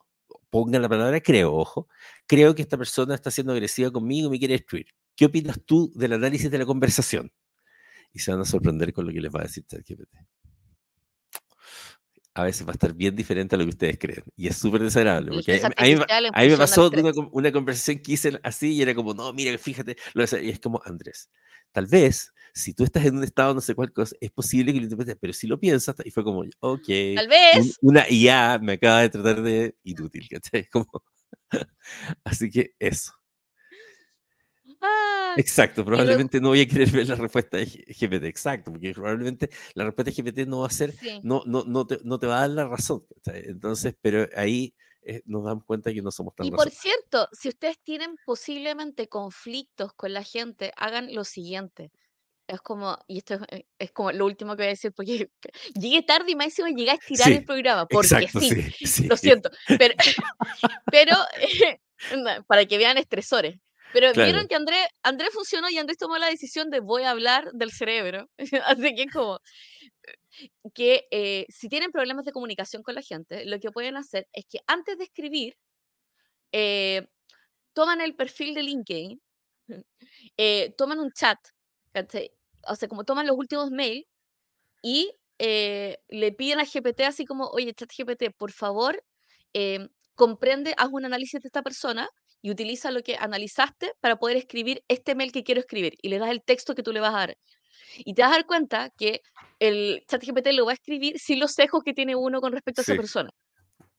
pongan 0.49 0.81
la 0.81 0.89
palabra 0.89 1.21
creo, 1.21 1.53
ojo, 1.55 1.87
creo 2.27 2.55
que 2.55 2.61
esta 2.61 2.77
persona 2.77 3.15
está 3.15 3.31
siendo 3.31 3.53
agresiva 3.53 3.91
conmigo 3.91 4.27
y 4.27 4.31
me 4.31 4.39
quiere 4.39 4.53
destruir. 4.55 4.87
¿Qué 5.15 5.25
opinas 5.25 5.59
tú 5.65 5.91
del 5.95 6.13
análisis 6.13 6.51
de 6.51 6.59
la 6.59 6.65
conversación? 6.65 7.31
Y 8.13 8.19
se 8.19 8.31
van 8.31 8.41
a 8.41 8.45
sorprender 8.45 8.93
con 8.93 9.05
lo 9.07 9.13
que 9.13 9.21
les 9.21 9.33
va 9.33 9.41
a 9.41 9.43
decir 9.43 9.65
ChatGPT. 9.65 10.15
A 12.37 12.43
veces 12.43 12.67
va 12.67 12.71
a 12.71 12.73
estar 12.73 12.93
bien 12.93 13.15
diferente 13.15 13.55
a 13.55 13.57
lo 13.57 13.65
que 13.65 13.69
ustedes 13.71 13.97
creen. 13.97 14.23
Y 14.35 14.47
es 14.47 14.57
súper 14.57 14.81
desagradable. 14.83 15.31
Porque 15.31 15.59
a, 15.75 15.83
mí, 15.83 15.95
a 16.33 16.41
mí 16.43 16.47
me 16.49 16.57
pasó 16.57 16.89
una, 16.89 17.11
una 17.31 17.51
conversación 17.51 17.99
que 17.99 18.11
hice 18.13 18.39
así 18.43 18.73
y 18.73 18.81
era 18.81 18.93
como, 18.93 19.13
no, 19.13 19.33
mira, 19.33 19.57
fíjate. 19.57 19.97
Y 20.43 20.49
es 20.49 20.59
como, 20.59 20.79
Andrés, 20.85 21.29
tal 21.71 21.87
vez 21.87 22.31
si 22.53 22.73
tú 22.73 22.83
estás 22.83 23.05
en 23.05 23.17
un 23.17 23.23
estado 23.23 23.53
no 23.53 23.61
sé 23.61 23.75
cuál 23.75 23.91
cosa, 23.91 24.15
es 24.19 24.31
posible 24.31 24.73
que 24.73 24.79
lo 24.79 24.85
interpretes, 24.85 25.17
pero 25.19 25.33
si 25.33 25.47
lo 25.47 25.59
piensas, 25.59 25.95
y 26.03 26.11
fue 26.11 26.23
como, 26.23 26.43
ok, 26.59 26.87
Tal 27.15 27.27
un- 27.27 27.29
vez. 27.29 27.77
una 27.81 28.09
IA 28.09 28.59
me 28.59 28.73
acaba 28.73 29.01
de 29.01 29.09
tratar 29.09 29.41
de 29.41 29.75
inútil, 29.83 30.27
¿cachai? 30.29 30.67
Como, 30.71 30.87
así 32.23 32.49
que 32.49 32.73
eso. 32.79 33.11
Ah, 34.81 35.35
Exacto, 35.35 35.85
probablemente 35.85 36.41
no 36.41 36.49
voy 36.49 36.61
a 36.61 36.67
querer 36.67 36.89
ver 36.89 37.07
la 37.07 37.15
respuesta 37.15 37.57
de 37.57 37.65
GPT, 37.67 38.23
exacto, 38.27 38.71
porque 38.71 38.91
probablemente 38.93 39.49
la 39.75 39.85
respuesta 39.85 40.09
de 40.11 40.15
GPT 40.23 40.47
no 40.47 40.61
va 40.61 40.67
a 40.67 40.69
ser, 40.71 40.95
sí. 40.99 41.21
no, 41.21 41.43
no, 41.45 41.63
no, 41.63 41.85
te, 41.85 41.99
no 42.03 42.17
te 42.19 42.25
va 42.27 42.37
a 42.37 42.41
dar 42.41 42.49
la 42.49 42.67
razón. 42.67 43.05
Entonces, 43.25 43.95
pero 44.01 44.27
ahí 44.35 44.73
eh, 45.03 45.21
nos 45.25 45.43
damos 45.45 45.63
cuenta 45.65 45.93
que 45.93 46.01
no 46.01 46.11
somos 46.11 46.33
tan 46.35 46.47
Y 46.47 46.51
por 46.51 46.69
razonables. 46.69 46.81
cierto, 46.81 47.27
si 47.31 47.49
ustedes 47.49 47.79
tienen 47.83 48.15
posiblemente 48.25 49.07
conflictos 49.07 49.93
con 49.93 50.13
la 50.13 50.23
gente, 50.23 50.71
hagan 50.77 51.13
lo 51.13 51.23
siguiente. 51.23 51.91
Es 52.47 52.61
como, 52.61 52.97
y 53.07 53.19
esto 53.19 53.35
es, 53.35 53.41
eh, 53.51 53.65
es 53.79 53.91
como 53.91 54.11
lo 54.11 54.25
último 54.25 54.53
que 54.55 54.63
voy 54.63 54.67
a 54.67 54.69
decir, 54.71 54.93
porque 54.93 55.31
llegué 55.75 56.03
tarde 56.03 56.31
y 56.31 56.35
más 56.35 56.47
encima 56.47 56.69
llegué 56.69 56.91
a 56.91 56.95
estirar 56.95 57.33
el 57.33 57.43
Sí, 57.43 57.45
programa, 57.45 57.87
porque 57.87 58.27
exacto, 58.27 58.39
sí, 58.39 58.51
sí, 58.81 58.87
sí. 58.87 59.07
lo 59.09 59.17
siento, 59.17 59.49
pero, 59.77 59.95
pero 60.89 61.13
eh, 61.41 61.79
para 62.47 62.65
que 62.65 62.77
vean 62.77 62.97
estresores. 62.97 63.59
Pero 63.91 64.11
Claro, 64.11 64.21
vieron 64.21 64.47
que 64.47 64.55
André, 64.55 64.77
André 65.03 65.29
funcionó 65.31 65.69
y 65.69 65.77
Andrés 65.77 65.97
tomó 65.97 66.17
la 66.17 66.27
decisión 66.29 66.69
de 66.69 66.79
voy 66.81 67.03
a 67.03 67.11
hablar 67.11 67.51
del 67.53 67.71
cerebro. 67.71 68.29
Así 68.65 68.95
que 68.95 69.03
es 69.03 69.11
como 69.13 69.39
que 70.73 71.07
eh, 71.11 71.45
si 71.49 71.69
tienen 71.69 71.91
problemas 71.91 72.25
de 72.25 72.31
comunicación 72.31 72.83
con 72.83 72.95
la 72.95 73.01
gente, 73.01 73.45
lo 73.45 73.59
que 73.59 73.71
pueden 73.71 73.97
hacer 73.97 74.27
es 74.33 74.45
que 74.49 74.59
antes 74.67 74.97
de 74.97 75.05
escribir, 75.05 75.55
eh, 76.51 77.07
toman 77.73 78.01
el 78.01 78.15
perfil 78.15 78.53
de 78.55 78.63
LinkedIn, 78.63 79.21
eh, 80.37 80.73
toman 80.77 80.99
un 80.99 81.11
chat, 81.13 81.39
o 82.67 82.75
sea, 82.75 82.87
como 82.87 83.03
toman 83.03 83.27
los 83.27 83.37
últimos 83.37 83.71
mails 83.71 84.05
y 84.83 85.11
eh, 85.39 85.99
le 86.09 86.31
piden 86.33 86.59
a 86.59 86.65
GPT 86.65 87.01
así 87.05 87.25
como, 87.25 87.47
oye, 87.47 87.73
chat 87.73 87.91
GPT, 87.91 88.31
por 88.37 88.51
favor, 88.51 89.03
em, 89.53 89.89
comprende, 90.15 90.73
haz 90.77 90.89
un 90.91 91.05
análisis 91.05 91.41
de 91.41 91.47
esta 91.47 91.63
persona 91.63 92.09
y 92.41 92.51
utiliza 92.51 92.91
lo 92.91 93.01
que 93.01 93.15
analizaste 93.17 93.93
para 93.99 94.17
poder 94.17 94.37
escribir 94.37 94.83
este 94.87 95.15
mail 95.15 95.31
que 95.31 95.43
quiero 95.43 95.59
escribir 95.59 95.97
y 96.01 96.09
le 96.09 96.19
das 96.19 96.29
el 96.29 96.43
texto 96.43 96.75
que 96.75 96.83
tú 96.83 96.93
le 96.93 96.99
vas 96.99 97.13
a 97.13 97.17
dar. 97.17 97.37
Y 97.97 98.13
te 98.13 98.21
vas 98.21 98.31
a 98.31 98.35
dar 98.35 98.45
cuenta 98.45 98.89
que 98.97 99.21
el 99.59 100.03
chat 100.07 100.23
GPT 100.23 100.47
lo 100.53 100.65
va 100.65 100.71
a 100.71 100.75
escribir 100.75 101.19
sin 101.19 101.39
los 101.39 101.53
sesgos 101.53 101.83
que 101.83 101.93
tiene 101.93 102.15
uno 102.15 102.41
con 102.41 102.51
respecto 102.51 102.81
a 102.81 102.83
esa 102.83 102.95
persona. 102.95 103.29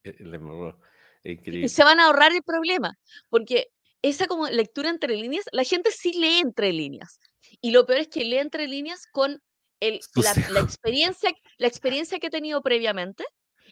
Eh, 0.05 0.15
le 0.19 0.37
embarró. 0.37 0.79
Y 1.25 1.33
Increíble. 1.33 1.69
se 1.69 1.83
van 1.83 1.99
a 2.01 2.07
ahorrar 2.07 2.33
el 2.33 2.43
problema, 2.43 2.97
porque 3.29 3.69
esa 4.03 4.27
como 4.27 4.47
lectura 4.47 4.91
entre 4.91 5.17
líneas, 5.17 5.45
la 5.53 5.65
gente 5.65 5.91
sí 5.91 6.13
lee 6.13 6.39
entre 6.39 6.73
líneas. 6.73 7.19
Y 7.61 7.73
lo 7.73 7.87
peor 7.87 8.01
es 8.01 8.09
que 8.09 8.25
lee 8.25 8.39
entre 8.39 8.69
líneas 8.69 9.07
con 9.11 9.43
el, 9.81 10.01
la, 10.15 10.61
experiencia, 10.61 11.33
la 11.57 11.67
experiencia 11.67 12.19
que 12.19 12.29
ha 12.29 12.31
tenido 12.31 12.63
previamente, 12.63 13.25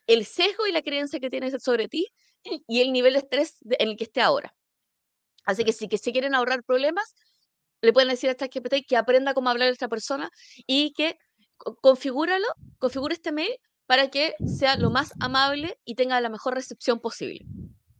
el 0.06 0.24
sesgo 0.26 0.66
y 0.66 0.72
la 0.72 0.82
creencia 0.82 1.20
que 1.20 1.30
tienes 1.30 1.54
sobre 1.62 1.88
ti 1.88 2.08
y 2.68 2.80
el 2.80 2.92
nivel 2.92 3.14
de 3.14 3.20
estrés 3.20 3.56
en 3.78 3.88
el 3.90 3.96
que 3.96 4.04
esté 4.04 4.20
ahora. 4.22 4.54
Así 5.44 5.64
que 5.64 5.72
si 5.72 5.88
que 5.88 5.98
si 5.98 6.12
quieren 6.12 6.34
ahorrar 6.34 6.64
problemas, 6.64 7.14
le 7.82 7.92
pueden 7.94 8.10
decir 8.10 8.28
a 8.30 8.32
esta 8.32 8.48
GPT 8.48 8.84
que 8.86 8.96
aprenda 8.96 9.34
cómo 9.34 9.50
hablar 9.50 9.68
a 9.68 9.72
esta 9.72 9.88
persona 9.88 10.30
y 10.66 10.92
que 10.94 11.18
co- 11.58 11.76
configúralo, 11.82 12.46
configure 12.78 13.14
este 13.14 13.32
mail 13.32 13.52
para 13.86 14.10
que 14.10 14.34
sea 14.46 14.76
lo 14.76 14.90
más 14.90 15.14
amable 15.20 15.78
y 15.84 15.94
tenga 15.96 16.20
la 16.20 16.30
mejor 16.30 16.54
recepción 16.54 17.00
posible. 17.00 17.46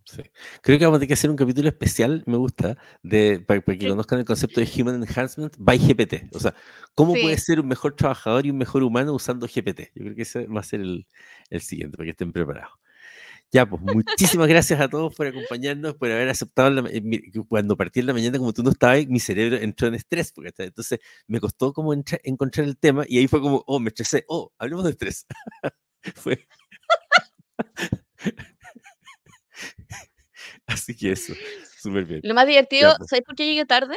Sí. 0.08 0.22
Creo 0.62 0.78
que 0.78 0.84
vamos 0.84 0.98
a 0.98 1.00
tener 1.00 1.08
que 1.08 1.14
hacer 1.14 1.30
un 1.30 1.36
capítulo 1.36 1.68
especial, 1.68 2.22
me 2.26 2.36
gusta, 2.36 2.78
de, 3.02 3.40
para, 3.40 3.60
para 3.60 3.76
que 3.76 3.86
Sí. 3.86 3.90
conozcan 3.90 4.20
el 4.20 4.24
concepto 4.24 4.60
de 4.60 4.70
Human 4.80 5.02
Enhancement 5.02 5.56
by 5.58 5.78
GPT. 5.78 6.28
O 6.32 6.38
sea, 6.38 6.54
cómo 6.94 7.12
puede 7.14 7.36
Sí. 7.36 7.44
ser 7.46 7.58
un 7.60 7.66
mejor 7.66 7.96
trabajador 7.96 8.46
y 8.46 8.50
un 8.50 8.58
mejor 8.58 8.84
humano 8.84 9.12
usando 9.14 9.48
GPT. 9.48 9.90
Yo 9.96 10.04
creo 10.04 10.14
que 10.14 10.22
ese 10.22 10.46
va 10.46 10.60
a 10.60 10.62
ser 10.62 10.80
el, 10.80 11.06
el 11.50 11.60
siguiente, 11.60 11.96
para 11.96 12.06
que 12.06 12.10
estén 12.12 12.32
preparados. 12.32 12.72
Ya, 13.52 13.66
pues 13.68 13.82
muchísimas 13.82 14.48
gracias 14.48 14.80
a 14.80 14.88
todos 14.88 15.14
por 15.16 15.26
acompañarnos, 15.28 15.94
por 15.96 16.10
haber 16.10 16.28
aceptado. 16.30 16.70
la 16.70 16.88
eh, 16.90 17.02
cuando 17.48 17.76
partí 17.76 18.00
en 18.00 18.06
la 18.06 18.12
mañana, 18.14 18.38
como 18.38 18.52
tú 18.52 18.62
no 18.64 18.70
estabas, 18.70 18.96
ahí, 18.98 19.06
mi 19.08 19.20
cerebro 19.20 19.56
entró 19.58 19.88
en 19.88 19.94
estrés. 19.96 20.32
Porque, 20.32 20.52
entonces 20.58 21.00
me 21.28 21.40
costó 21.40 21.72
como 21.72 21.94
entra- 21.94 22.20
encontrar 22.24 22.66
el 22.68 22.76
tema 22.78 23.04
y 23.08 23.18
ahí 23.18 23.28
fue 23.28 23.40
como, 23.40 23.64
oh, 23.66 23.80
me 23.80 23.88
estresé. 23.90 24.24
Oh, 24.28 24.52
hablemos 24.58 24.84
de 24.84 24.90
estrés. 24.92 25.26
fue. 26.16 26.46
Así 30.66 30.96
que 30.96 31.12
eso, 31.12 31.32
súper 31.78 32.04
bien. 32.04 32.20
Lo 32.24 32.34
más 32.34 32.46
divertido, 32.46 32.94
pues. 32.98 33.10
¿sabes 33.10 33.24
por 33.24 33.34
qué 33.36 33.46
llegué 33.46 33.64
tarde? 33.66 33.96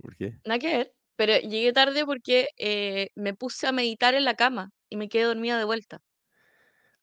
¿Por 0.00 0.16
qué? 0.16 0.38
Nada 0.44 0.58
que 0.58 0.76
ver, 0.76 0.92
pero 1.16 1.36
llegué 1.38 1.72
tarde 1.72 2.04
porque 2.04 2.48
eh, 2.56 3.08
me 3.14 3.34
puse 3.34 3.66
a 3.66 3.72
meditar 3.72 4.14
en 4.14 4.24
la 4.24 4.34
cama 4.34 4.70
y 4.88 4.96
me 4.96 5.08
quedé 5.08 5.24
dormida 5.24 5.58
de 5.58 5.64
vuelta. 5.64 6.00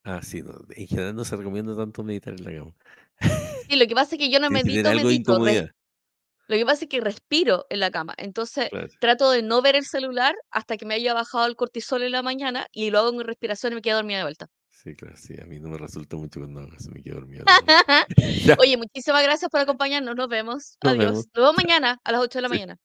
Ah, 0.04 0.22
sí, 0.22 0.42
no, 0.42 0.54
en 0.70 0.88
general 0.88 1.16
no 1.16 1.26
se 1.26 1.36
recomienda 1.36 1.76
tanto 1.76 2.04
meditar 2.04 2.34
en 2.34 2.46
la 2.46 2.52
cama. 2.52 2.74
Sí, 3.68 3.76
lo 3.76 3.88
que 3.88 3.96
pasa 3.96 4.16
es 4.16 4.20
que 4.20 4.30
yo 4.30 4.40
no 4.40 4.50
medito, 4.50 4.94
medito. 4.94 5.38
Lo 6.48 6.56
que 6.56 6.66
pasa 6.66 6.86
es 6.86 6.90
que 6.90 7.02
respiro 7.02 7.66
en 7.70 7.82
la 7.82 7.92
cama. 7.92 8.14
Entonces 8.18 8.70
Claro. 8.70 8.88
trato 9.02 9.32
de 9.32 9.42
no 9.42 9.62
ver 9.62 9.76
el 9.76 9.86
celular 9.86 10.34
hasta 10.50 10.78
que 10.78 10.86
me 10.86 10.96
haya 10.96 11.14
bajado 11.14 11.46
el 11.46 11.56
cortisol 11.56 12.04
en 12.04 12.14
la 12.14 12.22
mañana 12.22 12.68
y 12.72 12.90
lo 12.90 13.00
hago 13.00 13.10
en 13.10 13.18
mi 13.18 13.24
respiración 13.24 13.74
y 13.74 13.76
me 13.76 13.82
quedo 13.82 13.98
dormida 13.98 14.20
de 14.20 14.24
vuelta. 14.24 14.48
Sí, 14.84 14.96
claro, 14.96 15.16
sí, 15.18 15.34
a 15.42 15.46
mí 15.46 15.60
no 15.60 15.70
me 15.70 15.78
resulta 15.78 16.16
mucho 16.18 16.40
cuando 16.40 16.62
eso, 16.78 16.92
me 16.92 17.02
quedo 17.02 17.16
dormido. 17.16 17.46
Oye, 18.62 18.78
muchísimas 18.78 19.24
gracias 19.24 19.50
por 19.50 19.60
acompañarnos. 19.60 20.16
Nos 20.16 20.28
vemos. 20.30 20.78
Nos 20.84 20.94
Adiós. 20.94 21.06
vemos. 21.06 21.26
Nos 21.34 21.34
vemos 21.36 21.56
mañana 21.58 22.00
a 22.04 22.12
las 22.12 22.22
8 22.22 22.38
de 22.38 22.42
la 22.44 22.48
Sí. 22.50 22.54
mañana. 22.54 22.78